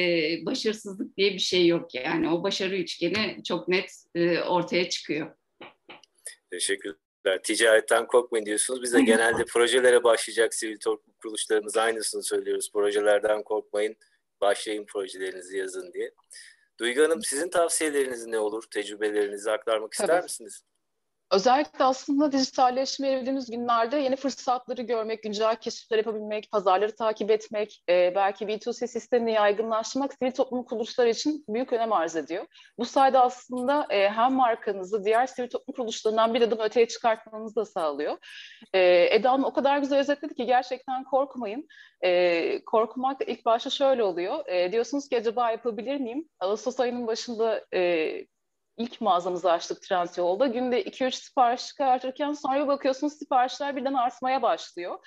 başarısızlık 0.47 1.16
diye 1.16 1.32
bir 1.32 1.39
şey 1.39 1.66
yok. 1.66 1.94
Yani 1.94 2.31
o 2.31 2.43
başarı 2.43 2.77
üçgeni 2.77 3.43
çok 3.44 3.69
net 3.69 3.90
e, 4.15 4.40
ortaya 4.40 4.89
çıkıyor. 4.89 5.35
Teşekkürler. 6.51 7.43
Ticaretten 7.43 8.07
korkmayın 8.07 8.47
diyorsunuz. 8.47 8.82
Biz 8.82 8.94
de 8.94 9.03
genelde 9.03 9.44
projelere 9.44 10.05
başlayacak 10.05 10.55
sivil 10.55 10.78
toplum 10.78 11.15
kuruluşlarımız 11.23 11.77
aynısını 11.77 12.23
söylüyoruz. 12.23 12.73
Projelerden 12.73 13.43
korkmayın 13.43 13.97
başlayın 14.40 14.86
projelerinizi 14.86 15.57
yazın 15.57 15.93
diye. 15.93 16.15
Duygu 16.81 17.03
Hanım 17.03 17.23
sizin 17.23 17.51
tavsiyeleriniz 17.51 18.27
ne 18.27 18.39
olur? 18.39 18.65
Tecrübelerinizi 18.70 19.51
aktarmak 19.51 19.93
ister 19.93 20.07
Tabii. 20.07 20.23
misiniz? 20.23 20.65
Özellikle 21.32 21.84
aslında 21.84 22.32
dijitalleşme 22.32 23.09
evrildiğimiz 23.09 23.50
günlerde 23.50 23.96
yeni 23.96 24.16
fırsatları 24.16 24.82
görmek, 24.82 25.22
güncel 25.22 25.56
keşifler 25.56 25.98
yapabilmek, 25.98 26.50
pazarları 26.50 26.96
takip 26.96 27.30
etmek, 27.30 27.84
e, 27.88 28.12
belki 28.14 28.44
B2C 28.44 28.86
sistemini 28.86 29.32
yaygınlaştırmak 29.32 30.12
sivil 30.12 30.32
toplum 30.32 30.64
kuruluşları 30.64 31.09
için 31.10 31.44
büyük 31.48 31.72
önem 31.72 31.92
arz 31.92 32.16
ediyor. 32.16 32.46
Bu 32.78 32.84
sayede 32.84 33.18
aslında 33.18 33.86
e, 33.90 34.09
hem 34.10 34.32
markanızı 34.32 35.04
diğer 35.04 35.26
sivil 35.26 35.48
toplum 35.48 35.74
kuruluşlarından 35.74 36.34
bir 36.34 36.42
adım 36.42 36.60
öteye 36.60 36.88
çıkartmanızı 36.88 37.56
da 37.56 37.64
sağlıyor. 37.64 38.16
E, 38.74 38.80
Eda 39.14 39.32
Hanım 39.32 39.44
o 39.44 39.52
kadar 39.52 39.78
güzel 39.78 39.98
özetledi 39.98 40.34
ki 40.34 40.46
gerçekten 40.46 41.04
korkmayın. 41.04 41.68
E, 42.04 42.64
korkmak 42.64 43.20
ilk 43.26 43.44
başta 43.44 43.70
şöyle 43.70 44.02
oluyor. 44.02 44.46
E, 44.46 44.72
diyorsunuz 44.72 45.09
ki 45.09 45.16
acaba 45.16 45.50
yapabilir 45.50 45.96
miyim? 45.96 46.28
Ağustos 46.40 46.80
ayının 46.80 47.06
başında 47.06 47.64
e, 47.74 48.31
ilk 48.77 49.01
mağazamızı 49.01 49.53
açtık 49.53 49.82
Trendyol'da. 49.82 50.47
Günde 50.47 50.85
2-3 50.85 51.11
sipariş 51.11 51.66
çıkartırken 51.66 52.32
sonra 52.32 52.66
bakıyorsunuz 52.66 53.12
siparişler 53.12 53.77
birden 53.77 53.94
artmaya 53.94 54.43
başlıyor. 54.43 54.99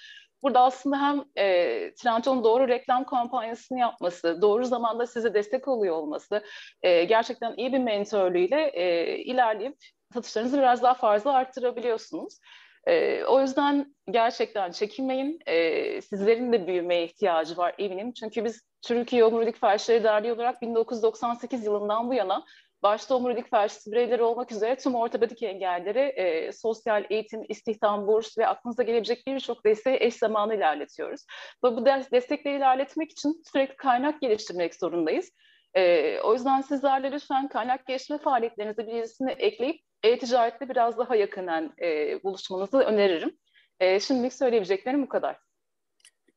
Burada 0.44 0.62
aslında 0.62 1.02
hem 1.02 1.24
e, 1.36 1.94
Trendyol'un 1.94 2.44
doğru 2.44 2.68
reklam 2.68 3.06
kampanyasını 3.06 3.80
yapması, 3.80 4.42
doğru 4.42 4.66
zamanda 4.66 5.08
size 5.08 5.34
destek 5.34 5.68
oluyor 5.68 5.96
olması, 5.96 6.44
e, 6.82 7.04
gerçekten 7.04 7.54
iyi 7.58 7.74
bir 7.74 7.80
mentörlüğüyle 7.80 8.72
e, 8.74 9.18
ilerleyip 9.18 9.78
satışlarınızı 10.14 10.58
biraz 10.58 10.84
daha 10.84 10.94
fazla 10.94 11.34
arttırabiliyorsunuz. 11.34 12.40
E, 12.88 13.24
o 13.24 13.42
yüzden 13.42 13.96
gerçekten 14.12 14.72
çekinmeyin. 14.72 15.40
E, 15.46 16.02
sizlerin 16.02 16.54
de 16.54 16.68
büyümeye 16.68 17.06
ihtiyacı 17.06 17.58
var 17.58 17.76
eminim. 17.78 18.14
Çünkü 18.14 18.46
biz 18.46 18.62
Türkiye 18.82 19.26
Omurilik 19.26 19.62
Felçleri 19.62 20.04
Derneği 20.04 20.34
olarak 20.34 20.62
1998 20.62 21.66
yılından 21.66 22.10
bu 22.10 22.14
yana 22.14 22.46
başta 22.84 23.16
omurilik 23.16 23.50
felçli 23.50 23.92
bireyleri 23.92 24.24
olmak 24.24 24.52
üzere 24.52 24.76
tüm 24.76 24.96
ortopedik 24.96 25.44
engelleri 25.44 26.00
e, 26.00 26.52
sosyal 26.52 27.06
eğitim, 27.10 27.44
istihdam, 27.50 28.08
burs 28.08 28.38
ve 28.38 28.48
aklınıza 28.48 28.84
gelebilecek 28.84 29.28
birçok 29.28 29.66
desteği 29.66 29.98
eş 30.00 30.14
zamanlı 30.14 30.56
ilerletiyoruz. 30.56 31.26
Ve 31.64 31.68
bu 31.68 31.86
destekleri 31.86 32.58
ilerletmek 32.58 33.12
için 33.12 33.42
sürekli 33.52 33.76
kaynak 33.76 34.22
geliştirmek 34.22 34.76
zorundayız. 34.76 35.32
E, 35.74 36.20
o 36.20 36.34
yüzden 36.34 36.62
sizlerle 36.62 37.12
lütfen 37.12 37.48
kaynak 37.48 37.86
geliştirme 37.86 38.20
faaliyetlerinizi 38.20 38.88
birisini 38.88 39.32
ekleyip 39.32 39.82
e-ticaretle 40.04 40.70
biraz 40.70 40.98
daha 40.98 41.16
yakından 41.16 41.74
e, 41.82 42.20
buluşmanızı 42.24 42.78
öneririm. 42.78 43.38
E, 43.80 44.00
şimdilik 44.00 44.34
söyleyebileceklerim 44.34 45.04
bu 45.04 45.10
kadar. 45.10 45.38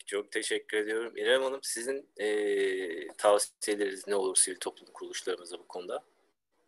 Çok 0.07 0.33
teşekkür 0.33 0.79
ediyorum. 0.79 1.17
İrem 1.17 1.43
Hanım 1.43 1.61
sizin 1.63 2.11
e, 2.17 3.09
tavsiyeleriniz 3.09 4.09
ne 4.09 4.15
olur 4.15 4.37
sivil 4.37 4.57
toplum 4.57 4.89
kuruluşlarımıza 4.93 5.59
bu 5.59 5.69
konuda? 5.69 6.05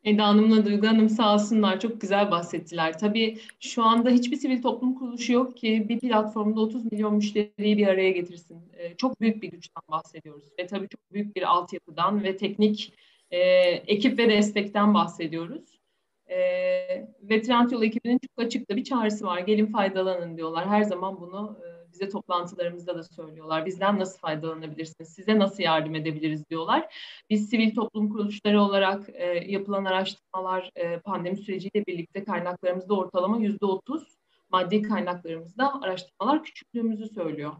Eda 0.05 0.27
Hanım'la 0.27 0.65
Duygu 0.65 0.87
Hanım 0.87 1.09
sağ 1.09 1.35
olsunlar 1.35 1.81
çok 1.81 2.01
güzel 2.01 2.31
bahsettiler. 2.31 2.99
Tabii 2.99 3.39
şu 3.61 3.83
anda 3.83 4.11
hiçbir 4.11 4.37
sivil 4.37 4.63
toplum 4.63 4.95
kuruluşu 4.95 5.33
yok 5.33 5.57
ki 5.57 5.87
bir 5.89 6.01
platformda 6.01 6.61
30 6.61 6.93
milyon 6.93 7.15
müşteriyi 7.15 7.79
bir 7.79 7.87
araya 7.87 8.11
getirsin. 8.11 8.63
Ee, 8.79 8.97
çok 8.97 9.21
büyük 9.21 9.43
bir 9.43 9.51
güçten 9.51 9.83
bahsediyoruz 9.89 10.45
ve 10.59 10.67
tabii 10.67 10.89
çok 10.89 11.13
büyük 11.13 11.37
bir 11.37 11.43
altyapıdan 11.43 12.25
ve 12.25 12.37
teknik 12.37 12.93
e, 13.31 13.39
ekip 13.87 14.19
ve 14.19 14.29
destekten 14.29 14.95
bahsediyoruz. 14.95 15.81
E, 16.27 16.39
ve 17.23 17.43
Trendyol 17.43 17.83
ekibinin 17.83 18.19
çok 18.19 18.47
açıkta 18.47 18.77
bir 18.77 18.85
çağrısı 18.85 19.27
var. 19.27 19.39
Gelin 19.41 19.67
faydalanın 19.67 20.37
diyorlar. 20.37 20.69
Her 20.69 20.83
zaman 20.83 21.21
bunu 21.21 21.59
e, 21.67 21.70
bize 22.01 22.11
toplantılarımızda 22.11 22.97
da 22.97 23.03
söylüyorlar. 23.03 23.67
Bizden 23.67 23.99
nasıl 23.99 24.19
faydalanabilirsiniz? 24.19 25.09
Size 25.09 25.39
nasıl 25.39 25.63
yardım 25.63 25.95
edebiliriz 25.95 26.51
diyorlar. 26.51 26.95
Biz 27.31 27.51
sivil 27.51 27.75
toplum 27.75 28.09
kuruluşları 28.09 28.63
olarak 28.63 29.09
e, 29.13 29.27
yapılan 29.27 29.85
araştırmalar 29.85 30.71
e, 30.77 30.99
pandemi 30.99 31.37
süreciyle 31.37 31.87
birlikte 31.87 32.25
kaynaklarımızda 32.25 32.95
ortalama 32.95 33.39
yüzde 33.39 33.67
otuz 33.67 34.21
maddi 34.51 34.83
kaynaklarımızda 34.83 35.83
araştırmalar 35.83 36.45
küçüklüğümüzü 36.45 37.09
söylüyor. 37.09 37.53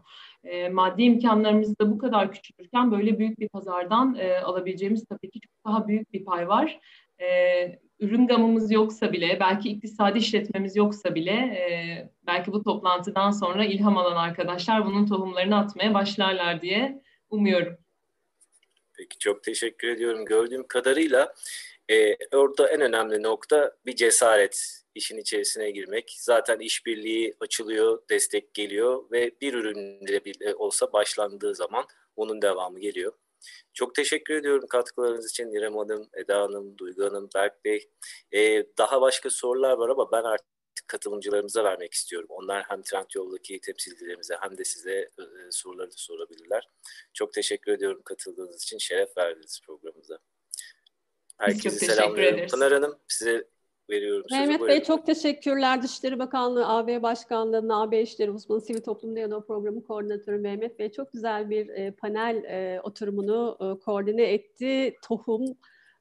E, 0.43 0.69
maddi 0.69 1.03
imkanlarımız 1.03 1.79
da 1.79 1.91
bu 1.91 1.97
kadar 1.97 2.31
küçülürken 2.31 2.91
böyle 2.91 3.19
büyük 3.19 3.39
bir 3.39 3.49
pazardan 3.49 4.15
e, 4.19 4.39
alabileceğimiz 4.39 5.05
tabii 5.05 5.29
ki 5.29 5.39
çok 5.39 5.65
daha 5.65 5.87
büyük 5.87 6.13
bir 6.13 6.25
pay 6.25 6.47
var. 6.47 6.79
E, 7.21 7.27
ürün 8.01 8.27
gamımız 8.27 8.71
yoksa 8.71 9.13
bile, 9.13 9.37
belki 9.39 9.69
iktisadi 9.69 10.17
işletmemiz 10.17 10.75
yoksa 10.75 11.15
bile, 11.15 11.31
e, 11.31 11.71
belki 12.27 12.51
bu 12.51 12.63
toplantıdan 12.63 13.31
sonra 13.31 13.65
ilham 13.65 13.97
alan 13.97 14.15
arkadaşlar 14.15 14.85
bunun 14.85 15.05
tohumlarını 15.05 15.57
atmaya 15.57 15.93
başlarlar 15.93 16.61
diye 16.61 17.01
umuyorum. 17.29 17.77
Peki 18.97 19.19
çok 19.19 19.43
teşekkür 19.43 19.87
ediyorum. 19.87 20.25
Gördüğüm 20.25 20.67
kadarıyla 20.67 21.33
e, 21.91 22.15
orada 22.35 22.69
en 22.69 22.81
önemli 22.81 23.23
nokta 23.23 23.75
bir 23.85 23.95
cesaret 23.95 24.83
işin 24.95 25.17
içerisine 25.17 25.71
girmek. 25.71 26.15
Zaten 26.17 26.59
işbirliği 26.59 27.33
açılıyor, 27.39 28.01
destek 28.09 28.53
geliyor 28.53 29.11
ve 29.11 29.31
bir 29.41 29.53
ürünle 29.53 30.25
bile 30.25 30.55
olsa 30.55 30.93
başlandığı 30.93 31.55
zaman 31.55 31.85
onun 32.15 32.41
devamı 32.41 32.79
geliyor. 32.79 33.13
Çok 33.73 33.95
teşekkür 33.95 34.33
ediyorum 34.33 34.67
katkılarınız 34.69 35.29
için 35.29 35.51
İrem 35.51 35.77
Hanım, 35.77 36.09
Eda 36.13 36.41
Hanım, 36.41 36.77
Duygu 36.77 37.05
Hanım, 37.05 37.29
Berk 37.35 37.65
Bey. 37.65 37.89
Ee, 38.31 38.63
daha 38.77 39.01
başka 39.01 39.29
sorular 39.29 39.77
var 39.77 39.89
ama 39.89 40.11
ben 40.11 40.23
artık 40.23 40.47
katılımcılarımıza 40.87 41.63
vermek 41.63 41.93
istiyorum. 41.93 42.27
Onlar 42.29 42.63
hem 42.69 42.81
Trendyol'daki 42.81 43.61
temsilcilerimize 43.61 44.37
hem 44.41 44.57
de 44.57 44.63
size 44.63 44.91
e, 44.91 45.23
soruları 45.51 45.87
da 45.87 45.95
sorabilirler. 45.97 46.69
Çok 47.13 47.33
teşekkür 47.33 47.71
ediyorum 47.71 48.01
katıldığınız 48.05 48.63
için. 48.63 48.77
Şeref 48.77 49.17
verdiniz 49.17 49.61
programımıza. 49.65 50.19
Herkese 51.37 51.85
selamlıyorum. 51.85 52.47
Pınar 52.47 52.73
Hanım 52.73 52.99
size 53.07 53.47
veriyorum. 53.91 54.25
Mehmet 54.31 54.61
Bey 54.61 54.67
buyurun. 54.67 54.83
çok 54.83 55.05
teşekkürler. 55.05 55.83
Dışişleri 55.83 56.19
Bakanlığı, 56.19 56.67
AB 56.67 57.01
Başkanlığı'nın 57.01 57.69
AB 57.69 58.01
İşleri 58.01 58.31
Uzmanı 58.31 58.61
Sivil 58.61 58.81
Toplum 58.81 59.15
Diyaloğu 59.15 59.45
Programı 59.45 59.83
Koordinatörü 59.83 60.37
Mehmet 60.37 60.79
Bey 60.79 60.91
çok 60.91 61.13
güzel 61.13 61.49
bir 61.49 61.69
e, 61.69 61.91
panel 61.91 62.43
e, 62.43 62.81
oturumunu 62.81 63.57
e, 63.61 63.79
koordine 63.79 64.23
etti. 64.23 64.95
Tohum 65.03 65.45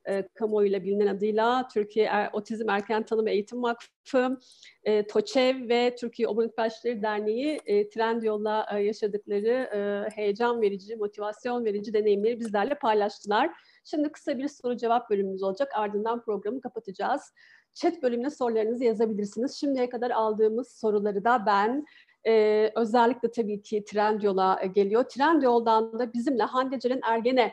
e, 0.09 0.29
kamuoyuyla 0.35 0.83
bilinen 0.83 1.07
adıyla 1.07 1.69
Türkiye 1.69 2.07
er, 2.07 2.31
Otizm 2.33 2.69
Erken 2.69 3.03
Tanım 3.03 3.29
Eğitim 3.29 3.62
Vakfı, 3.62 4.39
e, 4.85 5.07
TOÇEV 5.07 5.69
ve 5.69 5.97
Türkiye 5.97 6.29
Omurilik 6.29 6.57
Felçleri 6.57 7.03
Derneği 7.03 7.61
e, 7.67 7.89
Trendyol'la 7.89 8.67
e, 8.73 8.79
yaşadıkları 8.83 9.49
e, 9.49 10.11
heyecan 10.17 10.62
verici, 10.62 10.97
motivasyon 10.97 11.65
verici 11.65 11.95
deneyimleri 11.95 12.41
bizlerle 12.41 12.75
paylaştılar. 12.75 13.51
Şimdi 13.85 14.12
kısa 14.12 14.39
bir 14.39 14.49
soru 14.49 14.77
cevap 14.77 15.11
bölümümüz 15.11 15.43
olacak. 15.43 15.73
Ardından 15.75 16.23
programı 16.23 16.61
kapatacağız. 16.61 17.33
Chat 17.75 18.03
bölümüne 18.03 18.31
sorularınızı 18.31 18.85
yazabilirsiniz. 18.85 19.61
Şimdiye 19.61 19.89
kadar 19.89 20.11
aldığımız 20.11 20.69
soruları 20.73 21.25
da 21.25 21.47
ben 21.47 21.87
e, 22.27 22.73
özellikle 22.77 23.31
tabii 23.31 23.63
ki 23.63 23.85
Trendyol'a 23.85 24.65
geliyor. 24.75 25.05
Trendyol'dan 25.05 25.99
da 25.99 26.13
bizimle 26.13 26.43
Hande 26.43 26.81
Ceren 26.81 27.01
Ergen'e 27.03 27.53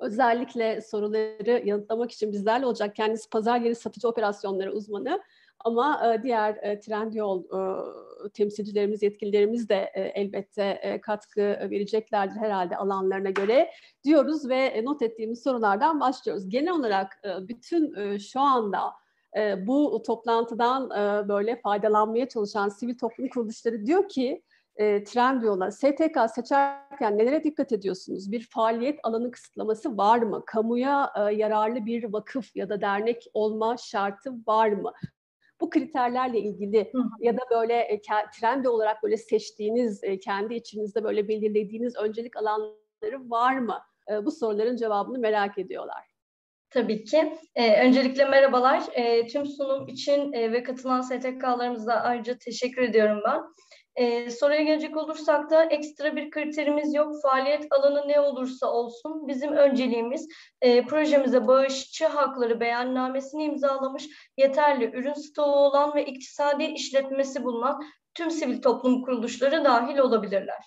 özellikle 0.00 0.80
soruları 0.80 1.62
yanıtlamak 1.64 2.12
için 2.12 2.32
bizlerle 2.32 2.66
olacak. 2.66 2.96
Kendisi 2.96 3.30
pazar 3.30 3.60
yeri 3.60 3.74
satıcı 3.74 4.08
operasyonları 4.08 4.72
uzmanı. 4.72 5.20
Ama 5.64 6.14
e, 6.14 6.22
diğer 6.22 6.56
e, 6.62 6.80
Trendyol 6.80 7.44
e, 7.44 8.30
temsilcilerimiz, 8.30 9.02
yetkililerimiz 9.02 9.68
de 9.68 9.90
e, 9.94 10.00
elbette 10.02 10.78
e, 10.82 11.00
katkı 11.00 11.40
vereceklerdir 11.42 12.36
herhalde 12.36 12.76
alanlarına 12.76 13.30
göre 13.30 13.70
diyoruz 14.04 14.48
ve 14.48 14.56
e, 14.56 14.84
not 14.84 15.02
ettiğimiz 15.02 15.42
sorulardan 15.42 16.00
başlıyoruz. 16.00 16.48
Genel 16.48 16.72
olarak 16.72 17.12
e, 17.24 17.48
bütün 17.48 17.94
e, 17.94 18.18
şu 18.18 18.40
anda 18.40 18.80
e, 19.36 19.66
bu 19.66 20.02
toplantıdan 20.06 20.90
e, 20.90 21.28
böyle 21.28 21.56
faydalanmaya 21.56 22.28
çalışan 22.28 22.68
sivil 22.68 22.98
toplum 22.98 23.28
kuruluşları 23.28 23.86
diyor 23.86 24.08
ki 24.08 24.42
e, 24.76 25.04
Trendyol'a 25.04 25.70
STK 25.70 26.18
seçerken 26.34 27.18
nelere 27.18 27.44
dikkat 27.44 27.72
ediyorsunuz? 27.72 28.32
Bir 28.32 28.48
faaliyet 28.50 29.00
alanı 29.02 29.30
kısıtlaması 29.30 29.96
var 29.96 30.18
mı? 30.18 30.42
Kamuya 30.46 31.12
e, 31.16 31.34
yararlı 31.34 31.86
bir 31.86 32.12
vakıf 32.12 32.56
ya 32.56 32.68
da 32.68 32.80
dernek 32.80 33.24
olma 33.34 33.76
şartı 33.76 34.32
var 34.46 34.68
mı? 34.68 34.92
Bu 35.60 35.70
kriterlerle 35.70 36.38
ilgili 36.38 36.92
ya 37.20 37.36
da 37.36 37.40
böyle 37.50 37.74
e, 37.74 38.00
Trendyol 38.40 38.74
olarak 38.74 39.02
böyle 39.02 39.16
seçtiğiniz, 39.16 40.04
e, 40.04 40.18
kendi 40.18 40.54
içinizde 40.54 41.04
böyle 41.04 41.28
belirlediğiniz 41.28 41.96
öncelik 41.96 42.36
alanları 42.36 43.30
var 43.30 43.58
mı? 43.58 43.78
E, 44.10 44.24
bu 44.24 44.30
soruların 44.30 44.76
cevabını 44.76 45.18
merak 45.18 45.58
ediyorlar. 45.58 46.13
Tabii 46.74 47.04
ki. 47.04 47.38
Ee, 47.54 47.86
öncelikle 47.86 48.24
merhabalar. 48.24 48.82
Ee, 48.92 49.26
tüm 49.26 49.46
sunum 49.46 49.88
için 49.88 50.32
e, 50.32 50.52
ve 50.52 50.62
katılan 50.62 51.00
STK'larımıza 51.00 51.92
ayrıca 51.92 52.38
teşekkür 52.38 52.82
ediyorum 52.82 53.20
ben. 53.24 53.42
Ee, 53.96 54.30
soruya 54.30 54.62
gelecek 54.62 54.96
olursak 54.96 55.50
da 55.50 55.64
ekstra 55.64 56.16
bir 56.16 56.30
kriterimiz 56.30 56.94
yok. 56.94 57.12
Faaliyet 57.22 57.66
alanı 57.70 58.08
ne 58.08 58.20
olursa 58.20 58.66
olsun 58.72 59.28
bizim 59.28 59.52
önceliğimiz 59.52 60.28
e, 60.62 60.86
projemize 60.86 61.46
bağışçı 61.46 62.06
hakları 62.06 62.60
beyannamesini 62.60 63.44
imzalamış, 63.44 64.08
yeterli 64.36 64.84
ürün 64.84 65.12
stoğu 65.12 65.54
olan 65.54 65.94
ve 65.94 66.04
iktisadi 66.06 66.64
işletmesi 66.64 67.44
bulunan 67.44 67.82
tüm 68.14 68.30
sivil 68.30 68.62
toplum 68.62 69.02
kuruluşları 69.02 69.64
dahil 69.64 69.98
olabilirler. 69.98 70.64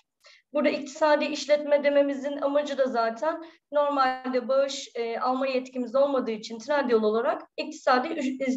Burada 0.52 0.68
iktisadi 0.68 1.24
işletme 1.24 1.84
dememizin 1.84 2.36
amacı 2.36 2.78
da 2.78 2.86
zaten 2.86 3.44
normalde 3.72 4.48
bağış 4.48 4.90
e, 4.94 5.18
alma 5.18 5.46
yetkimiz 5.46 5.94
olmadığı 5.94 6.30
için 6.30 6.58
Trendyol 6.58 7.02
olarak 7.02 7.42
iktisadi 7.56 8.08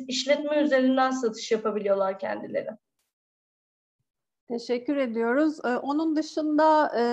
işletme 0.08 0.62
üzerinden 0.62 1.12
satış 1.12 1.52
yapabiliyorlar 1.52 2.20
kendileri. 2.20 2.70
Teşekkür 4.52 4.98
ediyoruz. 4.98 5.60
Ee, 5.66 5.68
onun 5.68 6.16
dışında 6.16 6.92
e, 7.00 7.04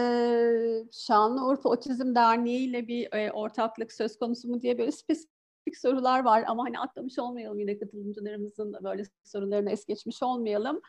Şanlıurfa 0.93 1.69
Otizm 1.69 2.15
Derneği 2.15 2.69
ile 2.69 2.89
bir 2.89 3.13
e, 3.13 3.33
ortaklık 3.33 3.93
söz 3.93 4.19
konusu 4.19 4.49
mu 4.49 4.61
diye 4.61 4.79
böyle 4.79 4.93
spesifik 4.93 5.77
sorular 5.77 6.25
var 6.25 6.45
ama 6.47 6.65
hani 6.65 6.79
atlamış 6.79 7.19
olmayalım 7.19 7.61
yine 7.61 7.79
katılımcılarımızın 7.79 8.77
böyle 8.85 9.03
sorularını 9.25 9.71
es 9.71 9.85
geçmiş 9.85 10.23
olmayalım. 10.23 10.81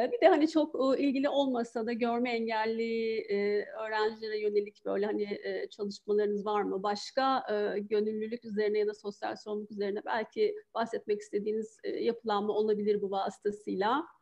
Ee, 0.00 0.12
bir 0.12 0.20
de 0.20 0.28
hani 0.28 0.48
çok 0.48 1.00
ilgili 1.00 1.28
olmasa 1.28 1.86
da 1.86 1.92
görme 1.92 2.30
engelli 2.30 3.18
e, 3.18 3.64
öğrencilere 3.86 4.40
yönelik 4.40 4.84
böyle 4.84 5.06
hani 5.06 5.22
e, 5.22 5.68
çalışmalarınız 5.70 6.46
var 6.46 6.62
mı? 6.62 6.82
Başka 6.82 7.42
e, 7.50 7.78
gönüllülük 7.80 8.44
üzerine 8.44 8.78
ya 8.78 8.86
da 8.86 8.94
sosyal 8.94 9.36
sorumluluk 9.36 9.70
üzerine 9.70 10.00
belki 10.06 10.54
bahsetmek 10.74 11.20
istediğiniz 11.20 11.78
yapılanma 12.00 12.52
olabilir 12.52 13.02
bu 13.02 13.10
vasıtasıyla. 13.10 14.15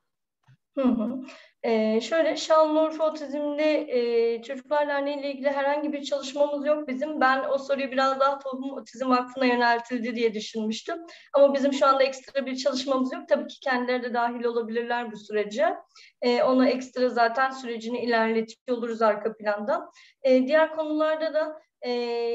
Hı 0.75 0.83
hı. 0.83 1.21
Ee, 1.63 2.01
şöyle 2.01 2.37
Şanlıurfa 2.37 3.11
Otizmli 3.11 3.63
e, 3.63 4.43
Çocuklar 4.43 4.89
Derneği 4.89 5.19
ile 5.19 5.33
ilgili 5.33 5.51
herhangi 5.51 5.93
bir 5.93 6.03
çalışmamız 6.05 6.67
yok 6.67 6.89
bizim. 6.89 7.21
Ben 7.21 7.45
o 7.51 7.59
soruyu 7.59 7.91
biraz 7.91 8.21
daha 8.21 8.39
Toplum 8.39 8.73
Otizm 8.73 9.11
Vakfı'na 9.11 9.47
yöneltildi 9.47 10.17
diye 10.17 10.35
düşünmüştüm. 10.35 10.97
Ama 11.33 11.55
bizim 11.55 11.73
şu 11.73 11.87
anda 11.87 12.03
ekstra 12.03 12.47
bir 12.47 12.57
çalışmamız 12.57 13.13
yok. 13.13 13.29
Tabii 13.29 13.47
ki 13.47 13.61
kendileri 13.61 14.03
de 14.03 14.15
dahil 14.15 14.45
olabilirler 14.45 15.13
bu 15.13 15.17
sürece. 15.17 15.75
E, 16.23 16.43
ona 16.43 16.69
ekstra 16.69 17.09
zaten 17.09 17.51
sürecini 17.51 18.05
ilerletiyor 18.05 18.79
oluruz 18.79 19.03
arka 19.03 19.37
planda. 19.37 19.91
E, 20.23 20.47
diğer 20.47 20.73
konularda 20.77 21.35
da 21.35 21.61
e, 21.83 21.91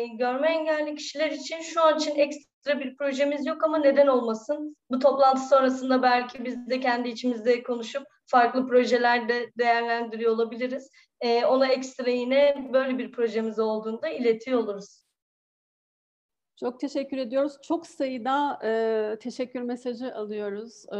görme 0.07 0.47
engelli 0.47 0.95
kişiler 0.95 1.31
için 1.31 1.61
şu 1.61 1.81
an 1.81 1.97
için 1.97 2.15
ekstra 2.15 2.79
bir 2.79 2.97
projemiz 2.97 3.45
yok 3.45 3.63
ama 3.63 3.77
neden 3.77 4.07
olmasın? 4.07 4.75
Bu 4.91 4.99
toplantı 4.99 5.41
sonrasında 5.41 6.03
belki 6.03 6.45
biz 6.45 6.69
de 6.69 6.79
kendi 6.79 7.09
içimizde 7.09 7.63
konuşup 7.63 8.03
farklı 8.29 8.67
projelerde 8.67 9.51
değerlendiriyor 9.57 10.31
olabiliriz. 10.31 10.89
E, 11.21 11.45
ona 11.45 11.67
ekstra 11.67 12.09
yine 12.09 12.69
böyle 12.73 12.97
bir 12.97 13.11
projemiz 13.11 13.59
olduğunda 13.59 14.09
iletiyor 14.09 14.59
oluruz. 14.59 15.08
Çok 16.59 16.79
teşekkür 16.79 17.17
ediyoruz. 17.17 17.57
Çok 17.61 17.87
sayıda 17.87 18.59
e, 18.63 19.19
teşekkür 19.19 19.61
mesajı 19.61 20.15
alıyoruz 20.15 20.85
e, 20.85 20.97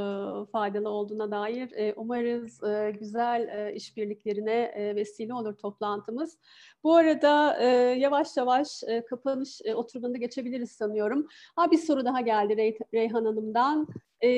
faydalı 0.52 0.90
olduğuna 0.90 1.31
dair. 1.31 1.72
E, 1.72 1.94
umarız 1.95 2.64
e, 2.64 2.91
güzel 2.99 3.48
e, 3.48 3.73
işbirliklerine 3.76 4.61
e, 4.76 4.95
vesile 4.95 5.34
olur 5.34 5.53
toplantımız. 5.57 6.38
Bu 6.84 6.95
arada 6.95 7.57
e, 7.60 7.65
yavaş 7.99 8.38
yavaş 8.38 8.84
e, 8.88 9.06
kapanış 9.06 9.61
e, 9.65 9.76
oturumunda 9.76 10.18
geçebiliriz 10.18 10.72
sanıyorum. 10.72 11.27
Ha 11.56 11.72
bir 11.72 11.77
soru 11.77 12.06
daha 12.06 12.22
geldi 12.22 12.57
Rey, 12.57 12.77
Reyhan 12.94 13.26
Hanım'dan. 13.26 13.88
E, 14.22 14.30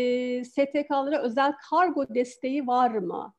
STK'lara 0.44 1.22
özel 1.22 1.54
kargo 1.70 2.16
desteği 2.16 2.68
var 2.68 2.90
mı? 2.90 3.34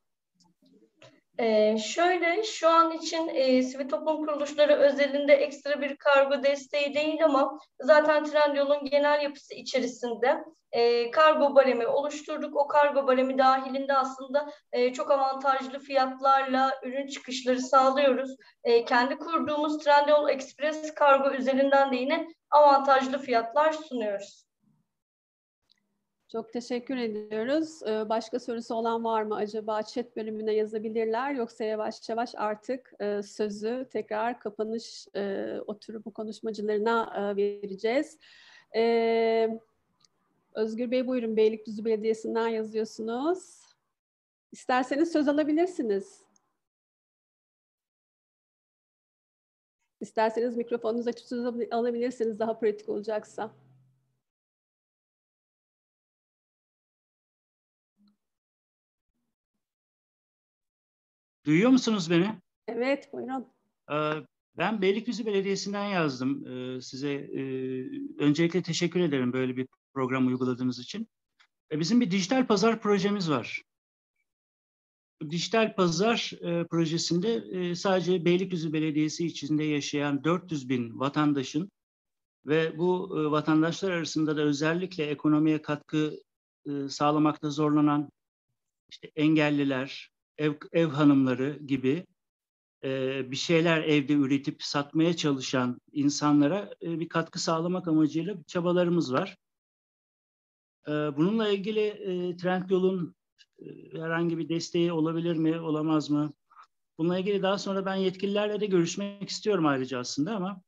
Ee, 1.39 1.79
şöyle 1.79 2.43
şu 2.43 2.69
an 2.69 2.93
için 2.93 3.29
e, 3.29 3.63
sivil 3.63 3.89
toplum 3.89 4.27
kuruluşları 4.27 4.73
özelinde 4.73 5.33
ekstra 5.33 5.81
bir 5.81 5.97
kargo 5.97 6.43
desteği 6.43 6.95
değil 6.95 7.25
ama 7.25 7.59
zaten 7.81 8.25
Trendyol'un 8.25 8.85
genel 8.85 9.23
yapısı 9.23 9.55
içerisinde 9.55 10.45
e, 10.73 11.11
kargo 11.11 11.55
baremi 11.55 11.87
oluşturduk. 11.87 12.57
O 12.57 12.67
kargo 12.67 13.07
baremi 13.07 13.39
dahilinde 13.39 13.95
aslında 13.95 14.53
e, 14.73 14.93
çok 14.93 15.11
avantajlı 15.11 15.79
fiyatlarla 15.79 16.81
ürün 16.83 17.07
çıkışları 17.07 17.61
sağlıyoruz. 17.61 18.37
E, 18.65 18.85
kendi 18.85 19.17
kurduğumuz 19.17 19.79
Trendyol 19.79 20.29
Express 20.29 20.95
kargo 20.95 21.31
üzerinden 21.31 21.93
de 21.93 21.97
yine 21.97 22.29
avantajlı 22.51 23.19
fiyatlar 23.19 23.73
sunuyoruz. 23.73 24.52
Çok 26.33 26.53
teşekkür 26.53 26.97
ediyoruz. 26.97 27.83
Ee, 27.83 28.09
başka 28.09 28.41
sorusu 28.41 28.75
olan 28.75 29.05
var 29.05 29.23
mı 29.23 29.37
acaba? 29.37 29.83
Chat 29.83 30.17
bölümüne 30.17 30.53
yazabilirler. 30.53 31.35
Yoksa 31.35 31.65
yavaş 31.65 32.09
yavaş 32.09 32.35
artık 32.37 32.93
e, 33.01 33.23
sözü 33.23 33.89
tekrar 33.93 34.41
kapanış 34.41 35.07
e, 35.17 35.55
oturumu 35.67 36.13
konuşmacılarına 36.15 37.13
e, 37.17 37.37
vereceğiz. 37.37 38.19
Ee, 38.77 39.61
Özgür 40.55 40.91
Bey 40.91 41.07
buyurun. 41.07 41.37
Beylikdüzü 41.37 41.85
Belediyesi'nden 41.85 42.49
yazıyorsunuz. 42.49 43.61
İsterseniz 44.53 45.13
söz 45.13 45.29
alabilirsiniz. 45.29 46.23
İsterseniz 50.01 50.57
mikrofonunuzu 50.57 51.11
açıp 51.11 51.27
söz 51.27 51.47
alabilirsiniz 51.71 52.39
daha 52.39 52.59
pratik 52.59 52.89
olacaksa. 52.89 53.62
Duyuyor 61.53 61.71
musunuz 61.71 62.11
beni? 62.11 62.35
Evet, 62.69 63.13
buyurun. 63.13 63.47
Ee, 63.91 64.27
ben 64.59 64.83
Beylikdüzü 64.83 65.27
Belediyesi'nden 65.27 65.87
yazdım 65.87 66.47
ee, 66.47 66.81
size. 66.81 67.13
E, 67.13 67.43
öncelikle 68.19 68.63
teşekkür 68.63 69.01
ederim 69.01 69.33
böyle 69.33 69.57
bir 69.57 69.67
program 69.95 70.27
uyguladığınız 70.27 70.79
için. 70.79 71.09
E, 71.73 71.81
bizim 71.81 72.01
bir 72.01 72.11
dijital 72.11 72.47
pazar 72.47 72.81
projemiz 72.81 73.31
var. 73.31 73.63
Dijital 75.31 75.75
pazar 75.75 76.33
e, 76.41 76.67
projesinde 76.67 77.75
sadece 77.75 78.25
Beylikdüzü 78.25 78.73
Belediyesi 78.73 79.27
içinde 79.27 79.65
yaşayan 79.65 80.25
400 80.25 80.69
bin 80.69 81.01
vatandaşın 81.01 81.71
ve 82.47 82.79
bu 82.79 83.11
vatandaşlar 83.33 83.91
arasında 83.91 84.37
da 84.37 84.43
özellikle 84.43 85.07
ekonomiye 85.07 85.63
katkı 85.63 86.19
sağlamakta 86.89 87.51
zorlanan 87.51 88.11
işte 88.91 89.11
engelliler, 89.17 90.12
ev, 90.43 90.55
ev 90.73 90.87
hanımları 90.87 91.59
gibi 91.67 92.07
e, 92.85 93.23
bir 93.31 93.37
şeyler 93.37 93.83
evde 93.83 94.13
üretip 94.13 94.63
satmaya 94.63 95.17
çalışan 95.17 95.81
insanlara 95.93 96.71
e, 96.83 97.01
bir 97.01 97.09
katkı 97.09 97.43
sağlamak 97.43 97.89
amacıyla 97.89 98.37
çabalarımız 98.47 99.13
var. 99.13 99.37
E, 100.89 100.91
bununla 100.93 101.49
ilgili 101.49 101.81
e, 101.81 102.37
Trendyol'un 102.37 103.15
e, 103.59 103.65
herhangi 103.93 104.39
bir 104.39 104.49
desteği 104.49 104.93
olabilir 104.93 105.37
mi, 105.37 105.61
olamaz 105.61 106.11
mı? 106.11 106.33
Bununla 106.99 107.19
ilgili 107.19 107.43
daha 107.43 107.59
sonra 107.59 107.87
ben 107.87 107.95
yetkililerle 107.95 108.61
de 108.61 108.67
görüşmek 108.67 109.29
istiyorum 109.29 109.67
ayrıca 109.67 109.99
aslında 109.99 110.37
ama 110.37 110.63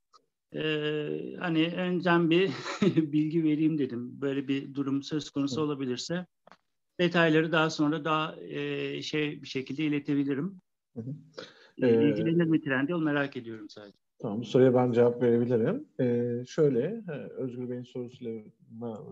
e, 0.55 0.61
hani 1.41 1.75
önceden 1.77 2.31
bir 2.31 2.51
bilgi 2.83 3.45
vereyim 3.45 3.79
dedim. 3.79 4.21
Böyle 4.21 4.49
bir 4.49 4.75
durum 4.75 5.03
söz 5.03 5.31
konusu 5.31 5.63
olabilirse 5.63 6.27
detayları 7.01 7.53
daha 7.53 7.71
sonra 7.71 8.05
daha 8.05 8.37
e, 8.41 9.03
şey 9.03 9.43
bir 9.43 9.47
şekilde 9.47 9.85
iletebilirim. 9.85 10.61
Hı 10.95 11.01
hı. 11.01 11.15
Ee, 11.83 12.09
İlgilenir 12.09 12.45
mi 12.45 12.61
Trendyol 12.61 13.03
merak 13.03 13.37
ediyorum 13.37 13.69
sadece. 13.69 13.99
Tamam, 14.19 14.41
bu 14.41 14.45
soruya 14.45 14.75
ben 14.75 14.93
cevap 14.93 15.23
verebilirim. 15.23 15.85
Ee, 16.01 16.45
şöyle, 16.47 17.03
Özgür 17.37 17.71
Bey'in 17.71 17.83
sorusuyla 17.83 18.41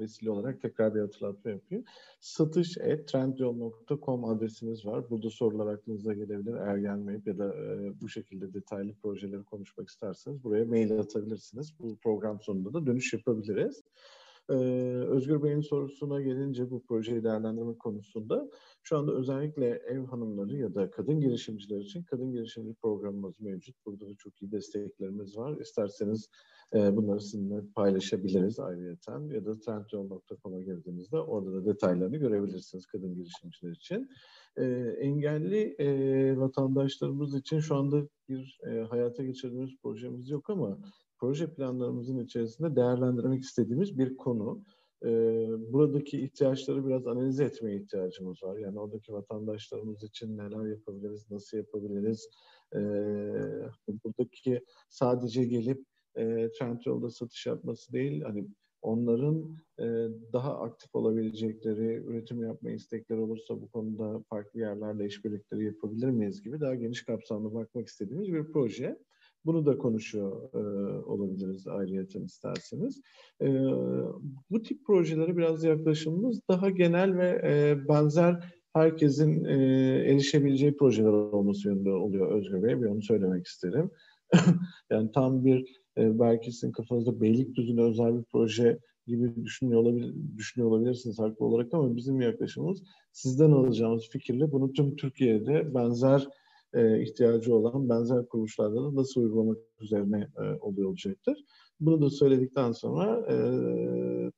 vesile 0.00 0.30
olarak 0.30 0.60
tekrar 0.60 0.94
bir 0.94 1.00
hatırlatma 1.00 1.50
yapayım. 1.50 1.84
Satış 2.20 2.78
et 2.78 3.08
trendyol.com 3.08 4.24
adresimiz 4.24 4.86
var. 4.86 5.10
Burada 5.10 5.30
sorular 5.30 5.74
aklınıza 5.74 6.14
gelebilir. 6.14 6.54
Eğer 6.54 6.76
gelmeyip 6.76 7.26
ya 7.26 7.38
da 7.38 7.54
e, 7.54 7.92
bu 8.00 8.08
şekilde 8.08 8.54
detaylı 8.54 8.94
projeleri 8.94 9.44
konuşmak 9.44 9.88
isterseniz 9.88 10.44
buraya 10.44 10.64
mail 10.64 11.00
atabilirsiniz. 11.00 11.78
Bu 11.78 11.96
program 11.96 12.40
sonunda 12.40 12.74
da 12.74 12.86
dönüş 12.86 13.12
yapabiliriz. 13.12 13.82
Ee, 14.50 14.54
Özgür 15.08 15.42
Bey'in 15.42 15.60
sorusuna 15.60 16.20
gelince 16.20 16.70
bu 16.70 16.82
projeyi 16.82 17.24
değerlendirme 17.24 17.78
konusunda 17.78 18.50
şu 18.82 18.98
anda 18.98 19.12
özellikle 19.12 19.68
ev 19.68 20.04
hanımları 20.04 20.56
ya 20.56 20.74
da 20.74 20.90
kadın 20.90 21.20
girişimciler 21.20 21.80
için 21.80 22.02
kadın 22.02 22.32
girişimci 22.32 22.74
programımız 22.74 23.40
mevcut. 23.40 23.76
Burada 23.86 24.08
da 24.08 24.14
çok 24.14 24.42
iyi 24.42 24.52
desteklerimiz 24.52 25.36
var. 25.36 25.60
İsterseniz 25.60 26.28
e, 26.74 26.96
bunları 26.96 27.20
sizinle 27.20 27.62
paylaşabiliriz 27.74 28.60
ayrıyeten 28.60 29.20
ya 29.20 29.44
da 29.44 29.58
trendyol.com'a 29.58 30.60
girdiğinizde 30.60 31.16
orada 31.16 31.52
da 31.52 31.64
detaylarını 31.64 32.16
görebilirsiniz 32.16 32.86
kadın 32.86 33.14
girişimciler 33.14 33.70
için. 33.70 34.08
E, 34.56 34.64
engelli 34.98 35.74
e, 35.78 36.38
vatandaşlarımız 36.38 37.34
için 37.34 37.60
şu 37.60 37.76
anda 37.76 38.08
bir 38.28 38.60
hayata 38.90 39.22
geçirdiğimiz 39.24 39.76
projemiz 39.82 40.30
yok 40.30 40.50
ama 40.50 40.78
proje 41.22 41.46
planlarımızın 41.54 42.18
içerisinde 42.18 42.76
değerlendirmek 42.76 43.42
istediğimiz 43.42 43.98
bir 43.98 44.16
konu. 44.16 44.62
Ee, 45.04 45.46
buradaki 45.72 46.20
ihtiyaçları 46.20 46.86
biraz 46.86 47.06
analiz 47.06 47.40
etmeye 47.40 47.76
ihtiyacımız 47.76 48.42
var. 48.42 48.58
Yani 48.58 48.80
oradaki 48.80 49.12
vatandaşlarımız 49.12 50.02
için 50.02 50.38
neler 50.38 50.66
yapabiliriz, 50.66 51.30
nasıl 51.30 51.56
yapabiliriz? 51.56 52.30
Ee, 52.74 52.78
buradaki 54.04 54.64
sadece 54.88 55.44
gelip 55.44 55.84
e, 56.16 56.50
Trendyol'da 56.58 57.10
satış 57.10 57.46
yapması 57.46 57.92
değil, 57.92 58.22
hani 58.22 58.48
onların 58.82 59.56
e, 59.78 59.84
daha 60.32 60.58
aktif 60.58 60.94
olabilecekleri, 60.94 61.94
üretim 61.94 62.42
yapma 62.42 62.70
istekleri 62.70 63.20
olursa 63.20 63.60
bu 63.60 63.70
konuda 63.70 64.22
farklı 64.28 64.60
yerlerle 64.60 65.06
işbirlikleri 65.06 65.64
yapabilir 65.64 66.08
miyiz 66.08 66.42
gibi 66.42 66.60
daha 66.60 66.74
geniş 66.74 67.04
kapsamlı 67.04 67.54
bakmak 67.54 67.88
istediğimiz 67.88 68.32
bir 68.32 68.52
proje. 68.52 68.98
Bunu 69.44 69.66
da 69.66 69.78
konuşuyor 69.78 70.54
e, 70.54 70.58
olabiliriz 71.04 71.66
ayrıyeten 71.66 72.22
isterseniz. 72.22 73.00
E, 73.40 73.46
bu 74.50 74.62
tip 74.62 74.86
projelere 74.86 75.36
biraz 75.36 75.64
yaklaşımımız 75.64 76.40
daha 76.48 76.70
genel 76.70 77.18
ve 77.18 77.28
e, 77.44 77.88
benzer 77.88 78.44
herkesin 78.72 79.44
e, 79.44 79.54
erişebileceği 80.12 80.76
projeler 80.76 81.12
olması 81.12 81.68
yönünde 81.68 81.90
oluyor 81.90 82.32
Özgür 82.32 82.62
Bey 82.62 82.80
ve 82.80 82.88
onu 82.88 83.02
söylemek 83.02 83.46
isterim. 83.46 83.90
yani 84.90 85.10
tam 85.12 85.44
bir 85.44 85.82
e, 85.98 86.18
belki 86.18 86.52
sizin 86.52 86.72
kafanızda 86.72 87.20
Beylikdüzü'ne 87.20 87.82
özel 87.82 88.18
bir 88.18 88.24
proje 88.32 88.78
gibi 89.06 89.44
düşünüyor, 89.44 89.80
olabilir, 89.80 90.14
düşünüyor 90.36 90.70
olabilirsiniz 90.70 91.18
haklı 91.18 91.46
olarak 91.46 91.74
ama 91.74 91.96
bizim 91.96 92.20
yaklaşımımız 92.20 92.82
sizden 93.12 93.50
alacağımız 93.50 94.08
fikirle 94.08 94.52
bunu 94.52 94.72
tüm 94.72 94.96
Türkiye'de 94.96 95.74
benzer 95.74 96.28
e, 96.74 97.02
ihtiyacı 97.02 97.54
olan 97.54 97.88
benzer 97.88 98.26
kuruluşlarda 98.26 98.84
da 98.84 98.94
nasıl 98.94 99.20
uygulamak 99.20 99.58
üzerine 99.80 100.28
e, 100.38 100.42
oluyor 100.60 100.88
olacaktır. 100.88 101.44
Bunu 101.80 102.02
da 102.02 102.10
söyledikten 102.10 102.72
sonra 102.72 103.32
e, 103.32 103.36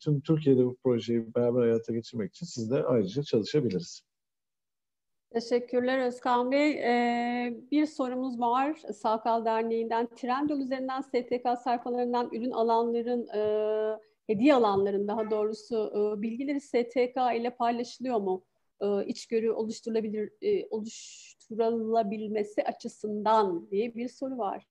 tüm 0.00 0.20
Türkiye'de 0.20 0.64
bu 0.64 0.76
projeyi 0.84 1.34
beraber 1.34 1.60
hayata 1.60 1.92
geçirmek 1.92 2.34
için 2.34 2.46
sizle 2.46 2.82
ayrıca 2.82 3.22
çalışabiliriz. 3.22 4.02
Teşekkürler 5.34 6.06
Özkan 6.06 6.52
Bey. 6.52 6.70
Ee, 6.70 7.56
bir 7.70 7.86
sorumuz 7.86 8.40
var 8.40 8.74
Sakal 8.94 9.44
Derneği'nden. 9.44 10.08
Trendyol 10.16 10.60
üzerinden 10.60 11.00
STK 11.00 11.58
sayfalarından 11.64 12.28
ürün 12.32 12.50
alanların, 12.50 13.26
e, 13.26 13.40
hediye 14.26 14.54
alanların 14.54 15.08
daha 15.08 15.30
doğrusu 15.30 15.92
e, 16.18 16.22
bilgileri 16.22 16.60
STK 16.60 17.16
ile 17.36 17.50
paylaşılıyor 17.50 18.20
mu? 18.20 18.44
E, 18.80 19.06
içgörü 19.06 19.50
oluşturulabilir, 19.50 20.30
e, 20.42 20.66
oluşturulabilmesi 21.50 22.64
açısından 22.64 23.70
diye 23.70 23.94
bir 23.94 24.08
soru 24.08 24.38
var. 24.38 24.66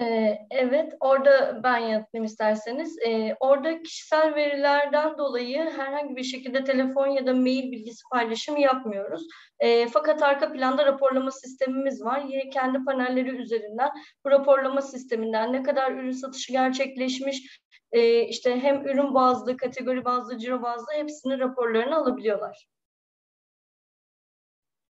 Ee, 0.00 0.38
evet, 0.50 0.92
orada 1.00 1.60
ben 1.62 1.78
yanıtlayayım 1.78 2.24
isterseniz. 2.24 2.98
Ee, 3.06 3.36
orada 3.40 3.82
kişisel 3.82 4.34
verilerden 4.34 5.18
dolayı 5.18 5.58
herhangi 5.58 6.16
bir 6.16 6.22
şekilde 6.22 6.64
telefon 6.64 7.06
ya 7.06 7.26
da 7.26 7.34
mail 7.34 7.72
bilgisi 7.72 8.02
paylaşımı 8.12 8.60
yapmıyoruz. 8.60 9.26
Ee, 9.60 9.88
fakat 9.88 10.22
arka 10.22 10.52
planda 10.52 10.86
raporlama 10.86 11.30
sistemimiz 11.30 12.04
var. 12.04 12.24
Yine 12.28 12.50
kendi 12.50 12.84
panelleri 12.84 13.30
üzerinden 13.30 13.90
bu 14.24 14.30
raporlama 14.30 14.82
sisteminden 14.82 15.52
ne 15.52 15.62
kadar 15.62 15.92
ürün 15.92 16.10
satışı 16.10 16.52
gerçekleşmiş, 16.52 17.60
e, 17.92 18.20
işte 18.20 18.60
hem 18.60 18.86
ürün 18.86 19.14
bazlı, 19.14 19.56
kategori 19.56 20.04
bazlı, 20.04 20.38
ciro 20.38 20.62
bazlı 20.62 20.92
hepsinin 20.92 21.38
raporlarını 21.38 21.96
alabiliyorlar. 21.96 22.75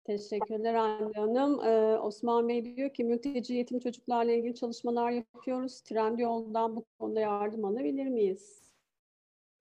Teşekkürler 0.10 0.74
Hande 0.74 1.20
Hanım. 1.20 1.62
Ee, 1.64 2.00
Osman 2.00 2.48
Bey 2.48 2.76
diyor 2.76 2.94
ki 2.94 3.04
mülteci 3.04 3.54
yetim 3.54 3.80
çocuklarla 3.80 4.32
ilgili 4.32 4.56
çalışmalar 4.56 5.12
yapıyoruz. 5.12 5.82
Trendyol'dan 5.82 6.76
bu 6.76 6.86
konuda 7.00 7.20
yardım 7.20 7.66
alabilir 7.66 8.08
miyiz? 8.08 8.62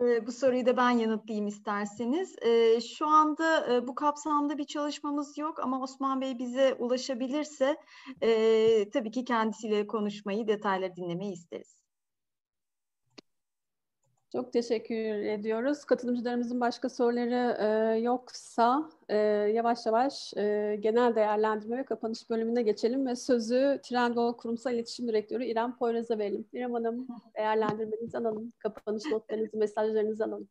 Ee, 0.03 0.27
bu 0.27 0.33
soruyu 0.33 0.67
da 0.67 0.77
ben 0.77 0.91
yanıtlayayım 0.91 1.47
isterseniz. 1.47 2.37
Ee, 2.43 2.81
şu 2.81 3.07
anda 3.07 3.75
e, 3.75 3.87
bu 3.87 3.95
kapsamda 3.95 4.59
bir 4.59 4.65
çalışmamız 4.65 5.39
yok 5.39 5.61
ama 5.61 5.83
Osman 5.83 6.21
Bey 6.21 6.39
bize 6.39 6.75
ulaşabilirse 6.75 7.77
e, 8.23 8.91
tabii 8.91 9.11
ki 9.11 9.25
kendisiyle 9.25 9.87
konuşmayı, 9.87 10.49
detayları 10.49 10.97
dinlemeyi 10.97 11.33
isteriz. 11.33 11.78
Çok 14.33 14.53
teşekkür 14.53 14.95
ediyoruz. 15.25 15.85
Katılımcılarımızın 15.85 16.61
başka 16.61 16.89
soruları 16.89 17.57
e, 17.61 17.99
yoksa 17.99 18.91
e, 19.09 19.17
yavaş 19.55 19.87
yavaş 19.87 20.35
e, 20.37 20.77
genel 20.81 21.15
değerlendirme 21.15 21.79
ve 21.79 21.85
kapanış 21.85 22.31
bölümüne 22.31 22.63
geçelim 22.63 23.07
ve 23.07 23.17
sözü 23.17 23.81
Trendol 23.85 24.37
Kurumsal 24.37 24.75
İletişim 24.75 25.09
Direktörü 25.09 25.45
İrem 25.45 25.77
Poyraz'a 25.77 26.19
verelim. 26.19 26.47
İrem 26.53 26.73
Hanım 26.73 27.07
değerlendirmenizi 27.37 28.19
alalım, 28.19 28.53
kapanış 28.59 29.05
notlarınızı, 29.07 29.57
mesajlarınızı 29.57 30.25
alalım. 30.25 30.49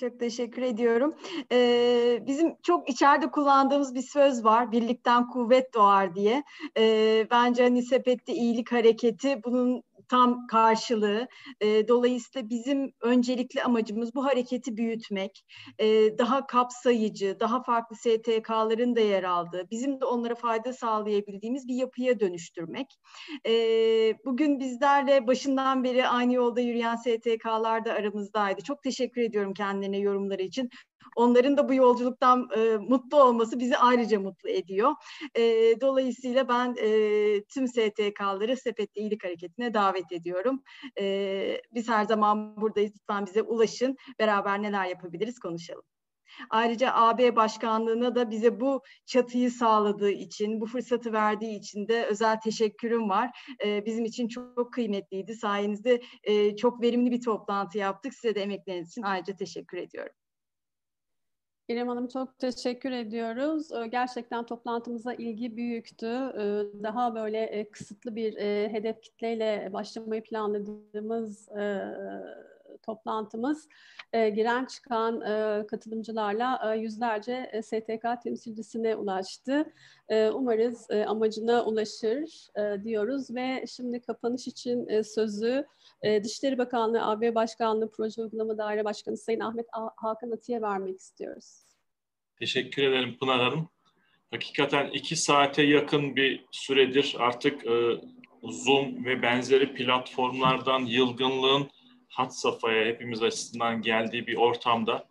Çok 0.00 0.20
teşekkür 0.20 0.62
ediyorum. 0.62 1.14
Ee, 1.52 2.22
bizim 2.26 2.56
çok 2.62 2.90
içeride 2.90 3.30
kullandığımız 3.30 3.94
bir 3.94 4.02
söz 4.02 4.44
var, 4.44 4.72
birlikten 4.72 5.28
kuvvet 5.28 5.74
doğar 5.74 6.14
diye. 6.14 6.42
Ee, 6.78 7.26
bence 7.30 7.62
hani 7.62 7.82
sepette 7.82 8.32
iyilik 8.32 8.72
hareketi 8.72 9.44
bunun 9.44 9.82
tam 10.08 10.46
karşılığı. 10.46 11.28
E, 11.60 11.88
dolayısıyla 11.88 12.50
bizim 12.50 12.92
öncelikli 13.02 13.62
amacımız 13.62 14.14
bu 14.14 14.24
hareketi 14.24 14.76
büyütmek, 14.76 15.44
e, 15.78 16.18
daha 16.18 16.46
kapsayıcı, 16.46 17.36
daha 17.40 17.62
farklı 17.62 17.96
STK'ların 17.96 18.96
da 18.96 19.00
yer 19.00 19.24
aldığı, 19.24 19.70
bizim 19.70 20.00
de 20.00 20.04
onlara 20.04 20.34
fayda 20.34 20.72
sağlayabildiğimiz 20.72 21.68
bir 21.68 21.74
yapıya 21.74 22.20
dönüştürmek. 22.20 22.86
E, 23.46 23.52
bugün 24.24 24.60
bizlerle 24.60 25.26
başından 25.26 25.84
beri 25.84 26.06
aynı 26.08 26.34
yolda 26.34 26.60
yürüyen 26.60 26.96
STK'lar 26.96 27.84
da 27.84 27.92
aramızdaydı. 27.92 28.62
Çok 28.62 28.82
teşekkür 28.82 29.22
ediyorum 29.22 29.54
kendilerine 29.54 29.98
yorumları 29.98 30.42
için. 30.42 30.70
Onların 31.16 31.56
da 31.56 31.68
bu 31.68 31.74
yolculuktan 31.74 32.48
e, 32.56 32.76
mutlu 32.76 33.22
olması 33.22 33.58
bizi 33.58 33.76
ayrıca 33.76 34.20
mutlu 34.20 34.50
ediyor. 34.50 34.92
E, 35.36 35.74
dolayısıyla 35.80 36.48
ben 36.48 36.74
e, 36.78 36.88
tüm 37.44 37.68
STK'ları 37.68 38.56
Sepetli 38.56 39.00
İyilik 39.00 39.24
Hareketi'ne 39.24 39.74
davet 39.74 40.12
ediyorum. 40.12 40.62
E, 41.00 41.60
biz 41.74 41.88
her 41.88 42.04
zaman 42.04 42.56
buradayız. 42.56 42.92
Lütfen 42.94 43.26
bize 43.26 43.42
ulaşın. 43.42 43.96
Beraber 44.18 44.62
neler 44.62 44.84
yapabiliriz 44.84 45.38
konuşalım. 45.38 45.84
Ayrıca 46.50 46.92
AB 46.94 47.36
Başkanlığı'na 47.36 48.14
da 48.14 48.30
bize 48.30 48.60
bu 48.60 48.82
çatıyı 49.06 49.50
sağladığı 49.50 50.10
için, 50.10 50.60
bu 50.60 50.66
fırsatı 50.66 51.12
verdiği 51.12 51.58
için 51.58 51.88
de 51.88 52.04
özel 52.04 52.40
teşekkürüm 52.40 53.08
var. 53.08 53.30
Ee, 53.64 53.86
bizim 53.86 54.04
için 54.04 54.28
çok 54.28 54.72
kıymetliydi. 54.72 55.34
Sayenizde 55.34 56.00
e, 56.24 56.56
çok 56.56 56.82
verimli 56.82 57.10
bir 57.10 57.20
toplantı 57.20 57.78
yaptık. 57.78 58.14
Size 58.14 58.34
de 58.34 58.42
emekleriniz 58.42 58.90
için 58.90 59.02
ayrıca 59.02 59.36
teşekkür 59.36 59.78
ediyorum. 59.78 60.12
İrem 61.68 61.88
Hanım 61.88 62.08
çok 62.08 62.38
teşekkür 62.38 62.92
ediyoruz. 62.92 63.72
Ee, 63.72 63.86
gerçekten 63.86 64.46
toplantımıza 64.46 65.14
ilgi 65.14 65.56
büyüktü. 65.56 66.06
Ee, 66.06 66.82
daha 66.82 67.14
böyle 67.14 67.42
e, 67.42 67.70
kısıtlı 67.70 68.16
bir 68.16 68.36
e, 68.36 68.72
hedef 68.72 69.02
kitleyle 69.02 69.70
başlamayı 69.72 70.22
planladığımız 70.22 71.48
e, 71.48 71.80
toplantımız 72.82 73.68
giren 74.12 74.64
çıkan 74.64 75.20
katılımcılarla 75.66 76.74
yüzlerce 76.74 77.60
STK 77.64 78.22
temsilcisine 78.22 78.96
ulaştı. 78.96 79.72
Umarız 80.10 80.90
amacına 80.90 81.64
ulaşır 81.64 82.48
diyoruz 82.84 83.34
ve 83.34 83.64
şimdi 83.66 84.00
kapanış 84.00 84.46
için 84.46 85.02
sözü 85.02 85.66
Dışişleri 86.04 86.58
Bakanlığı 86.58 87.04
AB 87.04 87.34
Başkanlığı 87.34 87.90
Proje 87.90 88.22
Uygulama 88.22 88.58
Daire 88.58 88.84
Başkanı 88.84 89.16
Sayın 89.16 89.40
Ahmet 89.40 89.66
Hakan 89.96 90.30
Atiye 90.30 90.62
vermek 90.62 90.98
istiyoruz. 90.98 91.62
Teşekkür 92.38 92.82
ederim 92.82 93.16
Pınar 93.20 93.40
Hanım. 93.40 93.68
Hakikaten 94.30 94.90
iki 94.90 95.16
saate 95.16 95.62
yakın 95.62 96.16
bir 96.16 96.46
süredir 96.50 97.16
artık 97.18 97.62
Zoom 98.42 99.04
ve 99.04 99.22
benzeri 99.22 99.74
platformlardan 99.74 100.80
yılgınlığın 100.80 101.70
hat 102.08 102.38
safhaya 102.38 102.84
hepimiz 102.86 103.22
açısından 103.22 103.82
geldiği 103.82 104.26
bir 104.26 104.36
ortamda 104.36 105.08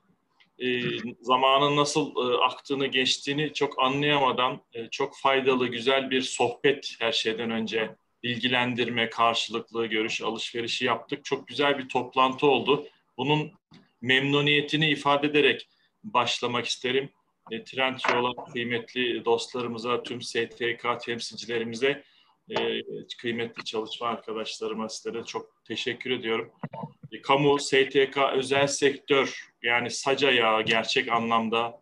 e, 0.59 0.81
zamanın 1.21 1.77
nasıl 1.77 2.11
e, 2.15 2.37
aktığını 2.37 2.87
geçtiğini 2.87 3.53
çok 3.53 3.83
anlayamadan 3.83 4.61
e, 4.73 4.89
çok 4.89 5.17
faydalı 5.17 5.67
güzel 5.67 6.09
bir 6.09 6.21
sohbet 6.21 6.95
her 6.99 7.11
şeyden 7.11 7.51
önce 7.51 7.95
bilgilendirme 8.23 9.09
karşılıklı 9.09 9.85
görüş 9.85 10.21
alışverişi 10.21 10.85
yaptık 10.85 11.25
çok 11.25 11.47
güzel 11.47 11.77
bir 11.77 11.89
toplantı 11.89 12.47
oldu 12.47 12.87
bunun 13.17 13.51
memnuniyetini 14.01 14.89
ifade 14.89 15.27
ederek 15.27 15.69
başlamak 16.03 16.65
isterim. 16.65 17.09
E, 17.51 17.63
Trendyol'a 17.63 18.45
kıymetli 18.45 19.25
dostlarımıza, 19.25 20.03
tüm 20.03 20.21
STK 20.21 20.99
temsilcilerimize, 21.05 22.03
e, 22.49 22.81
kıymetli 23.21 23.63
çalışma 23.63 24.07
arkadaşlarıma 24.07 24.89
sizlere 24.89 25.23
çok 25.23 25.65
teşekkür 25.65 26.11
ediyorum. 26.11 26.51
E, 27.11 27.21
kamu, 27.21 27.59
STK, 27.59 28.17
özel 28.35 28.67
sektör 28.67 29.49
yani 29.63 29.89
saca 29.89 30.31
yağı 30.31 30.61
gerçek 30.61 31.11
anlamda 31.11 31.81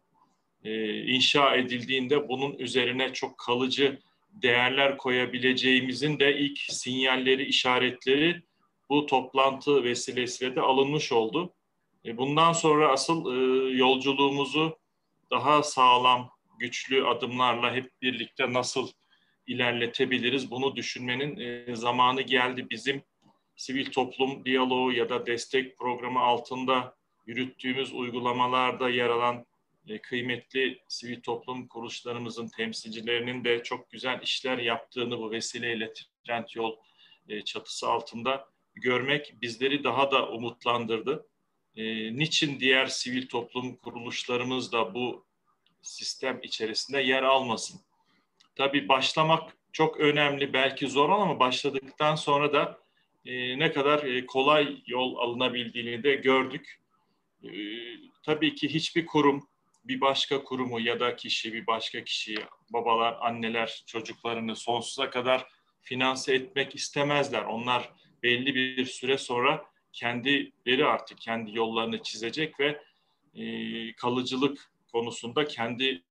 e, 0.63 1.01
inşa 1.01 1.55
edildiğinde 1.55 2.27
bunun 2.27 2.57
üzerine 2.57 3.13
çok 3.13 3.37
kalıcı 3.37 3.99
değerler 4.41 4.97
koyabileceğimizin 4.97 6.19
de 6.19 6.37
ilk 6.37 6.59
sinyalleri, 6.59 7.43
işaretleri 7.43 8.41
bu 8.89 9.05
toplantı 9.05 9.83
vesilesiyle 9.83 10.55
de 10.55 10.61
alınmış 10.61 11.11
oldu. 11.11 11.53
E, 12.05 12.17
bundan 12.17 12.53
sonra 12.53 12.91
asıl 12.91 13.25
e, 13.25 13.37
yolculuğumuzu 13.77 14.77
daha 15.31 15.63
sağlam, 15.63 16.29
güçlü 16.59 17.07
adımlarla 17.07 17.75
hep 17.75 17.91
birlikte 18.01 18.53
nasıl 18.53 18.89
ilerletebiliriz 19.47 20.51
bunu 20.51 20.75
düşünmenin 20.75 21.37
e, 21.37 21.75
zamanı 21.75 22.21
geldi. 22.21 22.67
Bizim 22.69 23.03
sivil 23.55 23.91
toplum 23.91 24.45
diyaloğu 24.45 24.91
ya 24.91 25.09
da 25.09 25.25
destek 25.25 25.77
programı 25.77 26.19
altında 26.19 26.95
yürüttüğümüz 27.25 27.93
uygulamalarda 27.93 28.89
yer 28.89 29.09
alan 29.09 29.45
kıymetli 30.01 30.79
sivil 30.87 31.21
toplum 31.21 31.67
kuruluşlarımızın 31.67 32.47
temsilcilerinin 32.47 33.43
de 33.43 33.63
çok 33.63 33.91
güzel 33.91 34.21
işler 34.21 34.57
yaptığını 34.57 35.19
bu 35.19 35.31
vesileyle 35.31 35.93
Trendyol 36.25 36.75
çatısı 37.45 37.87
altında 37.87 38.47
görmek 38.75 39.33
bizleri 39.41 39.83
daha 39.83 40.11
da 40.11 40.29
umutlandırdı. 40.29 41.27
E, 41.75 41.83
niçin 42.17 42.59
diğer 42.59 42.85
sivil 42.85 43.27
toplum 43.27 43.75
kuruluşlarımız 43.75 44.71
da 44.71 44.93
bu 44.93 45.25
sistem 45.81 46.39
içerisinde 46.43 47.01
yer 47.01 47.23
almasın? 47.23 47.81
Tabii 48.55 48.87
başlamak 48.87 49.57
çok 49.71 49.99
önemli, 49.99 50.53
belki 50.53 50.87
zor 50.87 51.09
ama 51.09 51.39
başladıktan 51.39 52.15
sonra 52.15 52.53
da 52.53 52.79
e, 53.25 53.59
ne 53.59 53.71
kadar 53.71 54.03
e, 54.03 54.25
kolay 54.25 54.81
yol 54.87 55.15
alınabildiğini 55.17 56.03
de 56.03 56.15
gördük. 56.15 56.81
E, 57.43 57.49
tabii 58.23 58.55
ki 58.55 58.73
hiçbir 58.73 59.05
kurum 59.05 59.47
bir 59.87 60.01
başka 60.01 60.43
kurumu 60.43 60.79
ya 60.79 60.99
da 60.99 61.15
kişi 61.15 61.53
bir 61.53 61.67
başka 61.67 62.03
kişiyi, 62.03 62.39
babalar, 62.69 63.17
anneler 63.21 63.83
çocuklarını 63.87 64.55
sonsuza 64.55 65.09
kadar 65.09 65.47
finanse 65.81 66.35
etmek 66.35 66.75
istemezler. 66.75 67.41
Onlar 67.41 67.93
belli 68.23 68.55
bir 68.55 68.85
süre 68.85 69.17
sonra 69.17 69.65
kendileri 69.93 70.85
artık 70.85 71.21
kendi 71.21 71.57
yollarını 71.57 72.03
çizecek 72.03 72.59
ve 72.59 72.81
e, 73.33 73.45
kalıcılık 73.95 74.71
konusunda 74.91 75.47
kendi 75.47 76.03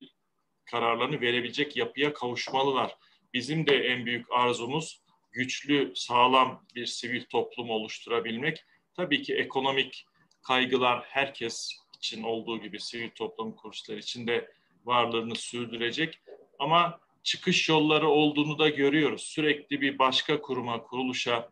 kararlarını 0.65 1.21
verebilecek 1.21 1.77
yapıya 1.77 2.13
kavuşmalılar. 2.13 2.97
Bizim 3.35 3.67
de 3.67 3.77
en 3.77 4.07
büyük 4.07 4.27
arzumuz 4.33 5.01
güçlü, 5.33 5.93
sağlam 5.97 6.67
bir 6.75 6.87
sivil 6.87 7.25
toplum 7.25 7.71
oluşturabilmek. 7.71 8.65
Tabii 8.97 9.23
ki 9.23 9.35
ekonomik 9.35 10.07
kaygılar 10.43 11.05
herkes 11.05 11.84
için 12.05 12.23
olduğu 12.23 12.61
gibi 12.61 12.81
sivil 12.81 13.11
toplum 13.11 13.57
kuruluşları 13.57 13.99
için 13.99 14.27
de 14.27 14.53
varlığını 14.85 15.35
sürdürecek. 15.35 16.19
Ama 16.59 17.01
çıkış 17.23 17.69
yolları 17.69 18.09
olduğunu 18.09 18.59
da 18.59 18.69
görüyoruz. 18.69 19.23
Sürekli 19.23 19.81
bir 19.81 19.99
başka 19.99 20.41
kuruma, 20.41 20.83
kuruluşa 20.83 21.51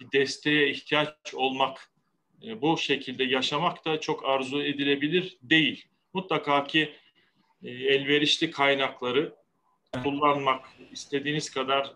bir 0.00 0.12
desteğe 0.12 0.70
ihtiyaç 0.70 1.34
olmak, 1.34 1.92
e, 2.46 2.62
bu 2.62 2.78
şekilde 2.78 3.24
yaşamak 3.24 3.84
da 3.84 4.00
çok 4.00 4.24
arzu 4.28 4.62
edilebilir 4.62 5.38
değil. 5.42 5.84
Mutlaka 6.14 6.66
ki 6.66 6.92
e, 7.62 7.70
elverişli 7.70 8.50
kaynakları 8.50 9.34
kullanmak, 10.02 10.64
istediğiniz 10.92 11.50
kadar 11.50 11.92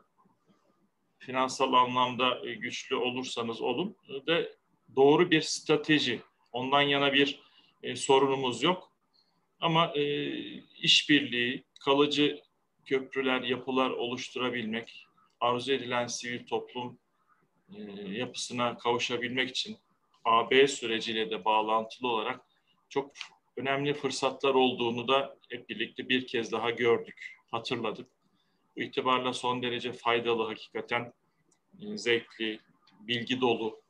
finansal 1.19 1.73
anlamda 1.73 2.47
e, 2.47 2.55
güçlü 2.55 2.97
olursanız 2.97 3.61
olun 3.61 3.97
da 4.27 4.43
doğru 4.97 5.31
bir 5.31 5.41
strateji. 5.41 6.21
Ondan 6.53 6.83
yana 6.83 7.13
bir 7.13 7.46
sorunumuz 7.95 8.63
yok. 8.63 8.93
Ama 9.61 9.93
işbirliği, 10.83 11.65
kalıcı 11.81 12.43
köprüler, 12.85 13.43
yapılar 13.43 13.91
oluşturabilmek, 13.91 15.07
arzu 15.41 15.73
edilen 15.73 16.07
sivil 16.07 16.47
toplum 16.47 16.99
e, 17.77 17.83
yapısına 18.09 18.79
kavuşabilmek 18.79 19.51
için 19.51 19.77
AB 20.25 20.69
süreciyle 20.69 21.31
de 21.31 21.45
bağlantılı 21.45 22.09
olarak 22.09 22.41
çok 22.89 23.13
önemli 23.57 23.95
fırsatlar 23.95 24.55
olduğunu 24.55 25.09
da 25.09 25.37
hep 25.51 25.69
birlikte 25.69 26.09
bir 26.09 26.27
kez 26.27 26.53
daha 26.53 26.71
gördük, 26.71 27.37
hatırladık. 27.51 28.09
Bu 28.77 28.83
itibarla 28.83 29.33
son 29.33 29.63
derece 29.63 29.93
faydalı, 29.93 30.43
hakikaten 30.43 31.13
e, 31.83 31.97
zevkli, 31.97 32.61
bilgi 33.01 33.41
dolu 33.41 33.83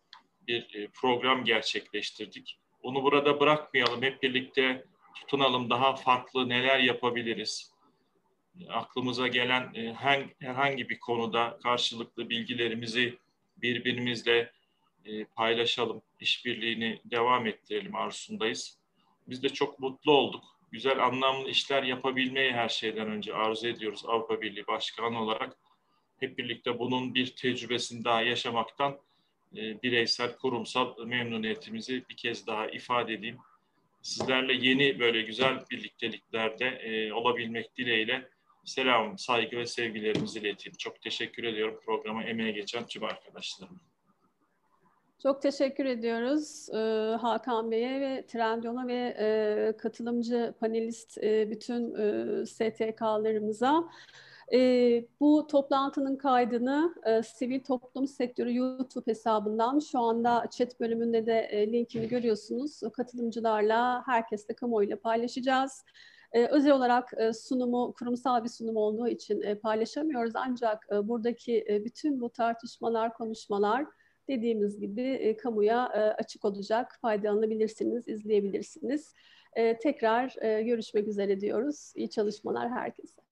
bir 0.47 0.75
e, 0.75 0.89
program 0.89 1.45
gerçekleştirdik. 1.45 2.59
Onu 2.87 3.03
burada 3.03 3.41
bırakmayalım, 3.41 4.03
hep 4.03 4.23
birlikte 4.23 4.85
tutunalım, 5.15 5.71
daha 5.71 5.97
farklı 5.97 6.49
neler 6.49 6.79
yapabiliriz? 6.79 7.73
Aklımıza 8.69 9.29
gelen 9.29 9.95
herhangi 10.41 10.89
bir 10.89 10.99
konuda 10.99 11.59
karşılıklı 11.63 12.31
bilgilerimizi 12.31 13.19
birbirimizle 13.57 14.53
e, 15.05 15.25
paylaşalım, 15.25 16.03
işbirliğini 16.21 17.01
devam 17.05 17.47
ettirelim 17.47 17.97
arzusundayız. 17.97 18.79
Biz 19.29 19.43
de 19.43 19.49
çok 19.49 19.79
mutlu 19.79 20.13
olduk. 20.13 20.45
Güzel, 20.73 21.05
anlamlı 21.05 21.49
işler 21.49 21.83
yapabilmeyi 21.83 22.53
her 22.53 22.69
şeyden 22.69 23.09
önce 23.09 23.35
arzu 23.35 23.69
ediyoruz 23.69 24.05
Avrupa 24.07 24.41
Birliği 24.41 24.67
Başkanı 24.67 25.23
olarak. 25.23 25.57
Hep 26.21 26.39
birlikte 26.39 26.79
bunun 26.79 27.15
bir 27.15 27.37
tecrübesini 27.37 28.05
daha 28.05 28.23
yaşamaktan 28.23 28.99
e, 29.57 29.83
bireysel, 29.83 30.37
kurumsal 30.37 30.99
memnuniyetimizi 31.07 32.05
bir 32.11 32.17
kez 32.17 32.47
daha 32.47 32.67
ifade 32.67 33.13
edeyim. 33.13 33.39
Sizlerle 34.03 34.53
yeni 34.53 34.99
böyle 34.99 35.23
güzel 35.23 35.65
birlikteliklerde 35.71 36.67
e, 36.67 37.13
olabilmek 37.13 37.77
dileğiyle 37.77 38.29
selam, 38.65 39.19
saygı 39.19 39.57
ve 39.57 39.67
sevgilerimizi 39.67 40.39
ileteyim. 40.39 40.77
Çok 40.79 41.03
teşekkür 41.03 41.45
ediyorum 41.45 41.81
programa 41.85 42.25
emeğe 42.25 42.53
geçen 42.53 42.87
tüm 42.87 43.05
arkadaşlarıma. 43.05 43.79
Çok 45.23 45.43
teşekkür 45.43 45.85
ediyoruz 45.85 46.69
e, 46.75 46.77
Hakan 47.21 47.71
Bey'e 47.71 48.01
ve 48.01 48.27
Trendyol'a 48.27 48.87
ve 48.87 49.77
katılımcı 49.79 50.55
panelist 50.61 51.17
bütün 51.23 51.95
STK'larımıza. 52.45 53.85
E, 54.53 54.59
bu 55.21 55.47
toplantının 55.47 56.17
kaydını 56.17 56.95
e, 57.07 57.23
Sivil 57.23 57.61
Toplum 57.61 58.07
Sektörü 58.07 58.57
YouTube 58.57 59.11
hesabından 59.11 59.79
şu 59.79 59.99
anda 59.99 60.47
chat 60.51 60.81
bölümünde 60.81 61.27
de 61.27 61.39
e, 61.39 61.73
linkini 61.73 62.09
görüyorsunuz. 62.09 62.81
Katılımcılarla, 62.93 64.03
herkesle 64.07 64.55
kamuoyuyla 64.55 64.97
paylaşacağız. 64.97 65.85
E, 66.33 66.47
özel 66.47 66.73
olarak 66.73 67.13
e, 67.17 67.33
sunumu 67.33 67.95
kurumsal 67.99 68.45
bir 68.45 68.49
sunum 68.49 68.77
olduğu 68.77 69.09
için 69.09 69.43
e, 69.43 69.55
paylaşamıyoruz 69.55 70.33
ancak 70.37 70.87
e, 70.93 71.09
buradaki 71.09 71.65
e, 71.69 71.85
bütün 71.85 72.21
bu 72.21 72.31
tartışmalar, 72.31 73.15
konuşmalar 73.15 73.87
dediğimiz 74.29 74.81
gibi 74.81 75.03
e, 75.03 75.37
kamuya 75.37 75.91
e, 75.95 75.99
açık 75.99 76.45
olacak. 76.45 76.99
Faydalanabilirsiniz, 77.03 78.09
izleyebilirsiniz. 78.09 79.15
E, 79.53 79.79
tekrar 79.79 80.35
e, 80.43 80.63
görüşmek 80.63 81.09
üzere 81.09 81.41
diyoruz. 81.41 81.93
İyi 81.97 82.11
çalışmalar 82.11 82.71
herkese. 82.71 83.26